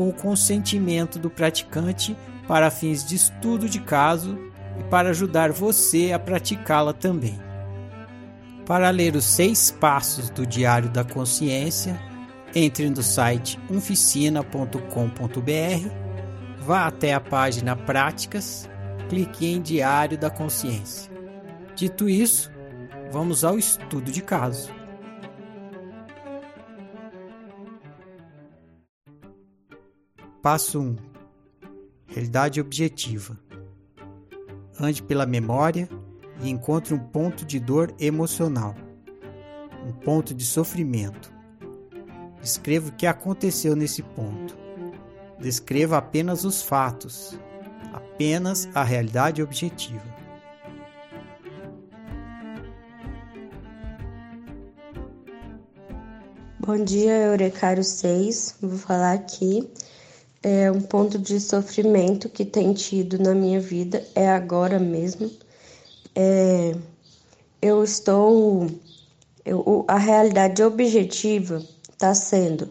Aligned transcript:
com 0.00 0.08
o 0.08 0.14
consentimento 0.14 1.18
do 1.18 1.28
praticante 1.28 2.16
para 2.48 2.70
fins 2.70 3.04
de 3.04 3.16
estudo 3.16 3.68
de 3.68 3.78
caso 3.80 4.38
e 4.78 4.84
para 4.84 5.10
ajudar 5.10 5.52
você 5.52 6.10
a 6.10 6.18
praticá-la 6.18 6.94
também. 6.94 7.38
Para 8.64 8.88
ler 8.88 9.14
os 9.14 9.26
seis 9.26 9.70
passos 9.70 10.30
do 10.30 10.46
Diário 10.46 10.88
da 10.88 11.04
Consciência, 11.04 12.00
entre 12.54 12.88
no 12.88 13.02
site 13.02 13.60
unficina.com.br, 13.68 14.80
vá 16.60 16.86
até 16.86 17.12
a 17.12 17.20
página 17.20 17.76
Práticas, 17.76 18.70
clique 19.10 19.46
em 19.46 19.60
Diário 19.60 20.16
da 20.16 20.30
Consciência. 20.30 21.12
Dito 21.76 22.08
isso, 22.08 22.50
vamos 23.12 23.44
ao 23.44 23.58
estudo 23.58 24.10
de 24.10 24.22
caso. 24.22 24.79
Passo 30.42 30.80
1 30.80 30.96
Realidade 32.06 32.62
objetiva. 32.62 33.38
Ande 34.80 35.02
pela 35.02 35.26
memória 35.26 35.86
e 36.40 36.48
encontre 36.48 36.94
um 36.94 36.98
ponto 36.98 37.44
de 37.44 37.60
dor 37.60 37.94
emocional, 38.00 38.74
um 39.86 39.92
ponto 39.92 40.32
de 40.32 40.46
sofrimento. 40.46 41.30
Descreva 42.40 42.88
o 42.88 42.92
que 42.92 43.06
aconteceu 43.06 43.76
nesse 43.76 44.02
ponto. 44.02 44.56
Descreva 45.38 45.98
apenas 45.98 46.42
os 46.42 46.62
fatos, 46.62 47.38
apenas 47.92 48.66
a 48.74 48.82
realidade 48.82 49.42
objetiva. 49.42 50.02
Bom 56.58 56.82
dia, 56.82 57.26
Eurecário 57.26 57.84
6. 57.84 58.56
Vou 58.62 58.78
falar 58.78 59.12
aqui. 59.12 59.70
É 60.42 60.70
um 60.70 60.80
ponto 60.80 61.18
de 61.18 61.38
sofrimento 61.38 62.28
que 62.28 62.46
tem 62.46 62.72
tido 62.72 63.18
na 63.18 63.34
minha 63.34 63.60
vida, 63.60 64.02
é 64.14 64.28
agora 64.28 64.78
mesmo. 64.78 65.30
É, 66.14 66.74
eu 67.60 67.84
estou. 67.84 68.66
Eu, 69.44 69.84
a 69.86 69.98
realidade 69.98 70.62
objetiva 70.62 71.62
está 71.92 72.14
sendo: 72.14 72.70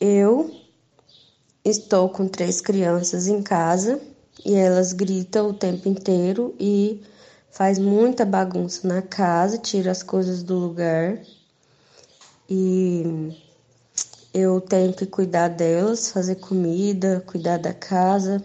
eu 0.00 0.50
estou 1.64 2.08
com 2.08 2.26
três 2.26 2.60
crianças 2.60 3.28
em 3.28 3.40
casa 3.40 4.00
e 4.44 4.54
elas 4.54 4.92
gritam 4.92 5.50
o 5.50 5.54
tempo 5.54 5.88
inteiro 5.88 6.54
e 6.58 7.00
faz 7.50 7.78
muita 7.78 8.24
bagunça 8.24 8.88
na 8.88 9.00
casa, 9.00 9.56
tira 9.56 9.92
as 9.92 10.02
coisas 10.02 10.42
do 10.42 10.56
lugar 10.58 11.20
e 12.50 13.32
eu 14.34 14.60
tenho 14.60 14.92
que 14.92 15.06
cuidar 15.06 15.46
delas, 15.46 16.10
fazer 16.10 16.34
comida, 16.34 17.22
cuidar 17.24 17.56
da 17.56 17.72
casa. 17.72 18.44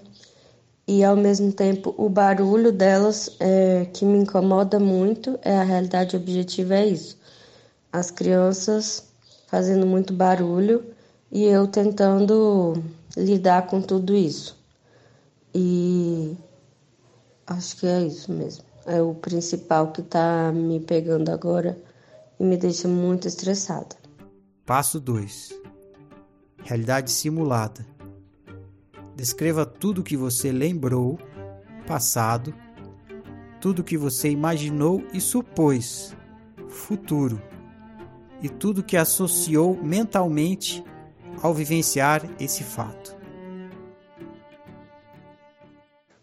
E 0.87 1.03
ao 1.03 1.15
mesmo 1.15 1.51
tempo 1.51 1.93
o 1.97 2.07
barulho 2.07 2.71
delas 2.71 3.35
é, 3.39 3.85
que 3.91 4.05
me 4.05 4.19
incomoda 4.19 4.79
muito 4.79 5.39
é 5.41 5.57
a 5.57 5.63
realidade 5.63 6.15
objetiva 6.15 6.75
é 6.75 6.85
isso. 6.85 7.17
As 7.91 8.11
crianças 8.11 9.07
fazendo 9.47 9.85
muito 9.87 10.13
barulho 10.13 10.85
e 11.31 11.43
eu 11.43 11.67
tentando 11.67 12.73
lidar 13.17 13.65
com 13.65 13.81
tudo 13.81 14.15
isso. 14.15 14.55
E 15.53 16.37
acho 17.47 17.77
que 17.77 17.87
é 17.87 18.01
isso 18.03 18.31
mesmo. 18.31 18.63
É 18.85 19.01
o 19.01 19.15
principal 19.15 19.91
que 19.91 20.01
está 20.01 20.51
me 20.51 20.79
pegando 20.79 21.29
agora 21.29 21.77
e 22.39 22.43
me 22.43 22.57
deixa 22.57 22.87
muito 22.87 23.27
estressada. 23.27 23.95
Passo 24.65 24.99
2 24.99 25.68
Realidade 26.63 27.11
simulada. 27.11 27.85
Descreva 29.15 29.65
tudo 29.65 30.03
que 30.03 30.15
você 30.15 30.51
lembrou, 30.51 31.19
passado, 31.85 32.53
tudo 33.59 33.83
que 33.83 33.97
você 33.97 34.29
imaginou 34.29 35.03
e 35.13 35.19
supôs, 35.19 36.15
futuro, 36.69 37.41
e 38.41 38.47
tudo 38.47 38.83
que 38.83 38.95
associou 38.95 39.75
mentalmente 39.75 40.83
ao 41.41 41.53
vivenciar 41.53 42.23
esse 42.39 42.63
fato. 42.63 43.17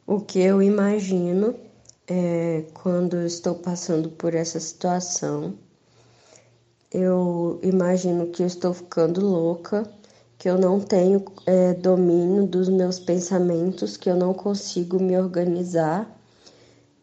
O 0.07 0.21
que 0.21 0.39
eu 0.39 0.63
imagino 0.63 1.55
é 2.07 2.65
quando 2.73 3.21
estou 3.23 3.57
passando 3.57 4.09
por 4.11 4.35
essa 4.35 4.61
situação 4.61 5.59
eu 6.91 7.59
imagino 7.63 8.29
que 8.29 8.43
eu 8.43 8.47
estou 8.47 8.73
ficando 8.73 9.21
louca, 9.21 9.83
que 10.39 10.49
eu 10.49 10.59
não 10.59 10.81
tenho 10.81 11.25
é, 11.47 11.73
domínio 11.75 12.47
dos 12.47 12.69
meus 12.69 12.99
pensamentos, 12.99 13.97
que 13.97 14.11
eu 14.11 14.17
não 14.17 14.35
consigo 14.35 15.01
me 15.01 15.17
organizar. 15.17 16.09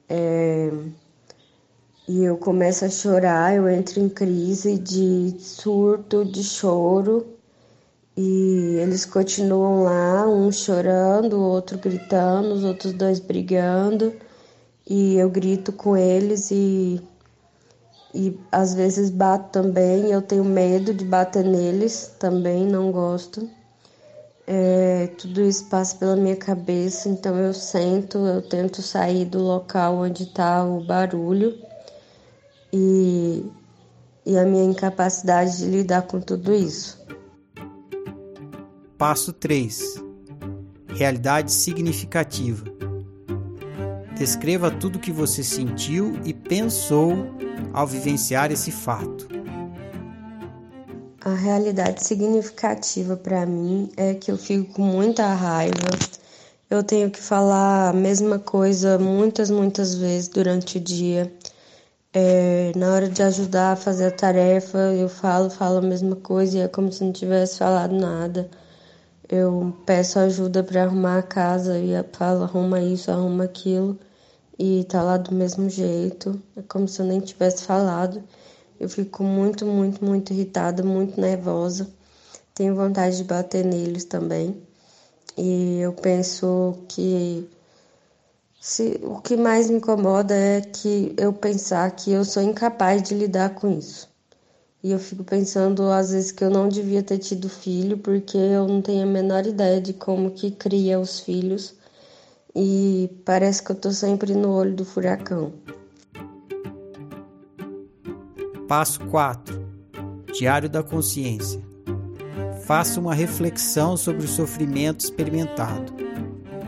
É, 0.07 0.71
e 2.07 2.23
eu 2.23 2.38
começo 2.38 2.85
a 2.85 2.89
chorar, 2.89 3.55
eu 3.55 3.67
entro 3.69 3.99
em 3.99 4.09
crise 4.09 4.77
de 4.77 5.35
surto, 5.39 6.25
de 6.25 6.44
choro, 6.44 7.25
e 8.16 8.77
eles 8.79 9.05
continuam 9.05 9.83
lá, 9.83 10.27
um 10.27 10.51
chorando, 10.51 11.38
o 11.38 11.44
outro 11.44 11.79
gritando, 11.79 12.53
os 12.53 12.63
outros 12.63 12.94
dois 12.94 13.19
brigando, 13.19 14.13
e 14.88 15.15
eu 15.15 15.29
grito 15.29 15.71
com 15.71 15.95
eles 15.97 16.51
e 16.51 17.01
e 18.13 18.40
às 18.51 18.74
vezes 18.74 19.09
bato 19.09 19.50
também. 19.51 20.12
Eu 20.12 20.22
tenho 20.22 20.44
medo 20.44 20.94
de 20.94 21.03
bater 21.03 21.44
neles 21.44 22.13
também, 22.19 22.66
não 22.66 22.91
gosto. 22.91 23.50
É, 24.46 25.07
tudo 25.18 25.41
isso 25.41 25.66
passa 25.66 25.96
pela 25.96 26.18
minha 26.18 26.35
cabeça, 26.35 27.07
então 27.07 27.38
eu 27.38 27.53
sento, 27.53 28.18
eu 28.18 28.41
tento 28.41 28.81
sair 28.81 29.24
do 29.24 29.40
local 29.40 29.96
onde 30.00 30.24
está 30.24 30.66
o 30.66 30.84
barulho 30.84 31.57
e, 32.72 33.46
e 34.25 34.38
a 34.38 34.45
minha 34.45 34.66
incapacidade 34.66 35.59
de 35.59 35.66
lidar 35.66 36.01
com 36.03 36.19
tudo 36.19 36.53
isso. 36.53 37.01
Passo 38.97 39.31
3 39.31 40.03
Realidade 40.89 41.51
significativa. 41.51 42.65
Descreva 44.18 44.69
tudo 44.69 45.00
que 45.00 45.12
você 45.12 45.42
sentiu 45.42 46.19
e 46.24 46.33
pensou 46.33 47.15
ao 47.71 47.88
vivenciar 47.88 48.51
esse 48.51 48.71
fato? 48.71 49.27
A 51.25 51.33
realidade 51.33 52.04
significativa 52.04 53.15
para 53.15 53.45
mim 53.45 53.89
é 53.95 54.13
que 54.13 54.30
eu 54.30 54.38
fico 54.38 54.74
com 54.74 54.81
muita 54.81 55.25
raiva. 55.33 55.89
Eu 56.69 56.83
tenho 56.83 57.10
que 57.10 57.21
falar 57.21 57.89
a 57.89 57.94
mesma 57.94 58.39
coisa 58.39 59.00
muitas, 59.00 59.50
muitas 59.50 59.95
vezes 59.95 60.27
durante 60.27 60.77
o 60.77 60.81
dia. 60.81 61.33
É, 62.13 62.71
na 62.75 62.94
hora 62.94 63.07
de 63.07 63.24
ajudar 63.24 63.71
a 63.71 63.75
fazer 63.75 64.07
a 64.07 64.12
tarefa, 64.12 64.77
eu 64.77 65.07
falo, 65.07 65.50
falo 65.50 65.77
a 65.77 65.81
mesma 65.81 66.15
coisa 66.18 66.57
e 66.57 66.62
é 66.62 66.68
como 66.68 66.92
se 66.92 67.04
não 67.04 67.13
tivesse 67.13 67.57
falado 67.57 67.94
nada. 67.95 68.50
Eu 69.30 69.74
peço 69.86 70.19
ajuda 70.19 70.62
para 70.63 70.83
arrumar 70.83 71.19
a 71.19 71.24
casa 71.24 71.80
e 71.80 71.92
falo, 72.12 72.44
arruma 72.44 72.81
isso, 72.81 73.10
arruma 73.10 73.45
aquilo 73.45 73.98
e 74.65 74.86
tá 74.86 75.04
lá 75.04 75.18
do 75.18 75.36
mesmo 75.36 75.69
jeito. 75.69 76.42
É 76.56 76.62
como 76.62 76.88
se 76.88 77.01
eu 77.01 77.06
nem 77.06 77.19
tivesse 77.19 77.65
falado. 77.65 78.24
Eu 78.80 78.88
fico 78.88 79.21
muito, 79.21 79.65
muito, 79.65 80.06
muito 80.06 80.31
irritada, 80.31 80.81
muito 80.81 81.19
nervosa. 81.19 81.89
tenho 82.56 82.74
vontade 82.74 83.18
de 83.18 83.25
bater 83.25 83.65
neles 83.65 84.06
também. 84.06 84.56
E 85.38 85.80
eu 85.81 85.92
penso 85.92 86.77
que 86.88 87.45
se, 88.62 89.01
o 89.04 89.19
que 89.19 89.36
mais 89.36 89.69
me 89.69 89.77
incomoda 89.77 90.33
é 90.33 90.62
que 90.62 91.13
eu 91.18 91.33
pensar 91.33 91.92
que 91.92 92.12
eu 92.13 92.24
sou 92.24 92.42
incapaz 92.42 93.04
de 93.04 93.15
lidar 93.15 93.56
com 93.56 93.77
isso. 93.77 94.07
E 94.81 94.92
eu 94.92 95.00
fico 95.00 95.25
pensando 95.25 95.92
às 95.92 96.12
vezes 96.12 96.31
que 96.31 96.44
eu 96.44 96.50
não 96.50 96.69
devia 96.69 97.04
ter 97.04 97.18
tido 97.18 97.50
filho 97.50 97.98
porque 97.98 98.38
eu 98.38 98.65
não 98.65 98.81
tenho 98.81 99.04
a 99.04 99.12
menor 99.12 99.45
ideia 99.45 99.81
de 99.81 99.92
como 99.92 100.31
que 100.31 100.51
cria 100.51 101.00
os 101.01 101.19
filhos 101.19 101.75
e 102.55 103.09
parece 103.25 103.63
que 103.63 103.71
eu 103.71 103.75
tô 103.75 103.91
sempre 103.91 104.35
no 104.35 104.51
olho 104.51 104.75
do 104.75 104.85
furacão. 104.85 105.53
Passo 108.67 109.00
4. 109.07 109.63
Diário 110.33 110.69
da 110.69 110.83
consciência. 110.83 111.61
Faça 112.65 113.00
uma 113.00 113.13
reflexão 113.13 113.97
sobre 113.97 114.25
o 114.25 114.27
sofrimento 114.27 115.01
experimentado. 115.01 115.94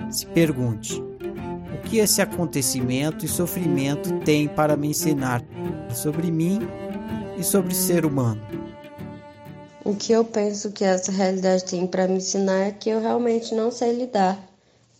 Se 0.09 0.25
pergunte: 0.27 1.01
o 1.73 1.81
que 1.83 1.99
esse 1.99 2.21
acontecimento 2.21 3.25
e 3.25 3.27
sofrimento 3.27 4.19
tem 4.19 4.47
para 4.47 4.75
me 4.75 4.89
ensinar 4.89 5.43
sobre 5.93 6.31
mim 6.31 6.59
e 7.37 7.43
sobre 7.43 7.73
o 7.73 7.75
ser 7.75 8.05
humano? 8.05 8.41
O 9.83 9.95
que 9.95 10.11
eu 10.11 10.25
penso 10.25 10.71
que 10.71 10.83
essa 10.83 11.11
realidade 11.11 11.63
tem 11.63 11.85
para 11.85 12.07
me 12.07 12.15
ensinar 12.15 12.65
é 12.65 12.71
que 12.71 12.89
eu 12.89 12.99
realmente 12.99 13.53
não 13.53 13.71
sei 13.71 13.95
lidar 13.95 14.54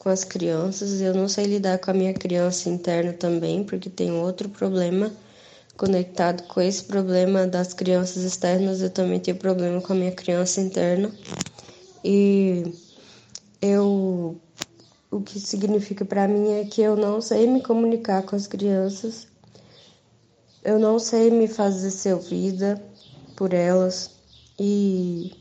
com 0.06 0.12
as 0.12 0.24
crianças, 0.24 1.02
eu 1.02 1.16
não 1.16 1.28
sei 1.28 1.48
lidar 1.48 1.80
com 1.80 1.90
a 1.90 1.94
minha 1.96 2.14
criança 2.14 2.70
interna 2.70 3.12
também, 3.12 3.64
porque 3.64 3.90
tem 3.90 4.12
outro 4.12 4.48
problema 4.48 5.12
conectado 5.76 6.44
com 6.44 6.62
esse 6.62 6.84
problema 6.84 7.48
das 7.48 7.74
crianças 7.74 8.22
externas, 8.22 8.84
eu 8.84 8.92
também 8.92 9.20
tenho 9.20 9.36
problema 9.36 9.82
com 9.82 9.94
a 9.94 9.96
minha 9.96 10.12
criança 10.12 10.62
interna. 10.62 11.12
E 12.04 12.72
eu 13.60 14.40
o 15.10 15.22
que 15.22 15.40
significa 15.40 16.06
para 16.06 16.28
mim 16.28 16.52
é 16.52 16.66
que 16.66 16.84
eu 16.84 16.96
não 16.96 17.20
sei 17.20 17.48
me 17.48 17.64
comunicar 17.64 18.22
com 18.22 18.36
as 18.36 18.46
crianças. 18.46 19.28
Eu 20.64 20.78
não 20.78 21.00
sei 21.00 21.32
me 21.32 21.48
fazer 21.48 21.90
ser 21.90 22.14
ouvida 22.14 22.80
por 23.36 23.56
elas 23.56 24.12
e 24.60 25.32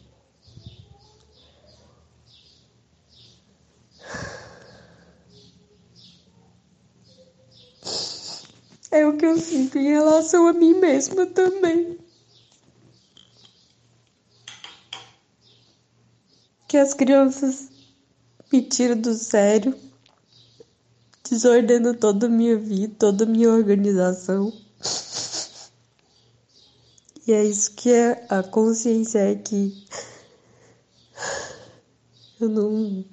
É 8.95 9.05
o 9.05 9.17
que 9.17 9.27
eu 9.27 9.37
sinto 9.37 9.77
em 9.77 9.89
relação 9.89 10.47
a 10.47 10.53
mim 10.53 10.75
mesma 10.75 11.27
também. 11.27 11.99
Que 16.69 16.77
as 16.77 16.95
crianças 16.95 17.71
me 18.53 18.63
tiram 18.63 19.01
do 19.01 19.13
sério, 19.15 19.77
desordenam 21.29 21.93
toda 21.93 22.27
a 22.27 22.29
minha 22.29 22.57
vida, 22.57 22.95
toda 22.97 23.25
a 23.25 23.27
minha 23.27 23.51
organização. 23.51 24.53
E 27.27 27.33
é 27.33 27.45
isso 27.45 27.75
que 27.75 27.91
é 27.91 28.25
a 28.29 28.45
consciência 28.45 29.19
é 29.19 29.35
que 29.35 29.89
eu 32.41 32.49
não 32.49 33.05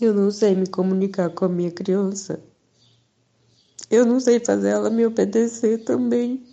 eu 0.00 0.14
não 0.14 0.30
sei 0.30 0.54
me 0.54 0.66
comunicar 0.66 1.28
com 1.28 1.44
a 1.44 1.48
minha 1.50 1.70
criança. 1.70 2.42
Eu 3.90 4.04
não 4.04 4.20
sei 4.20 4.38
fazer 4.38 4.68
ela 4.68 4.90
me 4.90 5.06
obedecer 5.06 5.84
também. 5.84 6.46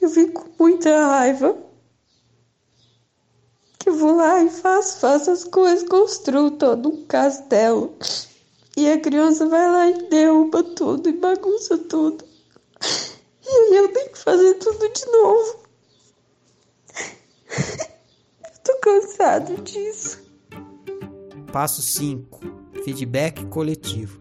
Eu 0.00 0.08
fico 0.08 0.48
com 0.48 0.64
muita 0.64 1.06
raiva. 1.06 1.56
Que 3.78 3.90
vou 3.90 4.16
lá 4.16 4.42
e 4.42 4.50
faço, 4.50 5.00
faço 5.00 5.30
as 5.30 5.44
coisas, 5.44 5.88
construo 5.88 6.52
todo 6.52 6.88
um 6.88 7.04
castelo. 7.06 7.96
E 8.76 8.90
a 8.90 9.00
criança 9.00 9.46
vai 9.48 9.70
lá 9.70 9.88
e 9.88 10.08
derruba 10.08 10.62
tudo 10.62 11.08
e 11.08 11.12
bagunça 11.12 11.78
tudo. 11.78 12.24
E 13.46 13.48
aí 13.48 13.76
eu 13.76 13.92
tenho 13.92 14.10
que 14.10 14.18
fazer 14.18 14.54
tudo 14.54 14.88
de 14.88 15.06
novo. 15.06 15.58
Eu 18.42 18.62
tô 18.64 18.78
cansado 18.80 19.62
disso. 19.62 20.22
Passo 21.52 21.82
5. 21.82 22.40
Feedback 22.84 23.46
coletivo. 23.46 24.20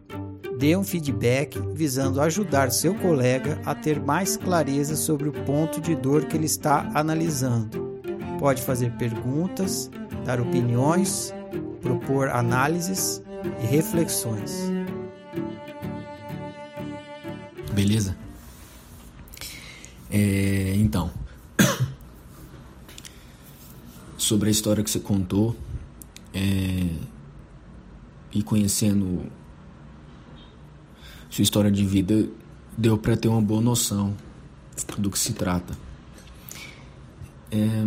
Dê 0.57 0.75
um 0.75 0.83
feedback 0.83 1.59
visando 1.73 2.21
ajudar 2.21 2.71
seu 2.71 2.95
colega 2.95 3.59
a 3.65 3.75
ter 3.75 3.99
mais 3.99 4.37
clareza 4.37 4.95
sobre 4.95 5.27
o 5.27 5.33
ponto 5.33 5.81
de 5.81 5.95
dor 5.95 6.25
que 6.25 6.37
ele 6.37 6.45
está 6.45 6.89
analisando. 6.93 8.01
Pode 8.39 8.61
fazer 8.61 8.91
perguntas, 8.93 9.89
dar 10.25 10.39
opiniões, 10.39 11.33
propor 11.81 12.29
análises 12.29 13.21
e 13.61 13.65
reflexões. 13.65 14.53
Beleza? 17.73 18.15
É, 20.09 20.73
então, 20.75 21.11
sobre 24.17 24.49
a 24.49 24.51
história 24.51 24.83
que 24.83 24.91
você 24.91 24.99
contou 24.99 25.55
é, 26.33 26.87
e 28.31 28.43
conhecendo 28.43 29.23
sua 31.33 31.41
história 31.41 31.71
de 31.71 31.83
vida 31.83 32.29
deu 32.77 32.95
para 32.95 33.17
ter 33.17 33.27
uma 33.27 33.41
boa 33.41 33.59
noção 33.59 34.15
do 34.99 35.09
que 35.09 35.17
se 35.17 35.33
trata. 35.33 35.75
É, 37.49 37.83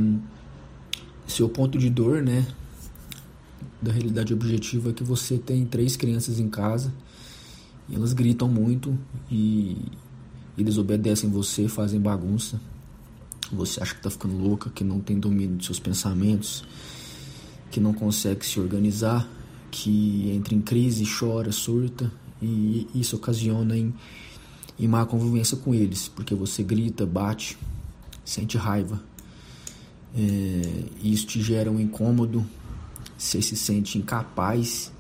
seu 1.28 1.48
ponto 1.48 1.78
de 1.78 1.88
dor, 1.88 2.20
né, 2.22 2.44
da 3.80 3.92
realidade 3.92 4.34
objetiva 4.34 4.90
é 4.90 4.92
que 4.92 5.04
você 5.04 5.38
tem 5.38 5.64
três 5.64 5.96
crianças 5.96 6.40
em 6.40 6.48
casa 6.48 6.92
e 7.88 7.94
elas 7.94 8.12
gritam 8.12 8.48
muito 8.48 8.98
e, 9.30 9.76
e 10.58 10.64
desobedecem 10.64 11.30
você, 11.30 11.68
fazem 11.68 12.00
bagunça. 12.00 12.60
Você 13.52 13.80
acha 13.80 13.94
que 13.94 14.02
tá 14.02 14.10
ficando 14.10 14.36
louca, 14.36 14.70
que 14.70 14.82
não 14.82 14.98
tem 14.98 15.20
domínio 15.20 15.56
de 15.56 15.66
seus 15.66 15.78
pensamentos, 15.78 16.64
que 17.70 17.78
não 17.78 17.94
consegue 17.94 18.44
se 18.44 18.58
organizar, 18.58 19.24
que 19.70 20.32
entra 20.32 20.52
em 20.52 20.60
crise, 20.60 21.04
chora, 21.06 21.52
surta 21.52 22.10
e 22.40 22.86
isso 22.94 23.16
ocasiona 23.16 23.76
em, 23.76 23.94
em 24.78 24.88
má 24.88 25.04
convivência 25.06 25.56
com 25.56 25.74
eles, 25.74 26.08
porque 26.08 26.34
você 26.34 26.62
grita, 26.62 27.06
bate, 27.06 27.56
sente 28.24 28.56
raiva. 28.56 29.02
É, 30.14 30.84
isso 31.02 31.26
te 31.26 31.42
gera 31.42 31.70
um 31.70 31.78
incômodo, 31.78 32.44
você 33.18 33.42
se 33.42 33.56
sente 33.56 33.98
incapaz 33.98 34.90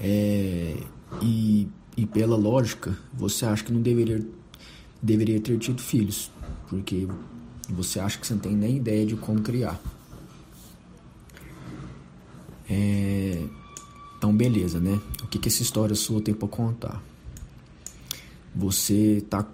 é, 0.00 0.76
e, 1.22 1.68
e 1.96 2.06
pela 2.06 2.36
lógica 2.36 2.96
você 3.12 3.46
acha 3.46 3.64
que 3.64 3.72
não 3.72 3.80
deveria, 3.80 4.26
deveria 5.02 5.40
ter 5.40 5.58
tido 5.58 5.80
filhos, 5.80 6.30
porque 6.68 7.06
você 7.68 8.00
acha 8.00 8.18
que 8.18 8.26
você 8.26 8.34
não 8.34 8.40
tem 8.40 8.54
nem 8.54 8.76
ideia 8.76 9.06
de 9.06 9.16
como 9.16 9.40
criar. 9.40 9.80
É, 12.68 13.42
então, 14.24 14.34
beleza, 14.34 14.80
né? 14.80 14.98
O 15.22 15.26
que, 15.26 15.38
que 15.38 15.48
essa 15.48 15.60
história 15.60 15.94
sua 15.94 16.18
tem 16.18 16.32
para 16.32 16.48
contar? 16.48 17.02
Você 18.54 19.22
tá. 19.28 19.46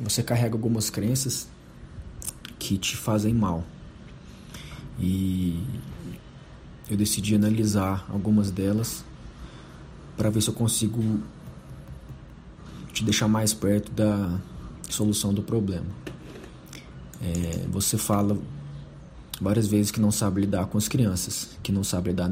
Você 0.00 0.22
carrega 0.22 0.54
algumas 0.54 0.88
crenças 0.88 1.48
que 2.60 2.78
te 2.78 2.96
fazem 2.96 3.34
mal. 3.34 3.64
E 5.00 5.60
eu 6.88 6.96
decidi 6.96 7.34
analisar 7.34 8.06
algumas 8.08 8.52
delas 8.52 9.04
para 10.16 10.30
ver 10.30 10.40
se 10.40 10.50
eu 10.50 10.54
consigo 10.54 11.20
te 12.92 13.02
deixar 13.02 13.26
mais 13.26 13.52
perto 13.52 13.90
da 13.90 14.38
solução 14.88 15.34
do 15.34 15.42
problema. 15.42 15.86
É, 17.20 17.66
você 17.68 17.98
fala 17.98 18.38
várias 19.40 19.66
vezes 19.66 19.90
que 19.90 19.98
não 19.98 20.12
sabe 20.12 20.42
lidar 20.42 20.66
com 20.66 20.78
as 20.78 20.86
crianças, 20.86 21.48
que 21.64 21.72
não 21.72 21.82
sabe 21.82 22.10
lidar 22.10 22.30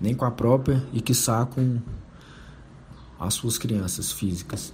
nem 0.00 0.14
com 0.14 0.24
a 0.24 0.30
própria 0.30 0.84
e 0.92 1.00
que 1.00 1.12
com 1.54 1.80
as 3.18 3.34
suas 3.34 3.58
crianças 3.58 4.12
físicas. 4.12 4.72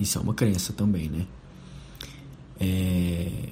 Isso 0.00 0.18
é 0.18 0.20
uma 0.20 0.34
crença 0.34 0.72
também, 0.72 1.08
né? 1.08 1.26
É... 2.58 3.50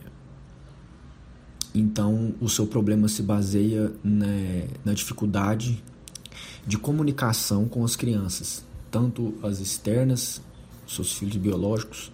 Então, 1.74 2.34
o 2.40 2.48
seu 2.48 2.66
problema 2.66 3.06
se 3.06 3.22
baseia 3.22 3.92
na, 4.02 4.26
na 4.84 4.92
dificuldade 4.92 5.82
de 6.66 6.76
comunicação 6.76 7.68
com 7.68 7.84
as 7.84 7.94
crianças, 7.94 8.64
tanto 8.90 9.34
as 9.42 9.60
externas, 9.60 10.42
seus 10.86 11.12
filhos 11.12 11.36
biológicos, 11.36 12.10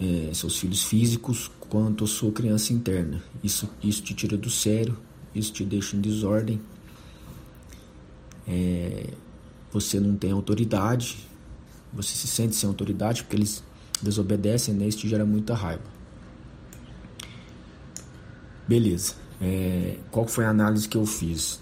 é, 0.00 0.30
seus 0.32 0.58
filhos 0.58 0.84
físicos, 0.84 1.50
quanto 1.68 2.04
a 2.04 2.06
sua 2.06 2.32
criança 2.32 2.72
interna. 2.72 3.22
Isso, 3.44 3.68
isso 3.82 4.02
te 4.02 4.14
tira 4.14 4.38
do 4.38 4.48
sério 4.48 4.96
isso 5.34 5.52
te 5.52 5.64
deixa 5.64 5.96
em 5.96 6.00
desordem. 6.00 6.60
É, 8.46 9.10
você 9.70 10.00
não 10.00 10.16
tem 10.16 10.32
autoridade, 10.32 11.18
você 11.92 12.14
se 12.14 12.26
sente 12.26 12.56
sem 12.56 12.68
autoridade 12.68 13.22
porque 13.22 13.36
eles 13.36 13.62
desobedecem, 14.02 14.74
né? 14.74 14.86
Isso 14.86 14.98
te 14.98 15.08
gera 15.08 15.24
muita 15.24 15.54
raiva. 15.54 15.82
Beleza. 18.66 19.14
É, 19.40 19.98
qual 20.10 20.26
foi 20.26 20.44
a 20.44 20.50
análise 20.50 20.88
que 20.88 20.96
eu 20.96 21.06
fiz? 21.06 21.60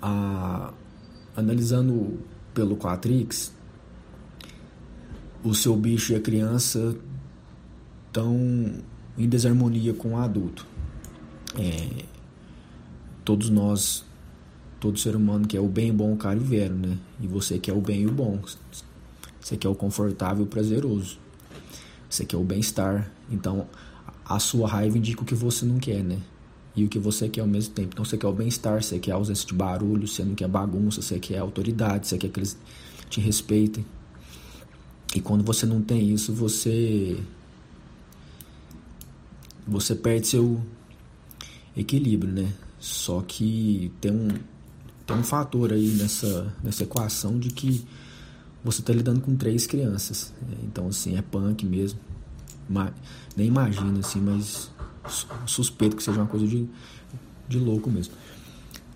A, 0.00 0.72
analisando 1.36 2.18
pelo 2.54 2.76
Quatrix, 2.76 3.52
o 5.44 5.54
seu 5.54 5.76
bicho 5.76 6.12
e 6.12 6.16
a 6.16 6.20
criança 6.20 6.96
estão 8.06 8.82
em 9.16 9.28
desarmonia 9.28 9.94
com 9.94 10.14
o 10.14 10.16
adulto. 10.16 10.66
É, 11.56 12.04
todos 13.24 13.48
nós, 13.48 14.04
todo 14.80 14.98
ser 14.98 15.16
humano 15.16 15.46
quer 15.46 15.60
o 15.60 15.68
bem, 15.68 15.90
o 15.90 15.94
bom, 15.94 16.12
o 16.12 16.16
caro 16.16 16.38
e 16.38 16.42
o 16.42 16.44
vero, 16.44 16.74
né? 16.74 16.98
E 17.20 17.26
você 17.26 17.58
quer 17.58 17.72
o 17.72 17.80
bem 17.80 18.02
e 18.02 18.06
o 18.06 18.12
bom. 18.12 18.40
Você 19.40 19.56
quer 19.56 19.68
o 19.68 19.74
confortável 19.74 20.44
e 20.44 20.46
o 20.46 20.46
prazeroso. 20.46 21.18
Você 22.08 22.24
quer 22.24 22.36
o 22.36 22.44
bem-estar. 22.44 23.10
Então, 23.30 23.66
a 24.24 24.38
sua 24.38 24.68
raiva 24.68 24.98
indica 24.98 25.22
o 25.22 25.24
que 25.24 25.34
você 25.34 25.64
não 25.64 25.78
quer, 25.78 26.02
né? 26.02 26.18
E 26.76 26.84
o 26.84 26.88
que 26.88 26.98
você 26.98 27.28
quer 27.28 27.40
ao 27.40 27.46
mesmo 27.46 27.74
tempo. 27.74 27.90
Então, 27.92 28.04
você 28.04 28.16
quer 28.16 28.26
o 28.26 28.32
bem-estar, 28.32 28.82
você 28.82 28.98
quer 28.98 29.12
a 29.12 29.14
ausência 29.14 29.46
de 29.46 29.54
barulho, 29.54 30.06
você 30.06 30.22
não 30.24 30.34
quer 30.34 30.48
bagunça, 30.48 31.00
você 31.00 31.18
quer 31.18 31.38
autoridade, 31.38 32.06
você 32.06 32.18
quer 32.18 32.28
que 32.28 32.38
eles 32.38 32.56
te 33.08 33.20
respeitem. 33.20 33.84
E 35.14 35.20
quando 35.20 35.42
você 35.42 35.64
não 35.64 35.80
tem 35.80 36.12
isso, 36.12 36.32
você 36.32 37.18
você 39.66 39.94
perde 39.94 40.26
seu 40.26 40.60
equilíbrio, 41.78 42.32
né? 42.32 42.52
Só 42.78 43.22
que 43.22 43.92
tem 44.00 44.12
um, 44.12 44.28
tem 45.06 45.16
um 45.16 45.22
fator 45.22 45.72
aí 45.72 45.88
nessa, 45.90 46.54
nessa 46.62 46.82
equação 46.82 47.38
de 47.38 47.50
que 47.50 47.84
você 48.62 48.80
está 48.80 48.92
lidando 48.92 49.20
com 49.20 49.36
três 49.36 49.66
crianças. 49.66 50.32
Então, 50.62 50.88
assim, 50.88 51.16
é 51.16 51.22
punk 51.22 51.64
mesmo. 51.64 51.98
Nem 53.36 53.46
imagino, 53.46 53.98
assim, 54.00 54.20
mas 54.20 54.70
suspeito 55.46 55.96
que 55.96 56.02
seja 56.02 56.20
uma 56.20 56.26
coisa 56.26 56.46
de, 56.46 56.68
de 57.48 57.58
louco 57.58 57.90
mesmo. 57.90 58.14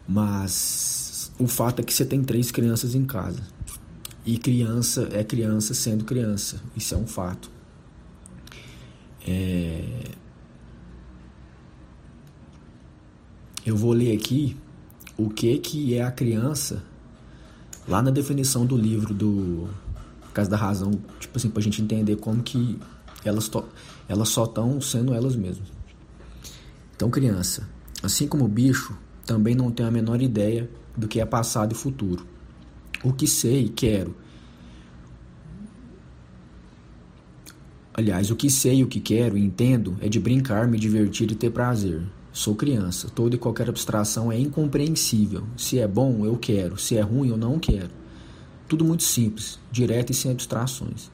Mas 0.07 1.33
o 1.39 1.47
fato 1.47 1.81
é 1.81 1.83
que 1.83 1.95
você 1.95 2.05
tem 2.05 2.23
três 2.23 2.51
crianças 2.51 2.95
em 2.95 3.05
casa. 3.05 3.41
E 4.25 4.37
criança 4.39 5.09
é 5.13 5.25
criança 5.25 5.75
sendo 5.75 6.05
criança. 6.05 6.61
Isso 6.77 6.95
é 6.95 6.99
um 6.99 7.07
fato. 7.07 7.51
É... 9.27 10.11
Eu 13.65 13.77
vou 13.77 13.93
ler 13.93 14.17
aqui 14.17 14.57
o 15.17 15.31
que 15.31 15.57
que 15.59 15.95
é 15.95 16.03
a 16.03 16.11
criança 16.11 16.83
lá 17.87 18.03
na 18.03 18.11
definição 18.11 18.67
do 18.67 18.77
livro 18.77 19.15
do 19.15 19.69
Casa 20.35 20.51
da 20.51 20.57
Razão, 20.57 20.93
tipo 21.21 21.37
assim, 21.37 21.49
pra 21.49 21.63
gente 21.63 21.81
entender 21.81 22.17
como 22.17 22.43
que 22.43 22.79
elas, 23.25 23.51
elas 24.09 24.29
só 24.29 24.45
estão 24.45 24.81
sendo 24.81 25.15
elas 25.15 25.37
mesmas. 25.37 25.69
Então, 26.97 27.11
criança, 27.11 27.69
assim 28.03 28.27
como 28.27 28.45
o 28.45 28.49
bicho, 28.49 28.97
também 29.25 29.55
não 29.55 29.71
tem 29.71 29.87
a 29.87 29.91
menor 29.91 30.21
ideia 30.21 30.69
do 30.97 31.07
que 31.07 31.21
é 31.21 31.25
passado 31.25 31.73
e 31.73 31.75
futuro. 31.77 32.27
O 33.05 33.13
que 33.13 33.27
sei, 33.27 33.69
quero. 33.69 34.15
Aliás, 37.95 38.31
o 38.31 38.37
que 38.37 38.49
sei 38.51 38.79
e 38.79 38.85
o 38.85 38.89
que 38.89 39.01
quero 39.01 39.37
e 39.37 39.45
entendo 39.45 39.97
é 40.01 40.09
de 40.09 40.19
brincar, 40.19 40.67
me 40.67 40.79
divertir 40.79 41.31
e 41.31 41.35
ter 41.35 41.51
prazer. 41.51 42.03
Sou 42.33 42.55
criança. 42.55 43.09
Toda 43.11 43.35
e 43.37 43.39
qualquer 43.39 43.69
abstração 43.69 44.33
é 44.33 44.39
incompreensível. 44.39 45.45
Se 45.57 45.79
é 45.79 45.87
bom, 45.87 46.25
eu 46.25 46.37
quero. 46.37 46.79
Se 46.79 46.97
é 46.97 47.03
ruim, 47.03 47.29
eu 47.29 47.37
não 47.37 47.59
quero. 47.59 47.91
Tudo 48.67 48.85
muito 48.85 49.03
simples, 49.03 49.59
direto 49.71 50.11
e 50.11 50.15
sem 50.15 50.31
abstrações. 50.31 51.11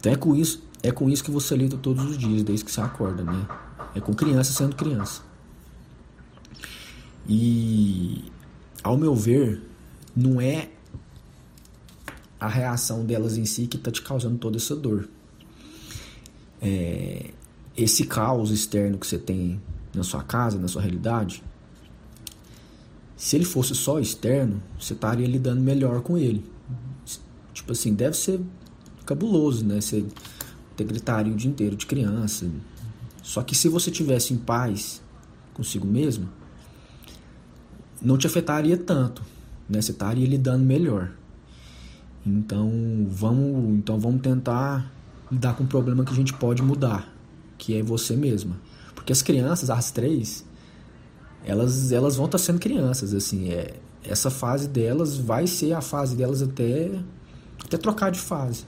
Então 0.00 0.10
é 0.12 0.16
com 0.16 0.34
isso, 0.34 0.62
é 0.82 0.90
com 0.90 1.10
isso 1.10 1.22
que 1.22 1.30
você 1.30 1.54
lida 1.54 1.76
todos 1.76 2.02
os 2.04 2.16
dias, 2.16 2.42
desde 2.42 2.64
que 2.64 2.72
você 2.72 2.80
acorda, 2.80 3.22
né? 3.22 3.46
É 3.94 4.00
com 4.00 4.14
criança 4.14 4.52
sendo 4.52 4.74
criança. 4.74 5.20
E 7.28 8.24
ao 8.82 8.96
meu 8.96 9.14
ver, 9.14 9.62
não 10.14 10.40
é 10.40 10.70
a 12.40 12.48
reação 12.48 13.04
delas 13.04 13.36
em 13.36 13.44
si 13.44 13.66
que 13.66 13.76
está 13.76 13.90
te 13.90 14.00
causando 14.00 14.38
toda 14.38 14.56
essa 14.56 14.74
dor. 14.74 15.08
É, 16.62 17.30
esse 17.76 18.06
caos 18.06 18.50
externo 18.50 18.96
que 18.96 19.06
você 19.06 19.18
tem 19.18 19.60
na 19.96 20.04
sua 20.04 20.22
casa, 20.22 20.58
na 20.58 20.68
sua 20.68 20.82
realidade, 20.82 21.42
se 23.16 23.34
ele 23.34 23.44
fosse 23.44 23.74
só 23.74 23.98
externo, 23.98 24.62
você 24.78 24.92
estaria 24.92 25.26
lidando 25.26 25.60
melhor 25.60 26.02
com 26.02 26.18
ele. 26.18 26.44
Tipo 27.54 27.72
assim, 27.72 27.94
deve 27.94 28.16
ser 28.16 28.40
cabuloso, 29.06 29.64
né? 29.64 29.80
Você 29.80 30.04
ter 30.76 30.84
gritaria 30.84 31.32
o 31.32 31.36
dia 31.36 31.50
inteiro 31.50 31.74
de 31.74 31.86
criança. 31.86 32.46
Só 33.22 33.42
que 33.42 33.56
se 33.56 33.68
você 33.68 33.90
tivesse 33.90 34.34
em 34.34 34.36
paz 34.36 35.02
consigo 35.54 35.86
mesmo, 35.86 36.28
não 38.00 38.18
te 38.18 38.26
afetaria 38.26 38.76
tanto, 38.76 39.22
né? 39.68 39.80
Você 39.80 39.92
estaria 39.92 40.26
lidando 40.26 40.64
melhor. 40.64 41.10
Então 42.24 42.70
vamos, 43.08 43.78
então 43.78 43.98
vamos 43.98 44.20
tentar 44.20 44.92
lidar 45.30 45.54
com 45.54 45.64
um 45.64 45.66
problema 45.66 46.04
que 46.04 46.12
a 46.12 46.16
gente 46.16 46.34
pode 46.34 46.62
mudar, 46.62 47.10
que 47.56 47.74
é 47.74 47.82
você 47.82 48.14
mesma. 48.14 48.56
Porque 49.06 49.12
as 49.12 49.22
crianças, 49.22 49.70
as 49.70 49.92
três, 49.92 50.44
elas, 51.44 51.92
elas 51.92 52.16
vão 52.16 52.24
estar 52.24 52.38
tá 52.38 52.44
sendo 52.44 52.58
crianças, 52.58 53.14
assim, 53.14 53.50
é, 53.50 53.76
essa 54.02 54.30
fase 54.30 54.66
delas 54.66 55.16
vai 55.16 55.46
ser 55.46 55.74
a 55.74 55.80
fase 55.80 56.16
delas 56.16 56.42
até, 56.42 56.90
até 57.64 57.76
trocar 57.76 58.10
de 58.10 58.18
fase. 58.18 58.64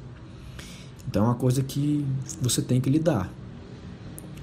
Então 1.08 1.24
é 1.24 1.26
uma 1.26 1.34
coisa 1.34 1.60
que 1.60 2.06
você 2.40 2.62
tem 2.62 2.80
que 2.80 2.88
lidar. 2.88 3.28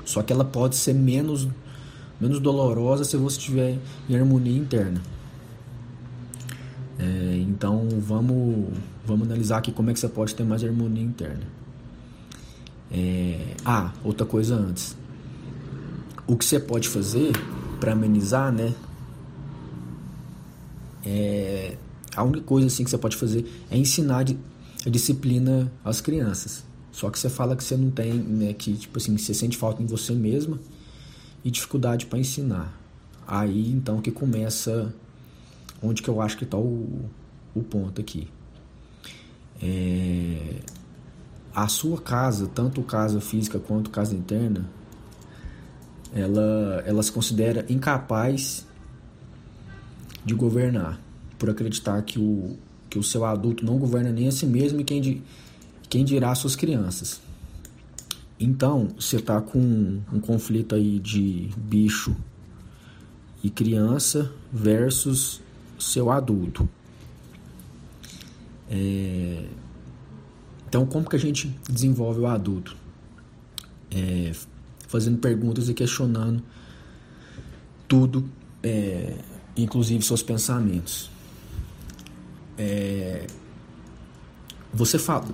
Só 0.04 0.22
que 0.22 0.34
ela 0.34 0.44
pode 0.44 0.76
ser 0.76 0.94
menos, 0.94 1.48
menos 2.20 2.42
dolorosa 2.42 3.06
se 3.06 3.16
você 3.16 3.38
estiver 3.38 3.80
em 4.10 4.18
harmonia 4.18 4.58
interna. 4.58 5.02
É, 7.00 7.38
então 7.38 7.88
vamos, 8.02 8.68
vamos 9.06 9.26
analisar 9.26 9.60
aqui 9.60 9.72
como 9.72 9.92
é 9.92 9.94
que 9.94 10.00
você 10.02 10.10
pode 10.10 10.36
ter 10.36 10.44
mais 10.44 10.62
harmonia 10.62 11.06
interna. 11.06 11.44
É, 12.92 13.56
ah, 13.64 13.94
outra 14.04 14.26
coisa 14.26 14.56
antes 14.56 15.05
o 16.28 16.36
que 16.36 16.46
você 16.46 16.60
pode 16.60 16.88
fazer 16.88 17.34
para 17.80 17.92
amenizar, 17.92 18.52
né? 18.52 18.74
É, 21.06 21.78
a 22.16 22.24
única 22.24 22.46
coisa 22.46 22.68
assim 22.68 22.84
que 22.84 22.90
você 22.90 22.98
pode 22.98 23.16
fazer 23.16 23.46
é 23.70 23.78
ensinar 23.78 24.26
a 24.86 24.90
disciplina 24.90 25.72
às 25.84 26.02
crianças. 26.02 26.64
Só 26.92 27.10
que 27.10 27.20
você 27.20 27.30
fala 27.30 27.56
que 27.56 27.64
você 27.64 27.76
não 27.76 27.92
tem, 27.92 28.14
né, 28.14 28.54
que 28.54 28.74
tipo 28.74 28.98
assim, 28.98 29.18
você 29.18 29.34
sente 29.34 29.58
falta 29.58 29.84
em 29.84 29.86
você 29.86 30.14
mesma 30.14 30.60
e 31.44 31.52
dificuldade 31.52 32.06
para 32.06 32.18
ensinar. 32.18 32.74
Aí 33.28 33.70
então 33.72 34.02
que 34.02 34.12
começa 34.12 34.94
onde 35.82 36.02
que 36.02 36.10
eu 36.10 36.22
acho 36.22 36.38
que 36.38 36.44
está 36.44 36.58
o, 36.58 37.10
o 37.54 37.62
ponto 37.62 38.00
aqui. 38.02 38.28
É, 39.62 40.62
a 41.54 41.68
sua 41.68 42.00
casa, 42.00 42.48
tanto 42.48 42.82
casa 42.82 43.22
física 43.22 43.60
quanto 43.60 43.90
casa 43.90 44.16
interna, 44.16 44.70
ela, 46.16 46.82
ela 46.86 47.04
se 47.04 47.12
considera 47.12 47.66
incapaz 47.68 48.66
de 50.24 50.34
governar, 50.34 51.00
por 51.38 51.50
acreditar 51.50 52.02
que 52.02 52.18
o, 52.18 52.58
que 52.90 52.98
o 52.98 53.04
seu 53.04 53.26
adulto 53.26 53.66
não 53.66 53.78
governa 53.78 54.12
nem 54.12 54.30
a 54.30 54.32
si 54.32 54.46
mesmo 54.46 54.80
e 54.80 54.84
quem, 54.86 55.22
quem 55.90 56.06
dirá 56.06 56.34
suas 56.34 56.56
crianças. 56.56 57.20
Então, 58.40 58.90
você 58.98 59.18
está 59.18 59.42
com 59.42 59.60
um 60.12 60.20
conflito 60.20 60.74
aí 60.74 61.00
de 61.00 61.50
bicho 61.58 62.16
e 63.44 63.50
criança 63.50 64.32
versus 64.52 65.42
seu 65.78 66.10
adulto. 66.10 66.68
É... 68.70 69.46
Então, 70.68 70.86
como 70.86 71.08
que 71.08 71.16
a 71.16 71.20
gente 71.20 71.56
desenvolve 71.70 72.22
o 72.22 72.28
adulto? 72.28 72.76
É, 73.92 74.34
fazendo 74.88 75.18
perguntas 75.18 75.70
e 75.70 75.74
questionando 75.74 76.44
tudo, 77.88 78.28
é, 78.64 79.16
inclusive 79.56 80.04
seus 80.04 80.24
pensamentos. 80.24 81.10
É, 82.58 83.28
você 84.74 84.98
fala, 84.98 85.28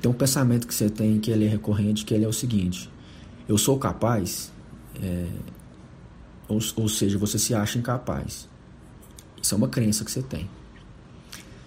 tem 0.00 0.10
um 0.10 0.14
pensamento 0.14 0.66
que 0.66 0.74
você 0.74 0.88
tem 0.88 1.18
que 1.18 1.30
ele 1.30 1.46
é 1.46 1.48
recorrente, 1.48 2.04
que 2.04 2.14
ele 2.14 2.24
é 2.24 2.28
o 2.28 2.32
seguinte: 2.32 2.90
eu 3.48 3.58
sou 3.58 3.78
capaz, 3.78 4.52
é, 5.02 5.26
ou, 6.46 6.58
ou 6.76 6.88
seja, 6.88 7.18
você 7.18 7.38
se 7.38 7.54
acha 7.54 7.78
incapaz. 7.78 8.48
Isso 9.40 9.54
é 9.54 9.56
uma 9.56 9.68
crença 9.68 10.04
que 10.04 10.10
você 10.10 10.22
tem. 10.22 10.48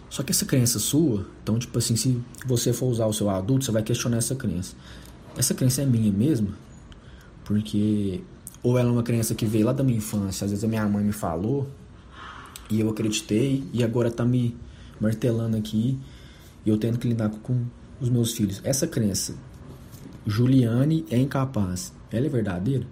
Só 0.09 0.23
que 0.23 0.31
essa 0.31 0.45
crença 0.45 0.77
sua, 0.77 1.25
então, 1.41 1.57
tipo 1.57 1.77
assim, 1.77 1.95
se 1.95 2.21
você 2.45 2.73
for 2.73 2.87
usar 2.87 3.05
o 3.05 3.13
seu 3.13 3.29
adulto, 3.29 3.63
você 3.63 3.71
vai 3.71 3.81
questionar 3.81 4.17
essa 4.17 4.35
crença. 4.35 4.75
Essa 5.37 5.53
crença 5.53 5.81
é 5.81 5.85
minha 5.85 6.11
mesmo? 6.11 6.53
Porque 7.51 8.21
ou 8.63 8.77
ela 8.77 8.87
é 8.87 8.91
uma 8.93 9.03
criança 9.03 9.35
que 9.35 9.45
veio 9.45 9.65
lá 9.65 9.73
da 9.73 9.83
minha 9.83 9.97
infância, 9.97 10.45
às 10.45 10.51
vezes 10.51 10.63
a 10.63 10.69
minha 10.69 10.87
mãe 10.87 11.03
me 11.03 11.11
falou 11.11 11.67
e 12.69 12.79
eu 12.79 12.89
acreditei 12.89 13.61
e 13.73 13.83
agora 13.83 14.09
tá 14.09 14.23
me 14.23 14.57
martelando 15.01 15.57
aqui 15.57 15.99
e 16.65 16.69
eu 16.69 16.77
tendo 16.77 16.97
que 16.97 17.09
lidar 17.09 17.27
com, 17.27 17.65
os 17.99 18.07
meus 18.07 18.31
filhos, 18.31 18.61
essa 18.63 18.87
crença, 18.87 19.35
Juliane 20.25 21.05
é 21.11 21.17
incapaz, 21.17 21.91
ela 22.09 22.25
é 22.25 22.29
verdadeira? 22.29 22.87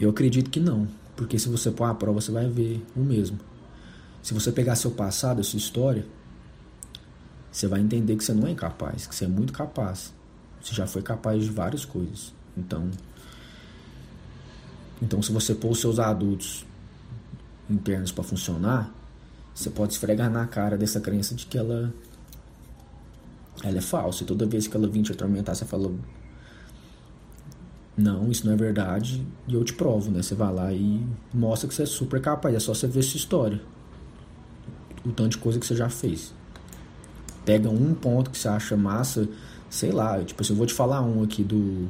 Eu 0.00 0.10
acredito 0.10 0.48
que 0.48 0.60
não, 0.60 0.86
porque 1.16 1.36
se 1.36 1.48
você 1.48 1.72
pôr 1.72 1.86
a 1.86 1.94
prova, 1.94 2.20
você 2.20 2.30
vai 2.30 2.48
ver 2.48 2.80
o 2.94 3.00
mesmo. 3.00 3.40
Se 4.22 4.32
você 4.32 4.52
pegar 4.52 4.76
seu 4.76 4.92
passado, 4.92 5.42
sua 5.42 5.58
história, 5.58 6.06
você 7.50 7.66
vai 7.66 7.80
entender 7.80 8.14
que 8.14 8.22
você 8.22 8.32
não 8.32 8.46
é 8.46 8.52
incapaz, 8.52 9.04
que 9.04 9.14
você 9.16 9.24
é 9.24 9.28
muito 9.28 9.52
capaz. 9.52 10.14
Você 10.62 10.72
já 10.74 10.86
foi 10.86 11.02
capaz 11.02 11.42
de 11.42 11.50
várias 11.50 11.84
coisas. 11.84 12.32
Então, 12.56 12.88
então 15.00 15.22
se 15.22 15.32
você 15.32 15.54
pôr 15.54 15.70
os 15.70 15.80
seus 15.80 15.98
adultos 15.98 16.64
internos 17.68 18.12
para 18.12 18.24
funcionar, 18.24 18.92
você 19.54 19.70
pode 19.70 19.92
esfregar 19.92 20.30
na 20.30 20.46
cara 20.46 20.76
dessa 20.76 21.00
crença 21.00 21.34
de 21.34 21.46
que 21.46 21.58
ela 21.58 21.92
ela 23.62 23.78
é 23.78 23.80
falsa. 23.80 24.22
E 24.22 24.26
toda 24.26 24.46
vez 24.46 24.66
que 24.66 24.76
ela 24.76 24.86
vir 24.86 25.02
te 25.02 25.12
atormentar, 25.12 25.54
você 25.54 25.64
fala 25.64 25.90
não, 27.96 28.30
isso 28.30 28.44
não 28.44 28.52
é 28.52 28.56
verdade, 28.56 29.26
e 29.48 29.54
eu 29.54 29.64
te 29.64 29.72
provo, 29.72 30.10
né? 30.10 30.22
Você 30.22 30.34
vai 30.34 30.52
lá 30.52 30.70
e 30.70 31.02
mostra 31.32 31.66
que 31.66 31.74
você 31.74 31.84
é 31.84 31.86
super 31.86 32.20
capaz, 32.20 32.54
é 32.54 32.60
só 32.60 32.74
você 32.74 32.86
ver 32.86 33.02
sua 33.02 33.16
história. 33.16 33.60
O 35.02 35.10
tanto 35.12 35.30
de 35.30 35.38
coisa 35.38 35.58
que 35.58 35.64
você 35.64 35.74
já 35.74 35.88
fez. 35.88 36.34
Pega 37.46 37.70
um 37.70 37.94
ponto 37.94 38.30
que 38.30 38.36
você 38.36 38.48
acha 38.48 38.76
massa, 38.76 39.26
sei 39.70 39.92
lá, 39.92 40.22
tipo 40.22 40.42
assim, 40.42 40.52
eu 40.52 40.56
vou 40.58 40.66
te 40.66 40.74
falar 40.74 41.00
um 41.00 41.22
aqui 41.22 41.42
do 41.42 41.88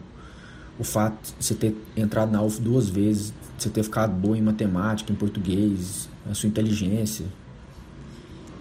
o 0.78 0.85
fato 0.85 1.35
de 1.38 1.45
você 1.45 1.54
ter 1.54 1.76
entrado 1.97 2.30
na 2.30 2.42
UF 2.42 2.61
duas 2.61 2.88
vezes, 2.88 3.33
de 3.56 3.62
você 3.62 3.71
ter 3.71 3.83
ficado 3.83 4.12
boa 4.12 4.37
em 4.37 4.42
matemática, 4.42 5.12
em 5.12 5.16
português, 5.16 6.09
a 6.30 6.35
sua 6.35 6.49
inteligência. 6.49 7.26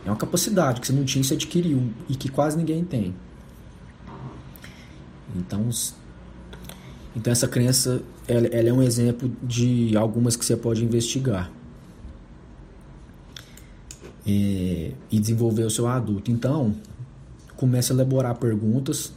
É 0.05 0.09
uma 0.09 0.15
capacidade 0.15 0.79
que 0.79 0.87
você 0.87 0.93
não 0.93 1.03
tinha 1.03 1.21
e 1.21 1.25
você 1.25 1.33
adquiriu 1.33 1.91
e 2.07 2.15
que 2.15 2.29
quase 2.29 2.57
ninguém 2.57 2.83
tem. 2.85 3.13
Então, 5.35 5.67
então 7.15 7.33
essa 7.33 7.47
crença 7.47 8.01
ela, 8.27 8.47
ela 8.47 8.69
é 8.69 8.73
um 8.73 8.81
exemplo 8.81 9.31
de 9.43 9.95
algumas 9.97 10.35
que 10.35 10.45
você 10.45 10.55
pode 10.55 10.83
investigar 10.83 11.51
é, 14.25 14.91
e 15.11 15.19
desenvolver 15.19 15.63
o 15.63 15.69
seu 15.69 15.87
adulto. 15.87 16.31
Então, 16.31 16.75
comece 17.55 17.91
a 17.91 17.95
elaborar 17.95 18.35
perguntas 18.35 19.13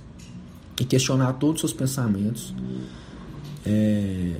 e 0.80 0.84
questionar 0.84 1.34
todos 1.34 1.62
os 1.62 1.70
seus 1.70 1.72
pensamentos 1.72 2.54
é, 3.66 4.36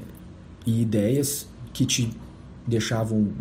e 0.65 0.83
ideias 0.83 1.47
que 1.73 1.85
te 1.85 2.11
deixavam 2.67 3.33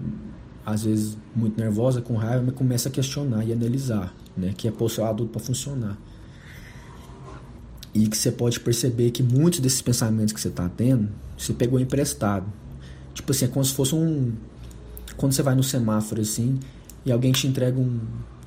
às 0.66 0.84
vezes 0.84 1.18
muito 1.34 1.58
nervosa, 1.60 2.02
com 2.02 2.16
raiva, 2.16 2.44
mas 2.46 2.56
começa 2.56 2.90
a 2.90 2.92
questionar 2.92 3.46
e 3.46 3.54
analisar, 3.54 4.14
né? 4.36 4.54
Que 4.58 4.68
é 4.68 4.72
pôr 4.72 4.90
seu 4.90 5.06
adulto 5.06 5.32
para 5.32 5.42
funcionar. 5.42 5.98
E 7.94 8.06
que 8.08 8.18
você 8.18 8.32
pode 8.32 8.60
perceber 8.60 9.12
que 9.12 9.24
muitos 9.24 9.62
desses 9.62 9.82
pensamentos 9.82 10.34
que 10.34 10.42
você 10.42 10.50
está 10.50 10.68
tendo, 10.68 11.08
você 11.38 11.54
pegou 11.54 11.80
emprestado. 11.80 12.46
Tipo 13.14 13.32
assim, 13.32 13.46
é 13.46 13.48
como 13.48 13.64
se 13.64 13.74
fosse 13.74 13.96
um. 13.96 14.34
Quando 15.16 15.32
você 15.32 15.42
vai 15.42 15.56
no 15.56 15.64
semáforo 15.64 16.22
assim, 16.22 16.60
e 17.06 17.14
alguém 17.14 17.32
te 17.32 17.48
entrega 17.48 17.80
um, 17.80 18.02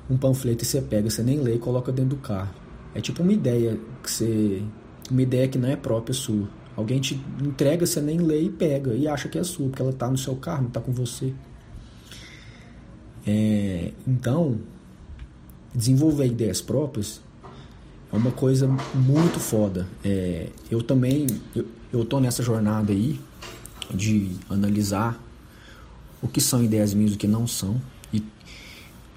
um 0.07 0.15
panfleto 0.15 0.63
e 0.63 0.67
você 0.67 0.79
pega, 0.79 1.09
você 1.09 1.23
nem 1.23 1.39
lê 1.39 1.55
e 1.55 1.59
coloca 1.59 1.91
dentro 1.91 2.15
do 2.15 2.21
carro. 2.21 2.60
É 2.93 3.01
tipo 3.01 3.23
uma 3.23 3.33
ideia 3.33 3.79
que 4.03 4.11
você. 4.11 4.63
Uma 5.09 5.21
ideia 5.21 5.47
que 5.47 5.57
não 5.57 5.69
é 5.69 5.75
própria 5.75 6.13
sua. 6.13 6.47
Alguém 6.75 6.99
te 6.99 7.21
entrega, 7.41 7.85
você 7.85 8.01
nem 8.01 8.17
lê 8.17 8.43
e 8.43 8.49
pega 8.49 8.93
e 8.93 9.07
acha 9.07 9.27
que 9.27 9.37
é 9.37 9.43
sua, 9.43 9.67
porque 9.67 9.81
ela 9.81 9.91
está 9.91 10.09
no 10.09 10.17
seu 10.17 10.35
carro, 10.35 10.61
não 10.61 10.67
está 10.69 10.79
com 10.79 10.91
você. 10.91 11.33
É, 13.27 13.91
então, 14.07 14.57
desenvolver 15.75 16.25
ideias 16.25 16.61
próprias 16.61 17.21
é 18.11 18.15
uma 18.15 18.31
coisa 18.31 18.67
muito 18.93 19.39
foda. 19.39 19.87
É, 20.03 20.47
eu 20.69 20.81
também, 20.81 21.27
eu, 21.55 21.65
eu 21.91 22.05
tô 22.05 22.19
nessa 22.19 22.41
jornada 22.41 22.91
aí 22.91 23.19
de 23.93 24.31
analisar 24.49 25.21
o 26.21 26.27
que 26.27 26.39
são 26.39 26.63
ideias 26.63 26.93
minhas 26.93 27.11
e 27.11 27.15
o 27.15 27.17
que 27.17 27.27
não 27.27 27.45
são. 27.45 27.81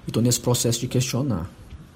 Estou 0.07 0.21
nesse 0.21 0.39
processo 0.39 0.79
de 0.79 0.87
questionar. 0.87 1.49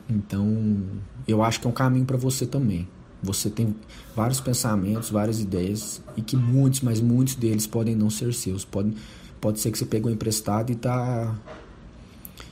Então, 0.10 0.82
eu 1.32 1.44
acho 1.44 1.60
que 1.60 1.68
é 1.68 1.70
um 1.70 1.74
caminho 1.74 2.06
para 2.06 2.18
você 2.18 2.46
também. 2.46 2.88
Você 3.22 3.50
tem 3.50 3.76
vários 4.16 4.40
pensamentos, 4.40 5.10
várias 5.10 5.40
ideias 5.40 6.02
e 6.16 6.22
que 6.22 6.38
muitos, 6.38 6.82
mas 6.82 7.02
muitos 7.02 7.36
deles 7.36 7.68
podem 7.68 7.96
não 7.96 8.10
ser 8.10 8.34
seus. 8.34 8.64
Pode, 8.64 8.94
pode 9.42 9.60
ser 9.60 9.72
que 9.72 9.78
você 9.78 9.86
pegou 9.86 10.12
emprestado 10.12 10.70
e 10.70 10.74
está 10.74 11.36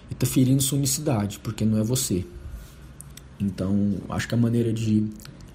e 0.10 0.16
tá 0.16 0.26
ferindo 0.26 0.62
sua 0.62 0.78
unicidade, 0.78 1.40
porque 1.40 1.66
não 1.66 1.78
é 1.78 1.84
você. 1.84 2.26
Então, 3.40 3.96
acho 4.10 4.28
que 4.28 4.34
a 4.34 4.38
maneira 4.38 4.74
de 4.74 5.06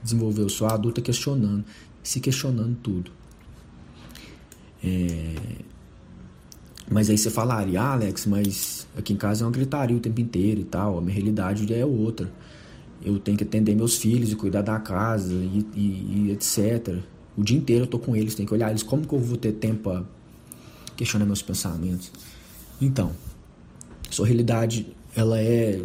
desenvolver 0.03 0.43
o 0.43 0.51
seu 0.51 0.67
adulto 0.67 1.01
é 1.01 1.03
questionando, 1.03 1.65
se 2.03 2.21
questionando 2.21 2.77
tudo. 2.83 3.11
É, 4.85 5.35
mas 6.91 7.09
aí 7.09 7.17
você 7.17 7.31
falaria, 7.31 7.81
ah, 7.81 7.93
Alex, 7.93 8.27
mas 8.27 8.87
aqui 8.97 9.13
em 9.13 9.17
casa 9.17 9.45
é 9.45 9.47
uma 9.47 9.53
gritaria 9.53 9.97
o 9.97 10.01
tempo 10.01 10.21
inteiro 10.21 10.61
e 10.61 10.65
tal, 10.65 10.99
a 10.99 11.01
minha 11.01 11.15
realidade 11.15 11.73
é 11.73 11.85
outra. 11.85 12.31
Eu 13.05 13.19
tenho 13.19 13.37
que 13.37 13.45
atender 13.45 13.75
meus 13.75 13.97
filhos 13.97 14.33
e 14.33 14.37
cuidar 14.37 14.63
da 14.63 14.79
casa 14.79 15.33
e, 15.33 15.67
e, 15.75 15.81
e 15.81 16.31
etc. 16.31 16.99
O 17.37 17.43
dia 17.43 17.57
inteiro 17.57 17.85
eu 17.85 17.87
tô 17.87 17.99
com 17.99 18.15
eles, 18.15 18.35
tenho 18.35 18.47
que 18.47 18.55
olhar 18.55 18.71
eles. 18.71 18.83
Como 18.83 19.07
que 19.07 19.15
eu 19.15 19.19
vou 19.19 19.37
ter 19.37 19.53
tempo 19.53 19.91
a 19.91 20.05
questionar 20.97 21.25
meus 21.25 21.43
pensamentos? 21.43 22.13
Então, 22.81 23.13
sua 24.11 24.27
realidade, 24.27 24.95
ela 25.15 25.41
é 25.41 25.81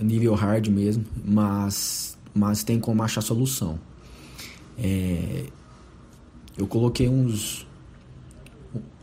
nível 0.00 0.34
hard 0.34 0.66
mesmo, 0.68 1.04
mas, 1.24 2.18
mas 2.34 2.64
tem 2.64 2.80
como 2.80 3.02
achar 3.02 3.20
solução. 3.20 3.78
É, 4.76 5.46
eu 6.56 6.66
coloquei 6.66 7.08
uns 7.08 7.66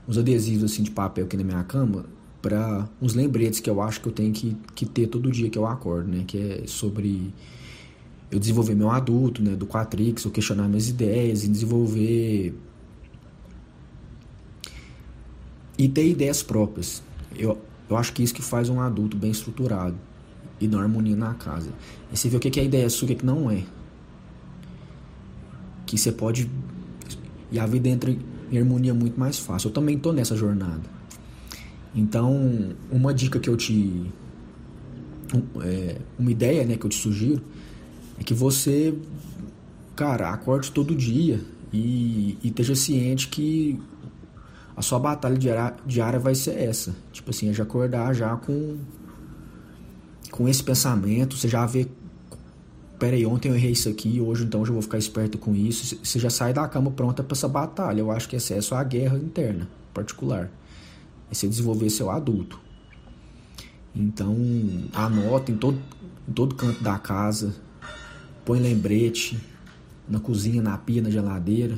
uns 0.08 0.18
adesivos 0.18 0.72
assim 0.72 0.82
de 0.82 0.90
papel 0.90 1.26
aqui 1.26 1.38
na 1.38 1.44
minha 1.44 1.64
cama 1.64 2.04
para 2.42 2.88
uns 3.02 3.14
lembretes 3.14 3.60
que 3.60 3.70
eu 3.70 3.82
acho 3.82 4.02
que 4.02 4.08
eu 4.08 4.12
tenho 4.12 4.32
que, 4.32 4.56
que 4.74 4.86
ter 4.86 5.08
todo 5.08 5.32
dia 5.32 5.50
que 5.50 5.58
eu 5.58 5.66
acordo, 5.66 6.10
né? 6.10 6.24
Que 6.26 6.38
é 6.38 6.64
sobre 6.68 7.34
eu 8.32 8.40
desenvolver 8.40 8.76
meu 8.76 8.90
adulto, 8.90 9.42
né? 9.42 9.56
Do 9.56 9.66
Quatrix, 9.66 10.24
eu 10.24 10.32
questionar 10.32 10.68
minhas 10.68 10.88
ideias 10.88 11.44
e 11.44 11.48
desenvolver 11.48 12.54
e 15.78 15.88
ter 15.88 16.08
ideias 16.08 16.44
próprias. 16.44 17.02
Eu, 17.36 17.58
eu 17.90 17.98
acho 17.98 18.14
que 18.14 18.22
isso 18.22 18.34
que 18.34 18.42
faz 18.42 18.70
um 18.70 18.82
adulto 18.82 19.18
bem 19.18 19.32
estruturado 19.32 19.96
e 20.60 20.68
não 20.68 20.80
harmonia 20.80 21.16
na 21.16 21.34
casa. 21.34 21.72
E 22.12 22.18
você 22.18 22.30
vê 22.30 22.38
o 22.38 22.40
que 22.40 22.60
é 22.60 22.64
ideia 22.64 22.90
sua 22.90 23.10
e 23.10 23.14
o 23.14 23.16
que 23.16 23.26
não 23.26 23.50
é. 23.50 23.64
Que 25.86 25.98
você 25.98 26.12
pode. 26.12 26.50
E 27.52 27.58
a 27.58 27.66
vida 27.66 27.90
entra 27.90 28.16
em 28.52 28.58
harmonia 28.58 28.94
muito 28.94 29.20
mais 29.20 29.40
fácil. 29.40 29.70
Eu 29.70 29.74
também 29.74 29.96
estou 29.96 30.14
nessa 30.14 30.36
jornada. 30.36 30.99
Então, 31.94 32.76
uma 32.92 33.14
dica 33.14 33.40
que 33.40 33.50
eu 33.50 33.58
te. 33.58 34.12
É, 35.62 35.98
uma 36.18 36.32
ideia 36.32 36.66
né, 36.66 36.76
que 36.76 36.86
eu 36.86 36.90
te 36.90 36.96
sugiro 36.96 37.42
é 38.20 38.24
que 38.24 38.34
você, 38.34 38.96
cara, 39.96 40.32
acorde 40.32 40.72
todo 40.72 40.96
dia 40.96 41.40
e, 41.72 42.38
e 42.44 42.48
esteja 42.48 42.76
ciente 42.76 43.28
que 43.28 43.80
a 44.76 44.82
sua 44.82 44.98
batalha 44.98 45.38
diária, 45.86 46.20
vai 46.20 46.34
ser 46.34 46.58
essa. 46.58 46.96
Tipo 47.12 47.30
assim, 47.32 47.50
é 47.50 47.52
de 47.52 47.62
acordar 47.62 48.14
já 48.14 48.36
com, 48.38 48.78
com 50.32 50.48
esse 50.48 50.64
pensamento, 50.64 51.36
você 51.36 51.48
já 51.48 51.66
vê 51.66 51.88
peraí, 53.00 53.26
ontem 53.26 53.50
eu 53.50 53.56
errei 53.56 53.72
isso 53.72 53.88
aqui, 53.88 54.20
hoje 54.20 54.44
então 54.44 54.60
eu 54.60 54.66
já 54.66 54.74
vou 54.74 54.82
ficar 54.82 54.98
esperto 54.98 55.38
com 55.38 55.56
isso. 55.56 55.98
Você 56.04 56.20
já 56.20 56.30
sai 56.30 56.54
da 56.54 56.68
cama 56.68 56.92
pronta 56.92 57.24
para 57.24 57.36
essa 57.36 57.48
batalha. 57.48 58.02
Eu 58.02 58.12
acho 58.12 58.28
que 58.28 58.36
essa 58.36 58.54
é 58.54 58.62
só 58.62 58.76
a 58.76 58.84
guerra 58.84 59.18
interna, 59.18 59.68
particular. 59.94 60.52
É 61.30 61.34
você 61.34 61.48
desenvolver 61.48 61.90
seu 61.90 62.10
adulto. 62.10 62.60
Então, 63.96 64.36
anota 64.94 65.52
em 65.52 65.58
todo, 65.58 65.80
em 66.28 66.32
todo 66.32 66.56
canto 66.56 66.82
da 66.84 66.98
casa, 66.98 67.56
põe 68.46 68.60
lembrete 68.60 69.40
na 70.08 70.20
cozinha, 70.20 70.62
na 70.62 70.78
pia, 70.78 71.02
na 71.02 71.10
geladeira, 71.10 71.78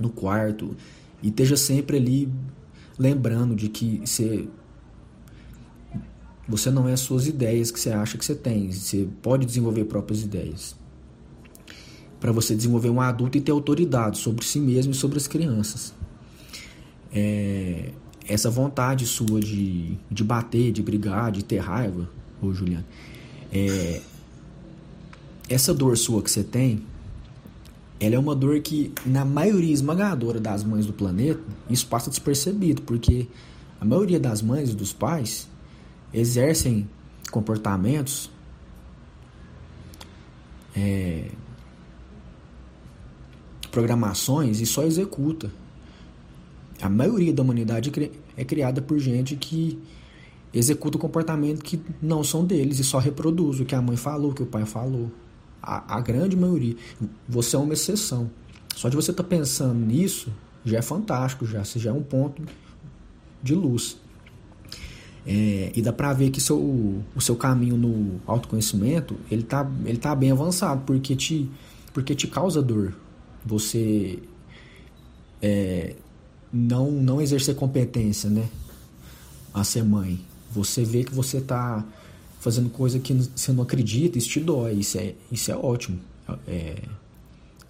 no 0.00 0.10
quarto, 0.10 0.76
e 1.22 1.28
esteja 1.28 1.56
sempre 1.56 1.96
ali 1.96 2.32
lembrando 2.98 3.54
de 3.54 3.68
que 3.68 4.00
você 4.04 4.48
você 6.48 6.70
não 6.70 6.88
é 6.88 6.92
as 6.92 7.00
suas 7.00 7.26
ideias 7.26 7.72
que 7.72 7.80
você 7.80 7.90
acha 7.90 8.16
que 8.16 8.24
você 8.24 8.34
tem. 8.34 8.70
Você 8.70 9.08
pode 9.20 9.44
desenvolver 9.44 9.84
próprias 9.84 10.22
ideias. 10.22 10.76
Para 12.20 12.30
você 12.30 12.54
desenvolver 12.54 12.88
um 12.88 13.00
adulto 13.00 13.36
e 13.36 13.40
ter 13.40 13.50
autoridade 13.50 14.18
sobre 14.18 14.44
si 14.44 14.60
mesmo 14.60 14.92
e 14.92 14.94
sobre 14.94 15.18
as 15.18 15.26
crianças. 15.26 15.92
É, 17.12 17.90
essa 18.28 18.50
vontade 18.50 19.06
sua 19.06 19.40
de, 19.40 19.96
de 20.10 20.24
bater, 20.24 20.72
de 20.72 20.82
brigar, 20.82 21.30
de 21.30 21.44
ter 21.44 21.58
raiva, 21.58 22.08
ô 22.42 22.52
Juliano, 22.52 22.84
é, 23.52 24.00
essa 25.48 25.72
dor 25.72 25.96
sua 25.96 26.22
que 26.22 26.30
você 26.30 26.42
tem, 26.42 26.82
ela 27.98 28.14
é 28.14 28.18
uma 28.18 28.34
dor 28.34 28.60
que, 28.60 28.92
na 29.04 29.24
maioria 29.24 29.72
esmagadora 29.72 30.40
das 30.40 30.62
mães 30.64 30.86
do 30.86 30.92
planeta, 30.92 31.40
isso 31.70 31.86
passa 31.86 32.10
despercebido, 32.10 32.82
porque 32.82 33.26
a 33.80 33.84
maioria 33.84 34.20
das 34.20 34.42
mães 34.42 34.70
e 34.70 34.74
dos 34.74 34.92
pais 34.92 35.48
exercem 36.12 36.88
comportamentos 37.30 38.30
é, 40.74 41.30
programações 43.70 44.60
e 44.60 44.66
só 44.66 44.82
executa. 44.82 45.50
A 46.80 46.88
maioria 46.88 47.32
da 47.32 47.42
humanidade 47.42 47.90
é 48.36 48.44
criada 48.44 48.82
por 48.82 48.98
gente 48.98 49.36
que 49.36 49.78
executa 50.52 50.98
comportamento 50.98 51.62
que 51.62 51.80
não 52.00 52.22
são 52.22 52.44
deles 52.44 52.78
e 52.78 52.84
só 52.84 52.98
reproduz 52.98 53.60
o 53.60 53.64
que 53.64 53.74
a 53.74 53.82
mãe 53.82 53.96
falou, 53.96 54.30
o 54.30 54.34
que 54.34 54.42
o 54.42 54.46
pai 54.46 54.64
falou. 54.64 55.10
A, 55.62 55.96
a 55.96 56.00
grande 56.00 56.36
maioria. 56.36 56.76
Você 57.28 57.56
é 57.56 57.58
uma 57.58 57.72
exceção. 57.72 58.30
Só 58.74 58.88
de 58.88 58.96
você 58.96 59.10
estar 59.10 59.22
tá 59.22 59.28
pensando 59.28 59.74
nisso 59.74 60.30
já 60.64 60.78
é 60.78 60.82
fantástico, 60.82 61.46
já, 61.46 61.62
já 61.62 61.90
é 61.90 61.92
um 61.92 62.02
ponto 62.02 62.42
de 63.42 63.54
luz. 63.54 63.96
É, 65.26 65.72
e 65.74 65.82
dá 65.82 65.92
para 65.92 66.12
ver 66.12 66.30
que 66.30 66.40
seu, 66.40 66.56
o 66.58 67.20
seu 67.20 67.34
caminho 67.34 67.76
no 67.76 68.20
autoconhecimento 68.26 69.16
ele 69.28 69.42
tá, 69.42 69.68
ele 69.84 69.98
tá 69.98 70.14
bem 70.14 70.30
avançado 70.30 70.82
porque 70.86 71.16
te, 71.16 71.50
porque 71.92 72.14
te 72.14 72.28
causa 72.28 72.62
dor 72.62 72.94
você 73.44 74.20
é, 75.42 75.96
não, 76.52 76.90
não 76.90 77.20
exercer 77.20 77.54
competência 77.54 78.30
né, 78.30 78.48
a 79.52 79.64
ser 79.64 79.84
mãe. 79.84 80.20
Você 80.50 80.84
vê 80.84 81.04
que 81.04 81.14
você 81.14 81.38
está 81.38 81.84
fazendo 82.40 82.70
coisa 82.70 82.98
que 82.98 83.12
você 83.12 83.52
não 83.52 83.62
acredita, 83.62 84.18
isso 84.18 84.28
te 84.28 84.40
dói, 84.40 84.74
isso 84.74 84.98
é, 84.98 85.14
isso 85.30 85.50
é 85.50 85.56
ótimo. 85.56 85.98
É, 86.46 86.82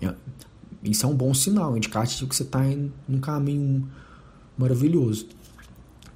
é, 0.01 0.15
isso 0.85 1.05
é 1.05 1.09
um 1.09 1.15
bom 1.15 1.33
sinal, 1.35 1.73
um 1.73 1.77
indicativo 1.77 2.29
que 2.29 2.37
você 2.37 2.43
está 2.43 2.65
em 2.67 2.93
um 3.09 3.19
caminho 3.19 3.89
maravilhoso. 4.57 5.27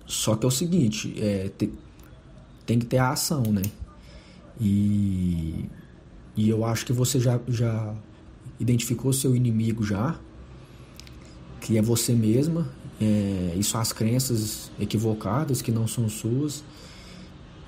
Só 0.06 0.36
que 0.36 0.44
é 0.44 0.48
o 0.48 0.50
seguinte, 0.50 1.14
é, 1.18 1.50
te, 1.56 1.72
tem 2.66 2.78
que 2.78 2.86
ter 2.86 2.98
a 2.98 3.10
ação, 3.10 3.42
né? 3.42 3.62
E, 4.60 5.64
e 6.36 6.48
eu 6.48 6.64
acho 6.64 6.84
que 6.84 6.92
você 6.92 7.18
já, 7.18 7.40
já 7.48 7.94
identificou 8.58 9.12
seu 9.12 9.34
inimigo 9.34 9.84
já, 9.84 10.18
que 11.60 11.76
é 11.76 11.82
você 11.82 12.12
mesma, 12.12 12.66
é, 13.00 13.54
e 13.56 13.62
suas 13.62 13.92
crenças 13.92 14.70
equivocadas 14.78 15.62
que 15.62 15.70
não 15.72 15.86
são 15.86 16.08
suas. 16.08 16.62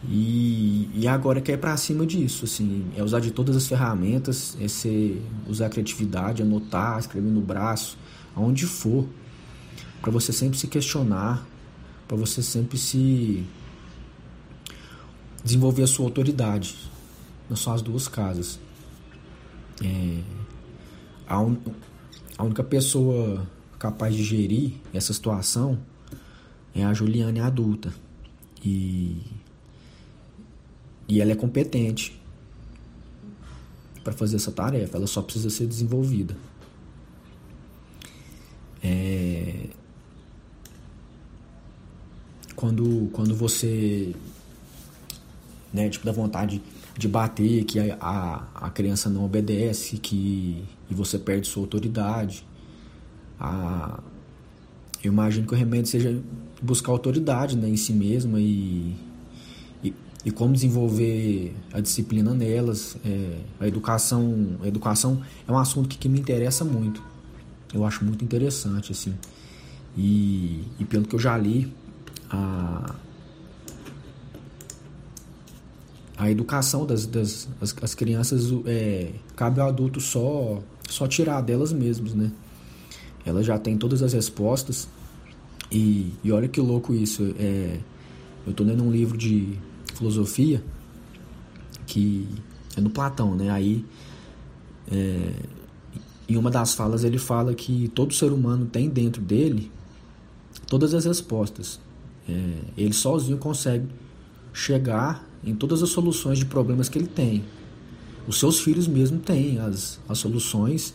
E, 0.08 0.90
e 0.94 1.06
agora 1.06 1.40
quer 1.40 1.52
ir 1.52 1.58
para 1.58 1.76
cima 1.76 2.04
disso, 2.04 2.44
assim, 2.44 2.86
é 2.96 3.02
usar 3.02 3.20
de 3.20 3.30
todas 3.30 3.54
as 3.54 3.68
ferramentas, 3.68 4.56
é 4.60 4.66
ser, 4.66 5.22
usar 5.48 5.66
a 5.66 5.68
criatividade, 5.68 6.42
anotar, 6.42 6.98
escrever 6.98 7.30
no 7.30 7.40
braço, 7.40 7.96
aonde 8.34 8.66
for, 8.66 9.06
para 10.00 10.10
você 10.10 10.32
sempre 10.32 10.58
se 10.58 10.66
questionar, 10.66 11.46
para 12.08 12.16
você 12.16 12.42
sempre 12.42 12.76
se 12.76 13.44
desenvolver 15.44 15.84
a 15.84 15.86
sua 15.86 16.06
autoridade 16.06 16.76
nas 17.48 17.60
suas 17.60 17.80
duas 17.80 18.08
casas. 18.08 18.58
É, 19.82 20.20
a, 21.28 21.40
un, 21.40 21.56
a 22.36 22.42
única 22.42 22.64
pessoa 22.64 23.46
capaz 23.82 24.14
de 24.14 24.22
gerir 24.22 24.74
essa 24.94 25.12
situação 25.12 25.76
é 26.72 26.84
a 26.84 26.94
Juliane 26.94 27.40
adulta. 27.40 27.92
E, 28.64 29.20
e 31.08 31.20
ela 31.20 31.32
é 31.32 31.34
competente 31.34 32.16
para 34.04 34.12
fazer 34.12 34.36
essa 34.36 34.52
tarefa, 34.52 34.96
ela 34.96 35.08
só 35.08 35.20
precisa 35.20 35.50
ser 35.50 35.66
desenvolvida. 35.66 36.36
É, 38.84 39.66
quando, 42.54 43.10
quando 43.12 43.34
você 43.34 44.14
né, 45.72 45.88
tipo, 45.88 46.06
dá 46.06 46.12
vontade 46.12 46.62
de 46.96 47.08
bater, 47.08 47.64
que 47.64 47.80
a, 47.80 47.96
a, 48.00 48.66
a 48.66 48.70
criança 48.70 49.10
não 49.10 49.24
obedece, 49.24 49.96
que 49.96 50.64
e 50.88 50.94
você 50.94 51.18
perde 51.18 51.48
sua 51.48 51.64
autoridade. 51.64 52.44
A, 53.42 53.98
eu 55.02 55.12
imagino 55.12 55.44
que 55.48 55.52
o 55.52 55.56
remédio 55.56 55.86
seja 55.86 56.22
buscar 56.62 56.92
autoridade 56.92 57.56
né, 57.56 57.68
em 57.68 57.76
si 57.76 57.92
mesma 57.92 58.38
e, 58.40 58.94
e, 59.82 59.92
e 60.24 60.30
como 60.30 60.52
desenvolver 60.52 61.52
a 61.72 61.80
disciplina 61.80 62.32
nelas. 62.32 62.96
É, 63.04 63.38
a 63.58 63.66
educação 63.66 64.56
a 64.62 64.68
educação 64.68 65.20
é 65.46 65.50
um 65.50 65.58
assunto 65.58 65.88
que, 65.88 65.98
que 65.98 66.08
me 66.08 66.20
interessa 66.20 66.64
muito. 66.64 67.02
Eu 67.74 67.84
acho 67.84 68.04
muito 68.04 68.24
interessante, 68.24 68.92
assim. 68.92 69.12
E, 69.96 70.62
e 70.78 70.84
pelo 70.84 71.04
que 71.04 71.16
eu 71.16 71.18
já 71.18 71.36
li, 71.36 71.72
a, 72.30 72.94
a 76.16 76.30
educação 76.30 76.86
das, 76.86 77.06
das 77.06 77.48
as, 77.60 77.74
as 77.82 77.94
crianças 77.96 78.52
é, 78.66 79.10
cabe 79.34 79.60
ao 79.60 79.68
adulto 79.68 80.00
só 80.00 80.62
só 80.88 81.08
tirar 81.08 81.40
delas 81.40 81.72
mesmas, 81.72 82.14
né? 82.14 82.30
Ela 83.24 83.42
já 83.42 83.58
tem 83.58 83.76
todas 83.76 84.02
as 84.02 84.12
respostas 84.12 84.88
e, 85.70 86.12
e 86.22 86.32
olha 86.32 86.48
que 86.48 86.60
louco 86.60 86.92
isso. 86.94 87.34
É, 87.38 87.78
eu 88.46 88.52
tô 88.52 88.64
lendo 88.64 88.82
um 88.82 88.90
livro 88.90 89.16
de 89.16 89.58
filosofia 89.94 90.62
que 91.86 92.28
é 92.76 92.80
no 92.80 92.90
Platão, 92.90 93.34
né? 93.34 93.50
Aí 93.50 93.84
é, 94.90 95.32
em 96.28 96.36
uma 96.36 96.50
das 96.50 96.74
falas 96.74 97.04
ele 97.04 97.18
fala 97.18 97.54
que 97.54 97.88
todo 97.94 98.12
ser 98.14 98.32
humano 98.32 98.66
tem 98.66 98.88
dentro 98.88 99.22
dele 99.22 99.70
todas 100.66 100.94
as 100.94 101.04
respostas. 101.04 101.80
É, 102.28 102.58
ele 102.76 102.92
sozinho 102.92 103.38
consegue 103.38 103.86
chegar 104.52 105.26
em 105.44 105.54
todas 105.54 105.82
as 105.82 105.90
soluções 105.90 106.38
de 106.38 106.44
problemas 106.44 106.88
que 106.88 106.98
ele 106.98 107.06
tem. 107.06 107.44
Os 108.26 108.38
seus 108.38 108.60
filhos 108.60 108.86
mesmo 108.86 109.18
têm 109.18 109.58
as, 109.58 109.98
as 110.08 110.18
soluções 110.18 110.94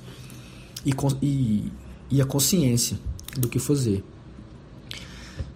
e, 0.86 0.92
e, 1.22 1.72
e 2.10 2.22
a 2.22 2.26
consciência 2.26 2.98
do 3.38 3.48
que 3.48 3.60
fazer. 3.60 4.04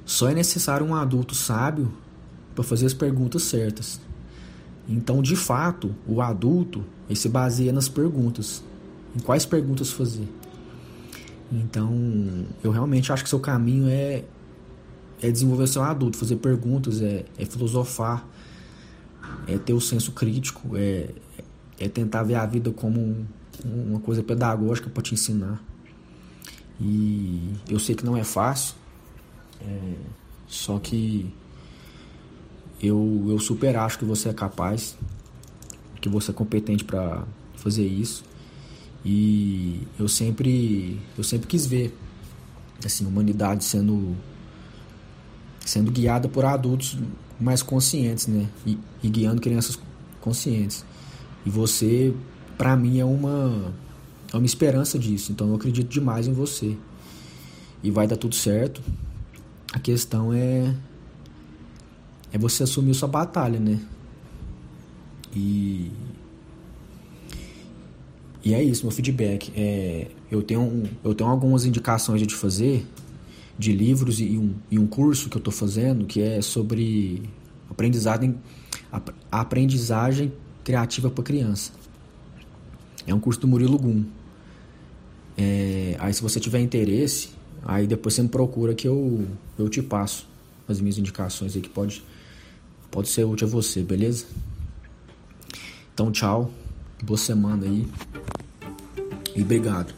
Só 0.06 0.30
é 0.30 0.34
necessário 0.34 0.86
um 0.86 0.94
adulto 0.94 1.34
sábio 1.34 1.92
para 2.54 2.64
fazer 2.64 2.86
as 2.86 2.94
perguntas 2.94 3.44
certas. 3.44 4.00
Então, 4.88 5.22
de 5.22 5.36
fato, 5.36 5.96
o 6.06 6.22
adulto 6.22 6.84
ele 7.08 7.18
se 7.18 7.30
baseia 7.30 7.72
nas 7.72 7.88
perguntas. 7.88 8.64
Em 9.16 9.20
quais 9.20 9.46
perguntas 9.46 9.92
fazer. 9.92 10.28
Então, 11.52 12.46
eu 12.64 12.72
realmente 12.72 13.12
acho 13.12 13.24
que 13.24 13.30
seu 13.30 13.40
caminho 13.40 13.90
é, 13.90 14.24
é 15.22 15.30
desenvolver 15.30 15.68
seu 15.68 15.82
adulto, 15.82 16.18
fazer 16.18 16.38
perguntas, 16.38 17.02
é, 17.02 17.26
é 17.38 17.46
filosofar, 17.46 18.26
é 19.48 19.58
ter 19.58 19.74
o 19.74 19.82
senso 19.82 20.14
crítico, 20.14 20.78
é, 20.78 21.10
é 21.78 21.90
tentar 21.90 22.24
ver 22.24 22.36
a 22.36 22.46
vida 22.46 22.72
como 22.72 23.02
um, 23.02 23.26
uma 23.66 24.00
coisa 24.00 24.24
pedagógica 24.24 24.90
para 24.90 25.04
te 25.04 25.14
ensinar. 25.14 25.62
E 26.82 27.54
eu 27.70 27.80
sei 27.80 27.94
que 27.94 28.04
não 28.04 28.18
é 28.18 28.24
fácil, 28.24 28.76
é, 29.62 29.94
só 30.48 30.80
que 30.80 31.32
eu, 32.82 33.26
eu 33.30 33.40
super 33.40 33.76
acho 33.78 34.00
que 34.00 34.06
você 34.06 34.30
é 34.30 34.34
capaz, 34.34 34.98
que 36.02 36.10
você 36.10 36.32
é 36.32 36.34
competente 36.34 36.84
para 36.84 37.24
fazer 37.56 37.86
isso. 37.86 38.24
E 39.06 39.82
eu 40.00 40.08
sempre 40.08 41.00
eu 41.18 41.24
sempre 41.24 41.48
quis 41.48 41.66
ver 41.66 41.96
assim, 42.84 43.06
a 43.06 43.08
humanidade 43.08 43.64
sendo 43.64 44.16
sendo 45.66 45.92
guiada 45.92 46.28
por 46.28 46.44
adultos 46.46 46.98
mais 47.40 47.62
conscientes, 47.64 48.28
né? 48.28 48.48
E, 48.66 48.78
e 49.04 49.10
guiando 49.10 49.42
crianças 49.42 49.78
conscientes. 50.20 50.86
E 51.46 51.50
você, 51.50 52.14
para 52.58 52.76
mim, 52.76 53.00
é 53.00 53.06
uma, 53.06 53.74
é 54.34 54.38
uma 54.38 54.46
esperança 54.46 54.98
disso. 54.98 55.32
Então 55.32 55.50
eu 55.50 55.56
acredito 55.56 55.88
demais 55.88 56.28
em 56.28 56.34
você. 56.34 56.78
E 57.84 57.90
vai 57.90 58.08
dar 58.08 58.18
tudo 58.18 58.36
certo. 58.36 58.82
A 59.74 59.80
questão 59.80 60.34
é 60.34 60.74
é 62.34 62.38
você 62.38 62.64
assumir 62.64 62.94
sua 62.94 63.08
batalha, 63.08 63.60
né? 63.60 63.80
E 65.36 65.92
e 68.44 68.54
é 68.54 68.64
isso, 68.64 68.84
meu 68.84 68.92
feedback. 68.92 69.52
É, 69.56 70.08
eu, 70.32 70.42
tenho, 70.42 70.84
eu 71.04 71.14
tenho 71.14 71.30
algumas 71.30 71.66
indicações 71.66 72.26
de 72.26 72.36
fazer 72.36 72.88
de 73.58 73.72
livros 73.72 74.20
e 74.20 74.38
um, 74.38 74.56
e 74.72 74.80
um 74.80 74.88
curso 74.88 75.30
que 75.30 75.38
eu 75.38 75.40
estou 75.40 75.54
fazendo 75.54 76.06
que 76.06 76.20
é 76.20 76.42
sobre 76.42 77.22
aprendizagem, 77.70 78.36
aprendizagem 79.32 80.34
criativa 80.64 81.12
para 81.12 81.24
criança. 81.24 81.72
É 83.06 83.14
um 83.14 83.20
curso 83.20 83.40
do 83.40 83.48
Murilo 83.48 83.78
Gum. 83.78 84.04
É, 85.38 85.96
aí 86.00 86.14
se 86.14 86.22
você 86.22 86.40
tiver 86.40 86.60
interesse, 86.60 87.30
aí 87.64 87.88
depois 87.88 88.16
você 88.16 88.24
me 88.24 88.30
procura 88.30 88.74
que 88.74 88.88
eu, 88.88 89.28
eu 89.58 89.70
te 89.70 89.82
passo 89.82 90.28
as 90.68 90.80
minhas 90.80 90.98
indicações 90.98 91.56
aí 91.56 91.62
que 91.62 91.70
pode, 91.70 92.04
pode 92.90 93.10
ser 93.10 93.26
útil 93.26 93.48
a 93.48 93.52
você, 93.52 93.82
beleza? 93.82 94.26
Então 95.94 96.12
tchau, 96.12 96.52
boa 97.04 97.18
semana 97.18 97.66
aí 97.66 97.88
e 99.36 99.42
obrigado. 99.42 99.94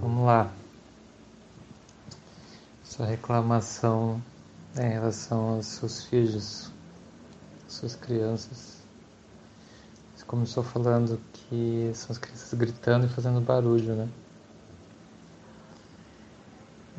Vamos 0.00 0.24
lá. 0.24 0.52
Sua 2.84 3.06
reclamação 3.06 4.22
é 4.76 4.86
em 4.88 4.92
relação 4.92 5.56
aos 5.56 5.66
seus 5.66 6.04
filhos, 6.04 6.72
suas 7.68 7.94
crianças. 7.94 8.77
Começou 10.28 10.62
falando 10.62 11.18
que 11.32 11.90
são 11.94 12.12
as 12.12 12.18
crianças 12.18 12.52
gritando 12.52 13.06
e 13.06 13.08
fazendo 13.08 13.40
barulho, 13.40 13.96
né? 13.96 14.08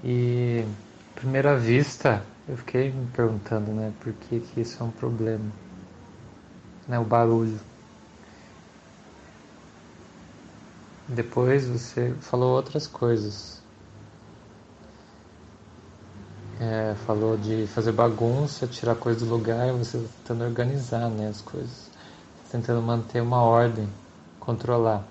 E 0.04 0.66
à 1.12 1.20
primeira 1.20 1.56
vista 1.56 2.24
eu 2.48 2.58
fiquei 2.58 2.92
me 2.92 3.06
perguntando, 3.10 3.72
né, 3.72 3.94
por 4.00 4.12
que, 4.14 4.40
que 4.40 4.62
isso 4.62 4.82
é 4.82 4.86
um 4.86 4.90
problema, 4.90 5.46
né, 6.88 6.98
o 6.98 7.04
barulho. 7.04 7.60
Depois 11.08 11.68
você 11.68 12.12
falou 12.22 12.56
outras 12.56 12.88
coisas. 12.88 13.62
É, 16.60 16.96
falou 17.06 17.38
de 17.38 17.68
fazer 17.68 17.92
bagunça, 17.92 18.66
tirar 18.68 18.96
coisa 18.96 19.20
do 19.24 19.32
lugar, 19.32 19.72
você 19.74 20.00
tentando 20.24 20.44
organizar 20.44 21.10
né, 21.10 21.28
as 21.28 21.42
coisas, 21.42 21.89
tentando 22.50 22.82
manter 22.82 23.22
uma 23.22 23.42
ordem, 23.42 23.88
controlar. 24.40 25.04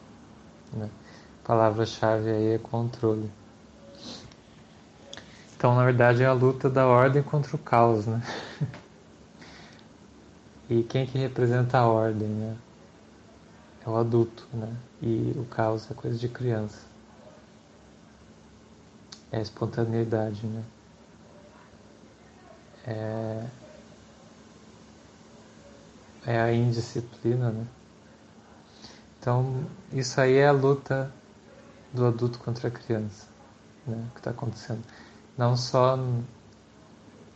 Né? 0.72 0.88
A 1.44 1.46
palavra-chave 1.46 2.30
aí 2.30 2.54
é 2.54 2.58
controle. 2.58 3.30
Então, 5.56 5.74
na 5.74 5.84
verdade, 5.84 6.22
é 6.22 6.26
a 6.26 6.32
luta 6.32 6.70
da 6.70 6.86
ordem 6.86 7.22
contra 7.22 7.56
o 7.56 7.58
caos, 7.58 8.06
né? 8.06 8.22
e 10.70 10.82
quem 10.84 11.06
que 11.06 11.18
representa 11.18 11.78
a 11.78 11.86
ordem, 11.86 12.28
né? 12.28 12.56
É 13.84 13.90
o 13.90 13.96
adulto, 13.96 14.46
né? 14.52 14.72
E 15.02 15.34
o 15.36 15.44
caos 15.46 15.90
é 15.90 15.94
coisa 15.94 16.16
de 16.16 16.28
criança. 16.28 16.86
É 19.32 19.38
a 19.38 19.40
espontaneidade, 19.40 20.46
né? 20.46 20.62
É, 22.86 23.44
é 26.26 26.40
a 26.40 26.52
indisciplina, 26.52 27.50
né? 27.50 27.66
Então, 29.20 29.64
isso 29.92 30.20
aí 30.20 30.36
é 30.36 30.48
a 30.48 30.52
luta 30.52 31.12
do 31.92 32.06
adulto 32.06 32.38
contra 32.38 32.68
a 32.68 32.70
criança, 32.70 33.26
né? 33.86 34.06
Que 34.14 34.20
está 34.20 34.30
acontecendo 34.30 34.82
não 35.38 35.56
só 35.56 35.96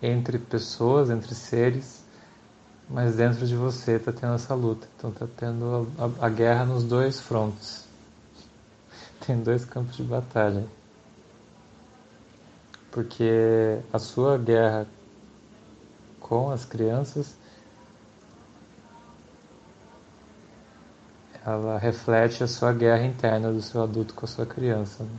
entre 0.03 0.37
pessoas, 0.37 1.09
entre 1.09 1.37
seres, 1.37 2.05
mas 2.90 3.14
dentro 3.14 3.47
de 3.47 3.55
você 3.55 3.92
está 3.92 4.12
tendo 4.12 4.35
essa 4.35 4.55
luta. 4.55 4.88
Então 4.97 5.11
está 5.11 5.29
tendo 5.37 5.88
a, 5.97 6.05
a, 6.05 6.27
a, 6.27 6.29
guerra 6.29 6.64
nos 6.64 6.83
dois 6.83 7.21
frontes. 7.21 7.87
Tem 9.25 9.40
dois 9.40 9.64
campos 9.64 9.97
de 9.97 10.03
batalha. 10.03 10.66
Porque 12.90 13.79
a 13.92 13.99
sua 14.01 14.37
guerra 14.37 14.87
com 16.18 16.51
as 16.51 16.64
crianças 16.64 17.37
ela 21.45 21.79
reflete 21.79 22.45
a 22.45 22.47
sua 22.47 22.73
guerra 22.73 23.05
interna 23.05 23.53
do 23.53 23.61
seu 23.61 23.83
adulto 23.83 24.15
com 24.15 24.25
a 24.25 24.29
sua 24.29 24.47
criança. 24.47 25.05
Né? 25.05 25.19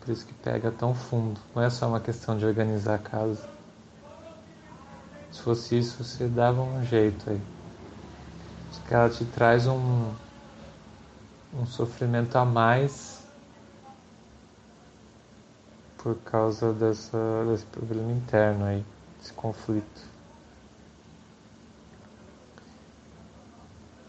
Por 0.00 0.10
isso 0.10 0.26
que 0.26 0.32
pega 0.34 0.70
tão 0.70 0.94
fundo. 0.94 1.38
Não 1.54 1.62
é 1.62 1.70
só 1.70 1.86
uma 1.86 2.00
questão 2.00 2.36
de 2.36 2.44
organizar 2.44 2.94
a 2.94 2.98
casa. 2.98 3.48
Se 5.30 5.40
fosse 5.40 5.78
isso, 5.78 6.02
você 6.02 6.26
dava 6.26 6.62
um 6.62 6.84
jeito 6.84 7.30
aí. 7.30 7.40
Porque 8.74 8.94
ela 8.94 9.08
te 9.08 9.24
traz 9.26 9.66
um, 9.66 10.12
um 11.54 11.66
sofrimento 11.66 12.36
a 12.36 12.44
mais 12.44 13.22
por 15.98 16.16
causa 16.18 16.72
dessa, 16.72 17.44
desse 17.48 17.64
problema 17.66 18.10
interno 18.10 18.64
aí, 18.64 18.84
desse 19.18 19.32
conflito. 19.32 20.11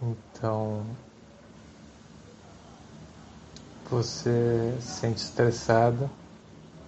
Então, 0.06 0.86
você 3.90 4.76
se 4.82 5.00
sente 5.00 5.22
estressada, 5.22 6.10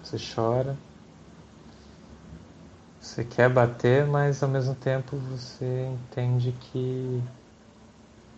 você 0.02 0.18
chora, 0.18 0.76
você 3.00 3.24
quer 3.24 3.48
bater, 3.48 4.04
mas 4.04 4.42
ao 4.42 4.50
mesmo 4.50 4.74
tempo 4.74 5.16
você 5.16 5.86
entende 5.86 6.52
que, 6.52 7.22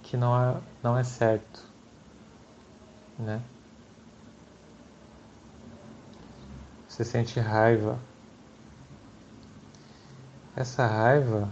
que 0.04 0.16
não, 0.16 0.40
é, 0.40 0.60
não 0.80 0.96
é 0.96 1.02
certo, 1.02 1.64
né? 3.18 3.42
Você 6.88 7.04
sente 7.04 7.40
raiva. 7.40 7.98
Essa 10.54 10.86
raiva 10.86 11.48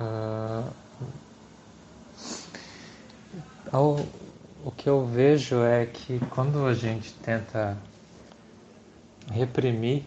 uh, 0.00 0.72
ao, 3.72 3.98
o 4.64 4.70
que 4.70 4.88
eu 4.88 5.04
vejo 5.06 5.62
é 5.62 5.86
que 5.86 6.18
quando 6.30 6.66
a 6.66 6.74
gente 6.74 7.12
tenta 7.14 7.76
reprimir 9.30 10.04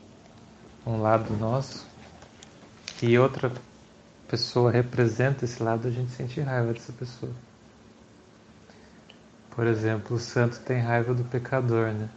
um 0.86 1.02
lado 1.02 1.36
nosso 1.36 1.86
e 3.02 3.17
outra 3.17 3.52
pessoa 4.28 4.71
representa 4.71 5.45
esse 5.45 5.62
lado, 5.62 5.88
a 5.88 5.91
gente 5.91 6.12
sente 6.12 6.39
raiva 6.41 6.73
dessa 6.73 6.93
pessoa. 6.93 7.32
Por 9.52 9.65
exemplo, 9.65 10.17
o 10.17 10.19
santo 10.19 10.60
tem 10.60 10.80
raiva 10.80 11.13
do 11.13 11.23
pecador, 11.23 11.91
né? 11.91 12.10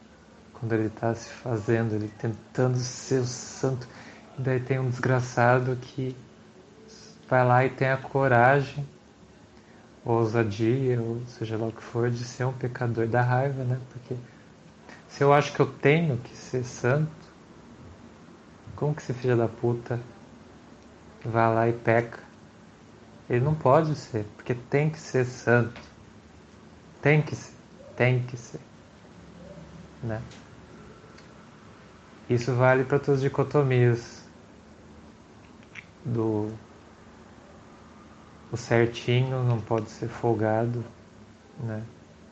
Quando 0.55 0.73
ele 0.75 0.89
está 0.89 1.15
se 1.15 1.31
fazendo, 1.31 1.95
ele 1.95 2.13
tentando 2.19 2.77
ser 2.77 3.21
o 3.21 3.27
santo. 3.27 3.89
E 4.39 4.43
daí 4.43 4.61
tem 4.61 4.79
um 4.79 4.91
desgraçado 4.91 5.77
que 5.77 6.15
vai 7.31 7.47
lá 7.47 7.65
e 7.65 7.71
tem 7.71 7.89
a 7.89 7.97
coragem 7.97 8.85
ousadia, 10.05 11.01
ou 11.01 11.25
seja 11.27 11.57
lá 11.57 11.69
o 11.69 11.73
que 11.73 11.83
for, 11.83 12.11
de 12.11 12.25
ser 12.25 12.45
um 12.45 12.53
pecador 12.53 13.07
da 13.07 13.23
raiva, 13.23 13.63
né? 13.63 13.79
Porque 13.93 14.17
se 15.09 15.23
eu 15.23 15.33
acho 15.33 15.53
que 15.53 15.61
eu 15.61 15.67
tenho 15.67 16.17
que 16.19 16.37
ser 16.37 16.65
santo, 16.65 17.11
como 18.75 18.95
que 18.95 19.03
esse 19.03 19.13
filho 19.13 19.37
da 19.37 19.47
puta 19.47 20.01
vai 21.25 21.55
lá 21.55 21.69
e 21.69 21.73
peca? 21.73 22.19
Ele 23.29 23.45
não 23.45 23.55
pode 23.55 23.95
ser, 23.95 24.25
porque 24.37 24.55
tem 24.55 24.91
que 24.91 24.99
ser 24.99 25.25
santo. 25.25 25.81
Tem 27.01 27.23
que 27.23 27.37
ser, 27.37 27.55
tem 27.95 28.23
que 28.25 28.37
ser. 28.37 28.61
Né? 30.03 30.21
Isso 32.29 32.55
vale 32.55 32.85
para 32.85 32.99
todas 32.99 33.17
as 33.17 33.23
dicotomias 33.23 34.25
do 36.05 36.51
o 38.53 38.57
certinho 38.57 39.45
não 39.45 39.61
pode 39.61 39.91
ser 39.91 40.09
folgado, 40.09 40.85
né? 41.59 41.83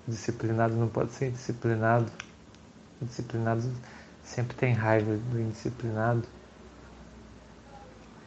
Disciplinado 0.07 0.75
não 0.75 0.89
pode 0.89 1.13
ser 1.13 1.29
indisciplinado. 1.29 2.11
O 3.01 3.05
disciplinado 3.05 3.63
sempre 4.25 4.57
tem 4.57 4.73
raiva 4.73 5.17
do 5.17 5.41
indisciplinado. 5.41 6.27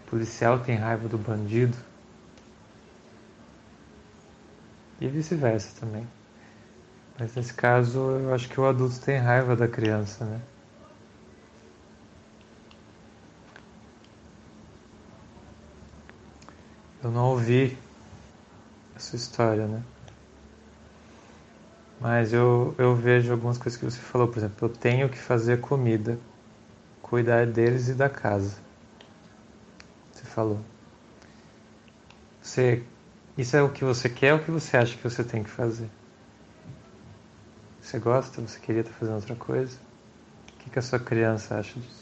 O 0.05 0.09
policial 0.09 0.59
tem 0.59 0.75
raiva 0.75 1.07
do 1.07 1.17
bandido. 1.17 1.77
E 4.99 5.07
vice-versa 5.07 5.79
também. 5.79 6.07
Mas 7.19 7.35
nesse 7.35 7.53
caso, 7.53 7.99
eu 7.99 8.33
acho 8.33 8.47
que 8.47 8.59
o 8.59 8.65
adulto 8.65 8.99
tem 9.01 9.17
raiva 9.17 9.55
da 9.55 9.67
criança, 9.67 10.23
né? 10.23 10.41
Eu 17.03 17.09
não 17.09 17.31
ouvi 17.31 17.77
a 18.95 18.99
sua 18.99 19.15
história, 19.15 19.67
né? 19.67 19.81
Mas 21.99 22.33
eu, 22.33 22.75
eu 22.77 22.95
vejo 22.95 23.31
algumas 23.31 23.57
coisas 23.57 23.79
que 23.79 23.85
você 23.85 23.99
falou, 23.99 24.27
por 24.27 24.37
exemplo, 24.37 24.67
eu 24.67 24.69
tenho 24.69 25.09
que 25.09 25.17
fazer 25.17 25.61
comida, 25.61 26.19
cuidar 27.01 27.45
deles 27.47 27.89
e 27.89 27.93
da 27.93 28.09
casa. 28.09 28.57
Você 30.11 30.25
falou. 30.25 30.59
Você, 32.41 32.83
isso 33.37 33.55
é 33.55 33.61
o 33.61 33.69
que 33.69 33.83
você 33.83 34.09
quer 34.09 34.33
ou 34.33 34.39
o 34.39 34.43
que 34.43 34.51
você 34.51 34.77
acha 34.77 34.95
que 34.95 35.03
você 35.03 35.23
tem 35.23 35.43
que 35.43 35.49
fazer? 35.49 35.89
Você 37.81 37.99
gosta? 37.99 38.41
Você 38.41 38.59
queria 38.59 38.81
estar 38.81 38.93
fazendo 38.93 39.15
outra 39.15 39.35
coisa? 39.35 39.77
O 40.55 40.63
que, 40.63 40.69
que 40.69 40.79
a 40.79 40.81
sua 40.81 40.99
criança 40.99 41.57
acha 41.57 41.79
disso? 41.79 42.00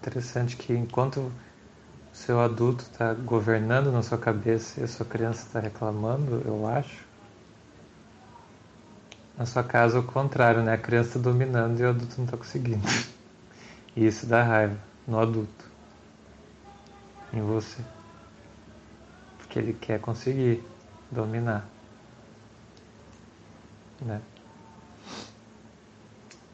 Interessante 0.00 0.56
que 0.56 0.72
enquanto 0.72 1.20
o 1.20 1.32
seu 2.16 2.40
adulto 2.40 2.82
está 2.82 3.12
governando 3.12 3.92
na 3.92 4.02
sua 4.02 4.16
cabeça 4.16 4.80
e 4.80 4.84
a 4.84 4.88
sua 4.88 5.04
criança 5.04 5.46
está 5.46 5.60
reclamando, 5.60 6.42
eu 6.46 6.66
acho. 6.66 7.04
Na 9.36 9.44
sua 9.44 9.62
casa 9.62 9.98
é 9.98 10.00
o 10.00 10.02
contrário, 10.02 10.62
né? 10.62 10.72
A 10.72 10.78
criança 10.78 11.18
está 11.18 11.20
dominando 11.20 11.78
e 11.78 11.84
o 11.84 11.90
adulto 11.90 12.14
não 12.16 12.24
está 12.24 12.36
conseguindo. 12.36 12.82
E 13.96 14.06
isso 14.06 14.24
dá 14.24 14.44
raiva 14.44 14.78
no 15.04 15.18
adulto, 15.18 15.68
em 17.32 17.42
você. 17.42 17.82
Porque 19.36 19.58
ele 19.58 19.72
quer 19.72 20.00
conseguir 20.00 20.64
dominar. 21.10 21.66
Né? 24.00 24.22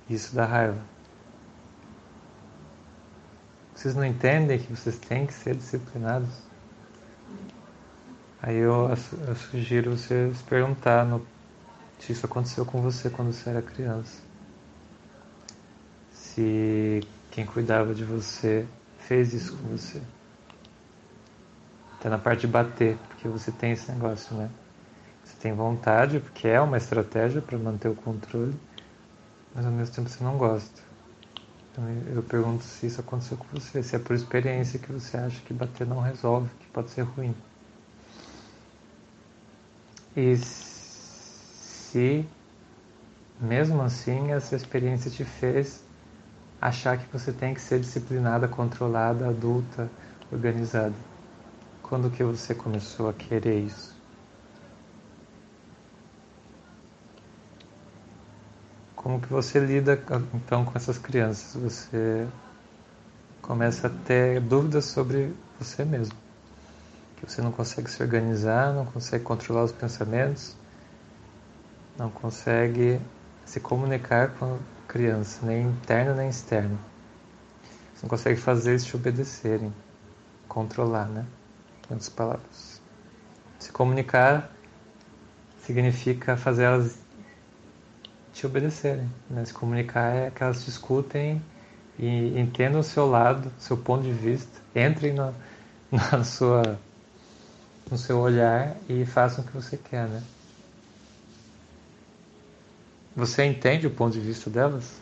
Isso 0.08 0.34
dá 0.34 0.46
raiva. 0.46 0.80
Vocês 3.76 3.94
não 3.94 4.06
entendem 4.06 4.58
que 4.58 4.74
vocês 4.74 4.98
têm 4.98 5.26
que 5.26 5.34
ser 5.34 5.54
disciplinados? 5.54 6.30
Aí 8.42 8.56
eu, 8.56 8.88
eu 9.28 9.36
sugiro 9.36 9.90
vocês 9.90 10.40
perguntar 10.42 11.04
no, 11.04 11.24
se 11.98 12.12
isso 12.12 12.24
aconteceu 12.24 12.64
com 12.64 12.80
você 12.80 13.10
quando 13.10 13.34
você 13.34 13.50
era 13.50 13.60
criança. 13.60 14.22
Se 16.10 17.02
quem 17.30 17.44
cuidava 17.44 17.94
de 17.94 18.02
você 18.02 18.66
fez 18.98 19.34
isso 19.34 19.54
com 19.58 19.68
você. 19.76 20.00
Até 22.00 22.08
na 22.08 22.16
parte 22.16 22.40
de 22.40 22.46
bater, 22.46 22.96
porque 23.08 23.28
você 23.28 23.52
tem 23.52 23.72
esse 23.72 23.92
negócio, 23.92 24.34
né? 24.38 24.48
Você 25.22 25.36
tem 25.38 25.52
vontade, 25.52 26.18
porque 26.20 26.48
é 26.48 26.58
uma 26.62 26.78
estratégia 26.78 27.42
para 27.42 27.58
manter 27.58 27.88
o 27.88 27.94
controle, 27.94 28.58
mas 29.54 29.66
ao 29.66 29.72
mesmo 29.72 29.94
tempo 29.94 30.08
você 30.08 30.24
não 30.24 30.38
gosta. 30.38 30.85
Então 31.76 31.90
eu 32.14 32.22
pergunto 32.22 32.64
se 32.64 32.86
isso 32.86 33.00
aconteceu 33.00 33.36
com 33.36 33.44
você, 33.52 33.82
se 33.82 33.94
é 33.94 33.98
por 33.98 34.16
experiência 34.16 34.78
que 34.78 34.90
você 34.90 35.18
acha 35.18 35.38
que 35.42 35.52
bater 35.52 35.86
não 35.86 36.00
resolve, 36.00 36.48
que 36.58 36.66
pode 36.68 36.88
ser 36.88 37.02
ruim. 37.02 37.34
E 40.16 40.34
se 40.38 42.24
mesmo 43.38 43.82
assim 43.82 44.32
essa 44.32 44.56
experiência 44.56 45.10
te 45.10 45.22
fez 45.22 45.84
achar 46.62 46.96
que 46.96 47.12
você 47.12 47.30
tem 47.30 47.52
que 47.52 47.60
ser 47.60 47.78
disciplinada, 47.78 48.48
controlada, 48.48 49.28
adulta, 49.28 49.90
organizada. 50.32 50.94
Quando 51.82 52.10
que 52.10 52.24
você 52.24 52.54
começou 52.54 53.10
a 53.10 53.12
querer 53.12 53.60
isso? 53.60 53.95
Como 59.06 59.20
que 59.20 59.28
você 59.28 59.60
lida 59.60 60.02
então 60.34 60.64
com 60.64 60.72
essas 60.74 60.98
crianças? 60.98 61.54
Você 61.62 62.26
começa 63.40 63.86
a 63.86 63.90
ter 64.04 64.40
dúvidas 64.40 64.86
sobre 64.86 65.32
você 65.60 65.84
mesmo. 65.84 66.18
Que 67.14 67.30
você 67.30 67.40
não 67.40 67.52
consegue 67.52 67.88
se 67.88 68.02
organizar, 68.02 68.74
não 68.74 68.84
consegue 68.84 69.22
controlar 69.22 69.62
os 69.62 69.70
pensamentos, 69.70 70.56
não 71.96 72.10
consegue 72.10 73.00
se 73.44 73.60
comunicar 73.60 74.30
com 74.40 74.58
criança, 74.88 75.46
nem 75.46 75.68
interna 75.68 76.12
nem 76.12 76.28
externa. 76.28 76.76
Você 77.94 78.02
não 78.02 78.10
consegue 78.10 78.40
fazer 78.40 78.70
eles 78.70 78.84
te 78.84 78.96
obedecerem, 78.96 79.72
controlar, 80.48 81.06
né? 81.06 81.24
Em 81.88 81.92
outras 81.92 82.08
palavras. 82.08 82.82
Se 83.60 83.70
comunicar 83.70 84.50
significa 85.64 86.36
fazer 86.36 86.64
elas 86.64 87.05
te 88.36 88.46
obedecerem. 88.46 89.08
Né? 89.30 89.44
Se 89.44 89.54
comunicar 89.54 90.14
é 90.14 90.30
que 90.30 90.42
elas 90.42 90.62
te 90.62 90.68
escutem 90.68 91.40
e 91.98 92.38
entendam 92.38 92.80
o 92.80 92.84
seu 92.84 93.06
lado, 93.06 93.50
seu 93.58 93.78
ponto 93.78 94.04
de 94.04 94.12
vista, 94.12 94.60
entrem 94.74 95.14
na, 95.14 95.32
na 95.90 96.22
sua, 96.22 96.78
no 97.90 97.96
seu 97.96 98.18
olhar 98.18 98.76
e 98.88 99.06
façam 99.06 99.42
o 99.42 99.46
que 99.46 99.54
você 99.54 99.78
quer, 99.78 100.06
né? 100.06 100.22
Você 103.16 103.44
entende 103.46 103.86
o 103.86 103.90
ponto 103.90 104.12
de 104.12 104.20
vista 104.20 104.50
delas? 104.50 105.00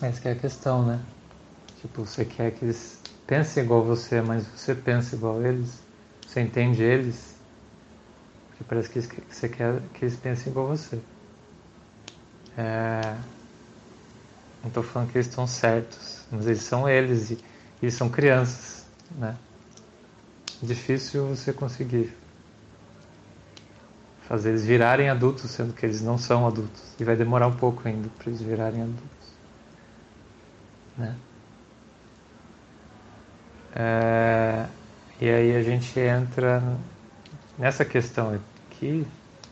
Essa 0.00 0.30
é 0.30 0.32
a 0.32 0.34
questão, 0.34 0.86
né? 0.86 0.98
Tipo, 1.82 2.06
você 2.06 2.24
quer 2.24 2.52
que 2.52 2.64
eles 2.64 2.98
pensem 3.26 3.62
igual 3.62 3.84
você, 3.84 4.22
mas 4.22 4.46
você 4.46 4.74
pensa 4.74 5.14
igual 5.14 5.42
eles? 5.42 5.82
Você 6.26 6.40
entende 6.40 6.82
eles? 6.82 7.33
Porque 8.56 8.64
parece 8.64 8.88
que 8.88 9.00
você 9.00 9.48
quer 9.48 9.80
que 9.92 10.04
eles 10.04 10.16
pensem 10.16 10.50
igual 10.50 10.68
você. 10.68 11.00
É... 12.56 13.00
Não 14.62 14.68
estou 14.68 14.82
falando 14.82 15.10
que 15.10 15.18
eles 15.18 15.26
estão 15.26 15.46
certos, 15.46 16.24
mas 16.30 16.46
eles 16.46 16.62
são 16.62 16.88
eles 16.88 17.32
e 17.32 17.38
eles 17.82 17.94
são 17.94 18.08
crianças, 18.08 18.86
né? 19.10 19.36
Difícil 20.62 21.26
você 21.26 21.52
conseguir 21.52 22.16
fazer 24.26 24.50
eles 24.50 24.64
virarem 24.64 25.10
adultos, 25.10 25.50
sendo 25.50 25.74
que 25.74 25.84
eles 25.84 26.00
não 26.00 26.16
são 26.16 26.46
adultos. 26.46 26.82
E 26.98 27.04
vai 27.04 27.16
demorar 27.16 27.48
um 27.48 27.56
pouco 27.56 27.86
ainda 27.86 28.08
para 28.18 28.30
eles 28.30 28.40
virarem 28.40 28.82
adultos. 28.82 29.28
Né? 30.96 31.16
É, 33.74 34.66
e 35.20 35.28
aí 35.28 35.56
a 35.56 35.62
gente 35.62 35.98
entra 35.98 36.62
nessa 37.58 37.84
questão 37.84 38.34
aqui, 38.34 39.06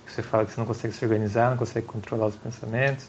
que 0.07 0.13
você 0.13 0.23
fala 0.23 0.45
que 0.45 0.53
você 0.53 0.61
não 0.61 0.67
consegue 0.67 0.95
se 0.95 1.05
organizar, 1.05 1.51
não 1.51 1.57
consegue 1.57 1.87
controlar 1.87 2.27
os 2.27 2.37
pensamentos. 2.37 3.09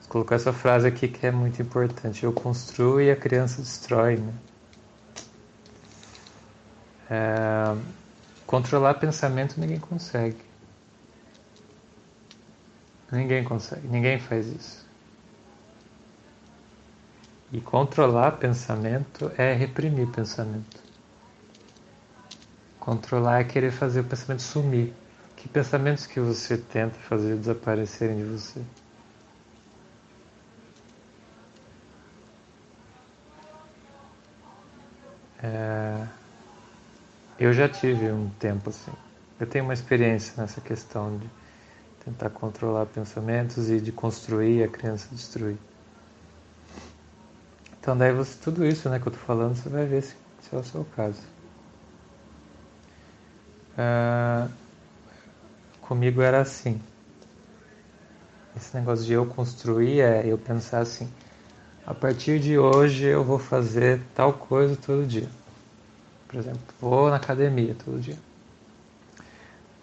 Você 0.00 0.08
colocou 0.08 0.34
essa 0.36 0.52
frase 0.52 0.86
aqui 0.86 1.08
que 1.08 1.26
é 1.26 1.30
muito 1.30 1.60
importante. 1.60 2.24
Eu 2.24 2.32
construo 2.32 3.00
e 3.00 3.10
a 3.10 3.16
criança 3.16 3.60
destrói. 3.60 4.16
Né? 4.16 4.32
É, 7.10 7.76
Controlar 8.50 8.94
pensamento 8.94 9.60
ninguém 9.60 9.78
consegue. 9.78 10.36
Ninguém 13.12 13.44
consegue, 13.44 13.86
ninguém 13.86 14.18
faz 14.18 14.48
isso. 14.48 14.84
E 17.52 17.60
controlar 17.60 18.32
pensamento 18.32 19.30
é 19.38 19.52
reprimir 19.52 20.08
pensamento. 20.08 20.82
Controlar 22.80 23.40
é 23.40 23.44
querer 23.44 23.70
fazer 23.70 24.00
o 24.00 24.04
pensamento 24.04 24.42
sumir. 24.42 24.94
Que 25.36 25.48
pensamentos 25.48 26.06
que 26.06 26.18
você 26.18 26.56
tenta 26.56 26.98
fazer 26.98 27.36
desaparecerem 27.36 28.16
de 28.16 28.24
você? 28.24 28.62
É... 35.42 36.06
Eu 37.38 37.52
já 37.52 37.68
tive 37.68 38.10
um 38.10 38.30
tempo 38.38 38.70
assim. 38.70 38.92
Eu 39.38 39.46
tenho 39.46 39.64
uma 39.64 39.74
experiência 39.74 40.34
nessa 40.36 40.60
questão 40.60 41.18
de 41.18 41.30
tentar 42.04 42.30
controlar 42.30 42.86
pensamentos 42.86 43.70
e 43.70 43.80
de 43.80 43.92
construir 43.92 44.62
a 44.64 44.68
criança 44.68 45.08
destruir. 45.14 45.56
Então 47.78 47.96
daí 47.96 48.12
você, 48.12 48.38
tudo 48.42 48.64
isso 48.64 48.88
né, 48.88 48.98
que 48.98 49.08
eu 49.08 49.12
estou 49.12 49.26
falando, 49.26 49.54
você 49.56 49.68
vai 49.68 49.86
ver 49.86 50.02
se, 50.02 50.14
se 50.42 50.54
é 50.54 50.58
o 50.58 50.64
seu 50.64 50.84
caso. 50.96 51.39
Ah, 53.82 54.46
comigo 55.80 56.20
era 56.20 56.42
assim. 56.42 56.78
Esse 58.54 58.76
negócio 58.76 59.06
de 59.06 59.14
eu 59.14 59.24
construir 59.24 60.00
é 60.00 60.26
eu 60.26 60.36
pensar 60.36 60.80
assim, 60.80 61.10
a 61.86 61.94
partir 61.94 62.38
de 62.40 62.58
hoje 62.58 63.06
eu 63.06 63.24
vou 63.24 63.38
fazer 63.38 64.02
tal 64.14 64.34
coisa 64.34 64.76
todo 64.76 65.06
dia. 65.06 65.26
Por 66.28 66.38
exemplo, 66.38 66.60
vou 66.78 67.08
na 67.08 67.16
academia 67.16 67.74
todo 67.82 67.98
dia. 67.98 68.18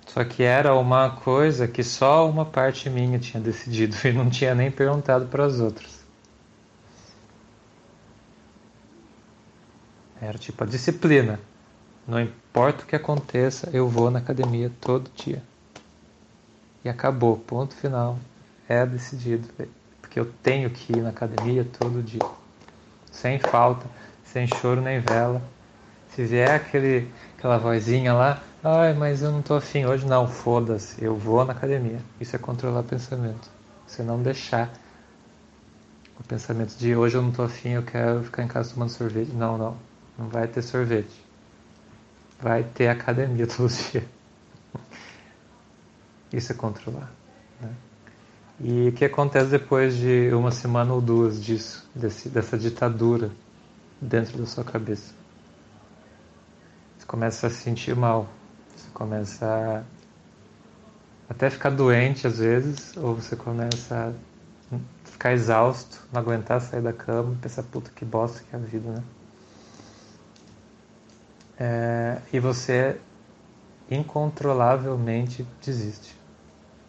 Só 0.06 0.24
que 0.24 0.44
era 0.44 0.76
uma 0.76 1.10
coisa 1.10 1.68
que 1.68 1.84
só 1.84 2.30
uma 2.30 2.46
parte 2.46 2.92
minha 2.92 3.18
tinha 3.18 3.42
decidido 3.42 3.96
e 4.08 4.14
não 4.14 4.30
tinha 4.30 4.54
nem 4.54 4.70
perguntado 4.70 5.26
para 5.26 5.46
as 5.46 5.60
outras. 5.60 6.06
Era 10.22 10.38
tipo 10.38 10.64
a 10.64 10.68
disciplina. 10.68 11.40
Não 12.08 12.22
importa 12.22 12.84
o 12.84 12.86
que 12.86 12.96
aconteça, 12.96 13.70
eu 13.74 13.90
vou 13.90 14.10
na 14.10 14.20
academia 14.20 14.72
todo 14.80 15.12
dia. 15.14 15.44
E 16.86 16.88
acabou, 16.88 17.38
ponto 17.38 17.76
final. 17.76 18.18
É 18.70 18.86
decidido, 18.86 19.48
porque 20.02 20.18
eu 20.18 20.32
tenho 20.42 20.70
que 20.70 20.94
ir 20.94 21.02
na 21.02 21.10
academia 21.10 21.68
todo 21.80 22.02
dia. 22.02 22.22
Sem 23.12 23.40
falta, 23.40 23.86
sem 24.24 24.48
choro 24.48 24.80
nem 24.80 25.02
vela. 25.02 25.42
Se 26.10 26.24
vier 26.24 26.52
aquele, 26.52 27.12
aquela 27.38 27.58
vozinha 27.58 28.14
lá, 28.14 28.42
ai, 28.64 28.94
mas 28.94 29.22
eu 29.22 29.32
não 29.32 29.42
tô 29.42 29.56
afim 29.56 29.86
hoje, 29.86 30.06
não, 30.06 30.28
foda-se, 30.28 31.04
eu 31.04 31.16
vou 31.16 31.44
na 31.44 31.52
academia. 31.52 32.00
Isso 32.22 32.36
é 32.36 32.40
controlar 32.40 32.80
o 32.80 32.84
pensamento. 32.84 33.50
Você 33.86 34.02
não 34.02 34.22
deixar 34.22 34.72
o 36.20 36.24
pensamento 36.24 36.76
de 36.78 36.96
hoje 36.96 37.16
eu 37.16 37.22
não 37.22 37.32
tô 37.32 37.44
afim, 37.44 37.72
eu 37.72 37.84
quero 37.84 38.24
ficar 38.24 38.44
em 38.44 38.48
casa 38.48 38.74
tomando 38.74 38.90
sorvete. 38.90 39.32
Não, 39.34 39.58
não, 39.58 39.78
não 40.18 40.30
vai 40.30 40.48
ter 40.48 40.62
sorvete. 40.62 41.27
Vai 42.40 42.64
ter 42.64 42.88
academia 42.88 43.46
todo 43.48 43.70
dia. 43.70 44.06
Isso 46.32 46.52
é 46.52 46.56
controlar. 46.56 47.12
Né? 47.62 47.70
E 48.60 48.90
o 48.90 48.92
que 48.92 49.06
acontece 49.06 49.50
depois 49.50 49.96
de 49.96 50.32
uma 50.34 50.52
semana 50.52 50.94
ou 50.94 51.02
duas 51.02 51.44
disso, 51.44 51.90
desse, 51.96 52.30
dessa 52.30 52.58
ditadura 52.58 53.32
dentro 54.02 54.38
da 54.38 54.46
sua 54.46 54.64
cabeça? 54.64 55.18
começa 57.08 57.48
a 57.48 57.50
se 57.50 57.56
sentir 57.64 57.96
mal, 57.96 58.28
você 58.76 58.90
começa 58.94 59.46
a 59.46 59.84
até 61.32 61.50
ficar 61.50 61.70
doente 61.70 62.28
às 62.28 62.40
vezes, 62.40 62.96
ou 62.98 63.16
você 63.16 63.36
começa 63.36 64.14
a 64.72 64.78
ficar 65.10 65.32
exausto, 65.32 66.06
não 66.12 66.22
aguentar 66.22 66.60
sair 66.62 66.82
da 66.82 66.94
cama, 66.94 67.36
pensar, 67.42 67.64
puta 67.64 67.90
que 67.96 68.04
bosta 68.04 68.44
que 68.44 68.56
é 68.56 68.60
a 68.60 68.62
vida, 68.62 68.92
né? 68.92 69.04
É, 71.60 72.22
e 72.32 72.40
você 72.40 73.00
incontrolavelmente 73.90 75.46
desiste. 75.64 76.16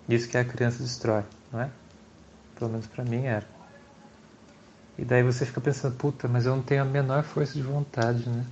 Isso 0.08 0.28
que 0.28 0.36
a 0.36 0.44
criança 0.44 0.82
destrói, 0.82 1.24
não 1.52 1.60
é? 1.60 1.70
Pelo 2.54 2.70
menos 2.70 2.86
para 2.86 3.04
mim 3.04 3.24
era. 3.24 3.46
E 4.98 5.04
daí 5.04 5.22
você 5.22 5.46
fica 5.46 5.60
pensando, 5.60 5.96
puta, 5.96 6.26
mas 6.26 6.44
eu 6.44 6.56
não 6.56 6.62
tenho 6.62 6.82
a 6.82 6.84
menor 6.84 7.22
força 7.22 7.52
de 7.52 7.62
vontade, 7.62 8.28
né? 8.28 8.44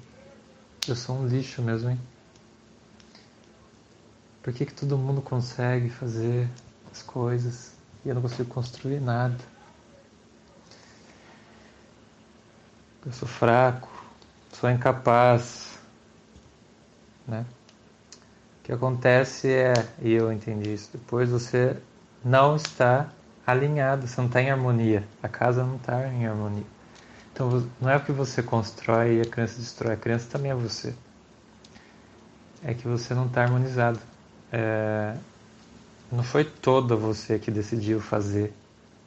Eu 0.87 0.95
sou 0.95 1.19
um 1.19 1.27
lixo 1.27 1.61
mesmo, 1.61 1.91
hein? 1.91 2.01
Por 4.43 4.53
que, 4.53 4.64
que 4.64 4.73
todo 4.73 4.97
mundo 4.97 5.21
consegue 5.21 5.91
fazer 5.91 6.49
as 6.93 7.03
coisas 7.03 7.73
e 8.05 8.09
eu 8.09 8.14
não 8.14 8.23
consigo 8.23 8.49
construir 8.49 9.01
nada? 9.01 9.37
Eu 13.05 13.12
sou 13.12 13.27
fraco, 13.27 13.91
sou 14.53 14.71
incapaz, 14.71 15.66
né? 17.27 17.45
O 18.61 18.64
que 18.64 18.72
acontece 18.72 19.49
é, 19.49 19.72
e 20.03 20.12
eu 20.12 20.33
entendi 20.33 20.74
isso 20.74 20.91
depois, 20.93 21.31
você 21.31 21.77
não 22.24 22.57
está 22.57 23.09
alinhado, 23.47 24.07
você 24.07 24.20
não 24.20 24.27
está 24.27 24.43
em 24.43 24.51
harmonia. 24.51 25.07
A 25.22 25.29
casa 25.29 25.64
não 25.64 25.77
está 25.77 26.09
em 26.09 26.27
harmonia. 26.27 26.64
Então 27.33 27.68
não 27.81 27.91
é 27.91 27.97
o 27.97 28.01
que 28.01 28.12
você 28.12 28.43
constrói 28.43 29.18
e 29.18 29.20
a 29.20 29.24
criança 29.24 29.59
destrói, 29.59 29.95
a 29.95 29.97
criança 29.97 30.29
também 30.31 30.51
é 30.51 30.55
você. 30.55 30.95
É 32.64 32.74
que 32.74 32.89
você 32.89 33.14
não 33.14 33.27
está 33.27 33.43
harmonizado. 33.43 34.01
É... 34.51 35.14
Não 36.11 36.22
foi 36.22 36.45
toda 36.45 36.97
você 36.97 37.39
que 37.39 37.51
decidiu 37.51 38.01
fazer 38.01 38.53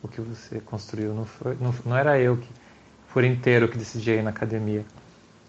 o 0.01 0.07
que 0.07 0.21
você 0.21 0.59
construiu. 0.59 1.13
Não, 1.13 1.25
foi, 1.25 1.57
não, 1.59 1.73
não 1.85 1.97
era 1.97 2.19
eu 2.19 2.37
que, 2.37 2.47
por 3.11 3.23
inteiro, 3.23 3.67
que 3.67 3.77
decidi 3.77 4.11
ir 4.11 4.23
na 4.23 4.29
academia. 4.29 4.85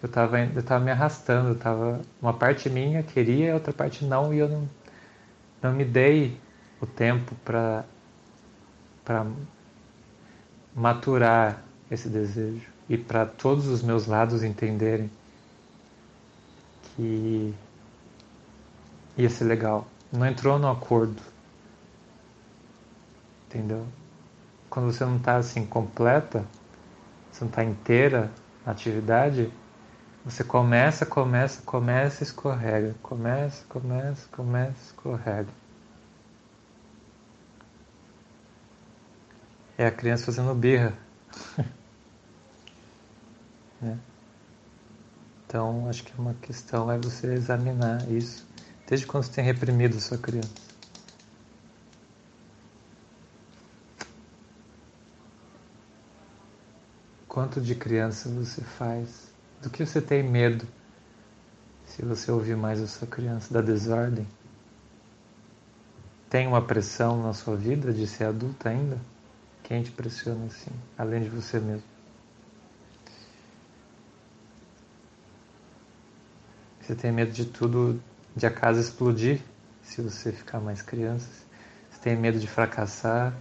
Eu 0.03 0.07
estava 0.07 0.41
eu 0.41 0.63
tava 0.63 0.85
me 0.85 0.91
arrastando, 0.91 1.55
tava, 1.55 2.01
uma 2.23 2.33
parte 2.33 2.71
minha 2.71 3.03
queria, 3.03 3.55
outra 3.55 3.73
parte 3.73 4.05
não, 4.05 4.33
e 4.33 4.39
eu 4.39 4.49
não, 4.49 4.69
não 5.63 5.73
me 5.73 5.85
dei 5.85 6.41
o 6.81 6.87
tempo 6.87 7.35
para 7.45 7.85
maturar 10.75 11.63
esse 11.91 12.09
desejo 12.09 12.67
e 12.89 12.97
para 12.97 13.27
todos 13.27 13.67
os 13.67 13.83
meus 13.83 14.07
lados 14.07 14.43
entenderem 14.43 15.11
que 16.97 17.55
ia 19.17 19.29
ser 19.29 19.45
legal. 19.45 19.87
Não 20.13 20.27
entrou 20.27 20.59
no 20.59 20.69
acordo. 20.69 21.21
Entendeu? 23.47 23.87
Quando 24.69 24.93
você 24.93 25.05
não 25.05 25.17
está 25.17 25.37
assim 25.37 25.67
completa, 25.67 26.45
você 27.31 27.45
não 27.45 27.49
está 27.49 27.65
inteira 27.65 28.31
na 28.65 28.73
atividade, 28.73 29.53
você 30.25 30.45
começa, 30.45 31.07
começa, 31.07 31.63
começa, 31.63 32.23
escorrega. 32.23 32.95
Começa, 33.03 33.65
começa, 33.69 34.29
começa, 34.31 34.83
escorrega. 34.87 35.49
é 39.83 39.87
a 39.87 39.91
criança 39.91 40.27
fazendo 40.27 40.55
birra. 40.55 40.93
né? 43.81 43.99
Então, 45.47 45.89
acho 45.89 46.05
que 46.05 46.13
uma 46.21 46.35
questão 46.35 46.93
é 46.93 46.99
você 46.99 47.33
examinar 47.33 48.07
isso 48.11 48.47
desde 48.87 49.07
quando 49.07 49.25
você 49.25 49.33
tem 49.33 49.45
reprimido 49.45 49.97
a 49.97 50.01
sua 50.01 50.19
criança. 50.19 50.51
Quanto 57.27 57.61
de 57.61 57.75
criança 57.75 58.29
você 58.29 58.61
faz? 58.61 59.30
Do 59.63 59.69
que 59.69 59.85
você 59.85 60.01
tem 60.01 60.23
medo 60.23 60.67
se 61.85 62.03
você 62.03 62.31
ouvir 62.31 62.57
mais 62.57 62.81
a 62.81 62.87
sua 62.87 63.07
criança? 63.07 63.53
Da 63.53 63.61
desordem? 63.61 64.27
Tem 66.31 66.47
uma 66.47 66.63
pressão 66.63 67.23
na 67.23 67.35
sua 67.35 67.57
vida 67.57 67.93
de 67.93 68.07
ser 68.07 68.25
adulta 68.25 68.71
ainda? 68.71 68.99
Quem 69.63 69.83
te 69.83 69.91
pressiona 69.91 70.47
assim, 70.47 70.71
além 70.97 71.23
de 71.23 71.29
você 71.29 71.61
mesmo? 71.61 71.83
Você 76.81 76.95
tem 76.95 77.13
medo 77.13 77.31
de 77.31 77.45
tudo, 77.45 78.03
de 78.35 78.47
a 78.47 78.51
casa 78.51 78.81
explodir, 78.81 79.41
se 79.83 80.01
você 80.01 80.33
ficar 80.33 80.59
mais 80.59 80.81
criança. 80.81 81.29
Você 81.91 82.01
tem 82.01 82.17
medo 82.17 82.39
de 82.39 82.47
fracassar, 82.47 83.35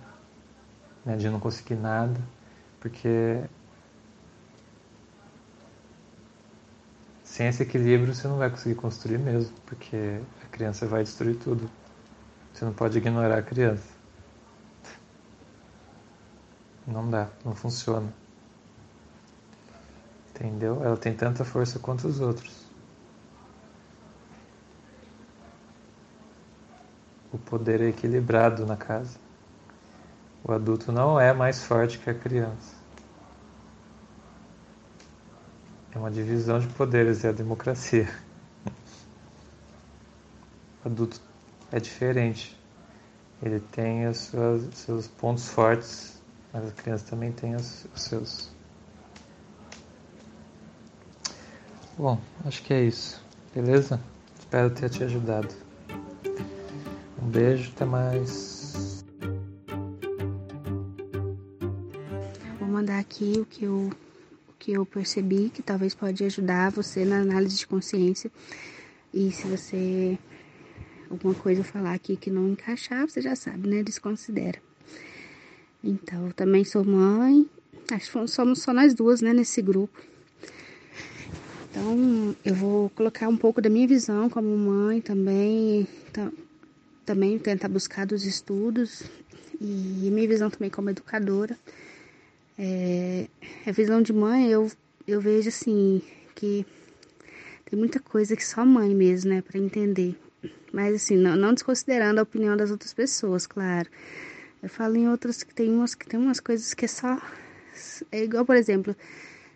né, 1.05 1.15
de 1.15 1.29
não 1.29 1.39
conseguir 1.39 1.75
nada, 1.75 2.19
porque 2.79 3.41
sem 7.39 7.47
esse 7.47 7.63
equilíbrio 7.63 8.13
você 8.13 8.27
não 8.27 8.37
vai 8.37 8.49
conseguir 8.49 8.75
construir 8.75 9.17
mesmo, 9.17 9.55
porque 9.65 10.19
a 10.43 10.47
criança 10.47 10.85
vai 10.85 11.03
destruir 11.05 11.37
tudo. 11.37 11.69
Você 12.53 12.65
não 12.65 12.73
pode 12.73 12.97
ignorar 12.97 13.37
a 13.37 13.41
criança. 13.41 13.87
Não 16.85 17.09
dá, 17.09 17.29
não 17.45 17.55
funciona. 17.55 18.13
Entendeu? 20.31 20.83
Ela 20.83 20.97
tem 20.97 21.13
tanta 21.13 21.45
força 21.45 21.79
quanto 21.79 22.09
os 22.09 22.19
outros. 22.19 22.65
O 27.31 27.37
poder 27.37 27.79
é 27.79 27.87
equilibrado 27.87 28.65
na 28.65 28.75
casa. 28.75 29.17
O 30.43 30.51
adulto 30.51 30.91
não 30.91 31.17
é 31.17 31.31
mais 31.31 31.63
forte 31.63 31.99
que 31.99 32.09
a 32.09 32.13
criança. 32.13 32.78
É 35.93 35.97
uma 35.97 36.11
divisão 36.11 36.59
de 36.59 36.67
poderes, 36.67 37.23
é 37.23 37.29
a 37.29 37.31
democracia. 37.31 38.07
O 40.83 40.87
adulto 40.87 41.21
é 41.71 41.79
diferente. 41.79 42.57
Ele 43.41 43.59
tem 43.59 44.07
os 44.07 44.31
seus, 44.73 45.07
pontos 45.07 45.47
fortes 45.47 46.19
mas 46.51 46.67
a 46.67 46.71
criança 46.71 47.05
também 47.09 47.31
tem 47.31 47.55
os, 47.55 47.85
os 47.95 48.01
seus. 48.01 48.51
Bom, 51.97 52.19
acho 52.45 52.63
que 52.63 52.73
é 52.73 52.83
isso. 52.83 53.21
Beleza? 53.53 53.99
Espero 54.37 54.69
ter 54.71 54.89
te 54.89 55.03
ajudado. 55.03 55.53
Um 57.21 57.27
beijo, 57.27 57.71
até 57.75 57.85
mais. 57.85 59.05
Vou 62.59 62.67
mandar 62.67 62.99
aqui 62.99 63.33
o 63.37 63.45
que 63.45 63.65
eu, 63.65 63.91
que 64.59 64.73
eu 64.73 64.85
percebi 64.85 65.49
que 65.49 65.63
talvez 65.63 65.95
pode 65.95 66.23
ajudar 66.25 66.69
você 66.69 67.05
na 67.05 67.21
análise 67.21 67.57
de 67.57 67.65
consciência. 67.65 68.29
E 69.13 69.31
se 69.31 69.47
você 69.47 70.19
alguma 71.09 71.33
coisa 71.33 71.63
falar 71.63 71.93
aqui 71.93 72.15
que 72.15 72.29
não 72.29 72.49
encaixar, 72.49 73.09
você 73.09 73.21
já 73.21 73.35
sabe, 73.35 73.67
né? 73.67 73.81
Desconsidera. 73.81 74.61
Então, 75.83 76.27
eu 76.27 76.33
também 76.33 76.63
sou 76.63 76.83
mãe. 76.83 77.49
Acho 77.91 78.11
que 78.11 78.27
somos 78.27 78.61
só 78.61 78.73
nós 78.73 78.93
duas, 78.93 79.21
né, 79.21 79.33
nesse 79.33 79.61
grupo. 79.61 79.97
Então, 81.71 82.35
eu 82.43 82.53
vou 82.53 82.89
colocar 82.91 83.27
um 83.27 83.37
pouco 83.37 83.61
da 83.61 83.69
minha 83.69 83.87
visão 83.87 84.29
como 84.29 84.55
mãe 84.55 85.01
também. 85.01 85.87
Também 87.05 87.39
tentar 87.39 87.69
buscar 87.69 88.05
dos 88.05 88.25
estudos. 88.25 89.03
E 89.59 90.09
minha 90.11 90.27
visão 90.27 90.49
também 90.49 90.69
como 90.69 90.89
educadora. 90.89 91.57
É, 92.61 93.25
a 93.65 93.71
visão 93.71 94.01
de 94.01 94.11
mãe, 94.11 94.49
eu, 94.51 94.69
eu 95.07 95.21
vejo 95.21 95.47
assim, 95.47 96.01
que 96.35 96.65
tem 97.63 97.79
muita 97.79 98.01
coisa 98.01 98.35
que 98.35 98.45
só 98.45 98.65
mãe 98.65 98.93
mesmo, 98.93 99.29
né, 99.29 99.41
para 99.41 99.57
entender. 99.57 100.13
Mas 100.73 100.93
assim, 100.93 101.15
não, 101.15 101.37
não 101.37 101.53
desconsiderando 101.53 102.19
a 102.19 102.23
opinião 102.23 102.57
das 102.57 102.69
outras 102.69 102.93
pessoas, 102.93 103.47
claro. 103.47 103.89
Eu 104.61 104.67
falo 104.67 104.97
em 104.97 105.07
outras 105.07 105.41
que 105.41 105.55
tem 105.55 105.69
umas 105.69 105.95
que 105.95 106.05
tem 106.05 106.19
umas 106.19 106.41
coisas 106.41 106.73
que 106.73 106.83
é 106.83 106.87
só 106.89 107.17
é 108.11 108.25
igual, 108.25 108.45
por 108.45 108.57
exemplo, 108.57 108.93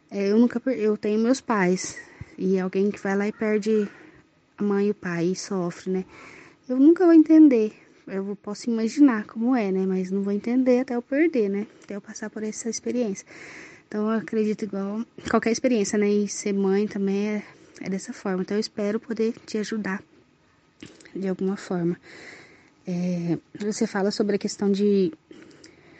é, 0.09 0.31
eu 0.31 0.37
nunca 0.37 0.61
eu 0.71 0.95
tenho 0.95 1.19
meus 1.19 1.41
pais 1.41 1.97
e 2.37 2.57
alguém 2.57 2.89
que 2.89 3.01
vai 3.01 3.17
lá 3.17 3.27
e 3.27 3.33
perde 3.33 3.85
a 4.57 4.63
mãe 4.63 4.87
e 4.87 4.91
o 4.91 4.95
pai 4.95 5.25
e 5.25 5.35
sofre, 5.35 5.91
né? 5.91 6.05
Eu 6.69 6.77
nunca 6.77 7.03
vou 7.03 7.13
entender. 7.13 7.73
Eu 8.07 8.35
posso 8.35 8.69
imaginar 8.69 9.25
como 9.25 9.55
é, 9.55 9.71
né? 9.71 9.85
Mas 9.85 10.11
não 10.11 10.21
vou 10.21 10.33
entender 10.33 10.81
até 10.81 10.95
eu 10.95 11.01
perder, 11.01 11.49
né? 11.49 11.67
Até 11.83 11.95
eu 11.95 12.01
passar 12.01 12.29
por 12.29 12.43
essa 12.43 12.69
experiência. 12.69 13.25
Então 13.87 14.11
eu 14.11 14.17
acredito 14.17 14.63
igual 14.63 15.05
qualquer 15.29 15.51
experiência, 15.51 15.97
né? 15.97 16.09
E 16.09 16.27
ser 16.27 16.53
mãe 16.53 16.87
também 16.87 17.27
é, 17.27 17.43
é 17.81 17.89
dessa 17.89 18.11
forma. 18.11 18.41
Então 18.41 18.57
eu 18.57 18.61
espero 18.61 18.99
poder 18.99 19.33
te 19.45 19.57
ajudar 19.57 20.03
de 21.15 21.27
alguma 21.27 21.55
forma. 21.55 21.97
É, 22.85 23.37
você 23.57 23.87
fala 23.87 24.11
sobre 24.11 24.35
a 24.35 24.39
questão 24.39 24.71
de, 24.71 25.13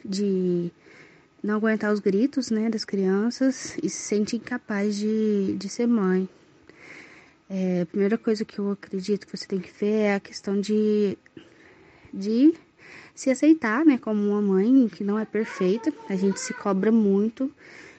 de 0.04 0.72
não 1.42 1.56
aguentar 1.56 1.94
os 1.94 2.00
gritos 2.00 2.50
né, 2.50 2.70
das 2.70 2.84
crianças 2.84 3.78
e 3.82 3.90
se 3.90 4.02
sente 4.02 4.36
incapaz 4.36 4.96
de, 4.98 5.56
de 5.58 5.70
ser 5.70 5.88
mãe. 5.88 6.28
É, 7.50 7.82
a 7.82 7.86
primeira 7.86 8.18
coisa 8.18 8.44
que 8.44 8.60
eu 8.60 8.72
acredito 8.72 9.28
que 9.28 9.38
você 9.38 9.46
tem 9.46 9.60
que 9.60 9.72
ver 9.72 9.94
é 9.94 10.16
a 10.16 10.20
questão 10.20 10.60
de, 10.60 11.18
de 12.14 12.54
se 13.16 13.30
aceitar 13.30 13.86
né, 13.86 13.98
como 13.98 14.30
uma 14.30 14.42
mãe 14.42 14.88
que 14.88 15.04
não 15.04 15.18
é 15.18 15.26
perfeita. 15.26 15.92
A 16.10 16.16
gente 16.16 16.40
se 16.40 16.54
cobra 16.54 16.92
muito. 16.92 17.52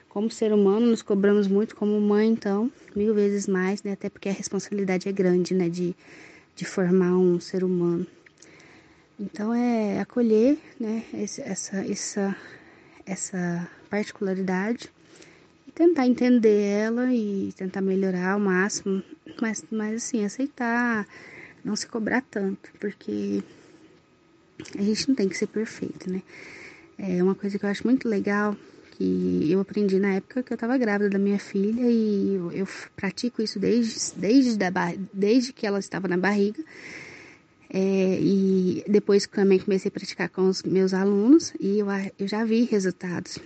Como 0.09 0.31
ser 0.31 0.53
humano, 0.53 0.85
nos 0.85 1.01
cobramos 1.01 1.45
muito 1.45 1.75
como 1.75 1.99
mãe, 1.99 2.29
então, 2.29 2.71
mil 2.95 3.13
vezes 3.13 3.47
mais, 3.47 3.83
né? 3.83 3.91
Até 3.91 4.09
porque 4.09 4.29
a 4.29 4.31
responsabilidade 4.31 5.09
é 5.09 5.11
grande, 5.11 5.53
né? 5.53 5.67
De, 5.67 5.93
de 6.55 6.63
formar 6.63 7.17
um 7.17 7.37
ser 7.37 7.65
humano. 7.65 8.07
Então 9.19 9.53
é 9.53 9.99
acolher, 10.01 10.57
né, 10.77 11.03
essa, 11.13 11.77
essa, 11.77 12.35
essa 13.05 13.69
particularidade 13.89 14.89
e 15.65 15.71
tentar 15.71 16.05
entender 16.05 16.63
ela 16.63 17.13
e 17.13 17.53
tentar 17.55 17.79
melhorar 17.79 18.33
ao 18.33 18.39
máximo, 18.41 19.01
mas, 19.41 19.63
mas 19.71 20.03
assim, 20.03 20.25
aceitar, 20.25 21.07
não 21.63 21.77
se 21.77 21.87
cobrar 21.87 22.21
tanto, 22.29 22.69
porque 22.77 23.41
a 24.77 24.81
gente 24.81 25.07
não 25.09 25.15
tem 25.15 25.27
que 25.27 25.37
ser 25.37 25.47
perfeito, 25.47 26.09
né? 26.11 26.21
É 26.97 27.21
uma 27.21 27.35
coisa 27.35 27.59
que 27.59 27.65
eu 27.65 27.69
acho 27.69 27.85
muito 27.85 28.07
legal 28.07 28.55
que 28.97 29.51
eu 29.51 29.59
aprendi 29.59 29.99
na 29.99 30.13
época 30.15 30.41
que 30.41 30.53
eu 30.53 30.55
estava 30.55 30.77
grávida 30.77 31.09
da 31.09 31.19
minha 31.19 31.37
filha 31.37 31.81
e 31.81 32.35
eu, 32.35 32.51
eu 32.51 32.67
pratico 32.95 33.41
isso 33.41 33.59
desde, 33.59 34.13
desde, 34.15 34.57
da, 34.57 34.71
desde 35.13 35.51
que 35.51 35.67
ela 35.67 35.79
estava 35.79 36.07
na 36.07 36.17
barriga. 36.17 36.63
É, 37.69 38.19
e 38.21 38.85
depois 38.87 39.27
também 39.27 39.59
comecei 39.59 39.89
a 39.89 39.91
praticar 39.91 40.29
com 40.29 40.47
os 40.47 40.63
meus 40.63 40.93
alunos 40.93 41.53
e 41.59 41.79
eu, 41.79 41.87
eu 42.17 42.27
já 42.27 42.45
vi 42.45 42.63
resultados, 42.63 43.37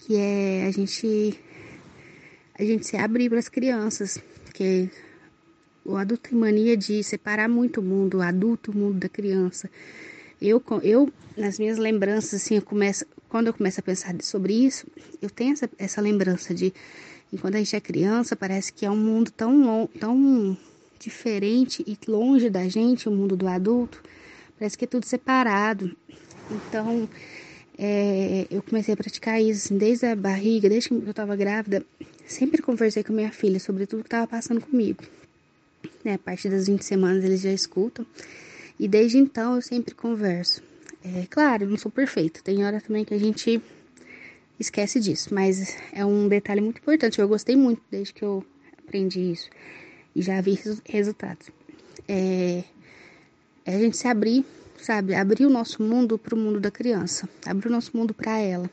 que 0.00 0.16
é 0.16 0.66
a 0.66 0.70
gente 0.70 1.38
a 2.58 2.64
gente 2.64 2.86
se 2.86 2.96
abrir 2.96 3.30
para 3.30 3.38
as 3.38 3.48
crianças, 3.48 4.20
que 4.52 4.90
o 5.84 5.96
adulto 5.96 6.28
tem 6.28 6.38
mania 6.38 6.76
de 6.76 7.02
separar 7.04 7.48
muito 7.48 7.80
o 7.80 7.84
mundo, 7.84 8.18
o 8.18 8.20
adulto, 8.20 8.72
o 8.72 8.76
mundo 8.76 8.98
da 8.98 9.08
criança. 9.08 9.70
Eu, 10.40 10.62
eu 10.82 11.12
nas 11.36 11.58
minhas 11.58 11.78
lembranças, 11.78 12.42
assim, 12.42 12.56
eu 12.56 12.62
começo, 12.62 13.04
quando 13.28 13.48
eu 13.48 13.54
começo 13.54 13.80
a 13.80 13.82
pensar 13.82 14.14
sobre 14.22 14.52
isso, 14.54 14.86
eu 15.20 15.30
tenho 15.30 15.52
essa, 15.52 15.68
essa 15.78 16.00
lembrança 16.00 16.54
de, 16.54 16.72
enquanto 17.32 17.56
a 17.56 17.58
gente 17.58 17.74
é 17.74 17.80
criança, 17.80 18.36
parece 18.36 18.72
que 18.72 18.86
é 18.86 18.90
um 18.90 18.96
mundo 18.96 19.30
tão, 19.30 19.88
tão 19.98 20.56
diferente 20.98 21.84
e 21.86 21.98
longe 22.10 22.50
da 22.50 22.68
gente, 22.68 23.08
o 23.08 23.12
mundo 23.12 23.36
do 23.36 23.46
adulto, 23.48 24.02
parece 24.58 24.76
que 24.76 24.84
é 24.84 24.88
tudo 24.88 25.06
separado. 25.06 25.96
Então, 26.50 27.08
é, 27.76 28.46
eu 28.50 28.62
comecei 28.62 28.94
a 28.94 28.96
praticar 28.96 29.40
isso 29.40 29.66
assim, 29.66 29.78
desde 29.78 30.06
a 30.06 30.16
barriga, 30.16 30.68
desde 30.68 30.88
que 30.88 30.94
eu 30.94 31.10
estava 31.10 31.36
grávida, 31.36 31.84
sempre 32.26 32.60
conversei 32.60 33.04
com 33.04 33.12
minha 33.12 33.30
filha 33.30 33.60
sobre 33.60 33.86
tudo 33.86 34.02
que 34.02 34.08
estava 34.08 34.26
passando 34.26 34.60
comigo. 34.60 35.04
Né, 36.04 36.14
a 36.14 36.18
partir 36.18 36.48
das 36.48 36.66
20 36.66 36.84
semanas 36.84 37.24
eles 37.24 37.40
já 37.40 37.52
escutam. 37.52 38.04
E 38.78 38.86
desde 38.86 39.18
então 39.18 39.56
eu 39.56 39.62
sempre 39.62 39.94
converso. 39.94 40.62
É 41.04 41.26
claro, 41.26 41.68
não 41.68 41.76
sou 41.76 41.90
perfeita. 41.90 42.40
Tem 42.42 42.64
hora 42.64 42.80
também 42.80 43.04
que 43.04 43.14
a 43.14 43.18
gente 43.18 43.60
esquece 44.58 45.00
disso, 45.00 45.32
mas 45.32 45.76
é 45.92 46.04
um 46.04 46.28
detalhe 46.28 46.60
muito 46.60 46.78
importante. 46.78 47.20
Eu 47.20 47.28
gostei 47.28 47.56
muito 47.56 47.82
desde 47.90 48.12
que 48.12 48.22
eu 48.22 48.44
aprendi 48.78 49.32
isso 49.32 49.48
e 50.14 50.22
já 50.22 50.40
vi 50.40 50.58
resultados. 50.86 51.50
É, 52.06 52.64
é 53.64 53.74
a 53.74 53.78
gente 53.78 53.96
se 53.96 54.08
abrir, 54.08 54.44
sabe? 54.78 55.14
Abrir 55.14 55.46
o 55.46 55.50
nosso 55.50 55.82
mundo 55.82 56.18
para 56.18 56.34
o 56.34 56.38
mundo 56.38 56.60
da 56.60 56.70
criança, 56.70 57.28
abrir 57.46 57.68
o 57.68 57.72
nosso 57.72 57.96
mundo 57.96 58.12
para 58.12 58.38
ela, 58.38 58.70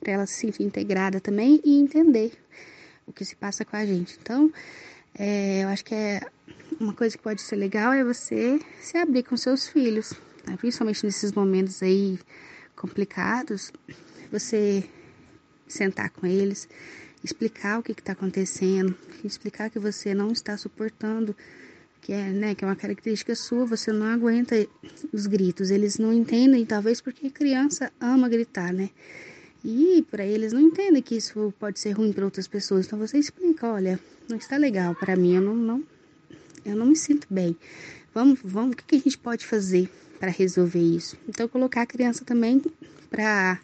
para 0.00 0.12
ela 0.12 0.26
se 0.26 0.34
sentir 0.34 0.62
integrada 0.62 1.20
também 1.20 1.60
e 1.64 1.78
entender 1.78 2.32
o 3.06 3.12
que 3.12 3.24
se 3.24 3.34
passa 3.34 3.64
com 3.64 3.76
a 3.76 3.84
gente. 3.84 4.16
Então, 4.22 4.52
é, 5.18 5.64
eu 5.64 5.68
acho 5.68 5.84
que 5.84 5.94
é 5.94 6.20
uma 6.80 6.92
coisa 6.92 7.16
que 7.16 7.22
pode 7.22 7.40
ser 7.42 7.56
legal 7.56 7.92
é 7.92 8.04
você 8.04 8.60
se 8.80 8.96
abrir 8.96 9.22
com 9.22 9.36
seus 9.36 9.66
filhos, 9.68 10.12
né? 10.46 10.56
principalmente 10.56 11.04
nesses 11.04 11.32
momentos 11.32 11.82
aí 11.82 12.18
complicados, 12.74 13.72
você 14.30 14.84
sentar 15.66 16.10
com 16.10 16.26
eles, 16.26 16.68
explicar 17.22 17.78
o 17.78 17.82
que 17.82 17.92
está 17.92 18.12
acontecendo, 18.12 18.94
explicar 19.24 19.70
que 19.70 19.78
você 19.78 20.14
não 20.14 20.30
está 20.30 20.56
suportando, 20.56 21.34
que 22.00 22.12
é, 22.12 22.28
né, 22.30 22.54
que 22.54 22.64
é 22.64 22.68
uma 22.68 22.76
característica 22.76 23.34
sua, 23.34 23.64
você 23.64 23.90
não 23.90 24.06
aguenta 24.06 24.54
os 25.10 25.26
gritos, 25.26 25.70
eles 25.70 25.98
não 25.98 26.12
entendem, 26.12 26.66
talvez 26.66 27.00
porque 27.00 27.30
criança 27.30 27.90
ama 27.98 28.28
gritar, 28.28 28.74
né? 28.74 28.90
E 29.64 30.04
para 30.10 30.26
eles 30.26 30.52
não 30.52 30.60
entendem 30.60 31.02
que 31.02 31.16
isso 31.16 31.54
pode 31.58 31.80
ser 31.80 31.92
ruim 31.92 32.12
para 32.12 32.26
outras 32.26 32.46
pessoas. 32.46 32.84
Então 32.84 32.98
você 32.98 33.16
explica, 33.16 33.66
olha, 33.66 33.98
não 34.28 34.36
está 34.36 34.58
legal 34.58 34.94
para 34.94 35.16
mim, 35.16 35.36
eu 35.36 35.40
não, 35.40 35.54
não 35.54 35.84
eu 36.64 36.76
não 36.76 36.86
me 36.86 36.96
sinto 36.96 37.26
bem. 37.30 37.56
Vamos, 38.14 38.38
vamos, 38.42 38.74
o 38.74 38.76
que 38.76 38.96
a 38.96 38.98
gente 38.98 39.18
pode 39.18 39.46
fazer 39.46 39.90
para 40.18 40.30
resolver 40.30 40.80
isso? 40.80 41.16
Então, 41.28 41.48
colocar 41.48 41.82
a 41.82 41.86
criança 41.86 42.24
também 42.24 42.62
para 43.10 43.60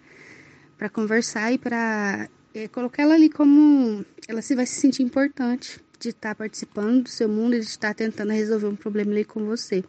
para 0.76 0.88
conversar 0.88 1.52
e 1.52 1.58
para 1.58 2.26
é, 2.54 2.66
colocar 2.66 3.02
ela 3.02 3.14
ali 3.14 3.28
como 3.28 4.02
ela 4.26 4.40
se 4.40 4.54
vai 4.54 4.64
se 4.64 4.80
sentir 4.80 5.02
importante 5.02 5.78
de 5.98 6.08
estar 6.08 6.34
participando 6.34 7.02
do 7.02 7.08
seu 7.10 7.28
mundo 7.28 7.54
e 7.54 7.60
de 7.60 7.66
estar 7.66 7.94
tentando 7.94 8.32
resolver 8.32 8.66
um 8.66 8.76
problema 8.76 9.10
ali 9.12 9.24
com 9.24 9.44
você. 9.44 9.84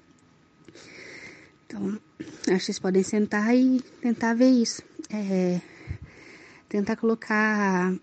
Então, 1.66 1.98
acho 2.20 2.44
que 2.46 2.60
vocês 2.60 2.80
podem 2.80 3.04
sentar 3.04 3.56
e 3.56 3.80
tentar 4.02 4.34
ver 4.34 4.50
isso. 4.50 4.84
É, 5.10 5.62
tentar 6.68 6.98
colocar 6.98 7.94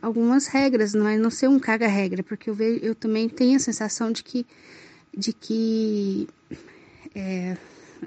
algumas 0.00 0.46
regras, 0.46 0.94
não 0.94 1.08
é 1.08 1.16
não 1.16 1.30
ser 1.30 1.48
um 1.48 1.58
caga-regra, 1.58 2.22
porque 2.22 2.50
eu, 2.50 2.54
vejo, 2.54 2.80
eu 2.82 2.94
também 2.94 3.28
tenho 3.28 3.56
a 3.56 3.60
sensação 3.60 4.12
de 4.12 4.22
que, 4.22 4.46
de 5.16 5.32
que 5.32 6.28
é, 7.14 7.56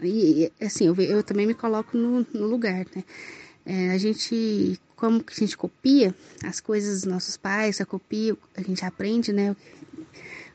e, 0.04 0.52
assim, 0.62 0.88
eu, 0.88 0.96
eu 0.96 1.24
também 1.24 1.46
me 1.46 1.54
coloco 1.54 1.98
no, 1.98 2.26
no 2.34 2.48
lugar, 2.48 2.86
né? 2.96 3.04
É, 3.66 3.92
a 3.92 3.98
gente, 3.98 4.80
como 4.96 5.24
que 5.24 5.34
a 5.34 5.46
gente 5.46 5.58
copia 5.58 6.16
as 6.44 6.60
coisas 6.60 7.02
dos 7.02 7.12
nossos 7.12 7.36
pais, 7.36 7.82
a 7.82 7.86
copia, 7.86 8.36
a 8.56 8.62
gente 8.62 8.86
aprende, 8.86 9.34
né? 9.34 9.52
O, 9.52 9.56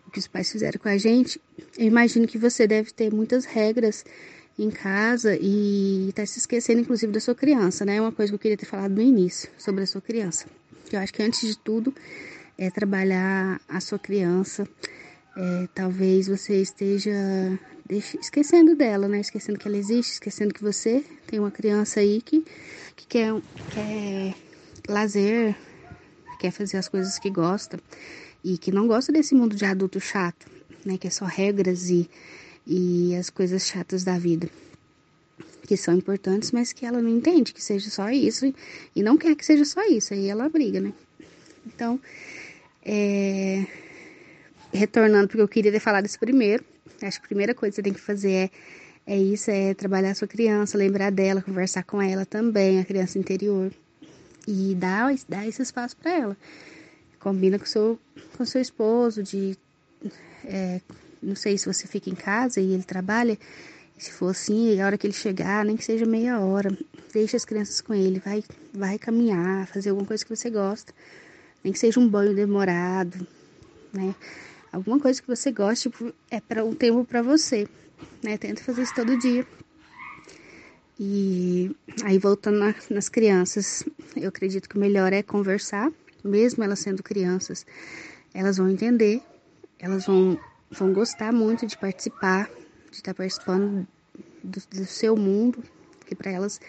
o 0.07 0.11
que 0.11 0.19
os 0.19 0.27
pais 0.27 0.51
fizeram 0.51 0.79
com 0.79 0.89
a 0.89 0.97
gente. 0.97 1.41
Eu 1.77 1.87
imagino 1.87 2.27
que 2.27 2.39
você 2.39 2.67
deve 2.67 2.93
ter 2.93 3.13
muitas 3.13 3.45
regras 3.45 4.05
em 4.59 4.71
casa 4.71 5.37
e 5.41 6.13
tá 6.15 6.25
se 6.27 6.39
esquecendo, 6.39 6.81
inclusive, 6.81 7.13
da 7.13 7.21
sua 7.21 7.35
criança, 7.35 7.85
né? 7.85 7.97
É 7.97 8.01
uma 8.01 8.13
coisa 8.13 8.31
que 8.31 8.35
eu 8.35 8.39
queria 8.39 8.57
ter 8.57 8.67
falado 8.67 8.95
no 8.95 9.03
início 9.03 9.51
sobre 9.59 9.83
a 9.83 9.87
sua 9.87 10.01
criança 10.01 10.47
eu 10.97 11.03
acho 11.03 11.13
que 11.13 11.23
antes 11.23 11.49
de 11.49 11.59
tudo 11.59 11.95
é 12.57 12.71
trabalhar 12.71 13.61
a 13.69 13.81
sua 13.81 13.99
criança. 13.99 14.69
É, 15.37 15.69
talvez 15.75 16.29
você 16.29 16.61
esteja 16.61 17.11
esquecendo 18.21 18.77
dela, 18.77 19.09
né? 19.09 19.21
Esquecendo 19.21 19.59
que 19.59 19.67
ela 19.67 19.77
existe, 19.77 20.13
esquecendo 20.13 20.53
que 20.53 20.63
você 20.63 21.05
tem 21.27 21.39
uma 21.39 21.51
criança 21.51 22.01
aí 22.01 22.21
que, 22.21 22.45
que 22.95 23.07
quer, 23.07 23.35
quer 23.71 24.35
lazer, 24.89 25.57
quer 26.39 26.51
fazer 26.51 26.77
as 26.77 26.89
coisas 26.89 27.19
que 27.19 27.31
gosta 27.31 27.81
e 28.45 28.59
que 28.59 28.71
não 28.71 28.87
gosta 28.87 29.13
desse 29.13 29.35
mundo 29.35 29.57
de 29.57 29.65
adulto 29.65 30.01
chato, 30.01 30.47
né? 30.85 30.99
Que 30.99 31.07
é 31.07 31.11
só 31.11 31.25
regras 31.25 31.89
e, 31.89 32.09
e 32.67 33.15
as 33.17 33.31
coisas 33.31 33.67
chatas 33.67 34.05
da 34.05 34.19
vida 34.19 34.49
que 35.67 35.77
são 35.77 35.95
importantes, 35.95 36.51
mas 36.51 36.73
que 36.73 36.85
ela 36.85 37.01
não 37.01 37.09
entende 37.09 37.55
que 37.55 37.63
seja 37.63 37.89
só 37.89 38.11
isso 38.11 38.53
e 38.95 39.03
não 39.03 39.17
quer 39.17 39.35
que 39.35 39.47
seja 39.47 39.65
só 39.65 39.85
isso, 39.87 40.13
aí 40.13 40.29
ela 40.29 40.49
briga, 40.49 40.81
né? 40.81 40.93
Então, 41.67 42.01
é... 42.85 43.65
retornando 44.73 45.29
porque 45.29 45.41
eu 45.41 45.49
queria 45.49 45.73
ter 45.73 45.81
falado 45.81 46.07
isso 46.07 46.19
primeiro, 46.19 46.65
acho 47.01 47.21
que 47.21 47.27
a 47.27 47.29
primeira 47.29 47.55
coisa 47.55 47.71
que 47.71 47.77
você 47.77 47.83
tem 47.83 47.93
que 47.93 48.01
fazer 48.01 48.33
é, 48.33 48.51
é 49.07 49.17
isso, 49.17 49.51
é 49.51 49.73
trabalhar 49.75 50.11
a 50.11 50.15
sua 50.15 50.29
criança, 50.29 50.77
lembrar 50.77 51.11
dela, 51.11 51.43
conversar 51.43 51.85
com 51.85 52.03
ela 52.03 52.27
também, 52.27 52.81
a 52.81 52.85
criança 52.85 53.19
interior, 53.19 53.73
e 54.47 54.75
dar, 54.75 55.15
dar 55.29 55.47
esse 55.47 55.63
espaço 55.63 55.97
para 55.97 56.13
ela. 56.13 56.37
Combina 57.21 57.59
com 57.59 57.67
seu, 57.67 57.99
com 58.37 58.45
seu 58.45 58.61
esposo, 58.61 59.23
de 59.23 59.57
é, 60.45 60.81
não 61.23 61.37
sei 61.37 61.57
se 61.57 61.67
você 61.67 61.87
fica 61.87 62.11
em 62.11 62.15
casa 62.15 62.61
e 62.61 62.73
ele 62.73 62.83
trabalha, 62.83 63.39
se 63.97 64.13
for 64.13 64.31
assim, 64.31 64.81
a 64.81 64.87
hora 64.87 64.99
que 64.99 65.07
ele 65.07 65.15
chegar, 65.15 65.65
nem 65.65 65.77
que 65.77 65.85
seja 65.85 66.05
meia 66.05 66.41
hora, 66.41 66.77
deixa 67.13 67.37
as 67.37 67.45
crianças 67.45 67.81
com 67.81 67.95
ele, 67.95 68.19
vai, 68.19 68.43
vai 68.73 68.99
caminhar, 68.99 69.67
fazer 69.69 69.91
alguma 69.91 70.07
coisa 70.07 70.25
que 70.25 70.35
você 70.35 70.51
gosta, 70.51 70.93
nem 71.63 71.73
que 71.73 71.79
seja 71.79 72.01
um 72.01 72.09
banho 72.09 72.35
demorado, 72.35 73.27
né? 73.93 74.15
Alguma 74.73 74.99
coisa 74.99 75.21
que 75.21 75.29
você 75.29 75.53
goste 75.53 75.91
tipo, 75.91 76.13
é 76.31 76.41
para 76.41 76.65
um 76.65 76.75
tempo 76.75 77.05
para 77.05 77.23
você, 77.23 77.69
né? 78.23 78.39
Tenta 78.39 78.63
fazer 78.63 78.83
isso 78.83 78.95
todo 78.95 79.17
dia. 79.17 79.47
E 80.99 81.75
aí 82.05 82.19
voltando 82.19 82.59
na, 82.59 82.75
nas 82.91 83.09
crianças, 83.09 83.85
eu 84.17 84.29
acredito 84.29 84.69
que 84.69 84.77
o 84.77 84.81
melhor 84.81 85.13
é 85.13 85.23
conversar, 85.23 85.93
mesmo 86.25 86.63
elas 86.63 86.79
sendo 86.79 87.03
crianças, 87.03 87.67
elas 88.33 88.57
vão 88.57 88.69
entender, 88.69 89.21
elas 89.79 90.07
vão, 90.07 90.39
vão 90.73 90.93
gostar 90.93 91.33
muito 91.33 91.67
de 91.67 91.77
participar, 91.77 92.51
de 92.91 92.97
estar 92.97 93.15
participando 93.15 93.87
do, 94.43 94.61
do 94.71 94.87
seu 94.87 95.17
mundo, 95.17 95.63
que 96.07 96.15
para 96.15 96.31
elas 96.31 96.61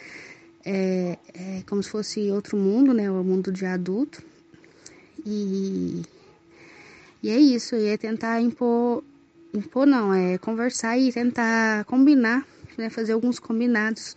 é, 0.66 1.18
é, 1.34 1.64
como 1.68 1.82
se 1.82 1.90
fosse 1.90 2.32
outro 2.32 2.58
mundo, 2.58 2.94
né? 2.94 3.10
O 3.10 3.24
mundo 3.24 3.52
de 3.52 3.66
adulto. 3.66 4.22
E, 5.26 6.04
e 7.22 7.30
é 7.30 7.38
isso, 7.38 7.76
e 7.76 7.86
é 7.88 7.98
tentar 7.98 8.42
impor, 8.42 9.04
impor 9.54 9.86
não, 9.86 10.14
é 10.14 10.38
conversar 10.38 10.98
e 10.98 11.12
tentar 11.12 11.86
combinar, 11.86 12.46
né? 12.78 12.90
Fazer 12.90 13.14
alguns 13.14 13.40
combinados 13.40 14.16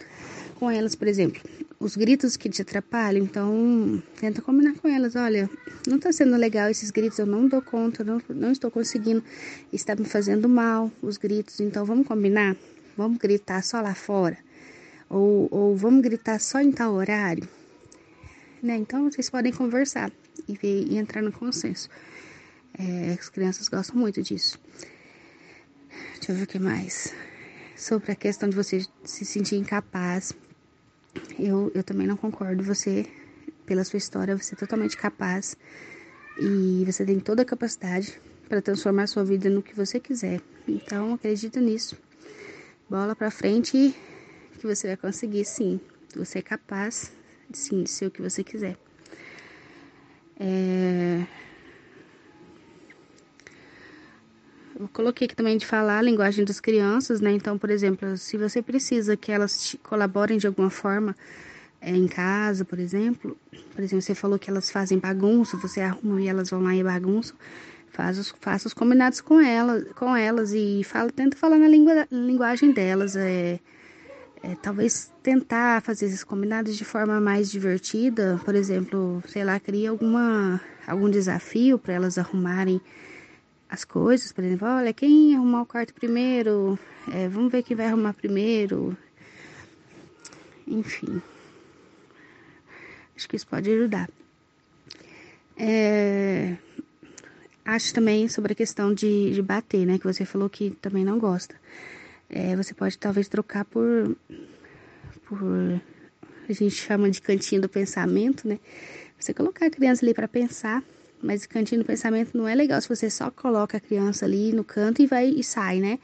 com 0.58 0.70
elas, 0.70 0.94
por 0.94 1.06
exemplo. 1.08 1.40
Os 1.78 1.94
gritos 1.94 2.36
que 2.36 2.48
te 2.48 2.62
atrapalham, 2.62 3.22
então 3.22 4.02
tenta 4.18 4.40
combinar 4.40 4.74
com 4.74 4.88
elas. 4.88 5.14
Olha, 5.14 5.48
não 5.86 5.98
tá 5.98 6.10
sendo 6.10 6.36
legal 6.36 6.70
esses 6.70 6.90
gritos, 6.90 7.18
eu 7.18 7.26
não 7.26 7.46
dou 7.46 7.60
conta, 7.60 8.02
não, 8.02 8.20
não 8.30 8.50
estou 8.50 8.70
conseguindo, 8.70 9.22
está 9.72 9.94
me 9.94 10.04
fazendo 10.04 10.48
mal 10.48 10.90
os 11.02 11.16
gritos, 11.16 11.60
então 11.60 11.84
vamos 11.84 12.06
combinar? 12.06 12.56
Vamos 12.96 13.18
gritar 13.18 13.62
só 13.62 13.80
lá 13.80 13.94
fora? 13.94 14.38
Ou, 15.08 15.48
ou 15.50 15.76
vamos 15.76 16.02
gritar 16.02 16.40
só 16.40 16.60
em 16.60 16.72
tal 16.72 16.94
horário? 16.94 17.46
né? 18.62 18.76
Então 18.76 19.10
vocês 19.10 19.30
podem 19.30 19.52
conversar 19.52 20.10
e, 20.48 20.54
ver, 20.54 20.84
e 20.90 20.96
entrar 20.98 21.22
no 21.22 21.32
consenso. 21.32 21.88
É, 22.78 23.12
as 23.18 23.28
crianças 23.28 23.68
gostam 23.68 23.96
muito 23.96 24.22
disso. 24.22 24.58
Deixa 26.14 26.32
eu 26.32 26.36
ver 26.36 26.42
o 26.42 26.46
que 26.46 26.58
mais. 26.58 27.14
Sobre 27.76 28.12
a 28.12 28.14
questão 28.14 28.48
de 28.48 28.56
você 28.56 28.84
se 29.04 29.24
sentir 29.24 29.56
incapaz. 29.56 30.34
Eu, 31.38 31.70
eu 31.74 31.82
também 31.82 32.06
não 32.06 32.16
concordo. 32.16 32.62
Você, 32.64 33.06
pela 33.64 33.84
sua 33.84 33.98
história, 33.98 34.36
você 34.36 34.54
é 34.54 34.58
totalmente 34.58 34.96
capaz. 34.96 35.56
E 36.38 36.84
você 36.84 37.04
tem 37.04 37.18
toda 37.18 37.42
a 37.42 37.44
capacidade 37.44 38.20
para 38.48 38.60
transformar 38.62 39.06
sua 39.06 39.24
vida 39.24 39.48
no 39.50 39.62
que 39.62 39.74
você 39.74 39.98
quiser. 39.98 40.40
Então, 40.66 41.14
acredita 41.14 41.60
nisso. 41.60 41.96
Bola 42.88 43.16
para 43.16 43.30
frente 43.30 43.94
que 44.58 44.66
você 44.66 44.88
vai 44.88 44.96
conseguir, 44.96 45.44
sim. 45.44 45.80
Você 46.14 46.38
é 46.38 46.42
capaz, 46.42 47.12
sim, 47.52 47.82
de 47.82 47.90
ser 47.90 48.06
o 48.06 48.10
que 48.10 48.22
você 48.22 48.44
quiser. 48.44 48.76
É... 50.38 51.26
Eu 54.78 54.88
coloquei 54.88 55.24
aqui 55.24 55.34
também 55.34 55.56
de 55.56 55.64
falar 55.64 55.98
a 55.98 56.02
linguagem 56.02 56.44
das 56.44 56.60
crianças, 56.60 57.18
né? 57.20 57.32
Então, 57.32 57.56
por 57.56 57.70
exemplo, 57.70 58.14
se 58.18 58.36
você 58.36 58.60
precisa 58.60 59.16
que 59.16 59.32
elas 59.32 59.74
colaborem 59.82 60.36
de 60.36 60.46
alguma 60.46 60.68
forma 60.68 61.16
é, 61.80 61.90
em 61.96 62.06
casa, 62.06 62.62
por 62.62 62.78
exemplo, 62.78 63.38
por 63.74 63.82
exemplo, 63.82 64.02
você 64.02 64.14
falou 64.14 64.38
que 64.38 64.50
elas 64.50 64.70
fazem 64.70 64.98
bagunça, 64.98 65.56
você 65.56 65.80
arruma 65.80 66.20
e 66.20 66.28
elas 66.28 66.50
vão 66.50 66.62
lá 66.62 66.74
e 66.74 66.84
bagunçam, 66.84 67.34
faz 67.88 68.18
os, 68.18 68.34
faça 68.38 68.68
os 68.68 68.74
combinados 68.74 69.22
com 69.22 69.40
elas, 69.40 69.84
com 69.94 70.14
elas 70.14 70.52
e 70.52 70.82
fala, 70.84 71.10
tenta 71.10 71.38
falar 71.38 71.56
na 71.56 71.68
linguagem 72.10 72.70
delas, 72.70 73.16
é, 73.16 73.58
é, 74.42 74.54
talvez 74.62 75.10
tentar 75.22 75.80
fazer 75.80 76.04
esses 76.04 76.22
combinados 76.22 76.76
de 76.76 76.84
forma 76.84 77.18
mais 77.18 77.50
divertida, 77.50 78.38
por 78.44 78.54
exemplo, 78.54 79.22
sei 79.26 79.42
lá, 79.42 79.58
cria 79.58 79.88
alguma 79.88 80.60
algum 80.86 81.08
desafio 81.08 81.78
para 81.78 81.94
elas 81.94 82.18
arrumarem 82.18 82.78
as 83.68 83.84
coisas, 83.84 84.32
por 84.32 84.44
exemplo, 84.44 84.66
olha, 84.68 84.92
quem 84.92 85.34
arrumar 85.34 85.62
o 85.62 85.66
quarto 85.66 85.92
primeiro, 85.92 86.78
é, 87.12 87.28
vamos 87.28 87.50
ver 87.50 87.62
quem 87.62 87.76
vai 87.76 87.86
arrumar 87.86 88.14
primeiro, 88.14 88.96
enfim, 90.66 91.20
acho 93.16 93.28
que 93.28 93.36
isso 93.36 93.46
pode 93.46 93.70
ajudar. 93.70 94.08
É, 95.56 96.56
acho 97.64 97.92
também 97.94 98.28
sobre 98.28 98.52
a 98.52 98.56
questão 98.56 98.92
de, 98.94 99.32
de 99.32 99.42
bater, 99.42 99.86
né, 99.86 99.98
que 99.98 100.04
você 100.04 100.24
falou 100.24 100.48
que 100.48 100.70
também 100.70 101.04
não 101.04 101.18
gosta. 101.18 101.54
É, 102.28 102.56
você 102.56 102.74
pode 102.74 102.98
talvez 102.98 103.28
trocar 103.28 103.64
por, 103.64 104.16
por, 105.28 105.80
a 106.48 106.52
gente 106.52 106.74
chama 106.74 107.10
de 107.10 107.20
cantinho 107.20 107.62
do 107.62 107.68
pensamento, 107.68 108.48
né? 108.48 108.58
Você 109.18 109.32
colocar 109.32 109.66
a 109.66 109.70
criança 109.70 110.04
ali 110.04 110.12
para 110.12 110.28
pensar 110.28 110.82
mas 111.22 111.44
o 111.44 111.48
cantinho 111.48 111.82
do 111.82 111.86
pensamento 111.86 112.36
não 112.36 112.46
é 112.46 112.54
legal 112.54 112.80
se 112.80 112.88
você 112.88 113.10
só 113.10 113.30
coloca 113.30 113.76
a 113.76 113.80
criança 113.80 114.24
ali 114.24 114.52
no 114.52 114.64
canto 114.64 115.02
e 115.02 115.06
vai 115.06 115.28
e 115.28 115.42
sai, 115.42 115.80
né? 115.80 115.98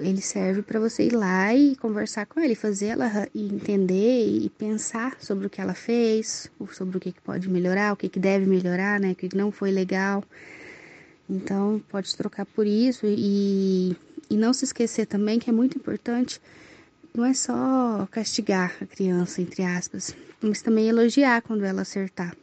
Ele 0.00 0.22
serve 0.22 0.62
para 0.62 0.80
você 0.80 1.04
ir 1.08 1.12
lá 1.12 1.54
e 1.54 1.76
conversar 1.76 2.24
com 2.24 2.40
ele, 2.40 2.54
fazer 2.54 2.86
ela 2.86 3.28
entender 3.34 4.26
e 4.26 4.48
pensar 4.48 5.16
sobre 5.20 5.46
o 5.46 5.50
que 5.50 5.60
ela 5.60 5.74
fez, 5.74 6.50
sobre 6.72 6.96
o 6.96 7.00
que, 7.00 7.12
pode 7.22 7.50
melhorar, 7.50 7.92
o 7.92 7.96
que, 7.96 8.08
que 8.08 8.18
deve 8.18 8.46
melhorar, 8.46 8.98
né? 8.98 9.12
O 9.12 9.14
que, 9.14 9.28
que 9.28 9.36
não 9.36 9.52
foi 9.52 9.70
legal. 9.70 10.24
Então, 11.28 11.82
pode 11.90 12.16
trocar 12.16 12.46
por 12.46 12.66
isso 12.66 13.04
e, 13.04 13.94
e 14.30 14.36
não 14.38 14.54
se 14.54 14.64
esquecer 14.64 15.04
também 15.04 15.38
que 15.38 15.50
é 15.50 15.52
muito 15.52 15.76
importante 15.76 16.40
não 17.14 17.24
é 17.24 17.34
só 17.34 18.06
castigar 18.10 18.76
a 18.80 18.86
criança, 18.86 19.42
entre 19.42 19.64
aspas, 19.64 20.14
mas 20.40 20.62
também 20.62 20.88
elogiar 20.88 21.42
quando 21.42 21.64
ela 21.64 21.82
acertar 21.82 22.34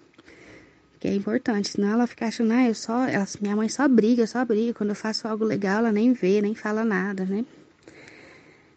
que 1.00 1.08
é 1.08 1.14
importante, 1.14 1.70
senão 1.70 1.90
ela 1.90 2.08
fica 2.08 2.26
achando, 2.26 2.52
ah, 2.52 2.68
eu 2.68 2.76
só, 2.76 3.08
ela, 3.08 3.28
minha 3.42 3.56
mãe 3.56 3.70
só 3.70 3.88
briga, 3.88 4.26
só 4.26 4.44
briga, 4.46 4.74
quando 4.74 4.90
eu 4.90 4.96
faço 4.96 5.28
algo 5.28 5.44
legal 5.44 5.80
ela 5.80 5.92
nem 5.92 6.14
vê, 6.14 6.42
nem 6.42 6.56
fala 6.56 6.84
nada, 6.84 7.26
né? 7.26 7.46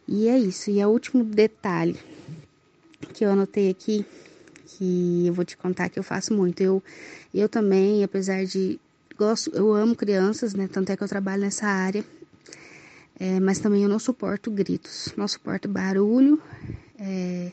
E 0.07 0.29
é 0.29 0.39
isso, 0.39 0.71
e 0.71 0.81
é 0.81 0.87
o 0.87 0.91
último 0.91 1.23
detalhe 1.23 1.99
que 3.13 3.25
eu 3.25 3.31
anotei 3.31 3.71
aqui, 3.71 4.05
que 4.67 5.27
eu 5.27 5.35
vou 5.35 5.45
te 5.45 5.57
contar 5.57 5.89
que 5.89 5.99
eu 5.99 6.03
faço 6.03 6.35
muito, 6.35 6.61
eu, 6.63 6.83
eu 7.33 7.49
também, 7.49 8.03
apesar 8.03 8.45
de, 8.45 8.81
gosto, 9.17 9.51
eu 9.55 9.73
amo 9.73 9.95
crianças, 9.95 10.55
né, 10.55 10.69
tanto 10.71 10.91
é 10.91 10.97
que 10.97 11.03
eu 11.03 11.09
trabalho 11.09 11.43
nessa 11.43 11.67
área, 11.67 12.05
é, 13.19 13.41
mas 13.41 13.59
também 13.59 13.83
eu 13.83 13.89
não 13.89 13.99
suporto 13.99 14.51
gritos, 14.51 15.13
não 15.17 15.27
suporto 15.27 15.69
barulho, 15.69 16.41
é, 16.99 17.53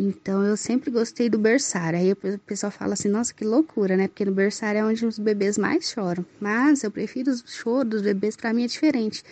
então 0.00 0.44
eu 0.44 0.56
sempre 0.56 0.92
gostei 0.92 1.28
do 1.28 1.38
berçário. 1.38 1.98
Aí 1.98 2.12
o 2.12 2.38
pessoal 2.46 2.70
fala 2.70 2.92
assim, 2.92 3.08
nossa, 3.08 3.34
que 3.34 3.44
loucura, 3.44 3.96
né? 3.96 4.06
Porque 4.06 4.24
no 4.24 4.30
berçário 4.30 4.78
é 4.78 4.84
onde 4.84 5.04
os 5.04 5.18
bebês 5.18 5.58
mais 5.58 5.90
choram. 5.90 6.24
Mas 6.40 6.84
eu 6.84 6.90
prefiro 6.90 7.32
o 7.32 7.36
choro 7.44 7.88
dos 7.88 8.02
bebês, 8.02 8.36
para 8.36 8.52
mim 8.52 8.62
é 8.62 8.68
diferente. 8.68 9.24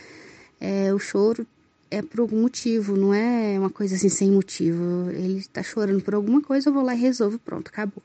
É, 0.61 0.93
o 0.93 0.99
choro 0.99 1.47
é 1.89 2.03
por 2.03 2.19
algum 2.19 2.43
motivo, 2.43 2.97
não 2.97 3.15
é 3.15 3.57
uma 3.57 3.71
coisa 3.71 3.95
assim 3.95 4.09
sem 4.09 4.33
motivo. 4.33 5.09
Ele 5.11 5.45
tá 5.53 5.63
chorando 5.63 6.03
por 6.03 6.15
alguma 6.15 6.43
coisa, 6.43 6.69
eu 6.69 6.73
vou 6.73 6.83
lá 6.83 6.97
e 6.97 6.99
resolvo, 6.99 7.39
pronto, 7.39 7.69
acabou. 7.69 8.03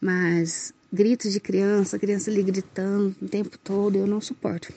Mas 0.00 0.74
gritos 0.92 1.32
de 1.32 1.38
criança, 1.38 2.00
criança 2.00 2.32
ali 2.32 2.42
gritando 2.42 3.14
o 3.22 3.28
tempo 3.28 3.56
todo, 3.58 3.96
eu 3.96 4.08
não 4.08 4.20
suporto. 4.20 4.72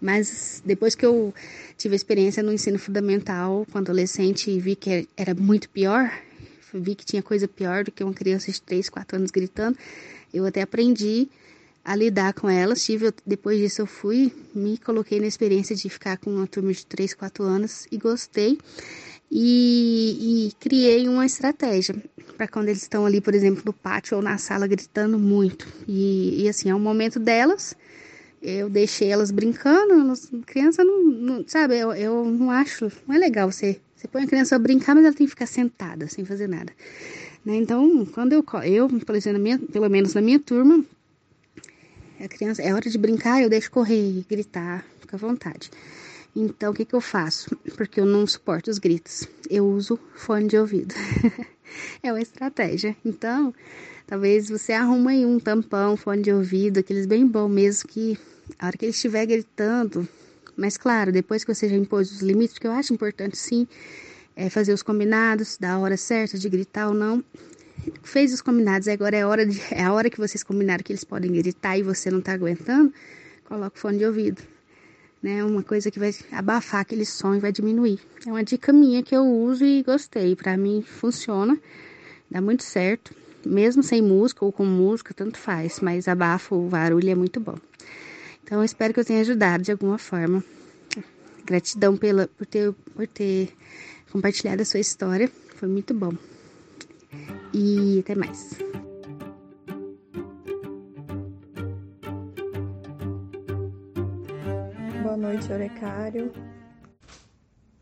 Mas 0.00 0.62
depois 0.64 0.94
que 0.94 1.04
eu 1.04 1.34
tive 1.76 1.94
a 1.94 1.96
experiência 1.96 2.42
no 2.42 2.50
ensino 2.50 2.78
fundamental, 2.78 3.66
com 3.70 3.76
adolescente, 3.76 4.50
e 4.50 4.58
vi 4.58 4.74
que 4.74 5.06
era 5.16 5.34
muito 5.34 5.68
pior, 5.68 6.10
vi 6.74 6.94
que 6.94 7.04
tinha 7.04 7.22
coisa 7.22 7.46
pior 7.46 7.84
do 7.84 7.92
que 7.92 8.02
uma 8.02 8.14
criança 8.14 8.50
de 8.50 8.60
3, 8.60 8.88
4 8.88 9.16
anos 9.16 9.30
gritando. 9.30 9.76
Eu 10.32 10.46
até 10.46 10.62
aprendi 10.62 11.28
a 11.84 11.94
lidar 11.94 12.32
com 12.32 12.48
elas. 12.48 12.84
Tive, 12.84 13.12
depois 13.26 13.58
disso 13.58 13.82
eu 13.82 13.86
fui, 13.86 14.32
me 14.54 14.78
coloquei 14.78 15.20
na 15.20 15.26
experiência 15.26 15.74
de 15.74 15.88
ficar 15.88 16.16
com 16.18 16.30
uma 16.30 16.46
turma 16.46 16.72
de 16.72 16.86
3, 16.86 17.14
4 17.14 17.44
anos 17.44 17.86
e 17.90 17.96
gostei. 17.96 18.58
E, 19.34 20.48
e 20.48 20.52
criei 20.60 21.08
uma 21.08 21.24
estratégia 21.24 21.94
para 22.36 22.46
quando 22.46 22.68
eles 22.68 22.82
estão 22.82 23.06
ali, 23.06 23.18
por 23.18 23.34
exemplo, 23.34 23.62
no 23.64 23.72
pátio 23.72 24.18
ou 24.18 24.22
na 24.22 24.36
sala 24.36 24.66
gritando 24.66 25.18
muito. 25.18 25.66
E, 25.88 26.42
e 26.42 26.48
assim, 26.48 26.68
é 26.68 26.74
o 26.74 26.78
momento 26.78 27.18
delas. 27.18 27.74
Eu 28.42 28.68
deixei 28.68 29.08
elas 29.08 29.30
brincando, 29.30 30.12
criança 30.44 30.82
não, 30.82 31.02
não 31.04 31.44
sabe, 31.46 31.78
eu, 31.78 31.92
eu 31.92 32.24
não 32.24 32.50
acho, 32.50 32.90
não 33.06 33.14
é 33.14 33.18
legal 33.18 33.50
você 33.50 33.80
você 34.02 34.08
põe 34.08 34.24
a 34.24 34.26
criança 34.26 34.56
a 34.56 34.58
brincar, 34.58 34.96
mas 34.96 35.04
ela 35.04 35.14
tem 35.14 35.26
que 35.26 35.30
ficar 35.30 35.46
sentada, 35.46 36.08
sem 36.08 36.24
fazer 36.24 36.48
nada. 36.48 36.72
Né? 37.44 37.54
Então, 37.54 38.04
quando 38.06 38.32
eu, 38.32 38.44
eu 38.64 38.88
minha, 39.38 39.58
pelo 39.60 39.88
menos 39.88 40.14
na 40.14 40.20
minha 40.20 40.40
turma, 40.40 40.84
a 42.18 42.26
criança, 42.26 42.60
é 42.62 42.74
hora 42.74 42.90
de 42.90 42.98
brincar, 42.98 43.40
eu 43.40 43.48
deixo 43.48 43.70
correr, 43.70 44.24
gritar, 44.28 44.84
fica 45.00 45.16
à 45.16 45.18
vontade. 45.18 45.70
Então, 46.34 46.72
o 46.72 46.74
que, 46.74 46.84
que 46.84 46.94
eu 46.94 47.00
faço? 47.00 47.56
Porque 47.76 48.00
eu 48.00 48.06
não 48.06 48.26
suporto 48.26 48.70
os 48.70 48.78
gritos. 48.78 49.28
Eu 49.48 49.68
uso 49.68 49.96
fone 50.16 50.48
de 50.48 50.56
ouvido. 50.56 50.94
é 52.02 52.12
uma 52.12 52.20
estratégia. 52.20 52.96
Então, 53.04 53.54
talvez 54.04 54.48
você 54.48 54.72
arruma 54.72 55.12
aí 55.12 55.24
um 55.24 55.38
tampão, 55.38 55.96
fone 55.96 56.22
de 56.22 56.32
ouvido, 56.32 56.80
aqueles 56.80 57.06
bem 57.06 57.24
bom 57.24 57.48
mesmo, 57.48 57.88
que 57.88 58.18
a 58.58 58.66
hora 58.66 58.76
que 58.76 58.84
ele 58.84 58.90
estiver 58.90 59.26
gritando, 59.26 60.08
mas 60.56 60.76
claro, 60.76 61.12
depois 61.12 61.44
que 61.44 61.54
você 61.54 61.68
já 61.68 61.76
impôs 61.76 62.10
os 62.12 62.20
limites, 62.20 62.54
porque 62.54 62.66
eu 62.66 62.72
acho 62.72 62.92
importante 62.92 63.36
sim 63.36 63.66
é 64.34 64.48
fazer 64.48 64.72
os 64.72 64.82
combinados, 64.82 65.58
da 65.58 65.78
hora 65.78 65.96
certa 65.96 66.38
de 66.38 66.48
gritar 66.48 66.88
ou 66.88 66.94
não. 66.94 67.22
Fez 68.02 68.32
os 68.32 68.40
combinados, 68.40 68.88
agora 68.88 69.16
é, 69.16 69.26
hora 69.26 69.44
de, 69.44 69.60
é 69.70 69.82
a 69.82 69.92
hora 69.92 70.08
que 70.08 70.18
vocês 70.18 70.42
combinaram 70.42 70.82
que 70.82 70.92
eles 70.92 71.04
podem 71.04 71.32
gritar 71.32 71.76
e 71.76 71.82
você 71.82 72.10
não 72.10 72.20
tá 72.20 72.32
aguentando, 72.32 72.92
coloca 73.44 73.76
o 73.76 73.80
fone 73.80 73.98
de 73.98 74.06
ouvido. 74.06 74.42
Né, 75.22 75.44
uma 75.44 75.62
coisa 75.62 75.88
que 75.88 76.00
vai 76.00 76.12
abafar 76.32 76.80
aquele 76.80 77.06
som 77.06 77.36
e 77.36 77.38
vai 77.38 77.52
diminuir. 77.52 78.00
É 78.26 78.28
uma 78.28 78.42
dica 78.42 78.72
minha 78.72 79.04
que 79.04 79.14
eu 79.14 79.24
uso 79.24 79.64
e 79.64 79.80
gostei. 79.84 80.34
Para 80.34 80.56
mim 80.56 80.82
funciona, 80.82 81.56
dá 82.28 82.40
muito 82.40 82.64
certo. 82.64 83.14
Mesmo 83.46 83.84
sem 83.84 84.02
música 84.02 84.44
ou 84.44 84.50
com 84.50 84.64
música, 84.64 85.14
tanto 85.14 85.38
faz, 85.38 85.78
mas 85.78 86.08
abafa 86.08 86.56
o 86.56 86.68
barulho 86.68 87.08
é 87.08 87.14
muito 87.14 87.38
bom. 87.38 87.56
Então, 88.52 88.62
espero 88.62 88.92
que 88.92 89.00
eu 89.00 89.04
tenha 89.06 89.22
ajudado 89.22 89.62
de 89.62 89.72
alguma 89.72 89.96
forma. 89.96 90.44
Gratidão 91.42 91.96
pela, 91.96 92.28
por, 92.28 92.46
ter, 92.46 92.70
por 92.94 93.06
ter 93.06 93.56
compartilhado 94.12 94.60
a 94.60 94.64
sua 94.66 94.78
história. 94.78 95.26
Foi 95.56 95.66
muito 95.66 95.94
bom. 95.94 96.12
E 97.54 98.00
até 98.00 98.14
mais. 98.14 98.58
Boa 105.02 105.16
noite, 105.16 105.50
Orecário. 105.50 106.30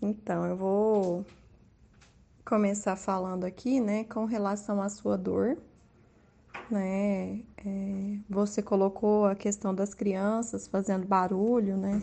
Então, 0.01 0.47
eu 0.47 0.57
vou 0.57 1.27
começar 2.45 2.95
falando 2.95 3.43
aqui, 3.43 3.81
né, 3.81 4.05
com 4.05 4.25
relação 4.25 4.81
à 4.81 4.89
sua 4.89 5.19
dor 5.19 5.59
né? 6.71 7.41
É, 7.65 8.17
você 8.29 8.63
colocou 8.63 9.27
a 9.27 9.35
questão 9.35 9.75
das 9.75 9.93
crianças 9.95 10.69
fazendo 10.69 11.07
barulho, 11.07 11.77
né? 11.77 12.03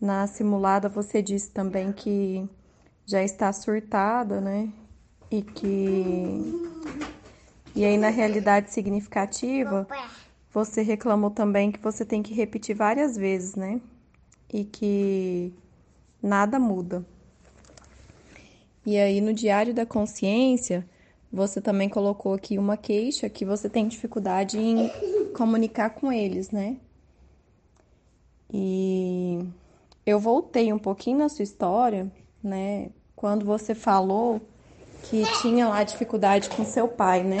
Na 0.00 0.26
simulada 0.26 0.88
você 0.88 1.22
disse 1.22 1.50
também 1.50 1.92
que 1.92 2.48
já 3.06 3.22
está 3.22 3.52
surtada, 3.52 4.40
né? 4.40 4.68
E 5.30 5.42
que 5.42 6.68
E 7.74 7.84
aí, 7.84 7.96
na 7.96 8.08
realidade 8.08 8.72
significativa, 8.72 9.86
você 10.52 10.82
reclamou 10.82 11.30
também 11.30 11.70
que 11.70 11.78
você 11.78 12.04
tem 12.04 12.22
que 12.22 12.34
repetir 12.34 12.74
várias 12.74 13.16
vezes, 13.16 13.54
né? 13.54 13.80
E 14.52 14.64
que 14.64 15.52
nada 16.22 16.58
muda. 16.58 17.06
E 18.84 18.96
aí, 18.98 19.20
no 19.20 19.32
Diário 19.32 19.72
da 19.72 19.86
Consciência, 19.86 20.84
você 21.32 21.60
também 21.60 21.88
colocou 21.88 22.34
aqui 22.34 22.58
uma 22.58 22.76
queixa 22.76 23.28
que 23.28 23.44
você 23.44 23.68
tem 23.68 23.86
dificuldade 23.86 24.58
em 24.58 24.88
comunicar 25.34 25.90
com 25.90 26.10
eles, 26.10 26.50
né? 26.50 26.78
E 28.52 29.46
eu 30.06 30.18
voltei 30.18 30.72
um 30.72 30.78
pouquinho 30.78 31.18
na 31.18 31.28
sua 31.28 31.42
história, 31.42 32.10
né? 32.42 32.90
Quando 33.14 33.44
você 33.44 33.74
falou 33.74 34.40
que 35.02 35.22
tinha 35.42 35.68
lá 35.68 35.84
dificuldade 35.84 36.48
com 36.50 36.64
seu 36.64 36.88
pai, 36.88 37.22
né? 37.22 37.38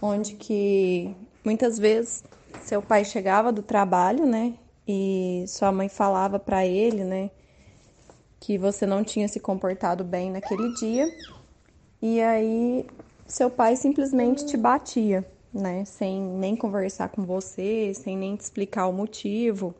Onde 0.00 0.34
que 0.34 1.14
muitas 1.44 1.78
vezes 1.78 2.24
seu 2.62 2.80
pai 2.80 3.04
chegava 3.04 3.52
do 3.52 3.62
trabalho, 3.62 4.24
né? 4.24 4.54
E 4.88 5.44
sua 5.46 5.70
mãe 5.70 5.88
falava 5.88 6.38
para 6.38 6.66
ele, 6.66 7.04
né? 7.04 7.30
Que 8.40 8.56
você 8.56 8.86
não 8.86 9.04
tinha 9.04 9.28
se 9.28 9.38
comportado 9.38 10.02
bem 10.02 10.30
naquele 10.30 10.72
dia. 10.72 11.06
E 12.02 12.20
aí 12.20 12.86
seu 13.26 13.50
pai 13.50 13.76
simplesmente 13.76 14.46
te 14.46 14.56
batia, 14.56 15.24
né? 15.52 15.84
Sem 15.84 16.20
nem 16.20 16.56
conversar 16.56 17.08
com 17.08 17.24
você, 17.24 17.92
sem 17.94 18.16
nem 18.16 18.36
te 18.36 18.40
explicar 18.40 18.86
o 18.86 18.92
motivo. 18.92 19.74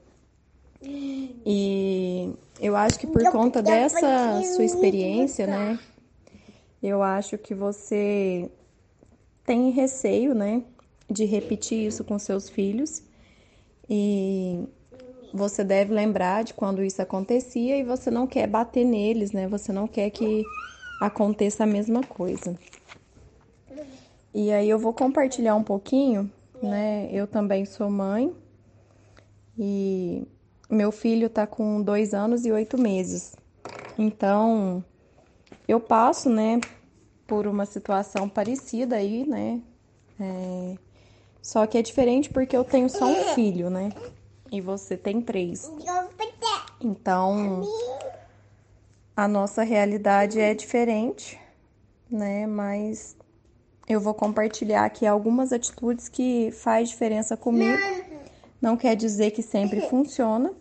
E 0.83 2.33
eu 2.61 2.77
acho 2.77 2.99
que 2.99 3.07
por 3.07 3.23
conta 3.31 3.63
dessa 3.63 4.43
sua 4.55 4.65
experiência, 4.65 5.47
né? 5.47 5.79
Eu 6.83 7.03
acho 7.03 7.37
que 7.37 7.55
você 7.55 8.51
tem 9.45 9.71
receio, 9.71 10.35
né, 10.35 10.63
de 11.11 11.25
repetir 11.25 11.87
isso 11.87 12.05
com 12.05 12.19
seus 12.19 12.49
filhos. 12.49 13.03
E 13.89 14.65
você 15.33 15.65
deve 15.65 15.93
lembrar 15.93 16.45
de 16.45 16.55
quando 16.55 16.83
isso 16.83 17.03
acontecia 17.03 17.77
e 17.77 17.85
você 17.85 18.11
não 18.11 18.27
quer 18.27 18.47
bater 18.47 18.85
neles, 18.85 19.33
né? 19.33 19.49
Você 19.49 19.73
não 19.73 19.87
quer 19.87 20.11
que 20.11 20.45
aconteça 21.01 21.65
a 21.65 21.67
mesma 21.67 22.03
coisa. 22.03 22.55
E 24.35 24.53
aí 24.53 24.69
eu 24.69 24.79
vou 24.79 24.93
compartilhar 24.93 25.57
um 25.57 25.65
pouquinho, 25.65 26.31
né? 26.63 27.09
Eu 27.11 27.27
também 27.27 27.65
sou 27.65 27.91
mãe 27.91 28.33
e 29.59 30.25
meu 30.69 30.93
filho 30.93 31.29
tá 31.29 31.47
com 31.47 31.83
dois 31.83 32.15
anos 32.15 32.45
e 32.45 32.53
oito 32.53 32.79
meses. 32.79 33.35
Então, 33.99 34.85
eu 35.67 35.81
passo, 35.81 36.31
né, 36.31 36.61
por 37.27 37.47
uma 37.47 37.67
situação 37.67 38.29
parecida 38.29 38.97
aí, 38.97 39.27
né? 39.27 39.61
É... 40.21 40.77
Só 41.43 41.67
que 41.67 41.79
é 41.79 41.83
diferente 41.83 42.31
porque 42.31 42.57
eu 42.57 42.63
tenho 42.63 42.89
só 42.89 43.07
um 43.07 43.35
filho, 43.35 43.71
né? 43.71 43.91
E 44.53 44.61
você 44.61 44.97
tem 44.97 45.21
três. 45.21 45.71
Então, 46.81 47.63
a 49.21 49.29
nossa 49.29 49.63
realidade 49.63 50.41
é 50.41 50.55
diferente, 50.55 51.39
né? 52.11 52.47
Mas 52.47 53.15
eu 53.87 54.01
vou 54.01 54.15
compartilhar 54.15 54.87
aqui 54.87 55.07
algumas 55.07 55.53
atitudes 55.53 56.09
que 56.09 56.51
faz 56.53 56.89
diferença 56.89 57.37
comigo. 57.37 57.77
Não 58.63 58.79
quer 58.79 58.97
dizer 58.97 59.33
que 59.33 59.43
sempre 59.43 59.83
funciona, 59.91 60.55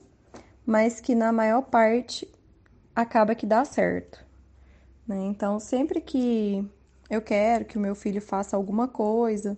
mas 0.66 1.00
que 1.00 1.16
na 1.16 1.32
maior 1.32 1.62
parte 1.62 2.30
acaba 2.94 3.34
que 3.34 3.46
dá 3.46 3.64
certo. 3.64 4.26
Né? 5.08 5.24
Então, 5.28 5.58
sempre 5.58 6.02
que 6.02 6.70
eu 7.10 7.22
quero 7.22 7.64
que 7.64 7.78
o 7.78 7.82
meu 7.82 7.96
filho 7.96 8.22
faça 8.22 8.58
alguma 8.58 8.90
coisa, 8.90 9.58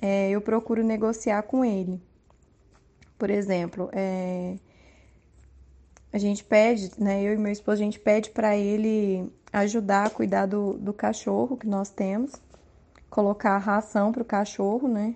é, 0.00 0.30
eu 0.30 0.40
procuro 0.40 0.82
negociar 0.82 1.42
com 1.42 1.62
ele. 1.62 2.00
Por 3.18 3.28
exemplo, 3.28 3.90
é, 3.92 4.56
a 6.16 6.18
gente 6.18 6.42
pede, 6.42 6.90
né? 6.98 7.22
Eu 7.22 7.34
e 7.34 7.36
meu 7.36 7.52
esposo, 7.52 7.82
a 7.82 7.84
gente 7.84 8.00
pede 8.00 8.30
para 8.30 8.56
ele 8.56 9.30
ajudar 9.52 10.06
a 10.06 10.10
cuidar 10.10 10.46
do, 10.46 10.72
do 10.78 10.90
cachorro 10.90 11.58
que 11.58 11.66
nós 11.66 11.90
temos, 11.90 12.32
colocar 13.10 13.58
ração 13.58 14.12
para 14.12 14.22
o 14.22 14.24
cachorro, 14.24 14.88
né? 14.88 15.14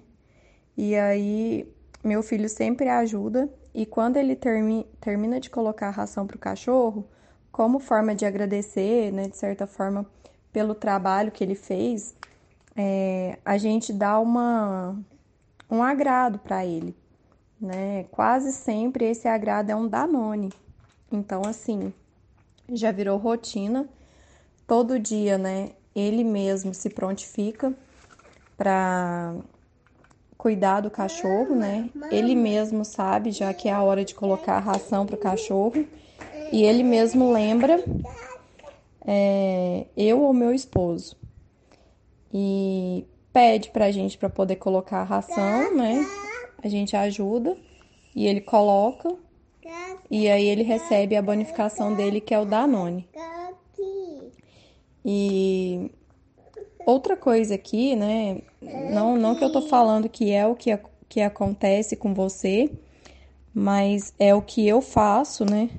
E 0.77 0.95
aí, 0.95 1.67
meu 2.05 2.23
filho 2.23 2.51
sempre 2.51 2.91
ajuda 2.91 3.49
e 3.73 3.87
quando 3.87 4.19
ele 4.19 4.37
termi 4.37 4.87
termina 5.01 5.41
de 5.41 5.49
colocar 5.49 5.89
a 5.89 5.91
ração 5.91 6.27
para 6.27 6.37
o 6.37 6.39
cachorro, 6.39 7.09
como 7.51 7.79
forma 7.79 8.15
de 8.15 8.27
agradecer, 8.27 9.11
né, 9.11 9.27
de 9.27 9.39
certa 9.39 9.67
forma, 9.67 10.05
pelo 10.53 10.75
trabalho 10.75 11.33
que 11.33 11.43
ele 11.43 11.55
fez, 11.55 12.15
é, 12.77 13.39
a 13.43 13.57
gente 13.57 13.91
dá 13.91 14.21
uma, 14.21 14.99
um 15.71 15.83
agrado 15.83 16.39
para 16.41 16.67
ele. 16.67 16.95
Né? 17.59 18.05
Quase 18.11 18.53
sempre 18.53 19.07
esse 19.07 19.27
agrado 19.27 19.71
é 19.71 19.77
um 19.77 19.89
Danone. 19.89 20.51
Então, 21.11 21.43
assim, 21.45 21.93
já 22.73 22.93
virou 22.93 23.19
rotina. 23.19 23.89
Todo 24.67 24.99
dia, 24.99 25.37
né? 25.37 25.71
Ele 25.95 26.23
mesmo 26.23 26.73
se 26.73 26.89
prontifica 26.89 27.75
para 28.57 29.35
cuidar 30.39 30.81
do 30.81 30.91
cachorro, 30.91 31.55
né? 31.55 31.91
Ele 32.11 32.35
mesmo 32.35 32.85
sabe, 32.85 33.33
já 33.33 33.53
que 33.53 33.69
é 33.69 33.73
a 33.73 33.83
hora 33.83 34.05
de 34.05 34.15
colocar 34.15 34.55
a 34.55 34.61
ração 34.61 35.05
para 35.05 35.17
o 35.17 35.19
cachorro, 35.19 35.85
e 36.53 36.63
ele 36.63 36.83
mesmo 36.83 37.33
lembra 37.33 37.83
é, 39.07 39.87
eu 39.97 40.23
ou 40.23 40.33
meu 40.33 40.55
esposo. 40.55 41.17
E 42.33 43.05
pede 43.33 43.71
para 43.71 43.87
a 43.87 43.91
gente 43.91 44.17
para 44.17 44.31
poder 44.31 44.57
colocar 44.57 45.01
a 45.01 45.05
ração, 45.05 45.75
né? 45.77 46.07
A 46.63 46.69
gente 46.69 46.97
ajuda 46.97 47.57
e 48.15 48.27
ele 48.27 48.41
coloca 48.41 49.15
e 50.11 50.29
aí 50.29 50.47
ele 50.47 50.63
recebe 50.63 51.17
a 51.17 51.23
bonificação 51.23 51.95
dele 51.95 52.21
que 52.21 52.35
é 52.35 52.39
o 52.39 52.45
Danone. 52.45 53.09
E 55.05 55.91
outra 56.87 57.17
coisa 57.17 57.55
aqui, 57.55 57.95
né? 57.97 58.43
Não, 58.93 59.17
não 59.17 59.35
que 59.35 59.45
eu 59.45 59.53
tô 59.53 59.63
falando 59.63 60.09
que 60.09 60.31
é 60.33 60.47
o 60.47 60.55
que, 60.55 60.79
que 61.09 61.21
acontece 61.21 61.97
com 61.97 62.13
você, 62.13 62.71
mas 63.55 64.13
é 64.19 64.35
o 64.35 64.43
que 64.43 64.67
eu 64.67 64.81
faço, 64.81 65.45
né? 65.45 65.71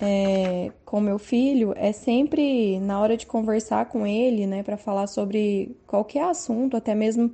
É, 0.00 0.70
com 0.84 1.00
meu 1.00 1.18
filho, 1.18 1.72
é 1.74 1.90
sempre 1.90 2.78
na 2.80 3.00
hora 3.00 3.16
de 3.16 3.24
conversar 3.24 3.86
com 3.86 4.06
ele, 4.06 4.46
né, 4.46 4.62
para 4.62 4.76
falar 4.76 5.06
sobre 5.06 5.74
qualquer 5.86 6.24
assunto, 6.24 6.76
até 6.76 6.94
mesmo 6.94 7.32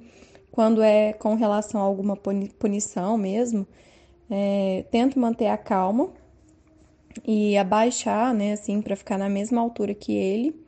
quando 0.53 0.80
é 0.80 1.12
com 1.12 1.35
relação 1.35 1.80
a 1.80 1.85
alguma 1.85 2.16
punição 2.16 3.18
mesmo, 3.18 3.66
é, 4.35 4.87
tento 4.91 5.18
manter 5.18 5.49
a 5.49 5.59
calma 5.59 6.09
e 7.22 7.55
abaixar, 7.59 8.33
né, 8.33 8.55
assim, 8.55 8.80
para 8.80 8.97
ficar 8.97 9.18
na 9.18 9.28
mesma 9.28 9.61
altura 9.61 9.93
que 9.93 10.14
ele 10.14 10.59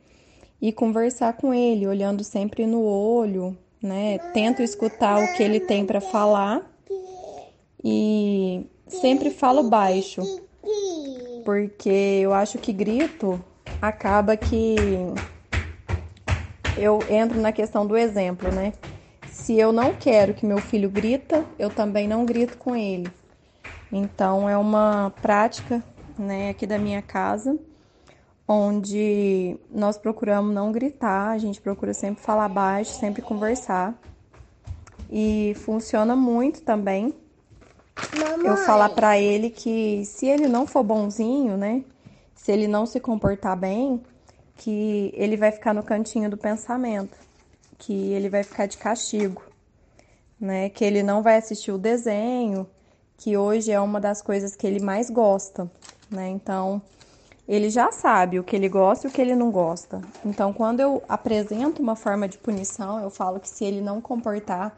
e 0.61 0.71
conversar 0.71 1.33
com 1.33 1.51
ele, 1.51 1.87
olhando 1.87 2.23
sempre 2.23 2.67
no 2.67 2.83
olho, 2.83 3.57
né? 3.81 4.19
Tento 4.33 4.61
escutar 4.61 5.19
o 5.19 5.33
que 5.33 5.41
ele 5.41 5.59
tem 5.59 5.83
para 5.83 5.99
falar 5.99 6.61
e 7.83 8.67
sempre 8.87 9.31
falo 9.31 9.63
baixo, 9.63 10.21
porque 11.43 12.19
eu 12.21 12.33
acho 12.33 12.59
que 12.59 12.71
grito 12.71 13.43
acaba 13.81 14.37
que 14.37 14.95
eu 16.77 16.99
entro 17.09 17.41
na 17.41 17.51
questão 17.51 17.85
do 17.85 17.97
exemplo, 17.97 18.51
né? 18.51 18.73
Se 19.25 19.57
eu 19.57 19.73
não 19.73 19.95
quero 19.95 20.35
que 20.35 20.45
meu 20.45 20.61
filho 20.61 20.89
grita, 20.89 21.43
eu 21.57 21.69
também 21.69 22.07
não 22.07 22.25
grito 22.25 22.57
com 22.57 22.75
ele. 22.75 23.09
Então 23.91 24.49
é 24.49 24.57
uma 24.57 25.13
prática, 25.21 25.83
né, 26.17 26.49
aqui 26.49 26.65
da 26.65 26.77
minha 26.77 27.01
casa 27.01 27.57
onde 28.47 29.57
nós 29.71 29.97
procuramos 29.97 30.53
não 30.53 30.71
gritar, 30.71 31.31
a 31.31 31.37
gente 31.37 31.59
procura 31.59 31.93
sempre 31.93 32.23
falar 32.23 32.47
baixo, 32.47 32.91
sempre 32.99 33.21
conversar. 33.21 33.99
E 35.09 35.53
funciona 35.57 36.15
muito 36.15 36.61
também. 36.61 37.13
Mamãe. 38.17 38.47
Eu 38.47 38.57
falar 38.57 38.89
para 38.89 39.19
ele 39.19 39.49
que 39.49 40.03
se 40.05 40.27
ele 40.27 40.47
não 40.47 40.67
for 40.67 40.83
bonzinho, 40.83 41.57
né? 41.57 41.83
Se 42.35 42.51
ele 42.51 42.67
não 42.67 42.85
se 42.85 42.99
comportar 42.99 43.57
bem, 43.57 44.03
que 44.57 45.11
ele 45.15 45.37
vai 45.37 45.51
ficar 45.51 45.73
no 45.73 45.83
cantinho 45.83 46.29
do 46.29 46.37
pensamento, 46.37 47.17
que 47.77 48.11
ele 48.11 48.29
vai 48.29 48.43
ficar 48.43 48.65
de 48.65 48.77
castigo, 48.77 49.41
né? 50.39 50.69
Que 50.69 50.83
ele 50.83 51.01
não 51.01 51.23
vai 51.23 51.37
assistir 51.37 51.71
o 51.71 51.77
desenho, 51.77 52.67
que 53.17 53.37
hoje 53.37 53.71
é 53.71 53.79
uma 53.79 53.99
das 53.99 54.21
coisas 54.21 54.55
que 54.55 54.67
ele 54.67 54.79
mais 54.79 55.09
gosta, 55.09 55.69
né? 56.09 56.29
Então, 56.29 56.81
ele 57.47 57.69
já 57.69 57.91
sabe 57.91 58.39
o 58.39 58.43
que 58.43 58.55
ele 58.55 58.67
gosta 58.67 59.07
e 59.07 59.09
o 59.09 59.13
que 59.13 59.21
ele 59.21 59.35
não 59.35 59.51
gosta. 59.51 60.01
Então, 60.25 60.51
quando 60.51 60.79
eu 60.79 61.03
apresento 61.07 61.81
uma 61.81 61.95
forma 61.95 62.27
de 62.27 62.37
punição, 62.37 62.99
eu 62.99 63.09
falo 63.09 63.39
que 63.39 63.47
se 63.47 63.63
ele 63.63 63.81
não 63.81 64.01
comportar, 64.01 64.77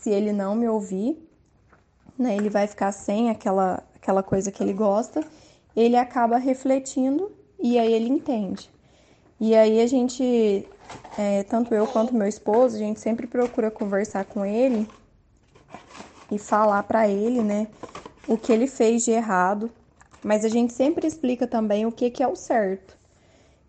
se 0.00 0.10
ele 0.10 0.32
não 0.32 0.54
me 0.54 0.68
ouvir, 0.68 1.26
né, 2.18 2.36
ele 2.36 2.50
vai 2.50 2.66
ficar 2.66 2.92
sem 2.92 3.30
aquela, 3.30 3.82
aquela 3.94 4.22
coisa 4.22 4.52
que 4.52 4.62
ele 4.62 4.72
gosta, 4.72 5.24
ele 5.74 5.96
acaba 5.96 6.36
refletindo 6.36 7.32
e 7.58 7.78
aí 7.78 7.92
ele 7.92 8.08
entende. 8.08 8.70
E 9.40 9.54
aí 9.56 9.80
a 9.80 9.86
gente, 9.86 10.68
é, 11.18 11.42
tanto 11.44 11.74
eu 11.74 11.86
quanto 11.86 12.14
meu 12.14 12.28
esposo, 12.28 12.76
a 12.76 12.78
gente 12.78 13.00
sempre 13.00 13.26
procura 13.26 13.70
conversar 13.70 14.24
com 14.24 14.44
ele 14.44 14.86
e 16.32 16.38
falar 16.38 16.82
para 16.84 17.08
ele, 17.08 17.42
né, 17.42 17.68
o 18.26 18.38
que 18.38 18.52
ele 18.52 18.66
fez 18.66 19.04
de 19.04 19.10
errado, 19.12 19.70
mas 20.22 20.44
a 20.44 20.48
gente 20.48 20.72
sempre 20.72 21.06
explica 21.06 21.46
também 21.46 21.86
o 21.86 21.92
que, 21.92 22.10
que 22.10 22.22
é 22.22 22.28
o 22.28 22.36
certo 22.36 22.96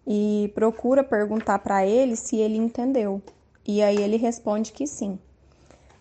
e 0.05 0.51
procura 0.53 1.03
perguntar 1.03 1.59
para 1.59 1.86
ele 1.86 2.16
se 2.16 2.38
ele 2.38 2.57
entendeu. 2.57 3.22
E 3.66 3.82
aí 3.82 3.99
ele 4.01 4.18
responde 4.18 4.72
que 4.72 4.86
sim. 4.86 5.18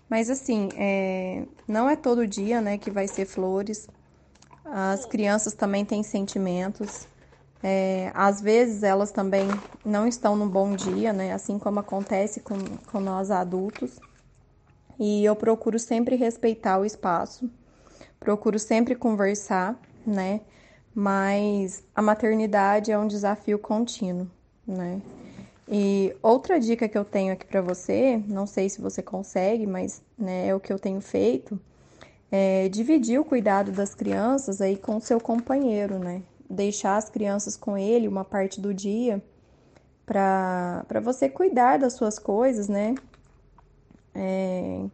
Mas 0.09 0.29
assim, 0.29 0.69
é, 0.77 1.47
não 1.67 1.89
é 1.89 1.97
todo 1.97 2.27
dia, 2.27 2.61
né, 2.61 2.79
que 2.79 2.91
vai 2.91 3.07
ser 3.09 3.27
flores. 3.27 3.89
As 4.65 5.07
crianças 5.07 5.55
também 5.55 5.85
têm 5.85 6.03
sentimentos. 6.03 7.09
É, 7.63 8.11
às 8.15 8.41
vezes 8.41 8.83
elas 8.83 9.13
também 9.13 9.63
não 9.85 10.07
estão 10.07 10.37
num 10.37 10.49
bom 10.49 10.75
dia, 10.75 11.13
né? 11.13 11.33
Assim 11.33 11.59
como 11.59 11.81
acontece 11.81 12.41
com, 12.41 12.77
com 12.91 13.01
nós 13.01 13.31
adultos. 13.31 14.03
E 15.05 15.24
eu 15.24 15.34
procuro 15.34 15.80
sempre 15.80 16.14
respeitar 16.14 16.78
o 16.78 16.84
espaço, 16.84 17.50
procuro 18.20 18.57
sempre 18.57 18.94
conversar, 18.94 19.76
né? 20.07 20.42
Mas 20.94 21.82
a 21.92 22.00
maternidade 22.00 22.92
é 22.92 22.96
um 22.96 23.09
desafio 23.09 23.59
contínuo, 23.59 24.30
né? 24.64 25.03
E 25.68 26.14
outra 26.22 26.61
dica 26.61 26.88
que 26.88 26.96
eu 26.96 27.05
tenho 27.05 27.32
aqui 27.32 27.44
para 27.44 27.61
você, 27.61 28.22
não 28.28 28.46
sei 28.46 28.68
se 28.68 28.80
você 28.80 29.03
consegue, 29.03 29.66
mas 29.66 30.00
né, 30.16 30.46
é 30.46 30.55
o 30.55 30.61
que 30.61 30.72
eu 30.72 30.78
tenho 30.78 31.00
feito, 31.00 31.59
é 32.30 32.68
dividir 32.68 33.18
o 33.18 33.24
cuidado 33.24 33.72
das 33.72 33.96
crianças 33.96 34.61
aí 34.61 34.76
com 34.76 35.00
seu 35.00 35.20
companheiro, 35.20 35.98
né? 35.98 36.22
Deixar 36.48 36.96
as 36.96 37.11
crianças 37.11 37.57
com 37.57 37.76
ele 37.76 38.07
uma 38.07 38.24
parte 38.24 38.61
do 38.61 38.72
dia 38.72 39.20
para 40.07 41.00
você 41.03 41.28
cuidar 41.28 41.78
das 41.80 41.94
suas 41.94 42.20
coisas, 42.20 42.68
né? 42.68 42.94
É, 44.15 44.85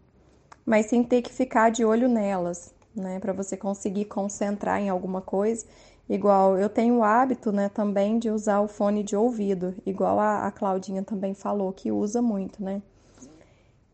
mas 0.65 0.87
sem 0.87 1.03
ter 1.03 1.23
que 1.23 1.33
ficar 1.33 1.71
de 1.71 1.85
olho 1.85 2.09
nelas, 2.09 2.75
né? 2.95 3.19
Para 3.21 3.33
você 3.33 3.57
conseguir 3.57 4.07
concentrar 4.07 4.81
em 4.81 4.89
alguma 4.89 5.21
coisa 5.21 5.67
Igual 6.09 6.57
eu 6.57 6.71
tenho 6.71 6.97
o 6.97 7.05
hábito, 7.05 7.53
né, 7.53 7.69
também 7.69 8.19
de 8.19 8.31
usar 8.31 8.61
o 8.61 8.69
fone 8.69 9.03
de 9.03 9.15
ouvido, 9.15 9.75
igual 9.85 10.19
a, 10.19 10.47
a 10.47 10.51
Claudinha 10.51 11.03
também 11.03 11.35
falou 11.35 11.71
que 11.71 11.93
usa 11.93 12.23
muito, 12.23 12.65
né? 12.65 12.81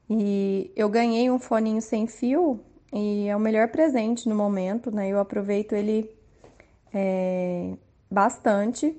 E 0.08 0.70
eu 0.76 0.88
ganhei 0.88 1.28
um 1.28 1.40
foninho 1.40 1.82
sem 1.82 2.06
fio 2.06 2.60
e 2.92 3.26
é 3.26 3.34
o 3.34 3.40
melhor 3.40 3.68
presente 3.68 4.28
no 4.28 4.34
momento, 4.34 4.92
né? 4.92 5.08
Eu 5.08 5.18
aproveito 5.18 5.72
ele 5.72 6.08
é, 6.92 7.72
bastante 8.08 8.96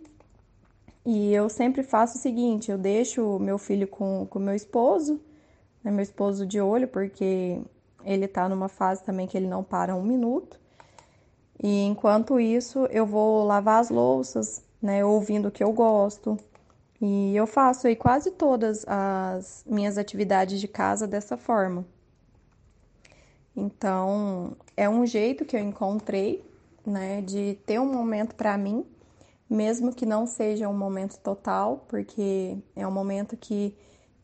e 1.05 1.33
eu 1.33 1.47
sempre 1.47 1.83
faço 1.83 2.17
o 2.17 2.21
seguinte: 2.21 2.69
eu 2.69 2.77
deixo 2.77 3.39
meu 3.39 3.57
filho 3.57 3.87
com 3.87 4.27
o 4.29 4.39
meu 4.39 4.55
esposo, 4.55 5.21
né, 5.85 5.91
meu 5.91 6.01
esposo 6.01 6.47
de 6.47 6.59
olho, 6.59 6.87
porque 6.87 7.61
ele 8.03 8.27
tá 8.27 8.49
numa 8.49 8.67
fase 8.67 9.03
também 9.03 9.27
que 9.27 9.37
ele 9.37 9.47
não 9.47 9.63
para 9.63 9.95
um 9.95 10.01
minuto. 10.01 10.59
E 11.61 11.83
enquanto 11.83 12.39
isso, 12.39 12.87
eu 12.87 13.05
vou 13.05 13.45
lavar 13.45 13.79
as 13.79 13.89
louças, 13.89 14.63
né, 14.81 15.05
ouvindo 15.05 15.47
o 15.47 15.51
que 15.51 15.63
eu 15.63 15.71
gosto. 15.71 16.37
E 16.99 17.35
eu 17.35 17.45
faço 17.45 17.87
aí 17.87 17.95
quase 17.95 18.31
todas 18.31 18.83
as 18.87 19.63
minhas 19.67 19.97
atividades 19.97 20.59
de 20.59 20.67
casa 20.67 21.07
dessa 21.07 21.37
forma. 21.37 21.85
Então, 23.55 24.57
é 24.75 24.89
um 24.89 25.05
jeito 25.05 25.45
que 25.45 25.55
eu 25.55 25.61
encontrei, 25.61 26.43
né, 26.85 27.21
de 27.21 27.57
ter 27.65 27.79
um 27.79 27.91
momento 27.91 28.35
para 28.35 28.57
mim, 28.57 28.85
mesmo 29.49 29.93
que 29.93 30.05
não 30.05 30.25
seja 30.25 30.67
um 30.67 30.77
momento 30.77 31.17
total, 31.19 31.85
porque 31.87 32.57
é 32.75 32.85
um 32.87 32.91
momento 32.91 33.37
que 33.37 33.75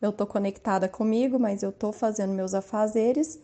eu 0.02 0.12
tô 0.12 0.26
conectada 0.26 0.88
comigo, 0.88 1.38
mas 1.38 1.62
eu 1.62 1.72
tô 1.72 1.92
fazendo 1.92 2.34
meus 2.34 2.52
afazeres 2.52 3.40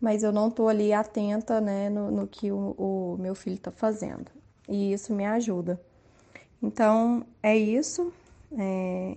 mas 0.00 0.22
eu 0.22 0.32
não 0.32 0.48
estou 0.48 0.68
ali 0.68 0.92
atenta 0.92 1.60
né, 1.60 1.90
no, 1.90 2.10
no 2.10 2.26
que 2.26 2.50
o, 2.50 2.74
o 2.78 3.16
meu 3.20 3.34
filho 3.34 3.56
está 3.56 3.70
fazendo. 3.70 4.30
E 4.66 4.92
isso 4.92 5.12
me 5.12 5.26
ajuda. 5.26 5.80
Então, 6.62 7.26
é 7.42 7.56
isso. 7.56 8.12
É... 8.56 9.16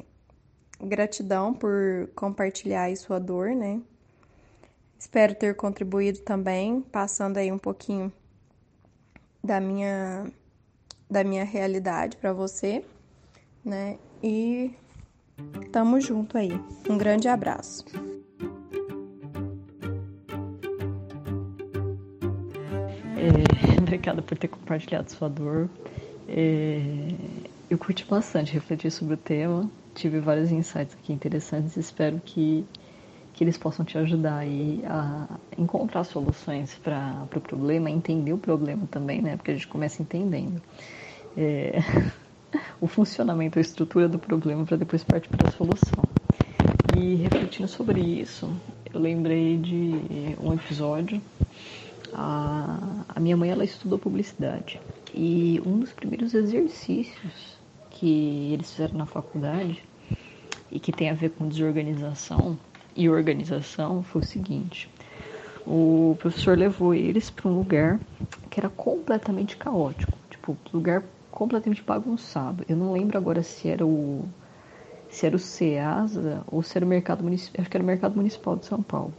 Gratidão 0.81 1.53
por 1.53 2.09
compartilhar 2.13 2.83
aí 2.83 2.97
sua 2.97 3.17
dor, 3.17 3.51
né? 3.51 3.81
Espero 4.99 5.33
ter 5.33 5.55
contribuído 5.55 6.19
também, 6.19 6.81
passando 6.81 7.37
aí 7.37 7.51
um 7.51 7.57
pouquinho 7.57 8.11
da 9.41 9.59
minha 9.61 10.25
da 11.09 11.23
minha 11.23 11.43
realidade 11.43 12.17
para 12.17 12.33
você, 12.33 12.83
né? 13.63 13.97
E 14.21 14.73
tamo 15.71 15.99
junto 15.99 16.37
aí. 16.37 16.51
Um 16.89 16.97
grande 16.97 17.27
abraço. 17.27 17.83
É, 23.17 23.79
obrigada 23.79 24.21
por 24.21 24.37
ter 24.37 24.47
compartilhado 24.47 25.11
sua 25.11 25.29
dor. 25.29 25.69
É, 26.27 27.15
eu 27.69 27.77
curti 27.77 28.05
bastante 28.05 28.53
refletir 28.53 28.91
sobre 28.91 29.15
o 29.15 29.17
tema, 29.17 29.69
tive 29.95 30.19
vários 30.19 30.51
insights 30.51 30.95
aqui 30.95 31.13
interessantes. 31.13 31.75
Espero 31.75 32.21
que, 32.23 32.65
que 33.33 33.43
eles 33.43 33.57
possam 33.57 33.83
te 33.83 33.97
ajudar 33.97 34.37
aí 34.37 34.83
a 34.85 35.27
encontrar 35.57 36.03
soluções 36.03 36.75
para 36.75 37.21
o 37.23 37.27
pro 37.27 37.41
problema, 37.41 37.89
entender 37.89 38.33
o 38.33 38.37
problema 38.37 38.87
também, 38.91 39.21
né? 39.21 39.37
Porque 39.37 39.51
a 39.51 39.53
gente 39.53 39.67
começa 39.67 40.01
entendendo 40.01 40.61
é, 41.37 41.79
o 42.79 42.87
funcionamento, 42.87 43.57
a 43.57 43.61
estrutura 43.61 44.07
do 44.07 44.19
problema 44.19 44.65
para 44.65 44.77
depois 44.77 45.03
partir 45.03 45.29
para 45.29 45.49
a 45.49 45.51
solução. 45.51 46.03
E 46.97 47.15
refletindo 47.15 47.67
sobre 47.67 48.01
isso, 48.01 48.49
eu 48.93 48.99
lembrei 48.99 49.57
de 49.57 50.35
um 50.41 50.53
episódio. 50.53 51.21
A, 52.13 53.05
a 53.09 53.19
minha 53.19 53.35
mãe 53.35 53.49
ela 53.49 53.63
estudou 53.63 53.97
publicidade. 53.97 54.79
E 55.13 55.61
um 55.65 55.79
dos 55.79 55.91
primeiros 55.91 56.33
exercícios 56.33 57.57
que 57.89 58.51
eles 58.53 58.71
fizeram 58.71 58.97
na 58.97 59.05
faculdade 59.05 59.83
e 60.71 60.79
que 60.79 60.91
tem 60.91 61.09
a 61.09 61.13
ver 61.13 61.29
com 61.29 61.47
desorganização 61.47 62.57
e 62.95 63.09
organização 63.09 64.03
foi 64.03 64.21
o 64.21 64.25
seguinte: 64.25 64.89
o 65.65 66.15
professor 66.19 66.57
levou 66.57 66.93
eles 66.93 67.29
para 67.29 67.49
um 67.49 67.57
lugar 67.57 67.99
que 68.49 68.59
era 68.59 68.69
completamente 68.69 69.55
caótico, 69.57 70.13
tipo 70.29 70.57
lugar 70.73 71.03
completamente 71.33 71.83
bagunçado. 71.83 72.63
Eu 72.69 72.77
não 72.77 72.93
lembro 72.93 73.17
agora 73.17 73.43
se 73.43 73.67
era 73.67 73.85
o 73.85 74.25
se 75.09 75.27
era 75.27 75.35
o 75.35 75.39
CEASA 75.39 76.43
ou 76.47 76.63
se 76.63 76.75
era 76.77 76.85
o 76.85 76.89
mercado 76.89 77.23
municipal, 77.23 77.61
acho 77.61 77.69
que 77.69 77.77
era 77.77 77.83
o 77.83 77.87
mercado 77.87 78.15
municipal 78.15 78.55
de 78.55 78.65
São 78.65 78.81
Paulo. 78.81 79.13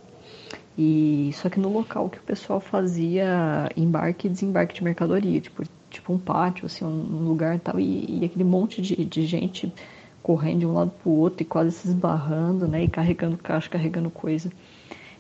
E 0.77 1.31
só 1.35 1.49
que 1.49 1.61
no 1.61 1.73
local 1.73 2.09
que 2.09 2.19
o 2.19 2.23
pessoal 2.23 2.59
fazia 2.61 3.71
embarque 3.77 4.27
e 4.27 4.31
desembarque 4.31 4.75
de 4.75 4.83
mercadoria, 4.83 5.41
tipo, 5.41 5.63
tipo 5.89 6.13
um 6.13 6.19
pátio, 6.19 6.67
assim, 6.67 6.85
um 6.85 7.29
lugar 7.29 7.61
tal, 7.61 7.79
e, 7.79 8.23
e 8.23 8.25
aquele 8.25 8.43
monte 8.43 8.83
de, 8.83 9.05
de 9.05 9.25
gente 9.25 9.73
correndo 10.21 10.61
de 10.61 10.67
um 10.67 10.73
lado 10.73 10.91
para 10.91 11.09
o 11.09 11.17
outro 11.17 11.43
e 11.43 11.45
quase 11.45 11.71
se 11.71 11.87
esbarrando, 11.87 12.67
né, 12.67 12.85
e 12.85 12.89
carregando 12.89 13.37
caixa, 13.37 13.69
carregando 13.69 14.11
coisa. 14.11 14.51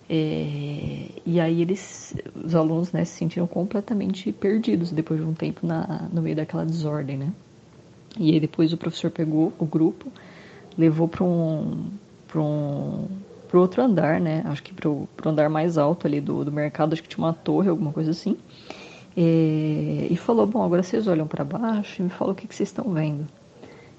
É, 0.08 1.08
e 1.24 1.40
aí 1.40 1.62
eles, 1.62 2.14
os 2.34 2.54
alunos, 2.54 2.92
né, 2.92 3.04
se 3.04 3.16
sentiram 3.16 3.46
completamente 3.46 4.30
perdidos 4.32 4.92
depois 4.92 5.20
de 5.20 5.26
um 5.26 5.32
tempo 5.32 5.66
na, 5.66 6.08
no 6.12 6.20
meio 6.20 6.36
daquela 6.36 6.64
desordem, 6.64 7.16
né. 7.16 7.32
E 8.18 8.32
aí 8.32 8.40
depois 8.40 8.72
o 8.72 8.76
professor 8.76 9.10
pegou 9.10 9.52
o 9.58 9.64
grupo, 9.64 10.12
levou 10.76 11.08
para 11.08 11.24
um, 11.24 11.90
um 12.36 13.06
pro 13.48 13.60
outro 13.60 13.82
andar, 13.82 14.20
né? 14.20 14.42
Acho 14.46 14.62
que 14.62 14.74
pro, 14.74 15.08
pro 15.16 15.30
andar 15.30 15.48
mais 15.48 15.78
alto 15.78 16.06
ali 16.06 16.20
do, 16.20 16.44
do 16.44 16.52
mercado, 16.52 16.92
acho 16.92 17.02
que 17.02 17.08
tinha 17.08 17.24
uma 17.24 17.32
torre, 17.32 17.68
alguma 17.68 17.92
coisa 17.92 18.10
assim. 18.10 18.36
É, 19.16 20.08
e 20.10 20.16
falou: 20.16 20.46
Bom, 20.46 20.62
agora 20.62 20.82
vocês 20.82 21.06
olham 21.06 21.26
para 21.26 21.44
baixo 21.44 22.02
e 22.02 22.04
me 22.04 22.10
falam 22.10 22.32
o 22.32 22.36
que, 22.36 22.46
que 22.46 22.54
vocês 22.54 22.68
estão 22.68 22.92
vendo. 22.92 23.26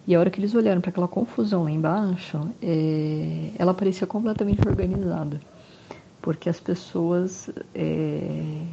E 0.07 0.13
a 0.13 0.19
hora 0.19 0.29
que 0.29 0.39
eles 0.39 0.53
olharam 0.53 0.81
para 0.81 0.89
aquela 0.89 1.07
confusão 1.07 1.63
lá 1.63 1.71
embaixo, 1.71 2.39
é, 2.61 3.51
ela 3.57 3.73
parecia 3.73 4.05
completamente 4.05 4.67
organizada. 4.67 5.39
Porque 6.25 6.49
as 6.49 6.59
pessoas. 6.59 7.49
É, 7.73 8.65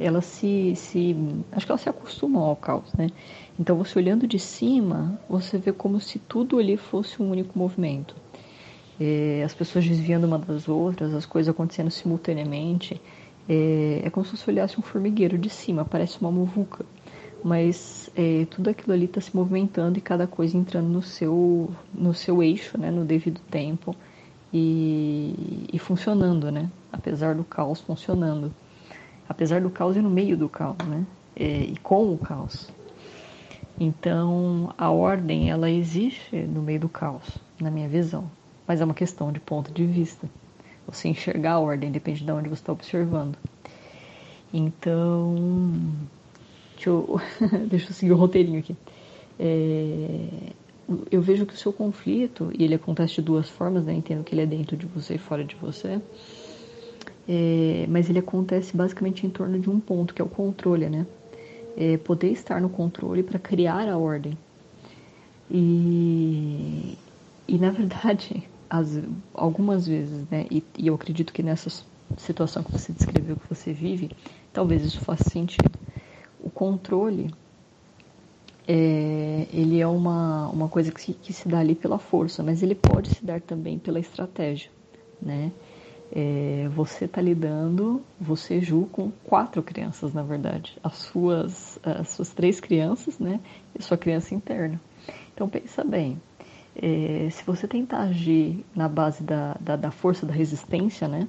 elas 0.00 0.24
se, 0.24 0.74
se. 0.74 1.14
Acho 1.52 1.66
que 1.66 1.70
elas 1.70 1.82
se 1.82 1.88
acostumam 1.88 2.42
ao 2.42 2.56
caos, 2.56 2.92
né? 2.94 3.10
Então, 3.56 3.76
você 3.76 3.96
olhando 3.96 4.26
de 4.26 4.40
cima, 4.40 5.20
você 5.28 5.56
vê 5.56 5.72
como 5.72 6.00
se 6.00 6.18
tudo 6.18 6.58
ali 6.58 6.76
fosse 6.76 7.22
um 7.22 7.30
único 7.30 7.56
movimento 7.56 8.16
é, 9.00 9.42
as 9.42 9.54
pessoas 9.54 9.86
desviando 9.86 10.26
uma 10.26 10.38
das 10.38 10.68
outras, 10.68 11.14
as 11.14 11.24
coisas 11.24 11.48
acontecendo 11.48 11.90
simultaneamente. 11.90 13.00
É, 13.48 14.02
é 14.04 14.10
como 14.10 14.26
se 14.26 14.36
você 14.36 14.50
olhasse 14.50 14.78
um 14.78 14.82
formigueiro 14.82 15.38
de 15.38 15.48
cima, 15.48 15.84
parece 15.84 16.20
uma 16.20 16.30
muvuca. 16.30 16.84
Mas 17.42 18.10
é, 18.14 18.44
tudo 18.50 18.68
aquilo 18.68 18.92
ali 18.92 19.06
está 19.06 19.18
se 19.18 19.34
movimentando 19.34 19.96
e 19.96 20.02
cada 20.02 20.26
coisa 20.26 20.54
entrando 20.54 20.88
no 20.88 21.00
seu, 21.00 21.70
no 21.94 22.12
seu 22.12 22.42
eixo, 22.42 22.76
né, 22.78 22.90
no 22.90 23.02
devido 23.02 23.40
tempo 23.50 23.96
e, 24.52 25.66
e 25.72 25.78
funcionando, 25.78 26.50
né? 26.50 26.68
Apesar 26.92 27.34
do 27.34 27.44
caos 27.44 27.80
funcionando. 27.80 28.52
Apesar 29.28 29.60
do 29.60 29.70
caos 29.70 29.96
e 29.96 30.00
no 30.00 30.10
meio 30.10 30.36
do 30.36 30.48
caos, 30.48 30.78
né? 30.86 31.06
É, 31.36 31.62
e 31.62 31.76
com 31.78 32.12
o 32.12 32.18
caos. 32.18 32.70
Então, 33.78 34.74
a 34.76 34.90
ordem, 34.90 35.50
ela 35.50 35.70
existe 35.70 36.36
no 36.36 36.60
meio 36.60 36.80
do 36.80 36.88
caos, 36.88 37.38
na 37.58 37.70
minha 37.70 37.88
visão. 37.88 38.30
Mas 38.66 38.80
é 38.80 38.84
uma 38.84 38.94
questão 38.94 39.32
de 39.32 39.40
ponto 39.40 39.72
de 39.72 39.86
vista. 39.86 40.28
Você 40.86 41.08
enxergar 41.08 41.52
a 41.52 41.58
ordem 41.60 41.90
depende 41.90 42.24
de 42.24 42.30
onde 42.30 42.48
você 42.48 42.60
está 42.60 42.72
observando. 42.72 43.38
Então, 44.52 45.34
deixa 46.74 46.90
eu, 46.90 47.20
deixa 47.70 47.88
eu 47.88 47.94
seguir 47.94 48.12
o 48.12 48.16
roteirinho 48.16 48.58
aqui. 48.58 48.76
É, 49.38 50.28
eu 51.10 51.20
vejo 51.20 51.46
que 51.46 51.54
o 51.54 51.56
seu 51.56 51.72
conflito, 51.72 52.50
e 52.56 52.64
ele 52.64 52.74
acontece 52.74 53.14
de 53.14 53.22
duas 53.22 53.48
formas, 53.48 53.84
né? 53.84 53.92
Entendo 53.92 54.24
que 54.24 54.34
ele 54.34 54.42
é 54.42 54.46
dentro 54.46 54.76
de 54.76 54.86
você 54.86 55.14
e 55.14 55.18
fora 55.18 55.44
de 55.44 55.54
você. 55.56 56.00
É, 57.28 57.86
mas 57.88 58.10
ele 58.10 58.18
acontece 58.18 58.76
basicamente 58.76 59.26
em 59.26 59.30
torno 59.30 59.58
de 59.58 59.70
um 59.70 59.78
ponto, 59.78 60.12
que 60.12 60.20
é 60.20 60.24
o 60.24 60.28
controle, 60.28 60.88
né? 60.88 61.06
É 61.76 61.96
poder 61.96 62.32
estar 62.32 62.60
no 62.60 62.68
controle 62.68 63.22
para 63.22 63.38
criar 63.38 63.88
a 63.88 63.96
ordem. 63.96 64.36
E, 65.50 66.96
e 67.46 67.58
na 67.58 67.70
verdade, 67.70 68.42
as, 68.68 69.00
algumas 69.34 69.86
vezes, 69.86 70.28
né? 70.30 70.46
E, 70.50 70.64
e 70.76 70.86
eu 70.88 70.94
acredito 70.94 71.32
que 71.32 71.42
nessa 71.42 71.70
situação 72.16 72.62
que 72.62 72.72
você 72.72 72.92
descreveu 72.92 73.36
que 73.36 73.48
você 73.48 73.72
vive, 73.72 74.10
talvez 74.52 74.84
isso 74.84 75.00
faça 75.00 75.28
sentido. 75.30 75.78
O 76.40 76.50
controle 76.50 77.30
é, 78.72 79.48
ele 79.52 79.80
é 79.80 79.86
uma, 79.88 80.48
uma 80.48 80.68
coisa 80.68 80.92
que 80.92 81.00
se, 81.02 81.12
que 81.12 81.32
se 81.32 81.48
dá 81.48 81.58
ali 81.58 81.74
pela 81.74 81.98
força, 81.98 82.40
mas 82.40 82.62
ele 82.62 82.76
pode 82.76 83.08
se 83.08 83.24
dar 83.24 83.40
também 83.40 83.80
pela 83.80 83.98
estratégia, 83.98 84.70
né? 85.20 85.50
É, 86.12 86.68
você 86.72 87.06
está 87.06 87.20
lidando, 87.20 88.00
você 88.20 88.60
Ju, 88.60 88.88
com 88.92 89.10
quatro 89.24 89.60
crianças, 89.60 90.14
na 90.14 90.22
verdade. 90.22 90.78
As 90.84 90.94
suas, 90.98 91.80
as 91.82 92.10
suas 92.10 92.30
três 92.32 92.60
crianças, 92.60 93.18
né? 93.18 93.40
E 93.76 93.82
sua 93.82 93.96
criança 93.96 94.36
interna. 94.36 94.80
Então, 95.34 95.48
pensa 95.48 95.82
bem. 95.82 96.22
É, 96.76 97.28
se 97.28 97.42
você 97.44 97.66
tentar 97.66 98.02
agir 98.02 98.64
na 98.72 98.88
base 98.88 99.24
da, 99.24 99.56
da, 99.60 99.74
da, 99.74 99.90
força 99.90 100.24
da 100.24 100.32
resistência, 100.32 101.08
né? 101.08 101.26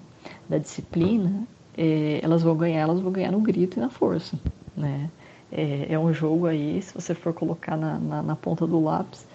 Da 0.47 0.59
disciplina, 0.59 1.47
é, 1.75 2.19
elas 2.21 2.43
vão 2.43 2.55
ganhar, 2.55 2.81
elas 2.81 2.99
vão 2.99 3.11
ganhar 3.11 3.31
no 3.31 3.39
grito 3.39 3.77
e 3.77 3.79
na 3.79 3.89
força, 3.89 4.39
né? 4.77 5.09
É, 5.51 5.93
é 5.93 5.99
um 5.99 6.13
jogo 6.13 6.47
aí, 6.47 6.81
se 6.81 6.93
você 6.93 7.13
for 7.13 7.33
colocar 7.33 7.75
na, 7.75 7.99
na, 7.99 8.21
na 8.21 8.35
ponta 8.35 8.65
do 8.65 8.81
lápis, 8.81 9.27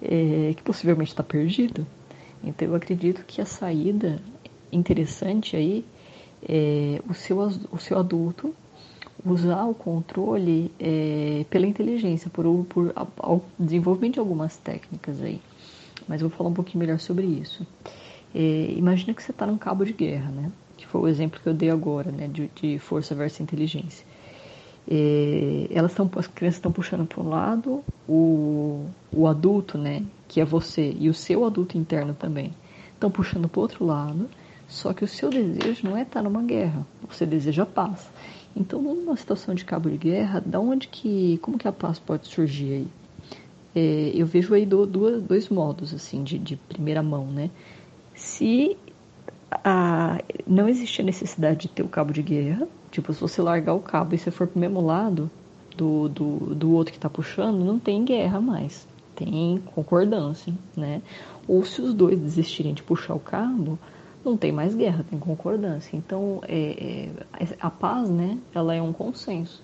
é, 0.00 0.54
que 0.54 0.62
possivelmente 0.62 1.10
está 1.10 1.22
perdido. 1.22 1.86
Então, 2.42 2.68
eu 2.68 2.74
acredito 2.74 3.24
que 3.24 3.40
a 3.40 3.46
saída 3.46 4.20
interessante 4.70 5.56
aí 5.56 5.84
é 6.46 7.00
o 7.08 7.14
seu, 7.14 7.38
o 7.38 7.78
seu 7.78 7.98
adulto 7.98 8.54
usar 9.24 9.64
o 9.64 9.74
controle 9.74 10.70
é, 10.78 11.46
pela 11.48 11.66
inteligência, 11.66 12.30
por, 12.30 12.44
por 12.66 12.92
ao 12.94 13.42
desenvolvimento 13.58 14.14
de 14.14 14.20
algumas 14.20 14.56
técnicas 14.56 15.22
aí. 15.22 15.40
Mas 16.06 16.20
eu 16.20 16.28
vou 16.28 16.36
falar 16.36 16.50
um 16.50 16.54
pouquinho 16.54 16.80
melhor 16.80 16.98
sobre 16.98 17.24
isso. 17.24 17.66
É, 18.34 18.74
imagina 18.76 19.14
que 19.14 19.22
você 19.22 19.30
está 19.30 19.46
num 19.46 19.56
cabo 19.56 19.84
de 19.84 19.92
guerra, 19.92 20.30
né? 20.30 20.52
Que 20.76 20.86
foi 20.86 21.00
o 21.00 21.08
exemplo 21.08 21.40
que 21.40 21.48
eu 21.48 21.54
dei 21.54 21.70
agora, 21.70 22.10
né? 22.10 22.28
De, 22.28 22.50
de 22.54 22.78
força 22.78 23.14
versus 23.14 23.40
inteligência. 23.40 24.04
É, 24.88 25.66
elas 25.70 25.92
estão, 25.92 26.10
as 26.16 26.26
crianças 26.26 26.58
estão 26.58 26.72
puxando 26.72 27.06
para 27.06 27.22
um 27.22 27.28
lado, 27.28 27.82
o, 28.08 28.84
o 29.12 29.26
adulto, 29.26 29.78
né? 29.78 30.02
Que 30.28 30.40
é 30.40 30.44
você 30.44 30.94
e 30.98 31.08
o 31.08 31.14
seu 31.14 31.44
adulto 31.44 31.78
interno 31.78 32.14
também, 32.14 32.52
estão 32.92 33.10
puxando 33.10 33.48
para 33.48 33.58
o 33.58 33.62
outro 33.62 33.84
lado 33.84 34.28
só 34.68 34.92
que 34.92 35.04
o 35.04 35.08
seu 35.08 35.30
desejo 35.30 35.86
não 35.86 35.96
é 35.96 36.02
estar 36.02 36.22
numa 36.22 36.42
guerra, 36.42 36.86
você 37.08 37.26
deseja 37.26 37.66
paz. 37.66 38.10
Então, 38.56 38.80
numa 38.80 39.16
situação 39.16 39.54
de 39.54 39.64
cabo 39.64 39.90
de 39.90 39.96
guerra, 39.96 40.40
da 40.44 40.60
onde 40.60 40.88
que, 40.88 41.38
como 41.38 41.58
que 41.58 41.68
a 41.68 41.72
paz 41.72 41.98
pode 41.98 42.26
surgir 42.26 42.72
aí? 42.72 42.88
É, 43.74 44.12
eu 44.14 44.26
vejo 44.26 44.54
aí 44.54 44.64
do, 44.64 44.86
do, 44.86 45.20
dois 45.20 45.48
modos 45.48 45.92
assim 45.92 46.22
de, 46.22 46.38
de 46.38 46.56
primeira 46.56 47.02
mão, 47.02 47.26
né? 47.26 47.50
Se 48.14 48.76
a, 49.50 50.18
não 50.46 50.68
existir 50.68 51.02
a 51.02 51.04
necessidade 51.04 51.60
de 51.60 51.68
ter 51.68 51.82
o 51.82 51.88
cabo 51.88 52.12
de 52.12 52.22
guerra, 52.22 52.66
tipo, 52.90 53.12
se 53.12 53.20
você 53.20 53.42
largar 53.42 53.74
o 53.74 53.80
cabo 53.80 54.14
e 54.14 54.18
você 54.18 54.30
for 54.30 54.46
pro 54.46 54.58
mesmo 54.58 54.80
lado 54.80 55.30
do, 55.76 56.08
do, 56.08 56.54
do 56.54 56.72
outro 56.72 56.92
que 56.92 56.98
está 56.98 57.10
puxando, 57.10 57.64
não 57.64 57.78
tem 57.78 58.04
guerra 58.04 58.40
mais, 58.40 58.86
tem 59.14 59.62
concordância, 59.74 60.52
né? 60.76 61.02
Ou 61.46 61.64
se 61.64 61.80
os 61.82 61.92
dois 61.92 62.18
desistirem 62.18 62.72
de 62.72 62.82
puxar 62.82 63.14
o 63.14 63.20
cabo, 63.20 63.78
não 64.24 64.36
tem 64.36 64.50
mais 64.50 64.74
guerra, 64.74 65.04
tem 65.08 65.18
concordância. 65.18 65.96
Então, 65.96 66.40
é, 66.48 67.10
é, 67.38 67.46
a 67.60 67.70
paz, 67.70 68.08
né, 68.08 68.38
ela 68.54 68.74
é 68.74 68.80
um 68.80 68.92
consenso. 68.92 69.62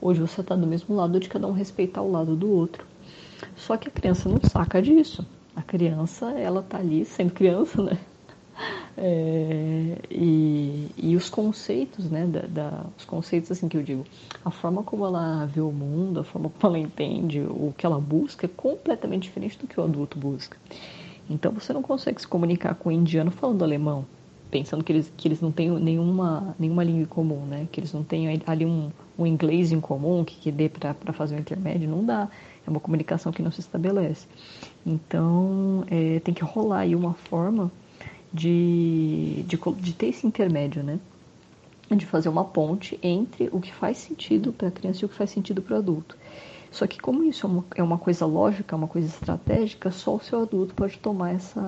Hoje 0.00 0.20
você 0.20 0.42
está 0.42 0.54
do 0.54 0.66
mesmo 0.66 0.94
lado 0.94 1.18
de 1.18 1.28
cada 1.28 1.46
um 1.46 1.52
respeitar 1.52 2.02
o 2.02 2.10
lado 2.10 2.36
do 2.36 2.50
outro. 2.50 2.86
Só 3.56 3.76
que 3.76 3.88
a 3.88 3.90
criança 3.90 4.28
não 4.28 4.38
saca 4.42 4.82
disso. 4.82 5.26
A 5.56 5.62
criança, 5.62 6.30
ela 6.32 6.62
tá 6.62 6.78
ali 6.78 7.04
sendo 7.06 7.32
criança, 7.32 7.82
né? 7.82 7.98
É, 8.96 9.98
e, 10.10 10.88
e 10.96 11.16
os 11.16 11.28
conceitos, 11.28 12.08
né, 12.08 12.26
da, 12.26 12.42
da, 12.42 12.86
os 12.96 13.04
conceitos 13.04 13.50
assim 13.50 13.68
que 13.68 13.76
eu 13.76 13.82
digo, 13.82 14.04
a 14.44 14.50
forma 14.50 14.82
como 14.82 15.04
ela 15.04 15.46
vê 15.46 15.60
o 15.60 15.72
mundo, 15.72 16.20
a 16.20 16.24
forma 16.24 16.48
como 16.48 16.76
ela 16.76 16.84
entende, 16.84 17.40
o 17.40 17.74
que 17.76 17.84
ela 17.84 18.00
busca 18.00 18.46
é 18.46 18.48
completamente 18.48 19.24
diferente 19.24 19.58
do 19.58 19.66
que 19.66 19.80
o 19.80 19.82
adulto 19.82 20.18
busca. 20.18 20.56
Então 21.28 21.52
você 21.52 21.72
não 21.72 21.82
consegue 21.82 22.20
se 22.20 22.28
comunicar 22.28 22.74
com 22.74 22.88
o 22.88 22.92
indiano 22.92 23.30
falando 23.30 23.64
alemão, 23.64 24.04
pensando 24.50 24.84
que 24.84 24.92
eles, 24.92 25.12
que 25.16 25.26
eles 25.26 25.40
não 25.40 25.50
têm 25.50 25.70
nenhuma, 25.70 26.54
nenhuma 26.58 26.84
língua 26.84 27.02
em 27.02 27.06
comum, 27.06 27.44
né? 27.46 27.66
Que 27.72 27.80
eles 27.80 27.92
não 27.92 28.04
têm 28.04 28.40
ali 28.46 28.64
um, 28.64 28.90
um 29.18 29.26
inglês 29.26 29.72
em 29.72 29.80
comum 29.80 30.22
que, 30.24 30.36
que 30.36 30.52
dê 30.52 30.68
para 30.68 31.12
fazer 31.12 31.34
o 31.34 31.40
intermédio, 31.40 31.88
não 31.88 32.04
dá. 32.04 32.28
É 32.66 32.70
uma 32.70 32.80
comunicação 32.80 33.32
que 33.32 33.42
não 33.42 33.50
se 33.50 33.60
estabelece. 33.60 34.26
Então 34.86 35.84
é, 35.90 36.20
tem 36.20 36.32
que 36.32 36.44
rolar 36.44 36.80
aí 36.80 36.94
uma 36.94 37.14
forma 37.14 37.70
de, 38.34 39.44
de, 39.46 39.56
de 39.56 39.92
ter 39.92 40.08
esse 40.08 40.26
intermédio, 40.26 40.82
né? 40.82 40.98
De 41.88 42.04
fazer 42.04 42.28
uma 42.28 42.44
ponte 42.44 42.98
entre 43.00 43.48
o 43.52 43.60
que 43.60 43.72
faz 43.72 43.98
sentido 43.98 44.52
para 44.52 44.66
a 44.66 44.70
criança 44.72 45.02
e 45.02 45.04
o 45.04 45.08
que 45.08 45.14
faz 45.14 45.30
sentido 45.30 45.62
para 45.62 45.76
o 45.76 45.78
adulto. 45.78 46.18
Só 46.72 46.88
que 46.88 46.98
como 46.98 47.22
isso 47.22 47.46
é 47.46 47.48
uma, 47.48 47.64
é 47.76 47.82
uma 47.82 47.98
coisa 47.98 48.26
lógica, 48.26 48.74
uma 48.74 48.88
coisa 48.88 49.06
estratégica, 49.06 49.92
só 49.92 50.16
o 50.16 50.20
seu 50.20 50.42
adulto 50.42 50.74
pode 50.74 50.98
tomar 50.98 51.32
essa, 51.32 51.62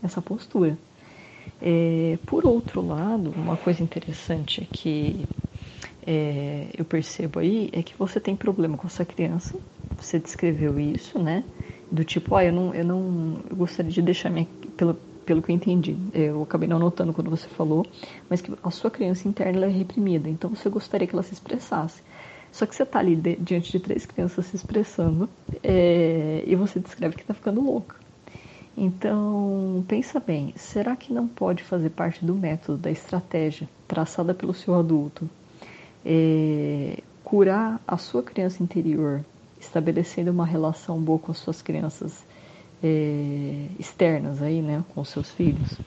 essa 0.00 0.22
postura. 0.22 0.78
É, 1.60 2.16
por 2.24 2.46
outro 2.46 2.80
lado, 2.86 3.34
uma 3.36 3.56
coisa 3.56 3.82
interessante 3.82 4.68
que 4.70 5.26
é, 6.06 6.68
eu 6.78 6.84
percebo 6.84 7.40
aí 7.40 7.68
é 7.72 7.82
que 7.82 7.96
você 7.98 8.20
tem 8.20 8.36
problema 8.36 8.76
com 8.76 8.86
essa 8.86 9.04
criança, 9.04 9.58
você 9.98 10.20
descreveu 10.20 10.78
isso, 10.78 11.18
né? 11.18 11.42
Do 11.90 12.04
tipo, 12.04 12.36
ah, 12.36 12.44
eu 12.44 12.52
não, 12.52 12.72
eu 12.72 12.84
não 12.84 13.40
eu 13.50 13.56
gostaria 13.56 13.90
de 13.90 14.00
deixar 14.00 14.30
minha. 14.30 14.46
Pelo, 14.76 14.96
pelo 15.28 15.42
que 15.42 15.52
eu 15.52 15.56
entendi, 15.56 15.94
eu 16.14 16.42
acabei 16.42 16.66
não 16.66 16.78
notando 16.78 17.12
quando 17.12 17.28
você 17.28 17.46
falou, 17.48 17.86
mas 18.30 18.40
que 18.40 18.50
a 18.62 18.70
sua 18.70 18.90
criança 18.90 19.28
interna 19.28 19.66
é 19.66 19.68
reprimida, 19.68 20.26
então 20.26 20.48
você 20.48 20.70
gostaria 20.70 21.06
que 21.06 21.14
ela 21.14 21.22
se 21.22 21.34
expressasse. 21.34 22.02
Só 22.50 22.64
que 22.64 22.74
você 22.74 22.82
está 22.82 22.98
ali 22.98 23.14
de, 23.14 23.36
diante 23.36 23.70
de 23.70 23.78
três 23.78 24.06
crianças 24.06 24.46
se 24.46 24.56
expressando 24.56 25.28
é, 25.62 26.42
e 26.46 26.56
você 26.56 26.80
descreve 26.80 27.14
que 27.14 27.20
está 27.20 27.34
ficando 27.34 27.60
louca. 27.60 27.96
Então, 28.74 29.84
pensa 29.86 30.18
bem, 30.18 30.54
será 30.56 30.96
que 30.96 31.12
não 31.12 31.28
pode 31.28 31.62
fazer 31.62 31.90
parte 31.90 32.24
do 32.24 32.34
método, 32.34 32.78
da 32.78 32.90
estratégia 32.90 33.68
traçada 33.86 34.32
pelo 34.32 34.54
seu 34.54 34.74
adulto, 34.76 35.28
é, 36.06 37.02
curar 37.22 37.78
a 37.86 37.98
sua 37.98 38.22
criança 38.22 38.62
interior, 38.62 39.22
estabelecendo 39.60 40.30
uma 40.30 40.46
relação 40.46 40.98
boa 40.98 41.18
com 41.18 41.32
as 41.32 41.38
suas 41.38 41.60
crianças 41.60 42.24
é, 42.82 43.66
externas 43.78 44.42
aí, 44.42 44.62
né, 44.62 44.84
com 44.94 45.04
seus 45.04 45.30
filhos? 45.30 45.78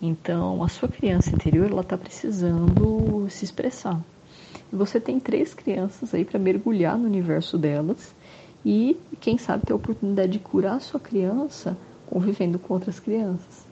Então, 0.00 0.62
a 0.64 0.68
sua 0.68 0.88
criança 0.88 1.30
interior, 1.30 1.70
ela 1.70 1.82
está 1.82 1.96
precisando 1.96 3.26
se 3.30 3.44
expressar. 3.44 4.00
Você 4.72 4.98
tem 4.98 5.20
três 5.20 5.54
crianças 5.54 6.12
aí 6.14 6.24
para 6.24 6.38
mergulhar 6.38 6.98
no 6.98 7.04
universo 7.04 7.56
delas 7.56 8.14
e, 8.64 8.96
quem 9.20 9.38
sabe, 9.38 9.66
ter 9.66 9.72
a 9.72 9.76
oportunidade 9.76 10.32
de 10.32 10.38
curar 10.38 10.76
a 10.76 10.80
sua 10.80 10.98
criança 10.98 11.76
convivendo 12.06 12.58
com 12.58 12.74
outras 12.74 12.98
crianças. 12.98 13.66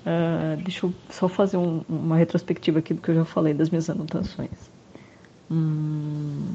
Uh, 0.00 0.56
deixa 0.62 0.86
eu 0.86 0.94
só 1.10 1.28
fazer 1.28 1.56
um, 1.56 1.82
uma 1.88 2.16
retrospectiva 2.16 2.78
aqui 2.78 2.94
do 2.94 3.00
que 3.00 3.10
eu 3.10 3.14
já 3.14 3.24
falei 3.24 3.54
das 3.54 3.70
minhas 3.70 3.88
anotações. 3.90 4.70
Hum... 5.50 6.54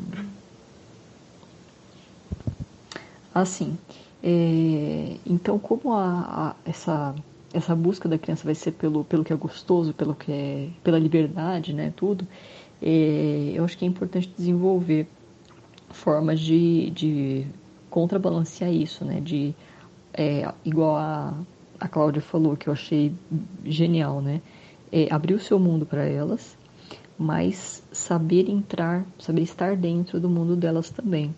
Assim, 3.33 3.77
é, 4.23 5.17
então 5.25 5.59
como 5.59 5.93
a, 5.93 6.55
a, 6.65 6.69
essa, 6.69 7.13
essa 7.53 7.75
busca 7.75 8.07
da 8.07 8.17
criança 8.17 8.45
vai 8.45 8.55
ser 8.55 8.71
pelo, 8.71 9.03
pelo 9.03 9.23
que 9.23 9.33
é 9.33 9.35
gostoso, 9.35 9.93
pelo 9.93 10.15
que 10.15 10.31
é, 10.31 10.69
pela 10.83 10.97
liberdade, 10.97 11.73
né, 11.73 11.93
tudo, 11.95 12.25
é, 12.81 13.51
eu 13.53 13.63
acho 13.63 13.77
que 13.77 13.85
é 13.85 13.87
importante 13.87 14.33
desenvolver 14.37 15.07
formas 15.89 16.39
de, 16.39 16.89
de 16.89 17.47
contrabalancear 17.89 18.73
isso, 18.73 19.05
né? 19.05 19.21
De, 19.21 19.55
é, 20.13 20.51
igual 20.65 20.97
a, 20.97 21.33
a 21.79 21.87
Cláudia 21.87 22.21
falou, 22.21 22.57
que 22.57 22.67
eu 22.67 22.73
achei 22.73 23.13
genial, 23.63 24.21
né? 24.21 24.41
É, 24.91 25.07
abrir 25.13 25.35
o 25.35 25.39
seu 25.39 25.57
mundo 25.59 25.85
para 25.85 26.03
elas, 26.03 26.57
mas 27.17 27.83
saber 27.91 28.49
entrar, 28.49 29.05
saber 29.19 29.43
estar 29.43 29.77
dentro 29.77 30.19
do 30.19 30.29
mundo 30.29 30.55
delas 30.55 30.89
também. 30.89 31.33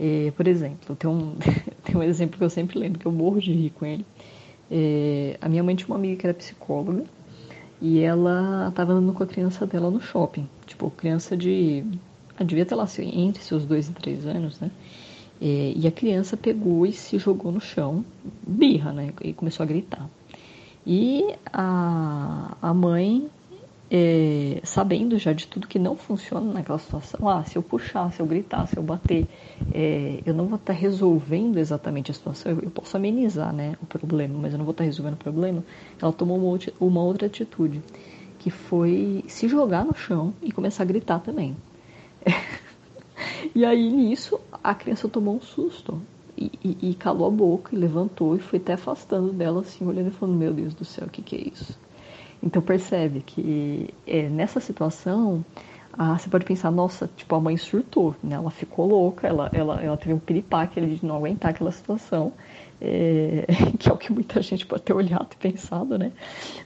É, 0.00 0.32
por 0.36 0.48
exemplo, 0.48 0.96
tem 0.96 1.08
um, 1.08 1.36
um 1.96 2.02
exemplo 2.02 2.38
que 2.38 2.44
eu 2.44 2.50
sempre 2.50 2.78
lembro, 2.78 2.98
que 2.98 3.06
eu 3.06 3.12
morro 3.12 3.40
de 3.40 3.52
rir 3.52 3.70
com 3.70 3.86
ele. 3.86 4.04
É, 4.70 5.36
a 5.40 5.48
minha 5.48 5.62
mãe 5.62 5.74
tinha 5.76 5.88
uma 5.88 5.96
amiga 5.96 6.16
que 6.16 6.26
era 6.26 6.34
psicóloga 6.34 7.04
e 7.80 8.00
ela 8.00 8.68
estava 8.68 8.92
andando 8.92 9.12
com 9.12 9.22
a 9.22 9.26
criança 9.26 9.66
dela 9.66 9.90
no 9.90 10.00
shopping. 10.00 10.48
Tipo, 10.66 10.90
criança 10.90 11.36
de. 11.36 11.84
Ah, 12.38 12.44
devia 12.44 12.66
ter 12.66 12.74
lá 12.74 12.86
entre 12.98 13.42
seus 13.42 13.64
dois 13.64 13.88
e 13.88 13.92
três 13.92 14.26
anos, 14.26 14.60
né? 14.60 14.70
É, 15.40 15.72
e 15.76 15.86
a 15.86 15.90
criança 15.90 16.36
pegou 16.36 16.86
e 16.86 16.92
se 16.92 17.18
jogou 17.18 17.52
no 17.52 17.60
chão, 17.60 18.04
birra, 18.46 18.92
né? 18.92 19.12
E 19.22 19.32
começou 19.32 19.64
a 19.64 19.66
gritar. 19.66 20.08
E 20.86 21.34
a, 21.52 22.56
a 22.62 22.72
mãe 22.72 23.28
é, 23.90 24.60
sabendo 24.64 25.18
já 25.18 25.32
de 25.32 25.46
tudo 25.46 25.66
que 25.66 25.78
não 25.78 25.96
funciona 25.96 26.52
naquela 26.52 26.78
situação, 26.78 27.28
ah, 27.28 27.44
se 27.44 27.56
eu 27.56 27.62
puxar, 27.62 28.12
se 28.12 28.20
eu 28.20 28.26
gritar, 28.26 28.66
se 28.66 28.76
eu 28.76 28.82
bater, 28.82 29.28
é, 29.72 30.20
eu 30.26 30.34
não 30.34 30.46
vou 30.46 30.56
estar 30.56 30.72
resolvendo 30.72 31.58
exatamente 31.58 32.10
a 32.10 32.14
situação, 32.14 32.52
eu, 32.52 32.60
eu, 32.62 32.70
posso 32.70 32.96
amenizar 32.96 33.52
né, 33.52 33.76
o 33.80 33.86
problema, 33.86 34.38
mas 34.38 34.52
eu 34.52 34.58
não 34.58 34.64
vou 34.64 34.72
estar 34.72 34.84
resolvendo 34.84 35.14
o 35.14 35.18
problema, 35.18 35.64
ela 36.00 36.12
tomou 36.12 36.36
uma, 36.36 36.58
uma 36.80 37.02
outra 37.02 37.26
atitude, 37.26 37.80
que 38.38 38.50
foi 38.50 39.24
se 39.28 39.48
jogar 39.48 39.84
no 39.84 39.94
chão 39.94 40.34
e 40.42 40.50
começar 40.50 40.82
a 40.82 40.86
gritar 40.86 41.20
também. 41.20 41.56
e 43.54 43.64
aí 43.64 43.90
nisso 43.90 44.40
a 44.62 44.74
criança 44.74 45.08
tomou 45.08 45.36
um 45.36 45.40
susto. 45.40 46.00
E, 46.38 46.50
e, 46.62 46.90
e 46.90 46.94
calou 46.94 47.26
a 47.26 47.30
boca 47.30 47.74
e 47.74 47.78
levantou 47.78 48.36
e 48.36 48.38
foi 48.38 48.58
até 48.58 48.74
afastando 48.74 49.32
dela 49.32 49.62
assim, 49.62 49.86
olhando 49.86 50.08
e 50.08 50.10
falando, 50.10 50.36
meu 50.36 50.52
Deus 50.52 50.74
do 50.74 50.84
céu, 50.84 51.06
o 51.06 51.10
que, 51.10 51.22
que 51.22 51.34
é 51.34 51.48
isso? 51.50 51.78
Então 52.46 52.62
percebe 52.62 53.22
que 53.26 53.92
é, 54.06 54.28
nessa 54.28 54.60
situação 54.60 55.44
ah, 55.92 56.16
você 56.16 56.30
pode 56.30 56.44
pensar, 56.44 56.70
nossa, 56.70 57.10
tipo, 57.16 57.34
a 57.34 57.40
mãe 57.40 57.56
surtou, 57.56 58.14
né? 58.22 58.36
Ela 58.36 58.50
ficou 58.52 58.86
louca, 58.86 59.26
ela, 59.26 59.50
ela, 59.52 59.82
ela 59.82 59.96
teve 59.96 60.14
um 60.14 60.18
piripaque 60.18 60.78
ali 60.78 60.94
de 60.94 61.04
não 61.04 61.16
aguentar 61.16 61.50
aquela 61.50 61.72
situação, 61.72 62.32
é, 62.80 63.46
que 63.80 63.88
é 63.88 63.92
o 63.92 63.96
que 63.96 64.12
muita 64.12 64.40
gente 64.42 64.64
pode 64.64 64.82
ter 64.82 64.92
olhado 64.92 65.26
e 65.32 65.36
pensado, 65.36 65.98
né? 65.98 66.12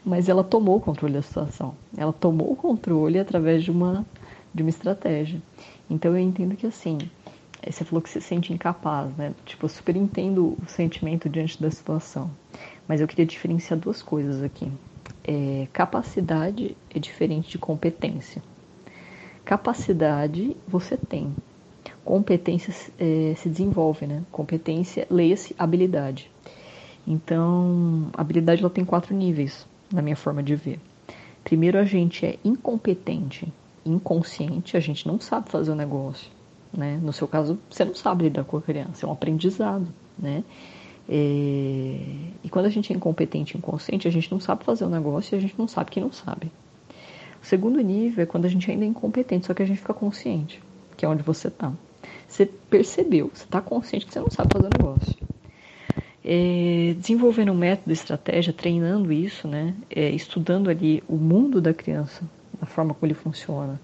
Mas 0.04 0.28
ela 0.28 0.44
tomou 0.44 0.76
o 0.76 0.80
controle 0.80 1.14
da 1.14 1.22
situação. 1.22 1.74
Ela 1.96 2.12
tomou 2.12 2.52
o 2.52 2.56
controle 2.56 3.18
através 3.18 3.64
de 3.64 3.70
uma, 3.70 4.04
de 4.52 4.62
uma 4.62 4.70
estratégia. 4.70 5.40
Então 5.88 6.10
eu 6.14 6.18
entendo 6.18 6.56
que 6.56 6.66
assim, 6.66 6.98
você 7.66 7.84
falou 7.86 8.02
que 8.02 8.10
se 8.10 8.20
sente 8.20 8.52
incapaz, 8.52 9.16
né? 9.16 9.32
Tipo, 9.46 9.64
eu 9.64 9.70
super 9.70 9.96
entendo 9.96 10.58
o 10.62 10.68
sentimento 10.68 11.26
diante 11.26 11.58
da 11.62 11.70
situação. 11.70 12.30
Mas 12.86 13.00
eu 13.00 13.08
queria 13.08 13.24
diferenciar 13.24 13.78
duas 13.78 14.02
coisas 14.02 14.42
aqui 14.42 14.70
é, 15.30 15.68
capacidade 15.72 16.76
é 16.92 16.98
diferente 16.98 17.50
de 17.50 17.58
competência. 17.58 18.42
Capacidade 19.44 20.56
você 20.66 20.96
tem, 20.96 21.34
competência 22.04 22.74
é, 22.98 23.34
se 23.36 23.48
desenvolve, 23.48 24.06
né? 24.06 24.24
Competência, 24.32 25.06
leia-se 25.08 25.54
habilidade. 25.56 26.28
Então, 27.06 28.10
habilidade 28.12 28.60
ela 28.60 28.70
tem 28.70 28.84
quatro 28.84 29.14
níveis, 29.14 29.66
na 29.92 30.02
minha 30.02 30.16
forma 30.16 30.42
de 30.42 30.56
ver. 30.56 30.80
Primeiro, 31.44 31.78
a 31.78 31.84
gente 31.84 32.26
é 32.26 32.36
incompetente, 32.44 33.52
inconsciente, 33.86 34.76
a 34.76 34.80
gente 34.80 35.06
não 35.06 35.20
sabe 35.20 35.48
fazer 35.48 35.70
o 35.70 35.76
negócio, 35.76 36.28
né? 36.76 36.98
No 37.00 37.12
seu 37.12 37.28
caso, 37.28 37.56
você 37.70 37.84
não 37.84 37.94
sabe 37.94 38.24
lidar 38.24 38.44
com 38.44 38.56
a 38.56 38.62
criança, 38.62 39.06
é 39.06 39.08
um 39.08 39.12
aprendizado, 39.12 39.86
né? 40.18 40.42
É... 41.08 41.96
E 42.42 42.48
quando 42.50 42.66
a 42.66 42.70
gente 42.70 42.92
é 42.92 42.96
incompetente 42.96 43.56
e 43.56 43.58
inconsciente, 43.58 44.06
a 44.06 44.10
gente 44.10 44.30
não 44.30 44.40
sabe 44.40 44.64
fazer 44.64 44.84
o 44.84 44.88
negócio 44.88 45.34
e 45.34 45.38
a 45.38 45.40
gente 45.40 45.54
não 45.58 45.66
sabe 45.66 45.90
que 45.90 46.00
não 46.00 46.12
sabe. 46.12 46.50
O 47.42 47.46
segundo 47.46 47.80
nível 47.80 48.22
é 48.22 48.26
quando 48.26 48.44
a 48.44 48.48
gente 48.48 48.70
ainda 48.70 48.84
é 48.84 48.88
incompetente, 48.88 49.46
só 49.46 49.54
que 49.54 49.62
a 49.62 49.66
gente 49.66 49.78
fica 49.78 49.94
consciente, 49.94 50.62
que 50.96 51.04
é 51.04 51.08
onde 51.08 51.22
você 51.22 51.48
está. 51.48 51.72
Você 52.28 52.46
percebeu, 52.46 53.30
você 53.32 53.44
está 53.44 53.60
consciente 53.60 54.06
que 54.06 54.12
você 54.12 54.20
não 54.20 54.30
sabe 54.30 54.52
fazer 54.52 54.66
o 54.66 54.78
negócio. 54.78 55.16
É, 56.22 56.94
desenvolvendo 56.98 57.50
um 57.50 57.56
método, 57.56 57.92
estratégia, 57.92 58.52
treinando 58.52 59.10
isso, 59.10 59.48
né? 59.48 59.74
É, 59.88 60.10
estudando 60.10 60.68
ali 60.68 61.02
o 61.08 61.16
mundo 61.16 61.60
da 61.60 61.72
criança, 61.72 62.22
a 62.60 62.66
forma 62.66 62.92
como 62.92 63.06
ele 63.06 63.14
funciona, 63.14 63.80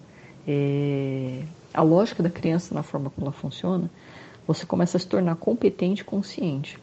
é, 0.47 1.43
a 1.73 1.83
lógica 1.83 2.23
da 2.23 2.31
criança 2.31 2.75
na 2.75 2.83
forma 2.83 3.11
como 3.11 3.27
ela 3.27 3.33
funciona, 3.33 3.91
você 4.47 4.65
começa 4.65 4.97
a 4.97 5.01
se 5.01 5.09
tornar 5.09 5.35
competente 5.37 6.03
e 6.03 6.05
consciente 6.05 6.79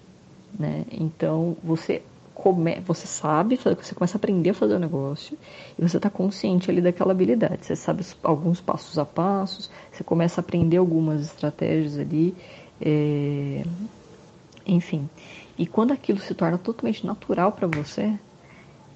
né? 0.57 0.85
Então 0.91 1.57
você 1.63 2.01
come, 2.33 2.79
você 2.81 3.07
sabe, 3.07 3.57
você 3.57 3.95
começa 3.95 4.17
a 4.17 4.19
aprender 4.19 4.49
a 4.49 4.53
fazer 4.53 4.75
o 4.75 4.79
negócio 4.79 5.37
e 5.77 5.81
você 5.81 5.97
está 5.97 6.09
consciente 6.09 6.69
ali 6.69 6.81
daquela 6.81 7.11
habilidade. 7.11 7.65
Você 7.65 7.75
sabe 7.75 8.05
alguns 8.23 8.59
passos 8.59 8.97
a 8.97 9.05
passos, 9.05 9.69
você 9.91 10.03
começa 10.03 10.41
a 10.41 10.43
aprender 10.43 10.77
algumas 10.77 11.21
estratégias 11.21 11.97
ali, 11.97 12.35
é, 12.81 13.63
enfim. 14.65 15.07
E 15.57 15.67
quando 15.67 15.91
aquilo 15.91 16.19
se 16.19 16.33
torna 16.33 16.57
totalmente 16.57 17.05
natural 17.05 17.51
para 17.51 17.67
você, 17.67 18.17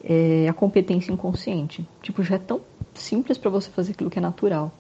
é 0.04 0.48
a 0.48 0.54
competência 0.54 1.12
inconsciente. 1.12 1.88
Tipo, 2.02 2.24
já 2.24 2.36
é 2.36 2.40
tão 2.40 2.62
simples 2.94 3.38
para 3.38 3.52
você 3.52 3.70
fazer 3.70 3.92
aquilo 3.92 4.10
que 4.10 4.18
é 4.18 4.22
natural. 4.22 4.72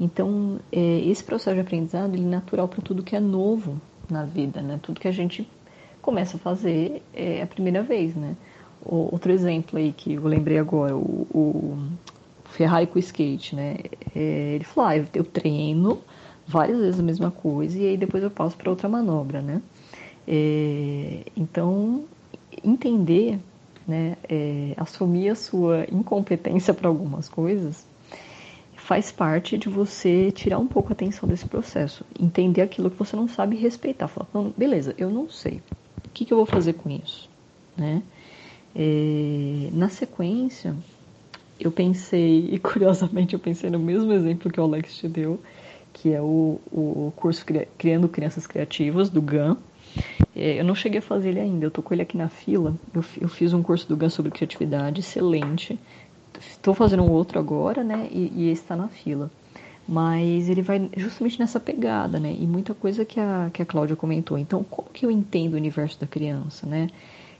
Então, 0.00 0.60
é, 0.72 1.00
esse 1.00 1.22
processo 1.22 1.54
de 1.54 1.60
aprendizado 1.60 2.14
ele 2.14 2.24
é 2.24 2.28
natural 2.28 2.68
para 2.68 2.80
tudo 2.80 3.02
que 3.02 3.16
é 3.16 3.20
novo 3.20 3.80
na 4.08 4.24
vida, 4.24 4.62
né? 4.62 4.78
Tudo 4.80 5.00
que 5.00 5.08
a 5.08 5.12
gente 5.12 5.48
começa 6.00 6.36
a 6.36 6.40
fazer 6.40 7.02
é, 7.12 7.42
a 7.42 7.46
primeira 7.46 7.82
vez, 7.82 8.14
né? 8.14 8.36
O, 8.84 9.08
outro 9.12 9.32
exemplo 9.32 9.78
aí 9.78 9.92
que 9.92 10.14
eu 10.14 10.24
lembrei 10.24 10.58
agora, 10.58 10.96
o, 10.96 11.26
o 11.32 11.78
Ferrari 12.46 12.86
com 12.86 12.96
o 12.96 12.98
skate, 12.98 13.54
né? 13.54 13.76
É, 14.14 14.54
ele 14.54 14.64
falou, 14.64 14.90
ah, 14.90 14.96
eu 15.14 15.24
treino 15.24 16.00
várias 16.46 16.78
vezes 16.78 17.00
a 17.00 17.02
mesma 17.02 17.30
coisa 17.30 17.78
e 17.78 17.88
aí 17.88 17.96
depois 17.96 18.22
eu 18.22 18.30
passo 18.30 18.56
para 18.56 18.70
outra 18.70 18.88
manobra, 18.88 19.42
né? 19.42 19.62
É, 20.26 21.22
então, 21.36 22.04
entender, 22.64 23.38
né, 23.86 24.16
é, 24.28 24.74
assumir 24.76 25.30
a 25.30 25.34
sua 25.34 25.86
incompetência 25.90 26.74
para 26.74 26.88
algumas 26.88 27.28
coisas 27.28 27.86
faz 28.88 29.12
parte 29.12 29.58
de 29.58 29.68
você 29.68 30.30
tirar 30.30 30.58
um 30.58 30.66
pouco 30.66 30.88
a 30.88 30.92
atenção 30.92 31.28
desse 31.28 31.46
processo, 31.46 32.02
entender 32.18 32.62
aquilo 32.62 32.90
que 32.90 32.96
você 32.96 33.14
não 33.14 33.28
sabe 33.28 33.54
respeitar. 33.54 34.08
Falar, 34.08 34.50
beleza, 34.56 34.94
eu 34.96 35.10
não 35.10 35.28
sei, 35.28 35.62
que, 36.18 36.24
que 36.24 36.32
eu 36.32 36.36
vou 36.36 36.46
fazer 36.46 36.72
com 36.72 36.90
isso? 36.90 37.28
Né? 37.76 38.02
É, 38.74 39.68
na 39.72 39.88
sequência, 39.88 40.74
eu 41.60 41.70
pensei, 41.70 42.48
e 42.50 42.58
curiosamente 42.58 43.34
eu 43.34 43.38
pensei 43.38 43.70
no 43.70 43.78
mesmo 43.78 44.12
exemplo 44.12 44.50
que 44.50 44.60
o 44.60 44.64
Alex 44.64 44.96
te 44.96 45.08
deu, 45.08 45.40
que 45.92 46.12
é 46.12 46.20
o, 46.20 46.60
o 46.72 47.12
curso 47.16 47.44
Criando 47.76 48.08
Crianças 48.08 48.46
Criativas, 48.46 49.08
do 49.08 49.22
GAN. 49.22 49.56
É, 50.34 50.60
eu 50.60 50.64
não 50.64 50.74
cheguei 50.74 50.98
a 50.98 51.02
fazer 51.02 51.30
ele 51.30 51.40
ainda, 51.40 51.66
eu 51.66 51.70
tô 51.70 51.82
com 51.82 51.94
ele 51.94 52.02
aqui 52.02 52.16
na 52.16 52.28
fila. 52.28 52.74
Eu, 52.92 53.04
eu 53.20 53.28
fiz 53.28 53.52
um 53.52 53.62
curso 53.62 53.88
do 53.88 53.96
GAN 53.96 54.10
sobre 54.10 54.32
criatividade, 54.32 55.00
excelente. 55.00 55.78
Estou 56.38 56.74
fazendo 56.74 57.04
um 57.04 57.10
outro 57.10 57.38
agora, 57.38 57.82
né? 57.82 58.08
E, 58.10 58.32
e 58.34 58.50
está 58.50 58.76
na 58.76 58.88
fila 58.88 59.30
mas 59.88 60.50
ele 60.50 60.60
vai 60.60 60.90
justamente 60.94 61.40
nessa 61.40 61.58
pegada, 61.58 62.20
né? 62.20 62.36
E 62.38 62.46
muita 62.46 62.74
coisa 62.74 63.06
que 63.06 63.18
a, 63.18 63.48
que 63.50 63.62
a 63.62 63.66
Cláudia 63.66 63.96
comentou. 63.96 64.36
Então, 64.36 64.62
como 64.62 64.90
que 64.90 65.06
eu 65.06 65.10
entendo 65.10 65.54
o 65.54 65.56
universo 65.56 65.98
da 65.98 66.06
criança, 66.06 66.66
né? 66.66 66.88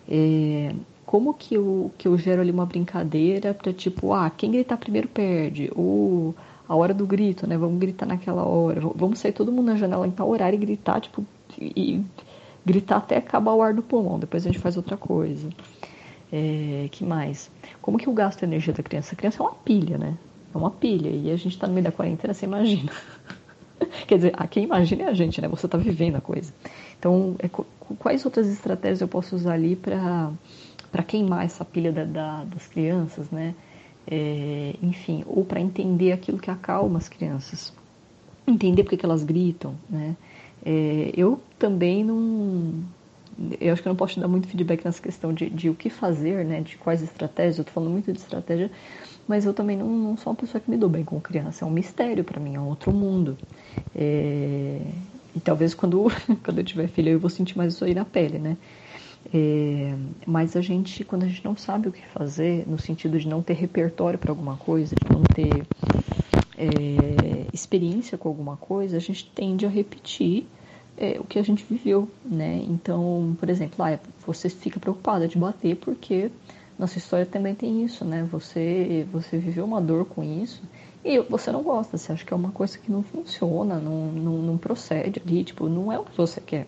É, 0.09 0.75
como 1.05 1.35
que 1.35 1.55
eu, 1.55 1.93
que 1.99 2.09
eu 2.09 2.16
gero 2.16 2.41
ali 2.41 2.51
uma 2.51 2.65
brincadeira 2.65 3.53
para 3.53 3.70
tipo, 3.73 4.15
ah, 4.15 4.31
quem 4.31 4.51
gritar 4.51 4.79
primeiro 4.79 5.09
perde, 5.09 5.70
ou 5.75 6.35
a 6.66 6.75
hora 6.75 6.95
do 6.95 7.07
grito, 7.07 7.47
né? 7.47 7.59
Vamos 7.59 7.79
gritar 7.79 8.07
naquela 8.07 8.45
hora, 8.45 8.81
vamos 8.95 9.19
sair 9.19 9.33
todo 9.33 9.53
mundo 9.53 9.66
na 9.66 9.77
janela 9.77 10.07
em 10.07 10.11
tal 10.11 10.31
horário 10.31 10.57
e 10.57 10.61
gritar, 10.61 11.01
tipo, 11.03 11.27
e 11.59 12.03
gritar 12.65 12.97
até 12.97 13.19
acabar 13.19 13.53
o 13.53 13.62
ar 13.62 13.75
do 13.75 13.83
pulmão, 13.83 14.19
depois 14.19 14.47
a 14.47 14.51
gente 14.51 14.59
faz 14.59 14.77
outra 14.77 14.97
coisa. 14.97 15.51
É, 16.33 16.89
que 16.91 17.05
mais? 17.05 17.51
Como 17.83 17.99
que 17.99 18.07
eu 18.07 18.12
gasto 18.12 18.43
a 18.43 18.47
energia 18.47 18.73
da 18.73 18.83
criança? 18.83 19.15
A 19.15 19.16
criança 19.16 19.43
é 19.43 19.47
uma 19.47 19.55
pilha, 19.55 19.99
né? 19.99 20.16
É 20.55 20.59
uma 20.59 20.70
pilha. 20.70 21.11
E 21.11 21.31
a 21.31 21.37
gente 21.37 21.55
está 21.55 21.66
no 21.66 21.75
meio 21.75 21.85
da 21.85 21.93
quarentena, 21.93 22.35
você 22.35 22.47
imagina. 22.47 22.93
Quer 24.07 24.16
dizer, 24.16 24.33
a 24.37 24.47
quem 24.47 24.65
imagina 24.65 25.05
é 25.05 25.07
a 25.09 25.15
gente, 25.15 25.41
né? 25.41 25.49
Você 25.49 25.66
está 25.66 25.79
vivendo 25.79 26.16
a 26.16 26.20
coisa. 26.20 26.53
Então, 26.99 27.37
é, 27.39 27.49
quais 27.99 28.25
outras 28.25 28.49
estratégias 28.49 29.01
eu 29.01 29.09
posso 29.09 29.37
usar 29.37 29.55
ali 29.55 29.77
para 29.77 31.03
queimar 31.07 31.45
essa 31.45 31.65
pilha 31.65 31.93
da, 31.93 32.05
da, 32.05 32.45
das 32.45 32.66
crianças, 32.66 33.31
né? 33.31 33.55
É, 34.11 34.75
enfim, 34.83 35.23
ou 35.27 35.45
para 35.45 35.61
entender 35.61 36.12
aquilo 36.12 36.39
que 36.39 36.51
acalma 36.51 36.99
as 36.99 37.09
crianças. 37.09 37.73
Entender 38.47 38.83
porque 38.83 38.97
que 38.97 39.05
elas 39.05 39.23
gritam, 39.23 39.75
né? 39.89 40.16
É, 40.65 41.12
eu 41.16 41.41
também 41.59 42.03
não... 42.03 42.83
Eu 43.60 43.73
acho 43.73 43.82
que 43.82 43.89
eu 43.89 43.90
não 43.90 43.97
posso 43.97 44.15
te 44.15 44.20
dar 44.20 44.28
muito 44.28 44.48
feedback 44.48 44.85
nessa 44.85 45.01
questão 45.01 45.32
de, 45.32 45.48
de 45.48 45.70
o 45.70 45.74
que 45.74 45.89
fazer, 45.89 46.44
né? 46.44 46.60
De 46.60 46.77
quais 46.77 47.02
estratégias. 47.02 47.59
Eu 47.59 47.65
tô 47.65 47.73
falando 47.73 47.90
muito 47.90 48.12
de 48.12 48.19
estratégia 48.19 48.70
mas 49.28 49.44
eu 49.44 49.52
também 49.52 49.77
não, 49.77 49.86
não 49.86 50.16
sou 50.16 50.32
uma 50.32 50.36
pessoa 50.36 50.59
que 50.59 50.70
me 50.70 50.77
dou 50.78 50.89
bem 50.89 51.05
com 51.05 51.20
criança. 51.20 51.65
É 51.65 51.69
um 51.69 51.70
mistério 51.70 52.24
para 52.24 52.40
mim, 52.40 52.55
é 52.55 52.60
um 52.60 52.66
outro 52.66 52.90
mundo. 52.90 53.36
É... 53.94 54.81
E 55.36 55.40
talvez 55.40 55.74
quando, 55.74 56.10
quando 56.43 56.59
eu 56.59 56.65
tiver 56.65 56.89
filho 56.89 57.10
eu 57.10 57.20
vou 57.20 57.28
sentir 57.28 57.56
mais 57.56 57.74
isso 57.74 57.85
aí 57.85 57.94
na 57.94 58.06
pele, 58.06 58.39
né? 58.39 58.56
É... 59.32 59.94
Mas 60.27 60.56
a 60.56 60.62
gente, 60.62 61.05
quando 61.05 61.24
a 61.24 61.28
gente 61.28 61.44
não 61.44 61.55
sabe 61.55 61.89
o 61.89 61.93
que 61.93 62.05
fazer, 62.06 62.66
no 62.66 62.78
sentido 62.78 63.20
de 63.20 63.28
não 63.28 63.43
ter 63.43 63.52
repertório 63.52 64.19
para 64.19 64.32
alguma 64.32 64.56
coisa, 64.56 64.97
de 64.97 65.12
não 65.12 65.23
ter 65.23 65.66
é... 66.56 67.47
experiência 67.52 68.16
com 68.16 68.31
alguma 68.31 68.56
coisa, 68.56 68.97
a 68.97 69.01
gente 69.01 69.31
tende 69.35 69.66
a 69.66 69.69
repetir 69.69 70.48
é, 70.99 71.19
o 71.19 71.25
que 71.25 71.39
a 71.39 71.43
gente 71.43 71.65
viveu, 71.65 72.09
né? 72.25 72.62
Então, 72.69 73.37
por 73.39 73.49
exemplo, 73.49 73.85
ah, 73.85 73.99
você 74.27 74.49
fica 74.49 74.81
preocupada 74.81 75.29
de 75.29 75.39
bater 75.39 75.77
porque 75.77 76.31
nossa 76.79 76.99
história 76.99 77.25
também 77.25 77.55
tem 77.55 77.85
isso, 77.85 78.05
né? 78.05 78.27
Você, 78.31 79.07
você 79.12 79.39
viveu 79.39 79.65
uma 79.65 79.81
dor 79.81 80.05
com 80.05 80.23
isso 80.23 80.62
e 81.05 81.20
você 81.20 81.51
não 81.53 81.62
gosta, 81.62 81.97
você 81.97 82.12
acha 82.12 82.25
que 82.25 82.33
é 82.33 82.37
uma 82.37 82.51
coisa 82.51 82.77
que 82.79 82.91
não 82.91 83.03
funciona, 83.03 83.79
não, 83.79 84.07
não, 84.12 84.39
não 84.39 84.59
procede 84.59 85.23
ali, 85.25 85.45
tipo, 85.45 85.69
não 85.69 85.93
é 85.93 85.99
o 85.99 86.05
que 86.05 86.16
você 86.16 86.41
quer. 86.41 86.66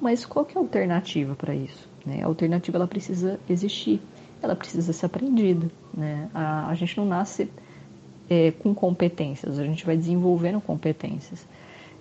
Mas 0.00 0.24
qual 0.24 0.44
que 0.44 0.56
é 0.56 0.60
a 0.60 0.64
alternativa 0.64 1.34
para 1.34 1.54
isso? 1.54 1.88
Né? 2.04 2.22
A 2.22 2.26
alternativa 2.26 2.78
ela 2.78 2.88
precisa 2.88 3.38
existir, 3.48 4.00
ela 4.42 4.56
precisa 4.56 4.92
ser 4.92 5.06
aprendida, 5.06 5.70
né? 5.92 6.30
A, 6.32 6.68
a 6.68 6.74
gente 6.74 6.96
não 6.96 7.04
nasce 7.04 7.50
é, 8.28 8.50
com 8.52 8.74
competências, 8.74 9.58
a 9.58 9.64
gente 9.64 9.84
vai 9.84 9.96
desenvolvendo 9.96 10.60
competências. 10.60 11.46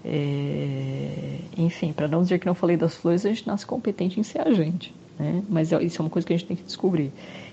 É, 0.03 1.39
enfim, 1.57 1.91
para 1.91 2.07
não 2.07 2.21
dizer 2.21 2.39
que 2.39 2.45
não 2.45 2.55
falei 2.55 2.77
das 2.77 2.95
flores, 2.95 3.25
a 3.25 3.29
gente 3.29 3.45
nasce 3.45 3.65
competente 3.65 4.19
em 4.19 4.23
ser 4.23 4.39
a 4.39 4.51
gente, 4.53 4.93
né? 5.17 5.43
Mas 5.49 5.73
é, 5.73 5.83
isso 5.83 6.01
é 6.01 6.05
uma 6.05 6.09
coisa 6.09 6.25
que 6.25 6.33
a 6.33 6.37
gente 6.37 6.47
tem 6.47 6.57
que 6.57 6.63
descobrir. 6.63 7.11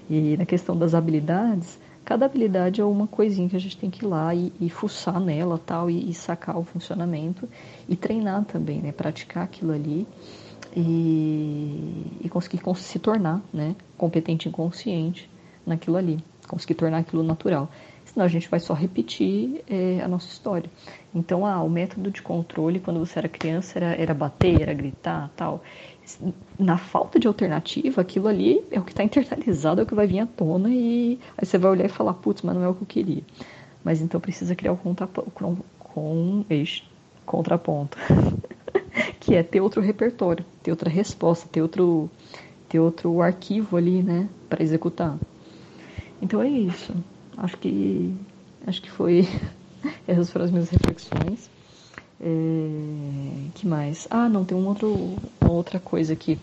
E 0.09 0.36
na 0.36 0.47
questão 0.47 0.77
das 0.77 0.94
habilidades, 0.94 1.78
cada 2.05 2.27
habilidade 2.27 2.81
é 2.81 2.85
uma 2.85 3.09
coisinha 3.09 3.48
que 3.48 3.56
a 3.56 3.60
gente 3.60 3.77
tem 3.77 3.90
que 3.90 4.05
ir 4.05 4.09
lá 4.09 4.32
e, 4.35 4.52
e 4.60 4.70
fuçar 4.70 5.18
nela 5.20 5.59
tal 5.59 5.90
e, 5.90 6.09
e, 6.09 6.14
sacar 6.14 6.56
o 6.56 6.62
funcionamento 6.62 7.48
e 7.89 7.97
treinar 7.97 8.44
também, 8.44 8.81
né? 8.81 8.93
Praticar 8.93 9.43
aquilo 9.43 9.73
ali 9.73 10.06
e, 10.77 12.20
e 12.20 12.28
conseguir 12.28 12.60
se 12.77 12.98
tornar, 13.01 13.43
né? 13.52 13.74
Competente 13.98 14.48
e 14.48 14.52
consciente 14.52 15.28
naquilo 15.66 15.97
ali, 15.97 16.20
conseguir 16.47 16.74
tornar 16.74 16.98
aquilo 16.98 17.24
natural 17.24 17.68
senão 18.16 18.24
a 18.24 18.28
gente 18.28 18.48
vai 18.48 18.59
só 18.59 18.72
repetir 18.72 19.62
é, 19.68 20.01
a 20.02 20.09
nossa 20.09 20.26
história. 20.26 20.70
Então, 21.14 21.44
ah, 21.44 21.62
o 21.62 21.68
método 21.68 22.10
de 22.10 22.22
controle 22.22 22.80
quando 22.80 22.98
você 22.98 23.18
era 23.18 23.28
criança 23.28 23.78
era, 23.78 23.94
era 23.94 24.14
bater, 24.14 24.62
era 24.62 24.72
gritar, 24.72 25.30
tal. 25.36 25.62
Na 26.59 26.78
falta 26.78 27.18
de 27.20 27.28
alternativa, 27.28 28.01
aquilo 28.01 28.26
ali 28.26 28.64
é 28.70 28.80
o 28.80 28.82
que 28.82 28.93
está 28.93 29.05
internalizado, 29.05 29.82
é 29.82 29.84
o 29.84 29.86
que 29.86 29.94
vai 29.94 30.06
vir 30.06 30.20
à 30.20 30.26
tona 30.26 30.70
e 30.70 31.20
aí 31.36 31.47
você 31.47 31.59
vai 31.59 31.70
olhar 31.70 31.84
e 31.84 31.90
falar, 31.90 32.14
putz, 32.14 32.40
mas 32.40 32.55
não 32.55 32.64
é 32.64 32.68
o 32.68 32.74
que 32.74 32.82
eu 32.82 32.86
queria. 32.86 33.22
Mas 33.84 34.01
então 34.01 34.18
precisa 34.18 34.55
criar 34.55 34.72
o 34.72 34.78
contraponto, 34.78 35.30
com, 35.78 36.43
contraponto, 37.26 37.98
que 39.20 39.34
é 39.34 39.43
ter 39.43 39.60
outro 39.60 39.82
repertório, 39.82 40.43
ter 40.62 40.70
outra 40.70 40.88
resposta, 40.88 41.47
ter 41.52 41.60
outro, 41.60 42.10
ter 42.66 42.80
outro 42.80 43.20
arquivo 43.20 43.76
ali, 43.76 44.02
né, 44.02 44.26
para 44.48 44.62
executar. 44.62 45.18
Então 46.22 46.40
é 46.40 46.48
isso. 46.48 46.94
Acho 47.36 47.56
que 47.58 48.14
acho 48.66 48.82
que 48.82 48.90
foi 48.90 49.28
essas 50.06 50.30
foram 50.30 50.44
as 50.46 50.50
minhas 50.50 50.70
reflexões. 50.70 51.50
É, 52.20 53.50
que 53.54 53.66
mais? 53.66 54.08
Ah, 54.10 54.28
não, 54.28 54.44
tem 54.44 54.56
um 54.56 54.66
outro, 54.66 55.16
uma 55.40 55.52
outra 55.52 55.78
coisa 55.78 56.14
aqui. 56.14 56.38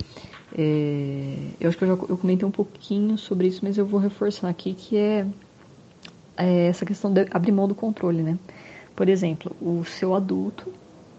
É, 0.56 1.36
eu 1.60 1.68
acho 1.68 1.78
que 1.78 1.84
eu 1.84 1.88
já 1.88 1.94
eu 1.94 2.18
comentei 2.18 2.48
um 2.48 2.52
pouquinho 2.52 3.18
sobre 3.18 3.48
isso, 3.48 3.62
mas 3.64 3.78
eu 3.78 3.86
vou 3.86 4.00
reforçar 4.00 4.50
aqui 4.50 4.74
que 4.74 4.96
é, 4.98 5.26
é 6.38 6.68
essa 6.68 6.86
questão 6.86 7.12
de 7.12 7.28
abrir 7.32 7.52
mão 7.52 7.68
do 7.68 7.74
controle, 7.74 8.22
né? 8.22 8.38
Por 8.96 9.10
exemplo, 9.10 9.56
o 9.60 9.84
seu 9.84 10.14
adulto, 10.14 10.72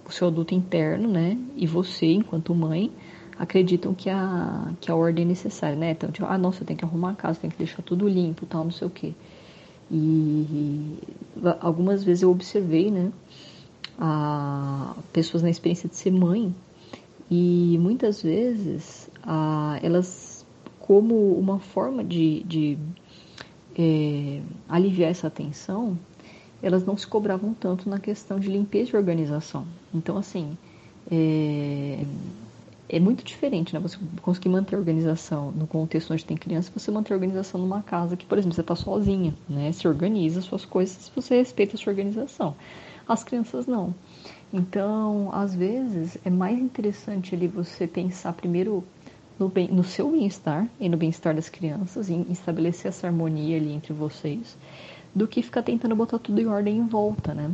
o 0.07 0.13
seu 0.13 0.29
adulto 0.29 0.55
interno, 0.55 1.09
né? 1.09 1.37
E 1.57 1.67
você, 1.67 2.07
enquanto 2.07 2.55
mãe, 2.55 2.93
acreditam 3.37 3.93
que 3.93 4.09
a, 4.09 4.73
que 4.81 4.91
a 4.91 4.95
ordem 4.95 5.25
é 5.25 5.29
necessária, 5.29 5.77
né? 5.77 5.91
Então, 5.91 6.11
tipo, 6.13 6.27
ah, 6.27 6.39
nossa, 6.39 6.63
eu 6.63 6.67
tenho 6.67 6.79
que 6.79 6.85
arrumar 6.85 7.11
a 7.11 7.15
casa, 7.15 7.41
tem 7.41 7.51
que 7.51 7.59
deixar 7.59 7.83
tudo 7.83 8.09
limpo, 8.09 8.47
tal, 8.47 8.63
não 8.63 8.71
sei 8.71 8.87
o 8.87 8.91
quê. 8.91 9.13
E 9.91 10.99
algumas 11.61 12.03
vezes 12.03 12.23
eu 12.23 12.31
observei, 12.31 12.91
né, 12.91 13.13
a 13.99 14.97
pessoas 15.13 15.43
na 15.43 15.51
experiência 15.51 15.89
de 15.89 15.97
ser 15.97 16.11
mãe 16.11 16.55
e 17.31 17.79
muitas 17.81 18.23
vezes 18.23 19.09
a, 19.23 19.79
elas, 19.83 20.45
como 20.81 21.33
uma 21.39 21.59
forma 21.59 22.03
de, 22.03 22.43
de 22.45 22.79
é, 23.77 24.41
aliviar 24.69 25.11
essa 25.11 25.31
tensão, 25.31 25.99
elas 26.63 26.85
não 26.85 26.97
se 26.97 27.07
cobravam 27.07 27.55
tanto 27.55 27.89
na 27.89 27.99
questão 27.99 28.39
de 28.39 28.49
limpeza 28.49 28.91
e 28.93 28.97
organização. 28.97 29.67
Então, 29.93 30.17
assim, 30.17 30.57
é, 31.11 32.05
é 32.97 33.01
muito 33.01 33.25
diferente, 33.25 33.75
né? 33.75 33.81
Você 33.81 33.99
conseguir 34.23 34.49
manter 34.49 34.77
a 34.77 34.79
organização 34.79 35.51
no 35.51 35.67
contexto 35.67 36.13
onde 36.13 36.25
tem 36.25 36.37
criança, 36.37 36.71
você 36.73 36.93
manter 36.93 37.13
a 37.13 37.17
organização 37.17 37.61
numa 37.61 37.83
casa 37.83 38.17
que, 38.17 38.25
por 38.25 38.39
exemplo, 38.39 38.55
você 38.55 38.61
está 38.61 38.77
sozinha, 38.77 39.35
né? 39.49 39.73
Se 39.73 39.89
organiza 39.89 40.41
suas 40.41 40.65
coisas, 40.65 41.11
você 41.13 41.37
respeita 41.39 41.75
a 41.75 41.79
sua 41.79 41.91
organização. 41.91 42.55
As 43.09 43.25
crianças 43.25 43.67
não. 43.67 43.93
Então, 44.53 45.29
às 45.33 45.57
vezes, 45.57 46.17
é 46.25 46.31
mais 46.31 46.57
interessante 46.57 47.35
ali 47.35 47.49
você 47.49 47.85
pensar 47.89 48.33
primeiro 48.33 48.85
no, 49.41 49.49
bem, 49.49 49.67
no 49.67 49.83
seu 49.83 50.09
bem-estar 50.13 50.69
e 50.79 50.89
no 50.89 50.97
bem-estar 50.97 51.35
das 51.35 51.49
crianças, 51.49 52.09
em 52.09 52.25
estabelecer 52.31 52.91
essa 52.91 53.09
harmonia 53.09 53.57
ali 53.57 53.73
entre 53.73 53.93
vocês, 53.93 54.57
do 55.13 55.27
que 55.27 55.43
ficar 55.43 55.65
tentando 55.65 55.97
botar 55.97 56.21
tudo 56.21 56.41
em 56.41 56.47
ordem 56.47 56.79
em 56.79 56.87
volta, 56.87 57.35
né? 57.35 57.51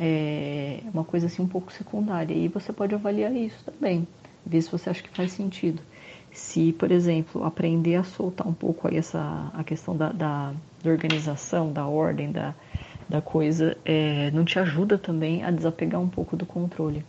É 0.00 0.80
uma 0.92 1.04
coisa 1.04 1.26
assim 1.26 1.40
um 1.40 1.46
pouco 1.46 1.72
secundária. 1.72 2.34
E 2.34 2.48
você 2.48 2.72
pode 2.72 2.92
avaliar 2.92 3.32
isso 3.32 3.64
também 3.64 4.04
ver 4.44 4.62
se 4.62 4.70
você 4.70 4.90
acha 4.90 5.02
que 5.02 5.08
faz 5.10 5.32
sentido. 5.32 5.82
Se, 6.32 6.72
por 6.72 6.90
exemplo, 6.90 7.44
aprender 7.44 7.94
a 7.96 8.04
soltar 8.04 8.46
um 8.46 8.52
pouco 8.52 8.88
aí 8.88 8.96
essa 8.96 9.50
a 9.54 9.62
questão 9.62 9.96
da, 9.96 10.10
da, 10.10 10.52
da 10.82 10.90
organização, 10.90 11.72
da 11.72 11.86
ordem, 11.86 12.32
da, 12.32 12.54
da 13.08 13.20
coisa, 13.20 13.76
é, 13.84 14.30
não 14.32 14.44
te 14.44 14.58
ajuda 14.58 14.98
também 14.98 15.44
a 15.44 15.50
desapegar 15.50 16.00
um 16.00 16.08
pouco 16.08 16.36
do 16.36 16.44
controle. 16.44 17.04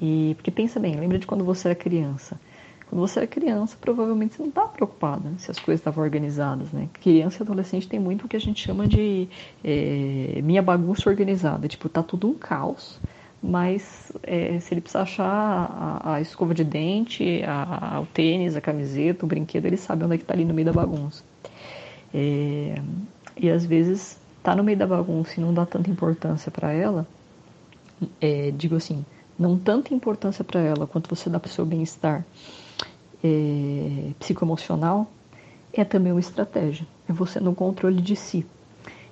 E 0.00 0.34
porque 0.36 0.50
pensa 0.50 0.78
bem, 0.78 0.94
lembra 0.94 1.18
de 1.18 1.26
quando 1.26 1.44
você 1.44 1.68
era 1.68 1.74
criança. 1.74 2.38
Quando 2.88 3.00
você 3.00 3.20
era 3.20 3.26
criança, 3.26 3.76
provavelmente 3.80 4.34
você 4.34 4.42
não 4.42 4.50
estava 4.50 4.68
preocupada 4.68 5.32
se 5.38 5.50
as 5.50 5.58
coisas 5.58 5.80
estavam 5.80 6.04
organizadas, 6.04 6.70
né? 6.70 6.88
Criança 7.00 7.42
e 7.42 7.42
adolescente 7.42 7.88
tem 7.88 7.98
muito 7.98 8.26
o 8.26 8.28
que 8.28 8.36
a 8.36 8.40
gente 8.40 8.62
chama 8.62 8.86
de 8.86 9.28
é, 9.64 10.40
minha 10.42 10.62
bagunça 10.62 11.08
organizada. 11.08 11.66
Tipo, 11.66 11.88
tá 11.88 12.02
tudo 12.02 12.28
um 12.28 12.34
caos 12.34 13.00
mas 13.46 14.10
é, 14.22 14.58
se 14.58 14.72
ele 14.72 14.80
precisar 14.80 15.02
achar 15.02 15.26
a, 16.02 16.14
a 16.14 16.20
escova 16.22 16.54
de 16.54 16.64
dente, 16.64 17.42
a, 17.46 17.96
a, 17.96 18.00
o 18.00 18.06
tênis, 18.06 18.56
a 18.56 18.60
camiseta, 18.60 19.26
o 19.26 19.28
brinquedo, 19.28 19.66
ele 19.66 19.76
sabe 19.76 20.02
onde 20.02 20.14
é 20.14 20.16
que 20.16 20.24
está 20.24 20.32
ali 20.32 20.46
no 20.46 20.54
meio 20.54 20.64
da 20.64 20.72
bagunça. 20.72 21.22
É, 22.14 22.74
e 23.36 23.50
às 23.50 23.66
vezes 23.66 24.18
tá 24.42 24.56
no 24.56 24.64
meio 24.64 24.78
da 24.78 24.86
bagunça 24.86 25.34
e 25.36 25.42
não 25.42 25.52
dá 25.52 25.66
tanta 25.66 25.90
importância 25.90 26.50
para 26.50 26.72
ela, 26.72 27.06
é, 28.18 28.50
digo 28.50 28.76
assim, 28.76 29.04
não 29.38 29.58
tanta 29.58 29.92
importância 29.92 30.42
para 30.42 30.60
ela 30.60 30.86
quanto 30.86 31.14
você 31.14 31.28
dá 31.28 31.38
para 31.38 31.48
o 31.48 31.52
seu 31.52 31.66
bem-estar 31.66 32.24
é, 33.22 34.10
psicoemocional, 34.18 35.06
é 35.70 35.84
também 35.84 36.12
uma 36.12 36.20
estratégia. 36.20 36.86
É 37.06 37.12
você 37.12 37.40
no 37.40 37.54
controle 37.54 38.00
de 38.00 38.16
si. 38.16 38.46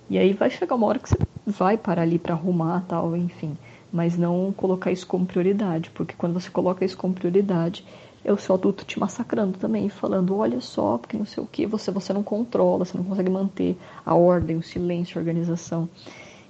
E 0.08 0.16
aí 0.16 0.32
vai 0.32 0.48
chegar 0.48 0.74
uma 0.74 0.86
hora 0.86 0.98
que 0.98 1.10
você 1.10 1.18
vai 1.46 1.76
parar 1.76 2.02
ali 2.02 2.18
para 2.18 2.32
arrumar 2.32 2.82
tal, 2.88 3.14
enfim 3.14 3.58
mas 3.92 4.16
não 4.16 4.52
colocar 4.56 4.90
isso 4.90 5.06
como 5.06 5.26
prioridade, 5.26 5.90
porque 5.90 6.14
quando 6.16 6.32
você 6.32 6.48
coloca 6.48 6.84
isso 6.84 6.96
como 6.96 7.12
prioridade, 7.12 7.84
é 8.24 8.32
o 8.32 8.38
seu 8.38 8.54
adulto 8.54 8.84
te 8.84 8.98
massacrando 8.98 9.58
também, 9.58 9.88
falando, 9.88 10.36
olha 10.36 10.60
só, 10.60 10.96
porque 10.96 11.18
não 11.18 11.26
sei 11.26 11.42
o 11.42 11.46
que, 11.46 11.66
você, 11.66 11.90
você 11.90 12.12
não 12.12 12.22
controla, 12.22 12.84
você 12.84 12.96
não 12.96 13.04
consegue 13.04 13.28
manter 13.28 13.76
a 14.06 14.14
ordem, 14.14 14.56
o 14.56 14.62
silêncio, 14.62 15.18
a 15.18 15.20
organização, 15.20 15.88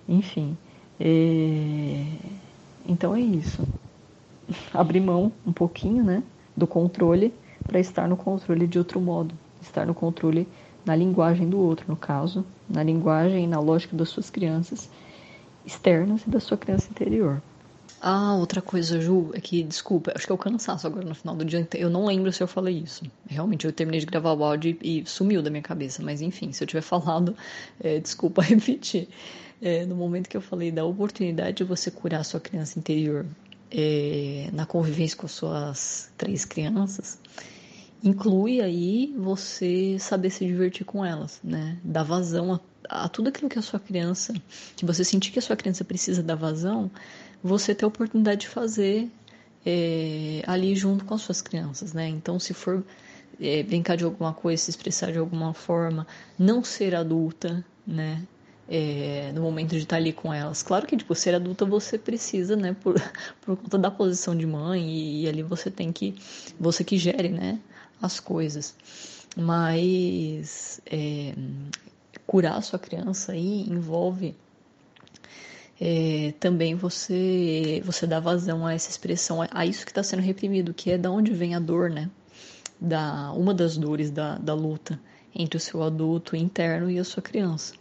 enfim. 0.09 0.57
É... 1.01 2.05
Então 2.87 3.15
é 3.15 3.21
isso. 3.21 3.67
Abrir 4.73 5.01
mão 5.01 5.33
um 5.47 5.53
pouquinho, 5.53 6.05
né, 6.05 6.23
do 6.57 6.67
controle 6.67 7.35
para 7.67 7.81
estar 7.81 8.07
no 8.07 8.17
controle 8.17 8.67
de 8.67 8.79
outro 8.79 9.01
modo, 9.01 9.35
estar 9.61 9.87
no 9.87 9.95
controle 9.95 10.47
na 10.85 10.95
linguagem 10.95 11.49
do 11.49 11.59
outro, 11.59 11.87
no 11.89 11.97
caso, 11.97 12.45
na 12.69 12.83
linguagem 12.83 13.45
e 13.45 13.47
na 13.47 13.61
lógica 13.61 13.97
das 13.97 14.09
suas 14.09 14.29
crianças 14.29 14.91
externas 15.65 16.23
e 16.27 16.31
da 16.31 16.41
sua 16.41 16.57
criança 16.57 16.89
interior. 16.91 17.43
Ah, 18.05 18.35
outra 18.35 18.61
coisa, 18.61 19.01
Ju, 19.01 19.31
é 19.33 19.41
que, 19.41 19.63
desculpa, 19.63 20.13
acho 20.17 20.27
que 20.27 20.33
é 20.33 20.35
o 20.35 20.39
cansaço 20.39 20.89
agora 20.89 21.07
no 21.07 21.15
final 21.15 21.37
do 21.37 21.45
dia. 21.45 21.67
Eu 21.75 21.89
não 21.89 22.05
lembro 22.05 22.33
se 22.33 22.43
eu 22.43 22.49
falei 22.49 22.79
isso. 22.79 23.05
Realmente, 23.29 23.65
eu 23.65 23.73
terminei 23.73 24.01
de 24.01 24.07
gravar 24.07 24.33
o 24.33 24.43
áudio 24.43 24.77
e, 24.83 25.05
sumiu 25.07 25.41
da 25.41 25.51
minha 25.51 25.63
cabeça. 25.63 26.03
Mas, 26.03 26.21
enfim, 26.21 26.51
se 26.51 26.65
eu 26.65 26.67
tiver 26.67 26.81
falado, 26.83 27.37
é, 27.79 28.01
desculpa 28.01 28.43
repetir. 28.43 29.09
É, 29.61 29.87
no 29.87 29.95
momento 29.95 30.29
que 30.29 30.37
eu 30.37 30.41
falei 30.41 30.73
da 30.73 30.85
oportunidade 30.85 31.59
de 31.59 31.65
você 31.65 31.93
curar 31.93 32.23
a 32.23 32.25
sua 32.25 32.41
criança 32.41 32.77
interior 32.77 33.25
é, 33.71 34.51
na 34.53 34.67
convivência 34.67 35.17
com 35.17 35.27
as 35.27 35.33
suas 35.33 36.13
três 36.19 36.45
crianças, 36.45 37.21
inclui 38.03 38.61
aí 38.61 39.15
você 39.17 39.97
saber 40.01 40.31
se 40.31 40.45
divertir 40.45 40.85
com 40.85 41.05
elas, 41.05 41.39
né? 41.45 41.79
Dar 41.85 42.03
vazão 42.03 42.53
a 42.53 42.61
a 42.89 43.09
tudo 43.09 43.29
aquilo 43.29 43.49
que 43.49 43.59
a 43.59 43.63
sua 43.63 43.81
criança, 43.81 44.35
que 44.77 44.85
você 44.85 45.05
sentir 45.05 45.31
que 45.31 45.39
a 45.39 45.43
sua 45.43 45.57
criança 45.57 45.85
precisa 45.85 46.23
da 46.23 46.35
vazão, 46.35 46.91
você 47.43 47.75
ter 47.75 47.85
a 47.85 47.89
oportunidade 47.89 48.43
de 48.43 48.49
fazer 48.49 49.09
é, 49.65 50.43
ali 50.47 50.75
junto 50.75 51.05
com 51.05 51.15
as 51.15 51.23
suas 51.23 51.41
crianças, 51.41 51.93
né? 51.93 52.09
Então, 52.09 52.39
se 52.39 52.55
for 52.55 52.85
é, 53.41 53.63
brincar 53.63 53.97
de 53.97 54.05
alguma 54.05 54.33
coisa, 54.33 54.63
se 54.63 54.71
expressar 54.71 55.13
de 55.13 55.19
alguma 55.19 55.55
forma, 55.55 56.07
não 56.39 56.63
ser 56.65 56.95
adulta, 56.95 57.65
né? 57.87 58.23
é, 58.69 59.33
no 59.35 59.43
momento 59.43 59.71
de 59.71 59.79
estar 59.79 59.97
ali 59.97 60.13
com 60.13 60.33
elas. 60.33 60.63
Claro 60.63 60.87
que, 60.87 60.97
tipo, 60.97 61.15
ser 61.15 61.35
adulta 61.35 61.65
você 61.65 61.99
precisa, 61.99 62.57
né, 62.57 62.75
por, 62.83 62.95
por 63.43 63.57
conta 63.57 63.79
da 63.79 63.91
posição 63.91 64.37
de 64.37 64.47
mãe, 64.47 64.89
e, 64.89 65.23
e 65.25 65.29
ali 65.29 65.43
você 65.43 65.71
tem 65.71 65.93
que, 65.93 66.15
você 66.59 66.83
que 66.83 66.97
gere, 66.97 67.29
né, 67.29 67.59
as 68.01 68.19
coisas. 68.21 68.75
Mas 69.37 70.81
é, 70.87 71.35
curar 72.33 72.57
a 72.57 72.63
sua 72.63 72.79
criança 72.79 73.33
aí 73.33 73.69
envolve 73.69 74.35
é, 75.79 76.33
também 76.41 76.75
você 76.75 77.83
você 77.85 78.07
dá 78.07 78.21
vazão 78.21 78.65
a 78.65 78.73
essa 78.73 78.89
expressão, 78.89 79.41
a 79.51 79.67
isso 79.67 79.85
que 79.85 79.91
está 79.91 80.03
sendo 80.03 80.23
reprimido, 80.23 80.73
que 80.73 80.91
é 80.93 80.97
da 80.97 81.11
onde 81.11 81.31
vem 81.35 81.55
a 81.55 81.59
dor, 81.59 81.91
né? 81.91 82.09
Da, 82.81 83.33
uma 83.33 83.53
das 83.53 83.77
dores 83.77 84.11
da, 84.11 84.39
da 84.39 84.55
luta 84.55 84.99
entre 85.35 85.59
o 85.59 85.61
seu 85.61 85.83
adulto 85.83 86.35
interno 86.37 86.91
e 86.91 86.99
a 86.99 87.05
sua 87.05 87.23
criança. 87.23 87.75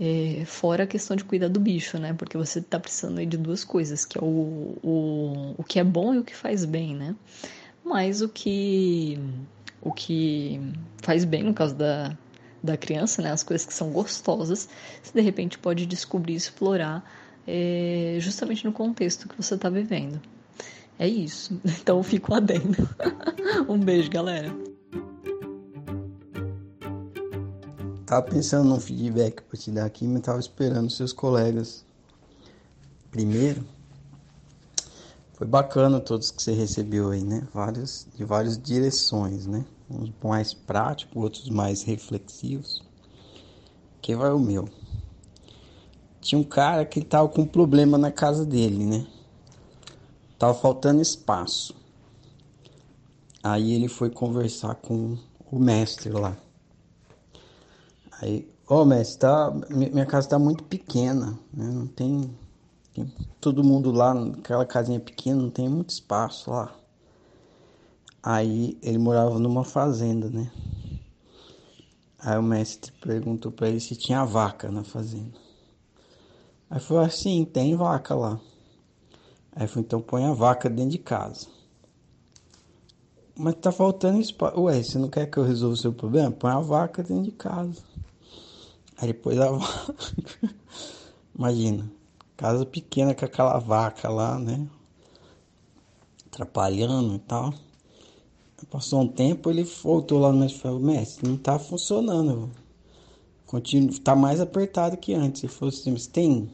É, 0.00 0.44
fora 0.46 0.84
a 0.84 0.86
questão 0.86 1.14
de 1.14 1.24
cuidar 1.24 1.48
do 1.48 1.60
bicho, 1.60 1.96
né? 1.98 2.12
Porque 2.12 2.36
você 2.36 2.58
está 2.58 2.80
precisando 2.80 3.24
de 3.24 3.36
duas 3.36 3.62
coisas, 3.64 4.04
que 4.04 4.18
é 4.18 4.20
o, 4.22 4.76
o, 4.82 5.54
o 5.58 5.62
que 5.62 5.78
é 5.78 5.84
bom 5.84 6.14
e 6.14 6.18
o 6.18 6.24
que 6.24 6.34
faz 6.34 6.64
bem, 6.64 6.96
né? 6.96 7.14
Mas 7.84 8.20
o 8.20 8.28
que, 8.28 9.20
o 9.80 9.92
que 9.92 10.58
faz 11.02 11.24
bem, 11.24 11.44
no 11.44 11.54
caso 11.54 11.74
da, 11.74 12.16
da 12.66 12.76
criança, 12.76 13.22
né? 13.22 13.32
As 13.32 13.42
coisas 13.42 13.66
que 13.66 13.72
são 13.72 13.90
gostosas, 13.90 14.68
você 15.02 15.12
de 15.14 15.20
repente 15.20 15.58
pode 15.58 15.86
descobrir 15.86 16.34
e 16.34 16.36
explorar 16.36 17.04
é, 17.46 18.18
justamente 18.20 18.64
no 18.64 18.72
contexto 18.72 19.28
que 19.28 19.36
você 19.36 19.54
está 19.54 19.70
vivendo. 19.70 20.20
É 20.98 21.08
isso. 21.08 21.58
Então 21.80 22.02
fico 22.02 22.34
adendo. 22.34 22.88
um 23.68 23.78
beijo, 23.78 24.10
galera. 24.10 24.54
Tava 28.04 28.22
pensando 28.22 28.68
num 28.68 28.80
feedback 28.80 29.42
para 29.42 29.58
te 29.58 29.70
dar 29.70 29.84
aqui, 29.84 30.06
mas 30.06 30.22
tava 30.22 30.38
esperando 30.38 30.90
seus 30.90 31.12
colegas. 31.12 31.84
Primeiro, 33.10 33.64
foi 35.34 35.46
bacana 35.46 36.00
todos 36.00 36.30
que 36.30 36.42
você 36.42 36.52
recebeu 36.52 37.10
aí, 37.10 37.22
né? 37.22 37.46
Vários, 37.52 38.06
de 38.14 38.24
várias 38.24 38.56
direções, 38.56 39.46
né? 39.46 39.64
Uns 39.88 40.12
mais 40.22 40.52
práticos, 40.52 41.22
outros 41.22 41.48
mais 41.48 41.82
reflexivos. 41.82 42.82
Que 44.02 44.14
vai 44.14 44.32
o 44.32 44.38
meu. 44.38 44.68
Tinha 46.20 46.40
um 46.40 46.44
cara 46.44 46.84
que 46.84 47.04
tava 47.04 47.28
com 47.28 47.42
um 47.42 47.46
problema 47.46 47.96
na 47.96 48.10
casa 48.10 48.44
dele, 48.44 48.84
né? 48.84 49.06
Tava 50.38 50.54
faltando 50.54 51.00
espaço. 51.00 51.74
Aí 53.42 53.72
ele 53.72 53.86
foi 53.86 54.10
conversar 54.10 54.74
com 54.74 55.16
o 55.52 55.58
mestre 55.58 56.10
lá. 56.10 56.36
Aí, 58.20 58.50
ô 58.68 58.76
oh, 58.76 58.84
mestre, 58.84 59.20
tá, 59.20 59.52
minha 59.70 60.04
casa 60.04 60.30
tá 60.30 60.38
muito 60.38 60.64
pequena, 60.64 61.38
né? 61.52 61.70
Não 61.70 61.86
tem, 61.86 62.36
tem 62.92 63.12
todo 63.40 63.62
mundo 63.62 63.92
lá, 63.92 64.12
naquela 64.12 64.66
casinha 64.66 64.98
pequena, 64.98 65.40
não 65.40 65.50
tem 65.50 65.68
muito 65.68 65.90
espaço 65.90 66.50
lá. 66.50 66.74
Aí 68.28 68.76
ele 68.82 68.98
morava 68.98 69.38
numa 69.38 69.62
fazenda, 69.62 70.28
né? 70.28 70.50
Aí 72.18 72.36
o 72.36 72.42
mestre 72.42 72.90
perguntou 73.00 73.52
para 73.52 73.68
ele 73.68 73.78
se 73.78 73.94
tinha 73.94 74.24
vaca 74.24 74.68
na 74.68 74.82
fazenda. 74.82 75.38
Aí 76.68 76.80
falou 76.80 77.04
assim, 77.04 77.44
tem 77.44 77.76
vaca 77.76 78.16
lá. 78.16 78.40
Aí 79.52 79.68
falou, 79.68 79.84
então 79.84 80.00
põe 80.00 80.24
a 80.24 80.32
vaca 80.32 80.68
dentro 80.68 80.90
de 80.90 80.98
casa. 80.98 81.46
Mas 83.36 83.54
tá 83.60 83.70
faltando 83.70 84.20
espaço. 84.20 84.60
Ué, 84.60 84.82
você 84.82 84.98
não 84.98 85.08
quer 85.08 85.30
que 85.30 85.38
eu 85.38 85.44
resolva 85.44 85.74
o 85.74 85.78
seu 85.78 85.92
problema? 85.92 86.32
Põe 86.32 86.50
a 86.50 86.58
vaca 86.58 87.04
dentro 87.04 87.22
de 87.22 87.30
casa. 87.30 87.80
Aí 88.96 89.06
depois 89.06 89.38
a 89.38 89.52
vaca. 89.54 90.52
Imagina, 91.32 91.88
casa 92.36 92.66
pequena 92.66 93.14
com 93.14 93.24
aquela 93.24 93.56
vaca 93.60 94.08
lá, 94.08 94.36
né? 94.36 94.66
Atrapalhando 96.26 97.14
e 97.14 97.18
tal. 97.20 97.54
Passou 98.64 99.02
um 99.02 99.08
tempo, 99.08 99.50
ele 99.50 99.64
voltou 99.64 100.18
lá 100.18 100.32
no 100.32 100.38
mestre 100.38 100.58
e 100.58 100.62
falou, 100.62 100.80
mestre, 100.80 101.28
não 101.28 101.36
tá 101.36 101.58
funcionando. 101.58 102.50
Continua, 103.44 103.90
tá 104.02 104.16
mais 104.16 104.40
apertado 104.40 104.96
que 104.96 105.12
antes. 105.12 105.44
Ele 105.44 105.52
falou 105.52 105.72
assim, 105.72 105.92
mas 105.92 106.06
tem, 106.06 106.50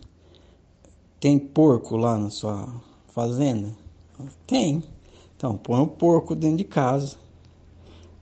tem 1.20 1.38
porco 1.38 1.96
lá 1.96 2.18
na 2.18 2.28
sua 2.28 2.68
fazenda? 3.14 3.74
Tem. 4.46 4.82
Então, 5.36 5.56
põe 5.56 5.80
um 5.80 5.86
porco 5.86 6.34
dentro 6.34 6.58
de 6.58 6.64
casa. 6.64 7.16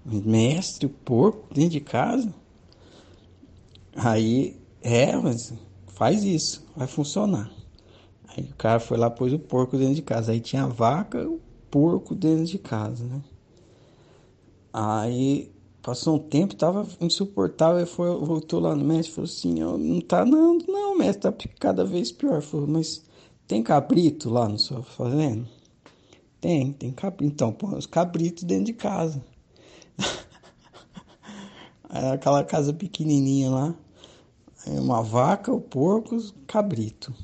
Mestre, 0.05 0.87
o 0.87 0.91
porco 0.91 1.53
dentro 1.53 1.71
de 1.71 1.81
casa? 1.81 2.33
Aí, 3.97 4.57
é, 4.83 5.17
mas 5.17 5.53
faz 5.89 6.23
isso, 6.23 6.65
vai 6.77 6.87
funcionar. 6.87 7.51
Aí 8.29 8.45
o 8.45 8.55
cara 8.55 8.79
foi 8.79 8.97
lá, 8.97 9.11
pôs 9.11 9.33
o 9.33 9.39
porco 9.39 9.77
dentro 9.77 9.95
de 9.95 10.03
casa. 10.03 10.33
Aí 10.33 10.41
tinha 10.41 10.65
a 10.65 10.69
vaca, 10.69 11.29
o 11.29 11.41
porco 11.71 12.15
dentro 12.15 12.45
de 12.45 12.59
casa, 12.59 13.05
né? 13.05 13.21
Aí 14.73 15.51
passou 15.83 16.17
um 16.17 16.19
tempo, 16.19 16.55
tava 16.55 16.87
insuportável. 17.01 17.87
Foi, 17.87 18.09
voltou 18.25 18.61
lá 18.61 18.75
no 18.75 18.85
mestre 18.85 19.13
e 19.13 19.15
falou 19.15 19.31
assim: 19.31 19.63
oh, 19.63 19.79
Não 19.79 20.01
tá, 20.01 20.25
não, 20.25 20.59
não, 20.59 20.97
mestre, 20.97 21.31
tá 21.31 21.49
cada 21.59 21.85
vez 21.85 22.13
pior. 22.13 22.41
Falou, 22.43 22.67
mas 22.67 23.05
tem 23.47 23.63
cabrito 23.63 24.31
lá 24.31 24.49
no 24.49 24.59
seu 24.59 24.83
fazenda? 24.83 25.47
Tem, 26.41 26.73
tem 26.73 26.93
cabrito. 26.93 27.33
Então, 27.33 27.53
põe 27.53 27.77
os 27.77 27.87
cabritos 27.87 28.45
dentro 28.45 28.67
de 28.67 28.73
casa. 28.73 29.23
aquela 31.85 32.45
casa 32.45 32.73
pequenininha 32.73 33.51
lá. 33.51 33.75
Uma 34.67 35.03
vaca, 35.03 35.53
o 35.53 35.61
porco, 35.61 36.17
cabrito. 36.47 37.15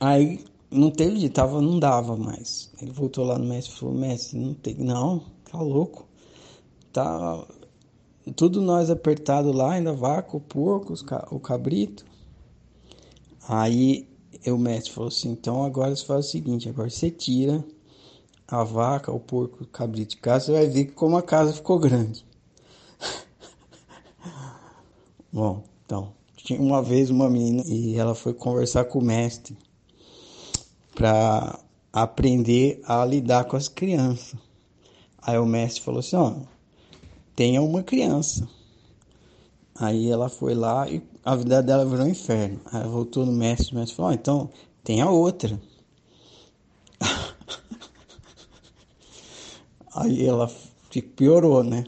Aí 0.00 0.44
não 0.70 0.90
teve, 0.90 1.28
tava, 1.28 1.60
não 1.60 1.78
dava 1.78 2.16
mais. 2.16 2.70
Ele 2.80 2.92
voltou 2.92 3.24
lá 3.24 3.38
no 3.38 3.46
mestre 3.46 3.74
e 3.74 3.78
falou: 3.78 3.94
Mestre, 3.94 4.38
não 4.38 4.54
tem, 4.54 4.74
não, 4.74 5.24
tá 5.50 5.60
louco. 5.60 6.06
Tá 6.92 7.46
tudo 8.36 8.60
nós 8.60 8.90
apertado 8.90 9.52
lá, 9.52 9.72
ainda 9.72 9.92
vaca, 9.92 10.36
o 10.36 10.40
porco, 10.40 10.94
o 11.30 11.40
cabrito. 11.40 12.04
Aí 13.48 14.06
o 14.46 14.58
mestre 14.58 14.92
falou 14.92 15.08
assim: 15.08 15.30
Então 15.30 15.64
agora 15.64 15.94
você 15.94 16.04
faz 16.04 16.26
o 16.26 16.30
seguinte: 16.30 16.68
agora 16.68 16.90
você 16.90 17.10
tira 17.10 17.64
a 18.46 18.64
vaca, 18.64 19.12
o 19.12 19.20
porco, 19.20 19.64
o 19.64 19.66
cabrito 19.66 20.16
de 20.16 20.18
casa, 20.18 20.46
você 20.46 20.52
vai 20.52 20.66
ver 20.66 20.86
como 20.92 21.16
a 21.16 21.22
casa 21.22 21.52
ficou 21.52 21.78
grande. 21.78 22.24
Bom, 25.32 25.62
então, 25.84 26.12
tinha 26.36 26.60
uma 26.60 26.82
vez 26.82 27.10
uma 27.10 27.28
menina 27.28 27.62
e 27.66 27.96
ela 27.96 28.14
foi 28.14 28.32
conversar 28.32 28.84
com 28.84 28.98
o 28.98 29.04
mestre 29.04 29.56
para 30.98 31.60
aprender 31.92 32.82
a 32.84 33.04
lidar 33.04 33.44
com 33.44 33.56
as 33.56 33.68
crianças. 33.68 34.34
Aí 35.22 35.38
o 35.38 35.46
mestre 35.46 35.80
falou 35.80 36.00
assim: 36.00 36.16
ó, 36.16 36.34
tenha 37.36 37.62
uma 37.62 37.84
criança. 37.84 38.48
Aí 39.76 40.10
ela 40.10 40.28
foi 40.28 40.56
lá 40.56 40.90
e 40.90 41.00
a 41.24 41.36
vida 41.36 41.62
dela 41.62 41.86
virou 41.86 42.04
um 42.04 42.10
inferno. 42.10 42.60
Aí 42.72 42.82
voltou 42.82 43.24
no 43.24 43.30
mestre, 43.30 43.72
o 43.72 43.78
mestre 43.78 43.94
falou: 43.94 44.10
ó, 44.10 44.14
então 44.14 44.50
tenha 44.82 45.08
outra. 45.08 45.60
Aí 49.94 50.26
ela 50.26 50.50
piorou, 51.14 51.62
né? 51.62 51.84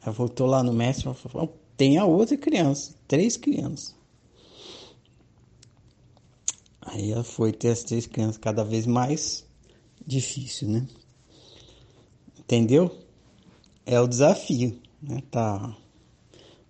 Aí 0.00 0.12
voltou 0.12 0.46
lá 0.46 0.62
no 0.62 0.72
mestre 0.72 1.10
e 1.10 1.14
falou: 1.28 1.52
tem 1.76 1.98
a 1.98 2.04
outra 2.04 2.36
criança, 2.36 2.94
três 3.08 3.36
crianças. 3.36 3.96
Aí 6.86 7.12
ela 7.12 7.24
foi 7.24 7.52
ter 7.52 7.68
as 7.68 7.82
três 7.82 8.06
crianças 8.06 8.36
cada 8.36 8.62
vez 8.62 8.86
mais 8.86 9.44
difícil, 10.06 10.68
né? 10.68 10.86
Entendeu? 12.38 12.94
É 13.86 13.98
o 14.00 14.06
desafio, 14.06 14.78
né? 15.02 15.22
Tá, 15.30 15.76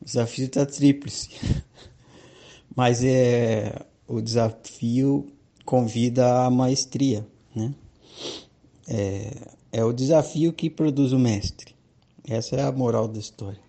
o 0.00 0.04
desafio 0.04 0.48
tá 0.48 0.64
tríplice. 0.64 1.30
Mas 2.76 3.02
é 3.04 3.84
o 4.06 4.20
desafio 4.20 5.32
convida 5.64 6.44
a 6.44 6.50
maestria, 6.50 7.26
né? 7.54 7.74
É, 8.86 9.48
é 9.72 9.84
o 9.84 9.92
desafio 9.92 10.52
que 10.52 10.70
produz 10.70 11.12
o 11.12 11.18
mestre. 11.18 11.74
Essa 12.26 12.56
é 12.56 12.62
a 12.62 12.72
moral 12.72 13.08
da 13.08 13.18
história. 13.18 13.60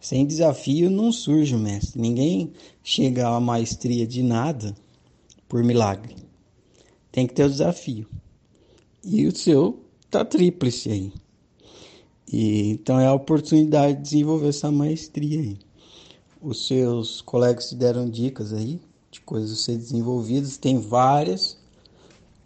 Sem 0.00 0.26
desafio 0.26 0.90
não 0.90 1.10
surge 1.10 1.54
o 1.54 1.58
mestre. 1.58 2.00
Ninguém 2.00 2.52
chega 2.82 3.28
à 3.28 3.40
maestria 3.40 4.06
de 4.06 4.22
nada 4.22 4.74
por 5.48 5.62
milagre. 5.62 6.16
Tem 7.10 7.26
que 7.26 7.34
ter 7.34 7.44
o 7.44 7.50
desafio. 7.50 8.08
E 9.04 9.26
o 9.26 9.36
seu 9.36 9.84
tá 10.10 10.24
tríplice 10.24 10.90
aí. 10.90 11.12
E, 12.32 12.70
então 12.70 12.98
é 12.98 13.06
a 13.06 13.12
oportunidade 13.12 13.98
de 13.98 14.02
desenvolver 14.02 14.48
essa 14.48 14.70
maestria 14.70 15.40
aí. 15.40 15.58
Os 16.40 16.66
seus 16.66 17.20
colegas 17.20 17.68
te 17.68 17.74
deram 17.74 18.08
dicas 18.08 18.52
aí 18.52 18.80
de 19.10 19.20
coisas 19.20 19.52
a 19.52 19.62
ser 19.62 19.76
desenvolvidas. 19.76 20.56
Tem 20.56 20.78
várias 20.78 21.56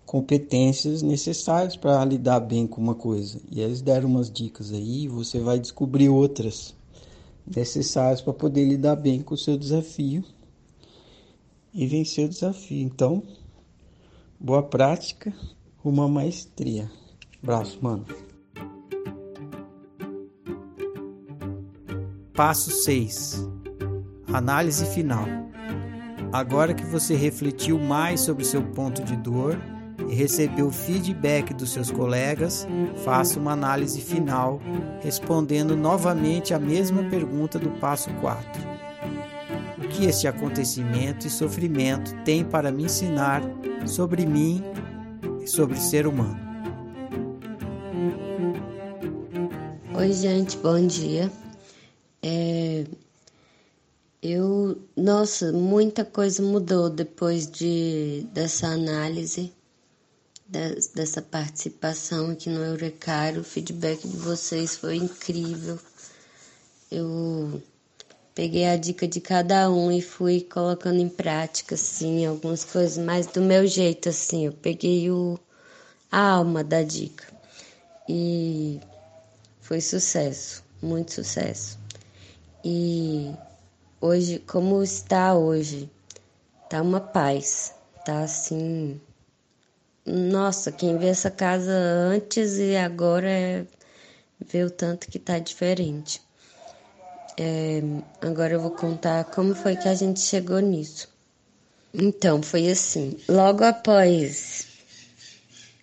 competências 0.04 1.02
necessárias 1.02 1.76
para 1.76 2.04
lidar 2.04 2.40
bem 2.40 2.66
com 2.66 2.80
uma 2.80 2.94
coisa. 2.94 3.40
E 3.50 3.60
eles 3.60 3.80
deram 3.80 4.08
umas 4.08 4.30
dicas 4.30 4.72
aí, 4.72 5.06
você 5.08 5.38
vai 5.38 5.58
descobrir 5.58 6.08
outras 6.08 6.74
necessários 7.46 8.20
para 8.20 8.32
poder 8.32 8.64
lidar 8.64 8.96
bem 8.96 9.22
com 9.22 9.34
o 9.34 9.38
seu 9.38 9.56
desafio 9.56 10.24
e 11.72 11.86
vencer 11.86 12.26
o 12.26 12.28
desafio. 12.28 12.82
Então, 12.82 13.22
boa 14.38 14.62
prática, 14.62 15.32
uma 15.84 16.08
maestria. 16.08 16.90
Abraço, 17.42 17.78
mano. 17.82 18.04
Passo 22.34 22.70
6. 22.70 23.48
Análise 24.32 24.84
final. 24.86 25.24
Agora 26.32 26.74
que 26.74 26.84
você 26.84 27.14
refletiu 27.14 27.78
mais 27.78 28.20
sobre 28.20 28.44
seu 28.44 28.62
ponto 28.62 29.02
de 29.02 29.16
dor 29.16 29.58
e 30.08 30.14
recebeu 30.14 30.70
feedback 30.70 31.52
dos 31.54 31.70
seus 31.70 31.90
colegas, 31.90 32.66
faça 33.04 33.40
uma 33.40 33.52
análise 33.52 34.00
final, 34.00 34.60
respondendo 35.00 35.76
novamente 35.76 36.54
a 36.54 36.58
mesma 36.58 37.02
pergunta 37.04 37.58
do 37.58 37.70
passo 37.80 38.10
4. 38.20 38.77
O 39.78 39.88
que 39.88 40.06
este 40.06 40.26
acontecimento 40.26 41.26
e 41.26 41.30
sofrimento 41.30 42.12
tem 42.24 42.44
para 42.44 42.72
me 42.72 42.84
ensinar 42.84 43.42
sobre 43.86 44.26
mim 44.26 44.62
e 45.40 45.46
sobre 45.46 45.78
o 45.78 45.80
ser 45.80 46.06
humano? 46.06 46.36
Oi, 49.96 50.12
gente, 50.12 50.56
bom 50.56 50.84
dia. 50.84 51.30
É, 52.20 52.84
eu, 54.20 54.80
nossa, 54.96 55.52
muita 55.52 56.04
coisa 56.04 56.42
mudou 56.42 56.90
depois 56.90 57.48
de 57.48 58.26
dessa 58.32 58.66
análise, 58.66 59.52
de, 60.46 60.74
dessa 60.92 61.22
participação 61.22 62.30
aqui 62.30 62.50
no 62.50 62.64
Eurecário. 62.64 63.42
O 63.42 63.44
feedback 63.44 64.08
de 64.08 64.16
vocês 64.16 64.76
foi 64.76 64.96
incrível. 64.96 65.78
Eu 66.90 67.62
peguei 68.38 68.66
a 68.66 68.76
dica 68.76 69.08
de 69.08 69.20
cada 69.20 69.68
um 69.68 69.90
e 69.90 70.00
fui 70.00 70.42
colocando 70.42 71.00
em 71.00 71.08
prática, 71.08 71.74
assim, 71.74 72.24
algumas 72.24 72.64
coisas, 72.64 72.96
mas 72.96 73.26
do 73.26 73.40
meu 73.40 73.66
jeito, 73.66 74.08
assim. 74.08 74.46
Eu 74.46 74.52
peguei 74.52 75.10
o, 75.10 75.36
a 76.08 76.20
alma 76.20 76.62
da 76.62 76.84
dica 76.84 77.24
e 78.08 78.78
foi 79.60 79.80
sucesso, 79.80 80.62
muito 80.80 81.14
sucesso. 81.14 81.80
E 82.64 83.34
hoje, 84.00 84.38
como 84.46 84.84
está 84.84 85.34
hoje, 85.34 85.90
tá 86.68 86.80
uma 86.80 87.00
paz, 87.00 87.74
tá 88.04 88.22
assim. 88.22 89.00
Nossa, 90.06 90.70
quem 90.70 90.96
vê 90.96 91.08
essa 91.08 91.28
casa 91.28 91.72
antes 91.72 92.56
e 92.56 92.76
agora 92.76 93.28
é, 93.28 93.66
vê 94.38 94.62
o 94.62 94.70
tanto 94.70 95.08
que 95.08 95.18
tá 95.18 95.40
diferente. 95.40 96.27
É, 97.40 97.80
agora 98.20 98.54
eu 98.54 98.60
vou 98.60 98.72
contar 98.72 99.22
como 99.26 99.54
foi 99.54 99.76
que 99.76 99.88
a 99.88 99.94
gente 99.94 100.18
chegou 100.18 100.58
nisso. 100.58 101.08
Então, 101.94 102.42
foi 102.42 102.68
assim: 102.68 103.16
logo 103.28 103.62
após 103.62 104.66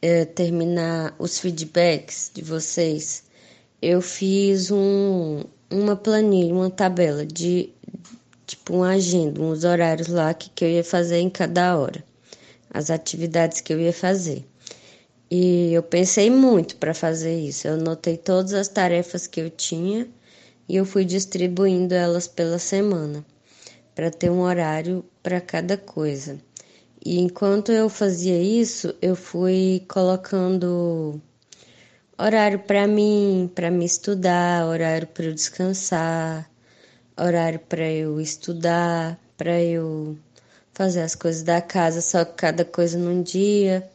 é, 0.01 0.25
terminar 0.25 1.15
os 1.17 1.39
feedbacks 1.39 2.29
de 2.33 2.41
vocês, 2.41 3.23
eu 3.81 4.01
fiz 4.01 4.69
um, 4.69 5.45
uma 5.71 5.95
planilha, 5.95 6.53
uma 6.53 6.69
tabela 6.69 7.25
de 7.25 7.69
tipo 8.45 8.75
uma 8.75 8.89
agenda, 8.89 9.41
uns 9.41 9.63
horários 9.63 10.09
lá 10.09 10.33
que, 10.33 10.49
que 10.49 10.65
eu 10.65 10.69
ia 10.69 10.83
fazer 10.83 11.19
em 11.19 11.29
cada 11.29 11.77
hora, 11.77 12.03
as 12.69 12.89
atividades 12.89 13.61
que 13.61 13.73
eu 13.73 13.79
ia 13.79 13.93
fazer. 13.93 14.45
E 15.31 15.71
eu 15.73 15.81
pensei 15.81 16.29
muito 16.29 16.75
para 16.75 16.93
fazer 16.93 17.39
isso. 17.39 17.65
Eu 17.65 17.75
anotei 17.75 18.17
todas 18.17 18.53
as 18.53 18.67
tarefas 18.67 19.25
que 19.25 19.39
eu 19.39 19.49
tinha 19.49 20.05
e 20.67 20.75
eu 20.75 20.85
fui 20.85 21.05
distribuindo 21.05 21.93
elas 21.93 22.27
pela 22.27 22.59
semana 22.59 23.25
para 23.93 24.11
ter 24.11 24.29
um 24.29 24.41
horário 24.41 25.05
para 25.23 25.39
cada 25.39 25.77
coisa. 25.77 26.37
E 27.03 27.19
enquanto 27.19 27.71
eu 27.71 27.87
fazia 27.87 28.41
isso, 28.41 28.93
eu 29.01 29.15
fui 29.15 29.85
colocando 29.87 31.21
horário 32.17 32.59
para 32.59 32.87
mim, 32.87 33.49
para 33.53 33.69
me 33.69 33.85
estudar, 33.85 34.65
horário 34.65 35.07
para 35.07 35.25
eu 35.25 35.33
descansar, 35.33 36.49
horário 37.17 37.59
para 37.59 37.89
eu 37.89 38.19
estudar, 38.19 39.19
para 39.37 39.61
eu 39.61 40.17
fazer 40.73 41.01
as 41.01 41.15
coisas 41.15 41.43
da 41.43 41.61
casa, 41.61 42.01
só 42.01 42.25
cada 42.25 42.65
coisa 42.65 42.97
num 42.97 43.21
dia, 43.21 43.89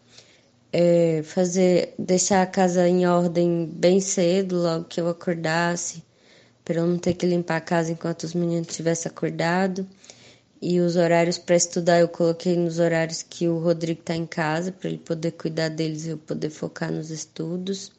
é, 0.72 1.22
fazer, 1.24 1.94
deixar 1.98 2.42
a 2.42 2.46
casa 2.46 2.88
em 2.88 3.06
ordem 3.06 3.66
bem 3.66 4.00
cedo, 4.00 4.56
logo 4.56 4.84
que 4.84 5.00
eu 5.00 5.08
acordasse, 5.08 6.02
para 6.70 6.78
eu 6.78 6.86
não 6.86 6.98
ter 6.98 7.14
que 7.14 7.26
limpar 7.26 7.56
a 7.56 7.60
casa 7.60 7.90
enquanto 7.90 8.22
os 8.22 8.32
meninos 8.32 8.68
tivessem 8.68 9.10
acordado. 9.10 9.84
E 10.62 10.78
os 10.78 10.94
horários 10.94 11.36
para 11.36 11.56
estudar 11.56 11.98
eu 11.98 12.06
coloquei 12.06 12.56
nos 12.56 12.78
horários 12.78 13.24
que 13.24 13.48
o 13.48 13.58
Rodrigo 13.58 13.98
está 13.98 14.14
em 14.14 14.24
casa, 14.24 14.70
para 14.70 14.88
ele 14.88 14.98
poder 14.98 15.32
cuidar 15.32 15.68
deles 15.68 16.04
e 16.04 16.10
eu 16.10 16.18
poder 16.18 16.48
focar 16.48 16.92
nos 16.92 17.10
estudos 17.10 17.90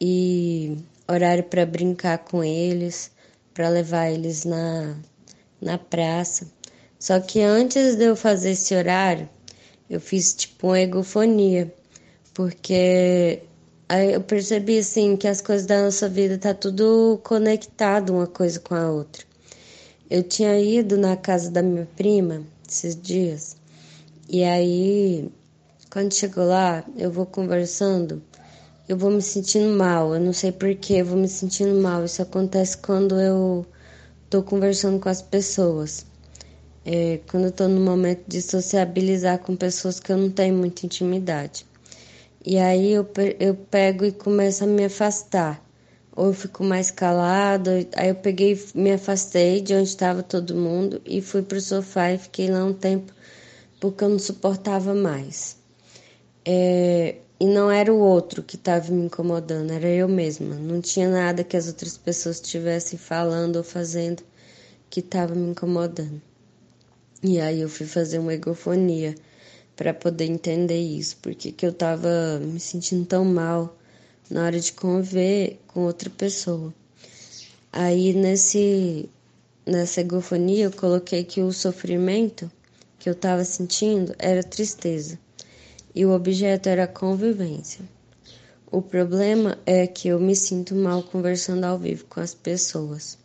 e 0.00 0.76
horário 1.08 1.42
para 1.42 1.66
brincar 1.66 2.18
com 2.18 2.44
eles, 2.44 3.10
para 3.52 3.68
levar 3.68 4.08
eles 4.08 4.44
na, 4.44 4.96
na 5.60 5.76
praça. 5.76 6.46
Só 6.96 7.18
que 7.18 7.40
antes 7.40 7.96
de 7.96 8.04
eu 8.04 8.14
fazer 8.14 8.52
esse 8.52 8.72
horário, 8.72 9.28
eu 9.90 10.00
fiz 10.00 10.32
tipo 10.32 10.68
uma 10.68 10.80
egofonia, 10.80 11.74
porque 12.32 13.42
eu 13.88 14.20
percebi 14.20 14.78
assim 14.78 15.16
que 15.16 15.28
as 15.28 15.40
coisas 15.40 15.66
da 15.66 15.82
nossa 15.82 16.08
vida 16.08 16.38
tá 16.38 16.54
tudo 16.54 17.20
conectado 17.22 18.14
uma 18.14 18.26
coisa 18.26 18.58
com 18.60 18.74
a 18.74 18.90
outra. 18.90 19.24
Eu 20.10 20.22
tinha 20.22 20.58
ido 20.58 20.96
na 20.96 21.16
casa 21.16 21.50
da 21.50 21.62
minha 21.62 21.88
prima 21.96 22.42
esses 22.68 22.94
dias, 23.00 23.56
e 24.28 24.42
aí 24.44 25.30
quando 25.90 26.14
chegou 26.14 26.44
lá, 26.44 26.84
eu 26.96 27.10
vou 27.10 27.26
conversando 27.26 28.22
eu 28.88 28.96
vou 28.98 29.10
me 29.10 29.22
sentindo 29.22 29.76
mal. 29.76 30.14
Eu 30.14 30.20
não 30.20 30.32
sei 30.32 30.52
porquê, 30.52 30.94
eu 30.94 31.06
vou 31.06 31.16
me 31.16 31.28
sentindo 31.28 31.80
mal. 31.80 32.04
Isso 32.04 32.20
acontece 32.22 32.76
quando 32.76 33.18
eu 33.20 33.66
tô 34.28 34.42
conversando 34.42 35.00
com 35.00 35.08
as 35.08 35.22
pessoas. 35.22 36.04
É, 36.84 37.20
quando 37.30 37.44
eu 37.44 37.52
tô 37.52 37.66
no 37.66 37.80
momento 37.80 38.22
de 38.28 38.42
sociabilizar 38.42 39.38
com 39.38 39.56
pessoas 39.56 39.98
que 39.98 40.12
eu 40.12 40.18
não 40.18 40.30
tenho 40.30 40.54
muita 40.54 40.84
intimidade. 40.84 41.66
E 42.44 42.58
aí 42.58 42.92
eu, 42.92 43.08
eu 43.40 43.54
pego 43.54 44.04
e 44.04 44.12
começo 44.12 44.64
a 44.64 44.66
me 44.66 44.84
afastar. 44.84 45.64
Ou 46.14 46.26
eu 46.26 46.34
fico 46.34 46.62
mais 46.62 46.90
calado. 46.90 47.70
Aí 47.96 48.08
eu 48.08 48.14
peguei, 48.14 48.62
me 48.74 48.92
afastei 48.92 49.60
de 49.60 49.74
onde 49.74 49.88
estava 49.88 50.22
todo 50.22 50.54
mundo 50.54 51.00
e 51.06 51.20
fui 51.20 51.42
pro 51.42 51.60
sofá 51.60 52.12
e 52.12 52.18
fiquei 52.18 52.50
lá 52.50 52.64
um 52.64 52.74
tempo 52.74 53.12
porque 53.80 54.02
eu 54.02 54.08
não 54.08 54.18
suportava 54.18 54.94
mais. 54.94 55.58
É, 56.42 57.16
e 57.38 57.46
não 57.46 57.70
era 57.70 57.92
o 57.92 57.98
outro 57.98 58.42
que 58.42 58.56
estava 58.56 58.90
me 58.90 59.04
incomodando, 59.04 59.70
era 59.72 59.88
eu 59.88 60.08
mesma. 60.08 60.54
Não 60.54 60.80
tinha 60.80 61.06
nada 61.10 61.44
que 61.44 61.54
as 61.54 61.66
outras 61.66 61.98
pessoas 61.98 62.36
estivessem 62.36 62.98
falando 62.98 63.56
ou 63.56 63.62
fazendo 63.62 64.22
que 64.88 65.00
estava 65.00 65.34
me 65.34 65.50
incomodando. 65.50 66.22
E 67.22 67.38
aí 67.38 67.60
eu 67.60 67.68
fui 67.68 67.86
fazer 67.86 68.18
uma 68.18 68.32
egofonia 68.32 69.14
para 69.76 69.92
poder 69.92 70.26
entender 70.26 70.80
isso, 70.80 71.16
porque 71.20 71.52
que 71.52 71.66
eu 71.66 71.70
estava 71.70 72.38
me 72.40 72.60
sentindo 72.60 73.04
tão 73.04 73.24
mal 73.24 73.76
na 74.30 74.44
hora 74.44 74.60
de 74.60 74.72
conviver 74.72 75.60
com 75.66 75.80
outra 75.80 76.08
pessoa. 76.10 76.72
Aí 77.72 78.12
nesse 78.12 79.08
nessa 79.66 80.00
egofonia 80.00 80.66
eu 80.66 80.72
coloquei 80.72 81.24
que 81.24 81.40
o 81.40 81.52
sofrimento 81.52 82.50
que 82.98 83.08
eu 83.08 83.14
estava 83.14 83.44
sentindo 83.44 84.14
era 84.18 84.42
tristeza 84.42 85.18
e 85.94 86.04
o 86.04 86.12
objeto 86.12 86.68
era 86.68 86.84
a 86.84 86.88
convivência. 86.88 87.84
O 88.70 88.82
problema 88.82 89.56
é 89.64 89.86
que 89.86 90.08
eu 90.08 90.18
me 90.18 90.34
sinto 90.34 90.74
mal 90.74 91.02
conversando 91.02 91.64
ao 91.64 91.78
vivo 91.78 92.06
com 92.06 92.20
as 92.20 92.34
pessoas. 92.34 93.16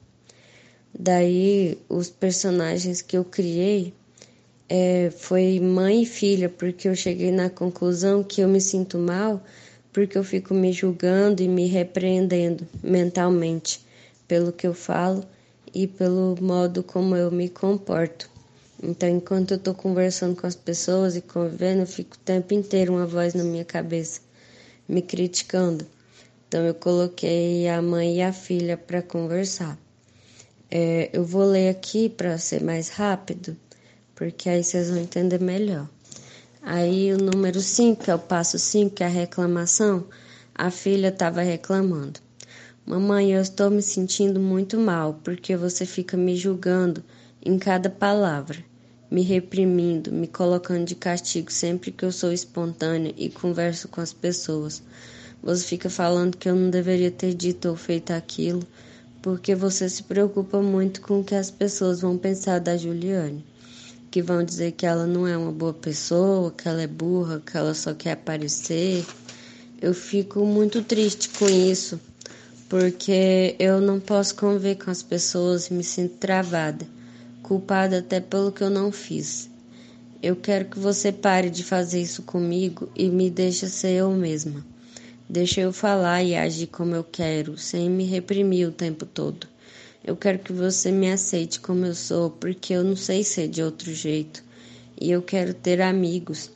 Daí, 0.94 1.78
os 1.88 2.10
personagens 2.10 3.02
que 3.02 3.18
eu 3.18 3.24
criei 3.24 3.94
é, 4.70 5.12
foi 5.12 5.60
mãe 5.60 6.04
e 6.04 6.06
filha, 6.06 6.48
porque 6.48 6.88
eu 6.88 6.96
cheguei 6.96 7.32
na 7.32 7.50
conclusão 7.50 8.24
que 8.24 8.42
eu 8.42 8.48
me 8.48 8.62
sinto 8.62 8.98
mal 8.98 9.44
porque 9.92 10.18
eu 10.18 10.24
fico 10.24 10.54
me 10.54 10.72
julgando 10.72 11.42
e 11.42 11.48
me 11.48 11.66
repreendendo 11.66 12.68
mentalmente 12.84 13.86
pelo 14.28 14.52
que 14.52 14.68
eu 14.68 14.74
falo 14.74 15.26
e 15.74 15.88
pelo 15.88 16.36
modo 16.42 16.84
como 16.84 17.16
eu 17.16 17.32
me 17.32 17.50
comporto. 17.50 18.30
Então, 18.82 19.10
enquanto 19.10 19.52
eu 19.52 19.58
estou 19.58 19.74
conversando 19.74 20.36
com 20.36 20.48
as 20.48 20.56
pessoas 20.56 21.16
e 21.16 21.22
convivendo, 21.22 21.82
eu 21.82 21.88
fico 21.88 22.16
o 22.16 22.20
tempo 22.20 22.54
inteiro 22.54 22.94
uma 22.94 23.06
voz 23.06 23.34
na 23.34 23.44
minha 23.44 23.66
cabeça 23.66 24.22
me 24.88 25.02
criticando. 25.02 25.86
Então, 26.48 26.64
eu 26.64 26.74
coloquei 26.74 27.68
a 27.68 27.82
mãe 27.82 28.18
e 28.18 28.22
a 28.22 28.32
filha 28.32 28.78
para 28.78 29.02
conversar. 29.02 29.78
É, 30.72 31.10
eu 31.12 31.26
vou 31.26 31.44
ler 31.44 31.70
aqui 31.70 32.10
para 32.10 32.38
ser 32.38 32.64
mais 32.64 32.90
rápido, 32.90 33.58
porque 34.20 34.50
aí 34.50 34.62
vocês 34.62 34.90
vão 34.90 35.00
entender 35.00 35.40
melhor. 35.40 35.88
Aí, 36.62 37.14
o 37.14 37.18
número 37.18 37.62
5, 37.62 38.04
que 38.04 38.12
é 38.12 38.16
o 38.16 38.20
passo 38.20 38.60
5, 38.60 38.96
que 38.96 39.02
é 39.02 39.06
a 39.06 39.10
reclamação, 39.10 40.06
a 40.54 40.70
filha 40.70 41.08
estava 41.08 41.42
reclamando. 41.42 42.20
Mamãe, 42.86 43.32
eu 43.32 43.42
estou 43.42 43.72
me 43.72 43.82
sentindo 43.82 44.38
muito 44.38 44.78
mal 44.78 45.18
porque 45.24 45.56
você 45.56 45.86
fica 45.86 46.18
me 46.18 46.36
julgando 46.36 47.02
em 47.46 47.58
cada 47.58 47.90
palavra, 47.90 48.58
me 49.10 49.22
reprimindo, 49.22 50.12
me 50.12 50.28
colocando 50.28 50.84
de 50.84 50.96
castigo 50.96 51.50
sempre 51.50 51.90
que 51.90 52.04
eu 52.04 52.12
sou 52.12 52.34
espontânea 52.34 53.14
e 53.16 53.30
converso 53.30 53.88
com 53.88 54.02
as 54.02 54.12
pessoas. 54.12 54.84
Você 55.42 55.64
fica 55.64 55.90
falando 55.90 56.36
que 56.36 56.50
eu 56.50 56.56
não 56.56 56.70
deveria 56.70 57.10
ter 57.10 57.34
dito 57.34 57.70
ou 57.70 57.78
feito 57.78 58.12
aquilo 58.12 58.68
porque 59.22 59.56
você 59.56 59.88
se 59.90 60.04
preocupa 60.04 60.62
muito 60.62 61.00
com 61.02 61.22
o 61.22 61.24
que 61.24 61.36
as 61.36 61.50
pessoas 61.50 62.02
vão 62.02 62.18
pensar 62.18 62.60
da 62.60 62.76
Juliane. 62.76 63.49
Que 64.12 64.22
vão 64.22 64.44
dizer 64.44 64.72
que 64.72 64.86
ela 64.86 65.06
não 65.06 65.28
é 65.28 65.38
uma 65.38 65.52
boa 65.52 65.74
pessoa, 65.74 66.52
que 66.52 66.68
ela 66.68 66.82
é 66.82 66.88
burra, 66.88 67.42
que 67.46 67.56
ela 67.56 67.74
só 67.74 67.94
quer 67.94 68.14
aparecer. 68.14 69.06
Eu 69.82 69.94
fico 69.94 70.46
muito 70.46 70.84
triste 70.84 71.30
com 71.30 71.48
isso, 71.48 72.00
porque 72.68 73.56
eu 73.60 73.80
não 73.80 74.00
posso 74.00 74.36
conviver 74.36 74.76
com 74.76 74.92
as 74.92 75.04
pessoas 75.04 75.68
e 75.68 75.74
me 75.74 75.84
sinto 75.84 76.18
travada, 76.18 76.86
culpada 77.44 78.00
até 78.00 78.20
pelo 78.20 78.52
que 78.52 78.64
eu 78.64 78.70
não 78.70 78.92
fiz. 78.92 79.50
Eu 80.22 80.36
quero 80.36 80.66
que 80.66 80.78
você 80.78 81.12
pare 81.12 81.50
de 81.50 81.64
fazer 81.64 82.02
isso 82.02 82.24
comigo 82.24 82.90
e 82.96 83.08
me 83.10 83.30
deixe 83.30 83.70
ser 83.70 83.92
eu 83.92 84.12
mesma. 84.12 84.66
Deixa 85.30 85.62
eu 85.62 85.72
falar 85.72 86.24
e 86.24 86.36
agir 86.36 86.68
como 86.68 86.94
eu 86.96 87.04
quero, 87.04 87.58
sem 87.58 87.90
me 87.90 88.04
reprimir 88.04 88.68
o 88.68 88.72
tempo 88.72 89.06
todo. 89.06 89.48
Eu 90.04 90.16
quero 90.16 90.40
que 90.40 90.54
você 90.54 90.92
me 90.92 91.12
aceite 91.12 91.60
como 91.60 91.86
eu 91.86 91.94
sou, 91.94 92.30
porque 92.30 92.74
eu 92.74 92.84
não 92.84 92.96
sei 92.96 93.24
ser 93.24 93.48
de 93.48 93.62
outro 93.62 93.94
jeito. 93.94 94.44
E 95.00 95.12
eu 95.12 95.22
quero 95.22 95.54
ter 95.54 95.82
amigos. 95.82 96.52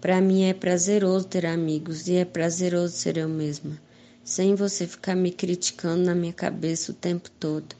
Para 0.00 0.20
mim 0.20 0.44
é 0.44 0.54
prazeroso 0.54 1.26
ter 1.26 1.46
amigos 1.46 2.06
e 2.06 2.16
é 2.16 2.24
prazeroso 2.24 2.94
ser 2.94 3.16
eu 3.16 3.28
mesma, 3.28 3.80
sem 4.22 4.54
você 4.54 4.86
ficar 4.86 5.14
me 5.14 5.30
criticando 5.30 6.04
na 6.04 6.14
minha 6.14 6.32
cabeça 6.32 6.92
o 6.92 6.94
tempo 6.94 7.30
todo. 7.40 7.74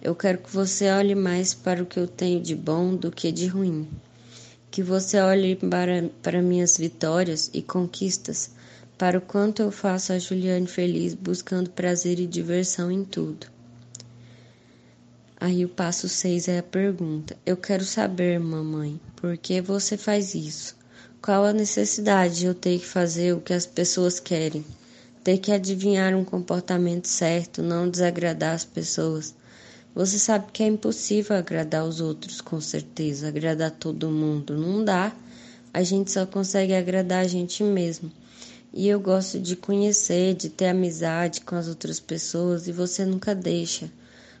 Eu 0.00 0.14
quero 0.14 0.38
que 0.38 0.52
você 0.52 0.88
olhe 0.90 1.14
mais 1.14 1.52
para 1.52 1.82
o 1.82 1.86
que 1.86 1.98
eu 1.98 2.06
tenho 2.06 2.40
de 2.40 2.54
bom 2.54 2.94
do 2.94 3.10
que 3.10 3.32
de 3.32 3.46
ruim. 3.46 3.88
Que 4.70 4.82
você 4.82 5.18
olhe 5.20 5.56
para, 5.56 6.08
para 6.22 6.40
minhas 6.40 6.78
vitórias 6.78 7.50
e 7.52 7.60
conquistas 7.60 8.50
para 8.96 9.18
o 9.18 9.22
quanto 9.22 9.60
eu 9.60 9.70
faço 9.70 10.12
a 10.12 10.18
Juliane 10.18 10.66
feliz 10.66 11.14
buscando 11.14 11.70
prazer 11.70 12.18
e 12.18 12.26
diversão 12.26 12.90
em 12.90 13.04
tudo. 13.04 13.55
Aí 15.46 15.64
o 15.64 15.68
passo 15.68 16.08
6 16.08 16.48
é 16.48 16.58
a 16.58 16.62
pergunta: 16.64 17.36
Eu 17.46 17.56
quero 17.56 17.84
saber, 17.84 18.40
mamãe, 18.40 19.00
por 19.14 19.36
que 19.36 19.60
você 19.60 19.96
faz 19.96 20.34
isso? 20.34 20.74
Qual 21.22 21.44
a 21.44 21.52
necessidade 21.52 22.40
de 22.40 22.46
eu 22.46 22.54
ter 22.54 22.80
que 22.80 22.84
fazer 22.84 23.32
o 23.32 23.40
que 23.40 23.52
as 23.52 23.64
pessoas 23.64 24.18
querem? 24.18 24.64
Ter 25.22 25.38
que 25.38 25.52
adivinhar 25.52 26.16
um 26.16 26.24
comportamento 26.24 27.06
certo, 27.06 27.62
não 27.62 27.88
desagradar 27.88 28.56
as 28.56 28.64
pessoas. 28.64 29.36
Você 29.94 30.18
sabe 30.18 30.50
que 30.52 30.64
é 30.64 30.66
impossível 30.66 31.36
agradar 31.36 31.84
os 31.84 32.00
outros, 32.00 32.40
com 32.40 32.60
certeza, 32.60 33.28
agradar 33.28 33.70
todo 33.70 34.10
mundo. 34.10 34.56
Não 34.56 34.84
dá. 34.84 35.14
A 35.72 35.84
gente 35.84 36.10
só 36.10 36.26
consegue 36.26 36.74
agradar 36.74 37.24
a 37.24 37.28
gente 37.28 37.62
mesmo. 37.62 38.10
E 38.74 38.88
eu 38.88 38.98
gosto 38.98 39.38
de 39.38 39.54
conhecer, 39.54 40.34
de 40.34 40.48
ter 40.48 40.66
amizade 40.66 41.42
com 41.42 41.54
as 41.54 41.68
outras 41.68 42.00
pessoas 42.00 42.66
e 42.66 42.72
você 42.72 43.04
nunca 43.04 43.32
deixa. 43.32 43.88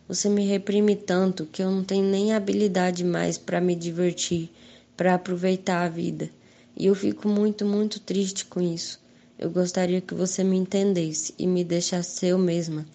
Você 0.08 0.28
me 0.28 0.46
reprime 0.46 0.94
tanto 0.94 1.46
que 1.46 1.60
eu 1.62 1.70
não 1.70 1.82
tenho 1.82 2.04
nem 2.04 2.32
habilidade 2.32 3.04
mais 3.04 3.36
para 3.36 3.60
me 3.60 3.74
divertir, 3.74 4.50
para 4.96 5.14
aproveitar 5.14 5.82
a 5.82 5.88
vida. 5.88 6.30
E 6.76 6.86
eu 6.86 6.94
fico 6.94 7.28
muito, 7.28 7.64
muito 7.64 7.98
triste 7.98 8.44
com 8.44 8.60
isso. 8.60 9.00
Eu 9.36 9.50
gostaria 9.50 10.00
que 10.00 10.14
você 10.14 10.44
me 10.44 10.56
entendesse 10.56 11.34
e 11.36 11.46
me 11.46 11.64
deixasse 11.64 12.26
eu 12.26 12.38
mesma, 12.38 12.86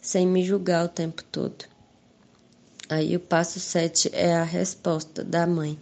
sem 0.00 0.26
me 0.26 0.44
julgar 0.44 0.84
o 0.84 0.88
tempo 0.88 1.24
todo. 1.24 1.64
Aí 2.88 3.16
o 3.16 3.20
passo 3.20 3.58
7 3.58 4.10
é 4.12 4.34
a 4.34 4.44
resposta 4.44 5.24
da 5.24 5.46
mãe. 5.46 5.78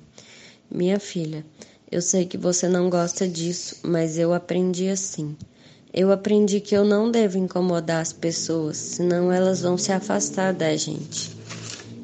Minha 0.71 0.99
filha, 0.99 1.45
eu 1.91 2.01
sei 2.01 2.25
que 2.25 2.39
você 2.39 2.69
não 2.69 2.89
gosta 2.89 3.29
disso, 3.29 3.81
mas 3.83 4.17
eu 4.17 4.33
aprendi 4.33 4.89
assim. 4.89 5.37
Eu 5.93 6.13
aprendi 6.13 6.61
que 6.61 6.77
eu 6.77 6.85
não 6.85 7.11
devo 7.11 7.39
incomodar 7.39 8.01
as 8.01 8.13
pessoas, 8.13 8.77
senão 8.77 9.33
elas 9.33 9.63
vão 9.63 9.77
se 9.77 9.93
afastar 9.93 10.55
da 10.55 10.77
gente. 10.77 11.37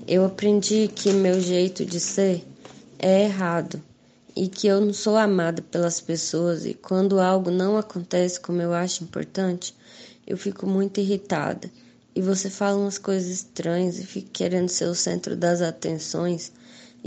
Eu 0.08 0.24
aprendi 0.24 0.90
que 0.94 1.12
meu 1.12 1.40
jeito 1.40 1.84
de 1.84 2.00
ser 2.00 2.44
é 2.98 3.24
errado 3.24 3.82
e 4.34 4.48
que 4.48 4.66
eu 4.66 4.80
não 4.80 4.92
sou 4.92 5.16
amada 5.16 5.62
pelas 5.62 6.00
pessoas 6.00 6.66
e 6.66 6.74
quando 6.74 7.20
algo 7.20 7.50
não 7.50 7.76
acontece 7.76 8.40
como 8.40 8.60
eu 8.60 8.74
acho 8.74 9.04
importante, 9.04 9.74
eu 10.26 10.36
fico 10.36 10.66
muito 10.66 11.00
irritada. 11.00 11.70
E 12.14 12.20
você 12.20 12.50
fala 12.50 12.78
umas 12.78 12.98
coisas 12.98 13.30
estranhas 13.30 13.98
e 13.98 14.06
fica 14.06 14.28
querendo 14.32 14.68
ser 14.68 14.86
o 14.86 14.94
centro 14.94 15.36
das 15.36 15.60
atenções 15.60 16.52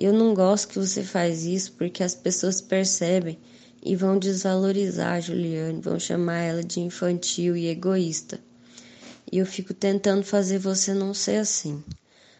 eu 0.01 0.13
não 0.13 0.33
gosto 0.33 0.69
que 0.69 0.79
você 0.79 1.03
faz 1.03 1.43
isso 1.43 1.73
porque 1.73 2.01
as 2.01 2.15
pessoas 2.15 2.61
percebem 2.61 3.37
e 3.83 3.95
vão 3.95 4.19
desvalorizar 4.19 5.13
a 5.13 5.19
Juliane, 5.19 5.81
vão 5.81 5.99
chamar 5.99 6.39
ela 6.41 6.63
de 6.63 6.79
infantil 6.79 7.55
e 7.55 7.67
egoísta. 7.67 8.39
E 9.31 9.37
eu 9.37 9.45
fico 9.45 9.73
tentando 9.73 10.23
fazer 10.23 10.57
você 10.57 10.93
não 10.93 11.13
ser 11.13 11.37
assim. 11.37 11.83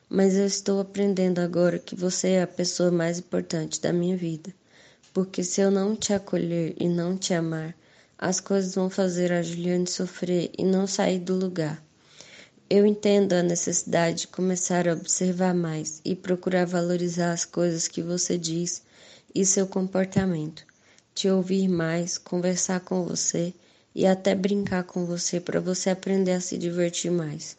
Mas 0.10 0.36
eu 0.36 0.45
estou 0.45 0.80
aprendendo 0.80 1.40
agora 1.40 1.78
que 1.78 1.95
você 1.95 2.30
é 2.30 2.41
a 2.41 2.48
pessoa 2.48 2.91
mais 2.91 3.20
importante 3.20 3.80
da 3.80 3.94
minha 3.94 4.18
vida. 4.18 4.53
Porque 5.14 5.44
se 5.44 5.61
eu 5.61 5.70
não 5.70 5.95
te 5.95 6.14
acolher 6.14 6.76
e 6.80 6.88
não 6.88 7.16
te 7.18 7.34
amar, 7.34 7.76
as 8.18 8.40
coisas 8.40 8.76
vão 8.76 8.90
fazer 8.90 9.32
a 9.32 9.41
Juliane 9.41 9.88
sofrer 9.88 10.52
e 10.57 10.64
não 10.64 10.86
sair 10.86 11.20
do 11.20 11.36
lugar. 11.36 11.82
Eu 12.70 12.86
entendo 12.86 13.34
a 13.34 13.41
necessidade 13.41 14.22
de 14.22 14.28
começar 14.28 14.88
a 14.88 14.94
observar 14.94 15.56
mais 15.56 16.02
e 16.03 16.16
procurar 16.16 16.66
valorizar 16.66 17.32
as 17.32 17.45
coisas 17.45 17.88
que 17.88 18.02
você 18.02 18.38
diz 18.38 18.84
e 19.34 19.45
seu 19.45 19.66
comportamento, 19.66 20.66
te 21.20 21.28
ouvir 21.28 21.68
mais, 21.68 22.18
conversar 22.18 22.80
com 22.80 23.04
você 23.04 23.54
e 23.94 24.06
até 24.06 24.34
brincar 24.34 24.86
com 24.86 25.06
você 25.06 25.38
para 25.38 25.60
você 25.60 25.90
aprender 25.90 26.32
a 26.32 26.40
se 26.40 26.58
divertir 26.58 27.12
mais. 27.12 27.58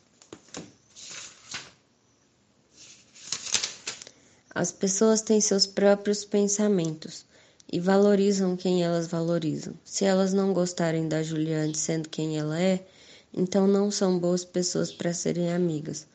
As 4.55 4.73
pessoas 4.73 5.21
têm 5.21 5.43
seus 5.43 5.67
próprios 5.67 6.25
pensamentos 6.25 7.27
e 7.71 7.79
valorizam 7.79 8.57
quem 8.57 8.83
elas 8.83 9.09
valorizam. 9.09 9.75
Se 9.85 10.07
elas 10.07 10.33
não 10.33 10.55
gostarem 10.55 11.07
da 11.07 11.23
Juliane 11.23 11.75
sendo 11.75 12.09
quem 12.09 12.39
ela 12.39 12.59
é, 12.59 12.83
então 13.31 13.67
não 13.67 13.91
são 13.91 14.19
boas 14.19 14.43
pessoas 14.43 14.91
para 14.91 15.13
serem 15.13 15.53
amigas, 15.53 16.07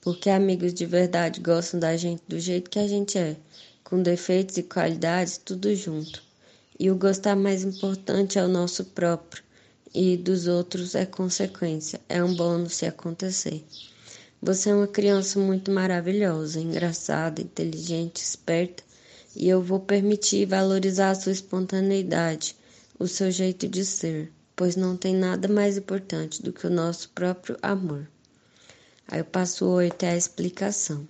porque 0.00 0.30
amigos 0.30 0.72
de 0.72 0.86
verdade 0.86 1.38
gostam 1.38 1.78
da 1.78 1.98
gente 1.98 2.22
do 2.26 2.40
jeito 2.40 2.70
que 2.70 2.78
a 2.78 2.88
gente 2.88 3.18
é, 3.18 3.36
com 3.84 4.02
defeitos 4.02 4.56
e 4.56 4.62
qualidades 4.62 5.36
tudo 5.36 5.74
junto. 5.74 6.23
E 6.78 6.90
o 6.90 6.96
gostar 6.96 7.36
mais 7.36 7.62
importante 7.62 8.38
é 8.38 8.44
o 8.44 8.48
nosso 8.48 8.84
próprio, 8.86 9.42
e 9.94 10.16
dos 10.16 10.46
outros 10.46 10.94
é 10.94 11.06
consequência, 11.06 12.00
é 12.08 12.22
um 12.22 12.34
bônus 12.34 12.74
se 12.74 12.86
acontecer. 12.86 13.64
Você 14.42 14.70
é 14.70 14.74
uma 14.74 14.88
criança 14.88 15.38
muito 15.38 15.70
maravilhosa, 15.70 16.60
engraçada, 16.60 17.40
inteligente, 17.40 18.18
esperta, 18.18 18.82
e 19.36 19.48
eu 19.48 19.62
vou 19.62 19.80
permitir 19.80 20.46
valorizar 20.46 21.10
a 21.10 21.14
sua 21.14 21.32
espontaneidade, 21.32 22.56
o 22.98 23.06
seu 23.06 23.30
jeito 23.30 23.68
de 23.68 23.84
ser 23.84 24.32
pois 24.56 24.76
não 24.76 24.96
tem 24.96 25.14
nada 25.14 25.48
mais 25.48 25.76
importante 25.76 26.42
do 26.42 26.52
que 26.52 26.66
o 26.66 26.70
nosso 26.70 27.08
próprio 27.10 27.56
amor. 27.60 28.08
Aí 29.08 29.20
o 29.20 29.24
passo 29.24 29.66
8 29.66 30.02
é 30.04 30.12
a 30.12 30.16
explicação. 30.16 31.06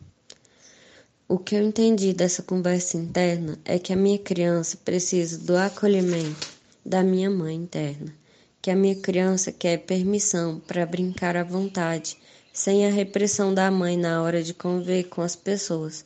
O 1.26 1.38
que 1.38 1.54
eu 1.54 1.62
entendi 1.62 2.12
dessa 2.12 2.42
conversa 2.42 2.98
interna 2.98 3.58
é 3.64 3.78
que 3.78 3.94
a 3.94 3.96
minha 3.96 4.18
criança 4.18 4.76
precisa 4.84 5.38
do 5.38 5.56
acolhimento 5.56 6.52
da 6.84 7.02
minha 7.02 7.30
mãe 7.30 7.56
interna, 7.56 8.14
que 8.60 8.70
a 8.70 8.76
minha 8.76 8.94
criança 8.94 9.50
quer 9.50 9.78
permissão 9.78 10.60
para 10.60 10.84
brincar 10.84 11.34
à 11.34 11.42
vontade, 11.42 12.18
sem 12.52 12.86
a 12.86 12.90
repressão 12.90 13.54
da 13.54 13.70
mãe 13.70 13.96
na 13.96 14.22
hora 14.22 14.42
de 14.42 14.52
conviver 14.52 15.04
com 15.04 15.22
as 15.22 15.34
pessoas, 15.34 16.04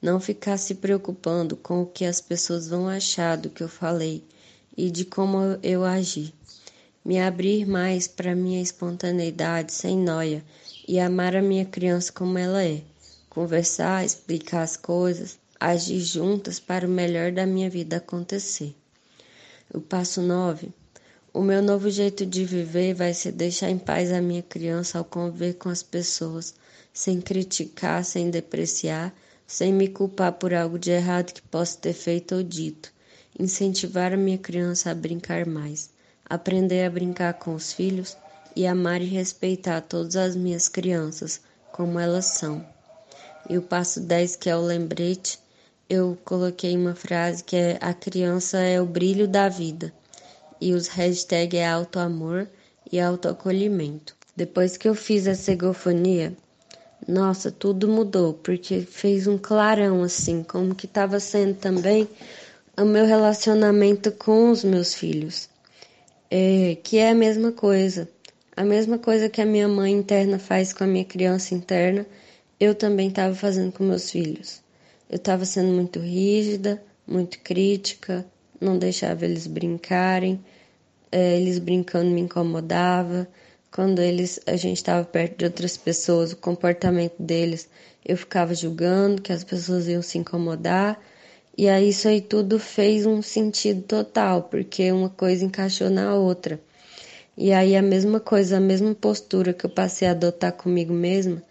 não 0.00 0.20
ficar 0.20 0.56
se 0.56 0.76
preocupando 0.76 1.56
com 1.56 1.82
o 1.82 1.86
que 1.86 2.04
as 2.04 2.20
pessoas 2.20 2.68
vão 2.68 2.88
achar 2.88 3.36
do 3.36 3.50
que 3.50 3.64
eu 3.64 3.68
falei 3.68 4.22
e 4.76 4.88
de 4.88 5.04
como 5.04 5.58
eu 5.64 5.84
agi. 5.84 6.32
Me 7.04 7.20
abrir 7.20 7.66
mais 7.66 8.06
para 8.06 8.36
minha 8.36 8.62
espontaneidade 8.62 9.72
sem 9.72 9.98
noia 9.98 10.44
e 10.86 11.00
amar 11.00 11.34
a 11.34 11.42
minha 11.42 11.64
criança 11.64 12.12
como 12.12 12.38
ela 12.38 12.62
é, 12.62 12.82
conversar, 13.30 14.04
explicar 14.04 14.60
as 14.60 14.76
coisas, 14.76 15.38
agir 15.58 16.00
juntas 16.00 16.60
para 16.60 16.86
o 16.86 16.90
melhor 16.90 17.32
da 17.32 17.46
minha 17.46 17.70
vida 17.70 17.96
acontecer. 17.96 18.76
O 19.72 19.80
passo 19.80 20.20
9. 20.20 20.68
O 21.32 21.40
meu 21.40 21.62
novo 21.62 21.88
jeito 21.88 22.26
de 22.26 22.44
viver 22.44 22.92
vai 22.92 23.14
ser 23.14 23.32
deixar 23.32 23.70
em 23.70 23.78
paz 23.78 24.12
a 24.12 24.20
minha 24.20 24.42
criança 24.42 24.98
ao 24.98 25.04
conviver 25.04 25.54
com 25.54 25.70
as 25.70 25.82
pessoas, 25.82 26.54
sem 26.92 27.22
criticar, 27.22 28.04
sem 28.04 28.28
depreciar, 28.28 29.14
sem 29.46 29.72
me 29.72 29.88
culpar 29.88 30.32
por 30.32 30.52
algo 30.52 30.78
de 30.78 30.90
errado 30.90 31.32
que 31.32 31.40
possa 31.40 31.78
ter 31.78 31.94
feito 31.94 32.34
ou 32.34 32.42
dito. 32.42 32.92
Incentivar 33.38 34.12
a 34.12 34.18
minha 34.18 34.36
criança 34.36 34.90
a 34.90 34.94
brincar 34.94 35.46
mais 35.46 35.88
aprender 36.30 36.84
a 36.84 36.90
brincar 36.90 37.34
com 37.34 37.56
os 37.56 37.72
filhos, 37.72 38.16
e 38.54 38.64
amar 38.64 39.02
e 39.02 39.06
respeitar 39.06 39.80
todas 39.80 40.14
as 40.16 40.36
minhas 40.36 40.68
crianças 40.68 41.40
como 41.72 41.98
elas 41.98 42.26
são. 42.26 42.64
E 43.50 43.58
o 43.58 43.62
passo 43.62 43.98
10, 43.98 44.36
que 44.36 44.48
é 44.48 44.54
o 44.54 44.60
lembrete, 44.60 45.40
eu 45.88 46.16
coloquei 46.24 46.76
uma 46.76 46.94
frase 46.94 47.42
que 47.42 47.56
é 47.56 47.78
a 47.80 47.92
criança 47.92 48.58
é 48.58 48.80
o 48.80 48.86
brilho 48.86 49.26
da 49.26 49.48
vida. 49.48 49.92
E 50.60 50.72
os 50.72 50.86
hashtag 50.86 51.56
é 51.56 51.68
autoamor 51.68 52.46
e 52.92 53.00
autoacolhimento. 53.00 54.14
Depois 54.36 54.76
que 54.76 54.88
eu 54.88 54.94
fiz 54.94 55.26
essa 55.26 55.50
egofonia, 55.50 56.32
nossa, 57.08 57.50
tudo 57.50 57.88
mudou, 57.88 58.34
porque 58.34 58.82
fez 58.82 59.26
um 59.26 59.36
clarão 59.36 60.04
assim, 60.04 60.44
como 60.44 60.72
que 60.72 60.86
estava 60.86 61.18
sendo 61.18 61.54
também 61.54 62.08
o 62.78 62.84
meu 62.84 63.04
relacionamento 63.04 64.12
com 64.12 64.52
os 64.52 64.62
meus 64.62 64.94
filhos. 64.94 65.48
É, 66.30 66.78
que 66.84 66.98
é 66.98 67.10
a 67.10 67.14
mesma 67.16 67.50
coisa. 67.50 68.08
A 68.56 68.62
mesma 68.62 68.96
coisa 68.96 69.28
que 69.28 69.40
a 69.40 69.46
minha 69.46 69.66
mãe 69.66 69.92
interna 69.92 70.38
faz 70.38 70.72
com 70.72 70.84
a 70.84 70.86
minha 70.86 71.04
criança 71.04 71.52
interna, 71.52 72.06
eu 72.60 72.74
também 72.74 73.08
estava 73.08 73.34
fazendo 73.34 73.72
com 73.72 73.82
meus 73.82 74.10
filhos. 74.10 74.62
Eu 75.08 75.16
estava 75.16 75.46
sendo 75.46 75.72
muito 75.72 75.98
rígida, 75.98 76.80
muito 77.06 77.40
crítica, 77.40 78.24
não 78.60 78.78
deixava 78.78 79.24
eles 79.24 79.46
brincarem, 79.46 80.38
é, 81.10 81.40
eles 81.40 81.58
brincando 81.58 82.10
me 82.10 82.20
incomodava. 82.20 83.26
Quando 83.72 84.00
eles, 84.00 84.38
a 84.46 84.56
gente 84.56 84.76
estava 84.76 85.04
perto 85.04 85.38
de 85.38 85.44
outras 85.46 85.76
pessoas, 85.76 86.32
o 86.32 86.36
comportamento 86.36 87.14
deles, 87.18 87.68
eu 88.04 88.16
ficava 88.16 88.54
julgando 88.54 89.22
que 89.22 89.32
as 89.32 89.42
pessoas 89.42 89.88
iam 89.88 90.02
se 90.02 90.18
incomodar. 90.18 91.00
E 91.56 91.68
aí 91.68 91.88
isso 91.88 92.08
aí 92.08 92.20
tudo 92.20 92.58
fez 92.58 93.06
um 93.06 93.22
sentido 93.22 93.82
total, 93.82 94.44
porque 94.44 94.92
uma 94.92 95.08
coisa 95.08 95.44
encaixou 95.44 95.88
na 95.88 96.14
outra. 96.14 96.60
E 97.36 97.52
aí 97.52 97.74
a 97.74 97.82
mesma 97.82 98.20
coisa, 98.20 98.58
a 98.58 98.60
mesma 98.60 98.94
postura 98.94 99.52
que 99.54 99.64
eu 99.64 99.70
passei 99.70 100.06
a 100.06 100.10
adotar 100.10 100.52
comigo 100.52 100.92
mesma, 100.92 101.42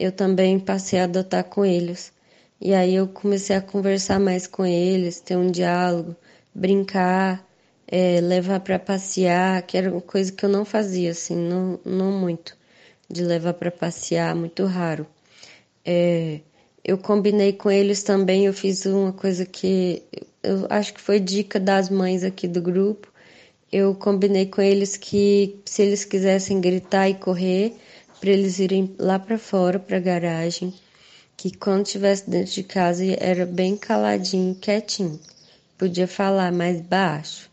eu 0.00 0.10
também 0.10 0.58
passei 0.58 0.98
a 0.98 1.04
adotar 1.04 1.44
com 1.44 1.64
eles. 1.64 2.10
E 2.58 2.72
aí 2.74 2.94
eu 2.94 3.06
comecei 3.06 3.54
a 3.54 3.60
conversar 3.60 4.18
mais 4.18 4.46
com 4.46 4.64
eles, 4.64 5.20
ter 5.20 5.36
um 5.36 5.50
diálogo, 5.50 6.16
brincar, 6.54 7.46
é, 7.86 8.20
levar 8.20 8.60
para 8.60 8.78
passear, 8.78 9.62
que 9.62 9.76
era 9.76 9.90
uma 9.90 10.00
coisa 10.00 10.32
que 10.32 10.44
eu 10.44 10.48
não 10.48 10.64
fazia, 10.64 11.10
assim, 11.10 11.36
não, 11.36 11.78
não 11.84 12.12
muito, 12.12 12.56
de 13.10 13.22
levar 13.22 13.54
para 13.54 13.70
passear, 13.70 14.34
muito 14.34 14.64
raro. 14.64 15.06
É, 15.84 16.40
eu 16.82 16.96
combinei 16.96 17.52
com 17.52 17.70
eles 17.70 18.02
também, 18.02 18.46
eu 18.46 18.54
fiz 18.54 18.86
uma 18.86 19.12
coisa 19.12 19.44
que 19.44 20.02
eu 20.42 20.66
acho 20.70 20.94
que 20.94 21.00
foi 21.00 21.20
dica 21.20 21.60
das 21.60 21.90
mães 21.90 22.24
aqui 22.24 22.48
do 22.48 22.62
grupo, 22.62 23.12
eu 23.70 23.94
combinei 23.94 24.46
com 24.46 24.62
eles 24.62 24.96
que 24.96 25.60
se 25.66 25.82
eles 25.82 26.04
quisessem 26.04 26.60
gritar 26.60 27.08
e 27.08 27.14
correr, 27.14 27.76
para 28.20 28.30
eles 28.30 28.58
irem 28.58 28.94
lá 28.98 29.18
para 29.18 29.38
fora, 29.38 29.78
para 29.78 29.96
a 29.96 30.00
garagem, 30.00 30.74
que 31.36 31.56
quando 31.56 31.86
estivesse 31.86 32.28
dentro 32.28 32.52
de 32.52 32.62
casa 32.62 33.02
era 33.18 33.46
bem 33.46 33.76
caladinho, 33.76 34.54
quietinho. 34.54 35.18
Podia 35.78 36.06
falar 36.06 36.52
mais 36.52 36.82
baixo 36.82 37.50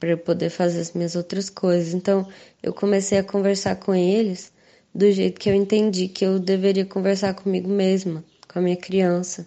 para 0.00 0.10
eu 0.10 0.18
poder 0.18 0.48
fazer 0.48 0.80
as 0.80 0.92
minhas 0.92 1.14
outras 1.14 1.50
coisas. 1.50 1.92
Então, 1.92 2.26
eu 2.62 2.72
comecei 2.72 3.18
a 3.18 3.22
conversar 3.22 3.76
com 3.76 3.94
eles 3.94 4.50
do 4.94 5.10
jeito 5.12 5.38
que 5.38 5.50
eu 5.50 5.54
entendi 5.54 6.08
que 6.08 6.24
eu 6.24 6.38
deveria 6.38 6.86
conversar 6.86 7.34
comigo 7.34 7.68
mesma, 7.68 8.24
com 8.50 8.58
a 8.58 8.62
minha 8.62 8.76
criança 8.76 9.46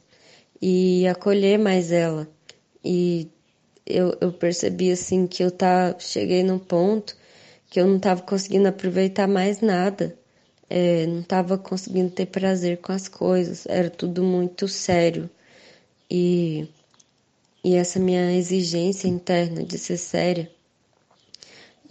e 0.62 1.08
acolher 1.08 1.58
mais 1.58 1.92
ela. 1.92 2.30
E 2.86 3.28
eu, 3.86 4.16
eu 4.22 4.32
percebi 4.32 4.92
assim 4.92 5.26
que 5.26 5.44
eu 5.44 5.50
tá, 5.50 5.96
cheguei 5.98 6.44
num 6.44 6.60
ponto 6.60 7.18
que 7.70 7.80
eu 7.80 7.88
não 7.88 7.98
estava 7.98 8.22
conseguindo 8.22 8.68
aproveitar 8.68 9.28
mais 9.28 9.62
nada. 9.62 10.21
É, 10.72 11.06
não 11.06 11.22
estava 11.22 11.58
conseguindo 11.58 12.12
ter 12.12 12.28
prazer 12.28 12.78
com 12.78 12.94
as 12.94 13.08
coisas, 13.08 13.66
era 13.68 13.90
tudo 13.90 14.24
muito 14.24 14.68
sério. 14.68 15.30
E, 16.10 16.68
e 17.64 17.76
essa 17.76 18.00
minha 18.00 18.34
exigência 18.34 19.08
interna 19.08 19.64
de 19.64 19.78
ser 19.78 19.98
séria 19.98 20.50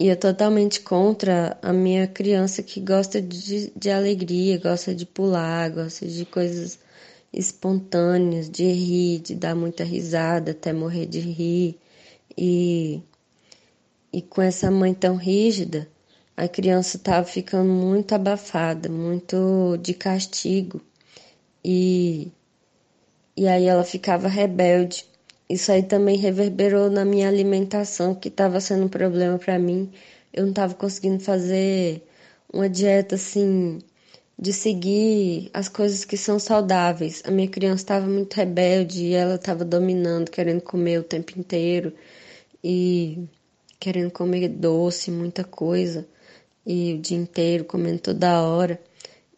ia 0.03 0.15
totalmente 0.15 0.81
contra 0.81 1.57
a 1.61 1.71
minha 1.71 2.07
criança 2.07 2.63
que 2.63 2.79
gosta 2.79 3.21
de, 3.21 3.71
de 3.75 3.89
alegria, 3.91 4.57
gosta 4.57 4.95
de 4.95 5.05
pular, 5.05 5.69
gosta 5.69 6.07
de 6.07 6.25
coisas 6.25 6.79
espontâneas, 7.31 8.49
de 8.49 8.63
rir, 8.63 9.19
de 9.19 9.35
dar 9.35 9.55
muita 9.55 9.83
risada 9.83 10.51
até 10.51 10.73
morrer 10.73 11.05
de 11.05 11.19
rir. 11.19 11.79
E, 12.37 13.01
e 14.11 14.21
com 14.23 14.41
essa 14.41 14.71
mãe 14.71 14.93
tão 14.93 15.15
rígida, 15.15 15.87
a 16.41 16.47
criança 16.47 16.97
estava 16.97 17.23
ficando 17.23 17.71
muito 17.71 18.15
abafada, 18.15 18.89
muito 18.89 19.77
de 19.79 19.93
castigo. 19.93 20.81
E, 21.63 22.31
e 23.37 23.47
aí 23.47 23.65
ela 23.65 23.83
ficava 23.83 24.27
rebelde. 24.27 25.05
Isso 25.47 25.71
aí 25.71 25.83
também 25.83 26.17
reverberou 26.17 26.89
na 26.89 27.05
minha 27.05 27.27
alimentação, 27.27 28.15
que 28.15 28.27
estava 28.27 28.59
sendo 28.59 28.85
um 28.85 28.89
problema 28.89 29.37
para 29.37 29.59
mim. 29.59 29.91
Eu 30.33 30.43
não 30.43 30.49
estava 30.49 30.73
conseguindo 30.73 31.19
fazer 31.23 32.03
uma 32.51 32.67
dieta 32.67 33.13
assim 33.15 33.77
de 34.39 34.51
seguir 34.51 35.51
as 35.53 35.69
coisas 35.69 36.03
que 36.03 36.17
são 36.17 36.39
saudáveis. 36.39 37.21
A 37.23 37.29
minha 37.29 37.47
criança 37.47 37.83
estava 37.83 38.07
muito 38.07 38.33
rebelde 38.33 39.03
e 39.03 39.13
ela 39.13 39.35
estava 39.35 39.63
dominando, 39.63 40.31
querendo 40.31 40.61
comer 40.61 40.99
o 41.01 41.03
tempo 41.03 41.37
inteiro 41.37 41.93
e 42.63 43.27
querendo 43.79 44.09
comer 44.09 44.47
doce, 44.49 45.11
muita 45.11 45.43
coisa, 45.43 46.07
e 46.65 46.93
o 46.93 46.99
dia 46.99 47.17
inteiro 47.17 47.65
comendo 47.65 47.99
toda 47.99 48.41
hora. 48.41 48.79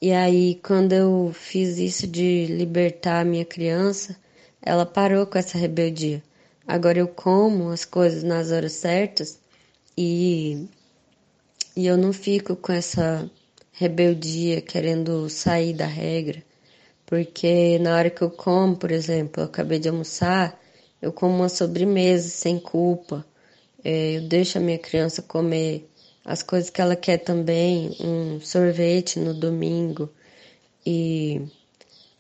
E 0.02 0.12
aí, 0.12 0.60
quando 0.64 0.94
eu 0.94 1.32
fiz 1.34 1.78
isso 1.78 2.06
de 2.06 2.46
libertar 2.48 3.22
a 3.22 3.26
minha 3.26 3.46
criança, 3.46 4.16
ela 4.62 4.86
parou 4.86 5.26
com 5.26 5.38
essa 5.38 5.58
rebeldia. 5.58 6.22
Agora 6.68 7.00
eu 7.00 7.08
como 7.08 7.70
as 7.70 7.86
coisas 7.86 8.24
nas 8.24 8.52
horas 8.52 8.74
certas 8.74 9.40
e, 9.98 10.68
e 11.76 11.86
eu 11.86 11.98
não 11.98 12.14
fico 12.14 12.56
com 12.56 12.72
essa 12.72 13.30
rebeldia, 13.74 14.62
querendo 14.62 15.30
sair 15.30 15.74
da 15.74 15.86
regra, 15.86 16.44
porque 17.06 17.78
na 17.80 17.96
hora 17.96 18.10
que 18.10 18.22
eu 18.22 18.30
como, 18.30 18.78
por 18.78 18.92
exemplo, 18.92 19.42
eu 19.42 19.46
acabei 19.48 19.80
de 19.80 19.90
almoçar, 19.90 20.60
eu 21.02 21.12
como 21.12 21.36
uma 21.36 21.50
sobremesa 21.50 22.30
sem 22.30 22.60
culpa, 22.60 23.26
é, 23.84 24.18
eu 24.18 24.22
deixo 24.22 24.58
a 24.58 24.62
minha 24.62 24.80
criança 24.80 25.22
comer 25.22 25.90
as 26.26 26.42
coisas 26.42 26.70
que 26.70 26.82
ela 26.82 26.96
quer 26.96 27.18
também, 27.18 27.96
um 28.00 28.40
sorvete 28.40 29.20
no 29.20 29.34
domingo, 29.34 30.10
e 30.86 31.42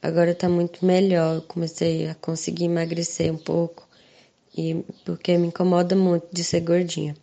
agora 0.01 0.35
tá 0.35 0.49
muito 0.49 0.85
melhor, 0.85 1.35
eu 1.35 1.41
comecei 1.43 2.07
a 2.07 2.15
conseguir 2.15 2.65
emagrecer 2.65 3.31
um 3.31 3.37
pouco, 3.37 3.87
e 4.55 4.83
porque 5.05 5.37
me 5.37 5.47
incomoda 5.47 5.95
muito 5.95 6.27
de 6.31 6.43
ser 6.43 6.61
gordinha. 6.61 7.15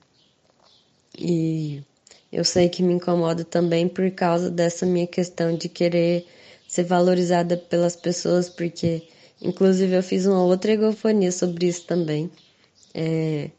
E 1.19 1.83
eu 2.33 2.45
sei 2.45 2.69
que 2.69 2.83
me 2.83 2.95
incomoda 2.95 3.45
também 3.45 3.89
por 3.89 4.11
causa 4.13 4.51
dessa 4.51 4.87
minha 4.87 5.07
questão 5.07 5.57
de 5.57 5.69
querer 5.69 6.27
ser 6.67 6.85
valorizada 6.85 7.57
pelas 7.57 7.97
pessoas, 7.97 8.49
porque, 8.49 9.03
inclusive, 9.43 9.97
eu 9.97 10.03
fiz 10.03 10.25
uma 10.25 10.43
outra 10.43 10.73
egofonia 10.73 11.33
sobre 11.33 11.67
isso 11.67 11.85
também. 11.85 12.31
É, 12.95 13.51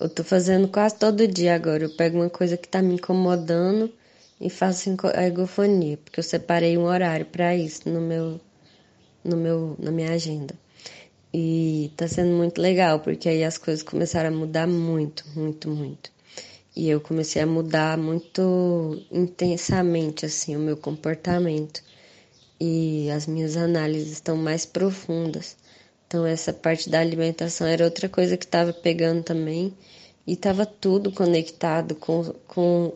eu 0.00 0.08
tô 0.08 0.24
fazendo 0.24 0.66
quase 0.66 0.96
todo 0.96 1.28
dia 1.28 1.54
agora. 1.54 1.84
Eu 1.84 1.90
pego 1.90 2.18
uma 2.18 2.30
coisa 2.30 2.56
que 2.56 2.66
tá 2.66 2.80
me 2.80 2.94
incomodando 2.94 3.92
e 4.40 4.48
faço 4.48 4.96
a 5.14 5.26
egofonia, 5.26 5.98
porque 5.98 6.18
eu 6.18 6.24
separei 6.24 6.78
um 6.78 6.84
horário 6.84 7.26
para 7.26 7.54
isso 7.54 7.88
no 7.88 8.00
meu, 8.00 8.40
no 9.22 9.36
meu, 9.36 9.76
na 9.78 9.90
minha 9.90 10.10
agenda. 10.12 10.54
E 11.32 11.92
tá 11.96 12.08
sendo 12.08 12.32
muito 12.36 12.60
legal, 12.60 13.00
porque 13.00 13.28
aí 13.28 13.44
as 13.44 13.58
coisas 13.58 13.82
começaram 13.82 14.30
a 14.30 14.32
mudar 14.32 14.66
muito, 14.66 15.24
muito, 15.36 15.68
muito. 15.68 16.10
E 16.74 16.88
eu 16.88 17.00
comecei 17.00 17.42
a 17.42 17.46
mudar 17.46 17.98
muito 17.98 19.02
intensamente 19.12 20.24
assim 20.24 20.56
o 20.56 20.60
meu 20.60 20.76
comportamento. 20.76 21.82
E 22.58 23.10
as 23.10 23.26
minhas 23.26 23.56
análises 23.56 24.12
estão 24.12 24.36
mais 24.36 24.64
profundas. 24.64 25.56
Então 26.10 26.26
essa 26.26 26.52
parte 26.52 26.90
da 26.90 26.98
alimentação 26.98 27.64
era 27.64 27.84
outra 27.84 28.08
coisa 28.08 28.36
que 28.36 28.44
estava 28.44 28.72
pegando 28.72 29.22
também 29.22 29.72
e 30.26 30.32
estava 30.32 30.66
tudo 30.66 31.12
conectado 31.12 31.94
com, 31.94 32.34
com, 32.48 32.92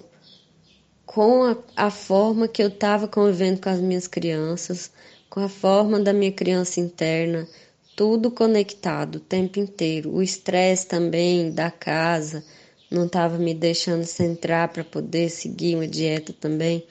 com 1.07 1.45
a, 1.45 1.57
a 1.77 1.91
forma 1.93 2.49
que 2.49 2.61
eu 2.61 2.67
estava 2.67 3.07
convivendo 3.07 3.61
com 3.61 3.69
as 3.69 3.79
minhas 3.79 4.09
crianças, 4.09 4.91
com 5.31 5.39
a 5.39 5.49
forma 5.49 6.01
da 6.01 6.13
minha 6.13 6.33
criança 6.33 6.81
interna, 6.81 7.47
tudo 7.95 8.33
conectado 8.33 9.17
o 9.17 9.21
tempo 9.21 9.61
inteiro. 9.61 10.13
O 10.13 10.21
estresse 10.21 10.89
também 10.89 11.53
da 11.53 11.71
casa 11.71 12.45
não 12.91 13.07
estava 13.07 13.39
me 13.39 13.55
deixando 13.55 14.03
centrar 14.03 14.71
para 14.71 14.83
poder 14.83 15.31
seguir 15.31 15.77
uma 15.77 15.87
dieta 15.87 16.33
também, 16.33 16.85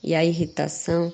e 0.00 0.14
a 0.14 0.24
irritação. 0.24 1.12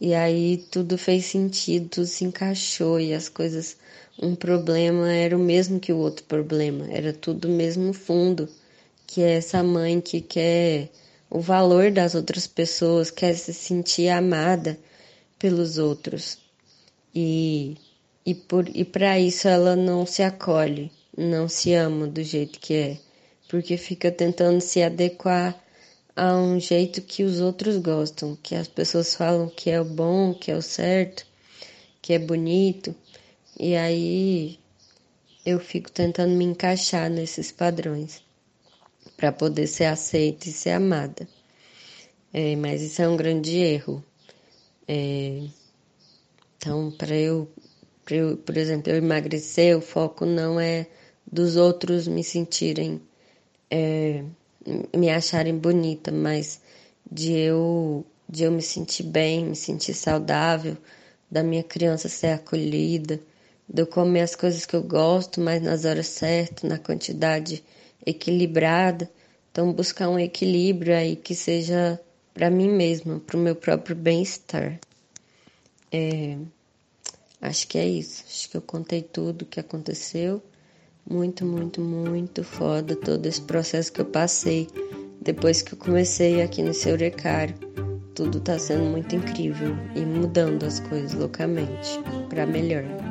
E 0.00 0.14
aí 0.14 0.58
tudo 0.70 0.96
fez 0.96 1.24
sentido, 1.26 2.06
se 2.06 2.24
encaixou 2.24 3.00
e 3.00 3.12
as 3.12 3.28
coisas. 3.28 3.76
Um 4.20 4.34
problema 4.34 5.12
era 5.12 5.36
o 5.36 5.40
mesmo 5.40 5.80
que 5.80 5.92
o 5.92 5.98
outro 5.98 6.24
problema, 6.24 6.86
era 6.90 7.12
tudo 7.12 7.48
o 7.48 7.50
mesmo 7.50 7.92
fundo, 7.92 8.48
que 9.06 9.22
é 9.22 9.34
essa 9.34 9.62
mãe 9.62 10.00
que 10.00 10.20
quer 10.20 10.88
o 11.30 11.40
valor 11.40 11.90
das 11.90 12.14
outras 12.14 12.46
pessoas, 12.46 13.10
quer 13.10 13.34
se 13.34 13.52
sentir 13.52 14.08
amada 14.08 14.78
pelos 15.38 15.78
outros. 15.78 16.38
E, 17.14 17.76
e, 18.24 18.34
por, 18.34 18.68
e 18.74 18.84
para 18.84 19.18
isso 19.18 19.48
ela 19.48 19.76
não 19.76 20.06
se 20.06 20.22
acolhe, 20.22 20.90
não 21.16 21.48
se 21.48 21.74
ama 21.74 22.06
do 22.06 22.22
jeito 22.22 22.58
que 22.58 22.74
é, 22.74 22.98
porque 23.48 23.76
fica 23.76 24.10
tentando 24.10 24.60
se 24.60 24.82
adequar 24.82 25.58
a 26.18 26.36
um 26.36 26.58
jeito 26.58 27.00
que 27.00 27.22
os 27.22 27.40
outros 27.40 27.76
gostam, 27.76 28.36
que 28.42 28.56
as 28.56 28.66
pessoas 28.66 29.14
falam 29.14 29.48
que 29.48 29.70
é 29.70 29.80
o 29.80 29.84
bom, 29.84 30.34
que 30.34 30.50
é 30.50 30.56
o 30.56 30.60
certo, 30.60 31.24
que 32.02 32.12
é 32.12 32.18
bonito. 32.18 32.92
E 33.58 33.76
aí 33.76 34.58
eu 35.46 35.60
fico 35.60 35.90
tentando 35.92 36.34
me 36.34 36.44
encaixar 36.44 37.08
nesses 37.08 37.52
padrões 37.52 38.20
para 39.16 39.30
poder 39.30 39.68
ser 39.68 39.84
aceita 39.84 40.48
e 40.48 40.52
ser 40.52 40.70
amada. 40.70 41.28
É, 42.32 42.56
mas 42.56 42.82
isso 42.82 43.00
é 43.00 43.08
um 43.08 43.16
grande 43.16 43.56
erro. 43.56 44.04
É, 44.88 45.44
então, 46.56 46.90
para 46.90 47.14
eu, 47.14 47.48
eu, 48.10 48.36
por 48.38 48.56
exemplo, 48.56 48.90
eu 48.90 48.96
emagrecer, 48.96 49.78
o 49.78 49.80
foco 49.80 50.26
não 50.26 50.58
é 50.58 50.88
dos 51.30 51.54
outros 51.54 52.08
me 52.08 52.24
sentirem, 52.24 53.00
é, 53.70 54.24
me 54.96 55.10
acharem 55.10 55.56
bonita, 55.56 56.10
mas 56.10 56.60
de 57.10 57.32
eu, 57.32 58.04
de 58.28 58.44
eu 58.44 58.52
me 58.52 58.62
sentir 58.62 59.04
bem, 59.04 59.44
me 59.44 59.56
sentir 59.56 59.94
saudável, 59.94 60.76
da 61.30 61.42
minha 61.42 61.62
criança 61.62 62.08
ser 62.08 62.28
acolhida, 62.28 63.20
de 63.68 63.82
eu 63.82 63.86
comer 63.86 64.22
as 64.22 64.34
coisas 64.34 64.64
que 64.64 64.74
eu 64.74 64.82
gosto, 64.82 65.40
mas 65.40 65.62
nas 65.62 65.84
horas 65.84 66.06
certas, 66.06 66.68
na 66.68 66.78
quantidade 66.78 67.62
equilibrada. 68.04 69.10
Então, 69.50 69.72
buscar 69.72 70.08
um 70.08 70.18
equilíbrio 70.18 70.94
aí 70.94 71.16
que 71.16 71.34
seja 71.34 72.00
para 72.32 72.50
mim 72.50 72.70
mesma, 72.70 73.20
para 73.20 73.36
o 73.36 73.40
meu 73.40 73.56
próprio 73.56 73.96
bem-estar. 73.96 74.78
É, 75.90 76.36
acho 77.40 77.66
que 77.66 77.78
é 77.78 77.86
isso. 77.86 78.24
Acho 78.26 78.50
que 78.50 78.56
eu 78.56 78.62
contei 78.62 79.02
tudo 79.02 79.42
o 79.42 79.46
que 79.46 79.60
aconteceu. 79.60 80.42
Muito, 81.10 81.44
muito, 81.44 81.80
muito 81.80 82.44
foda 82.44 82.94
todo 82.94 83.24
esse 83.26 83.40
processo 83.40 83.92
que 83.92 84.00
eu 84.00 84.04
passei 84.04 84.68
depois 85.22 85.62
que 85.62 85.72
eu 85.72 85.78
comecei 85.78 86.42
aqui 86.42 86.62
no 86.62 86.74
seu 86.74 86.92
Eurecário. 86.92 87.54
Tudo 88.14 88.40
tá 88.40 88.58
sendo 88.58 88.84
muito 88.84 89.14
incrível 89.14 89.74
e 89.94 90.00
mudando 90.00 90.64
as 90.64 90.80
coisas 90.80 91.14
loucamente 91.14 91.98
para 92.28 92.44
melhor. 92.44 93.07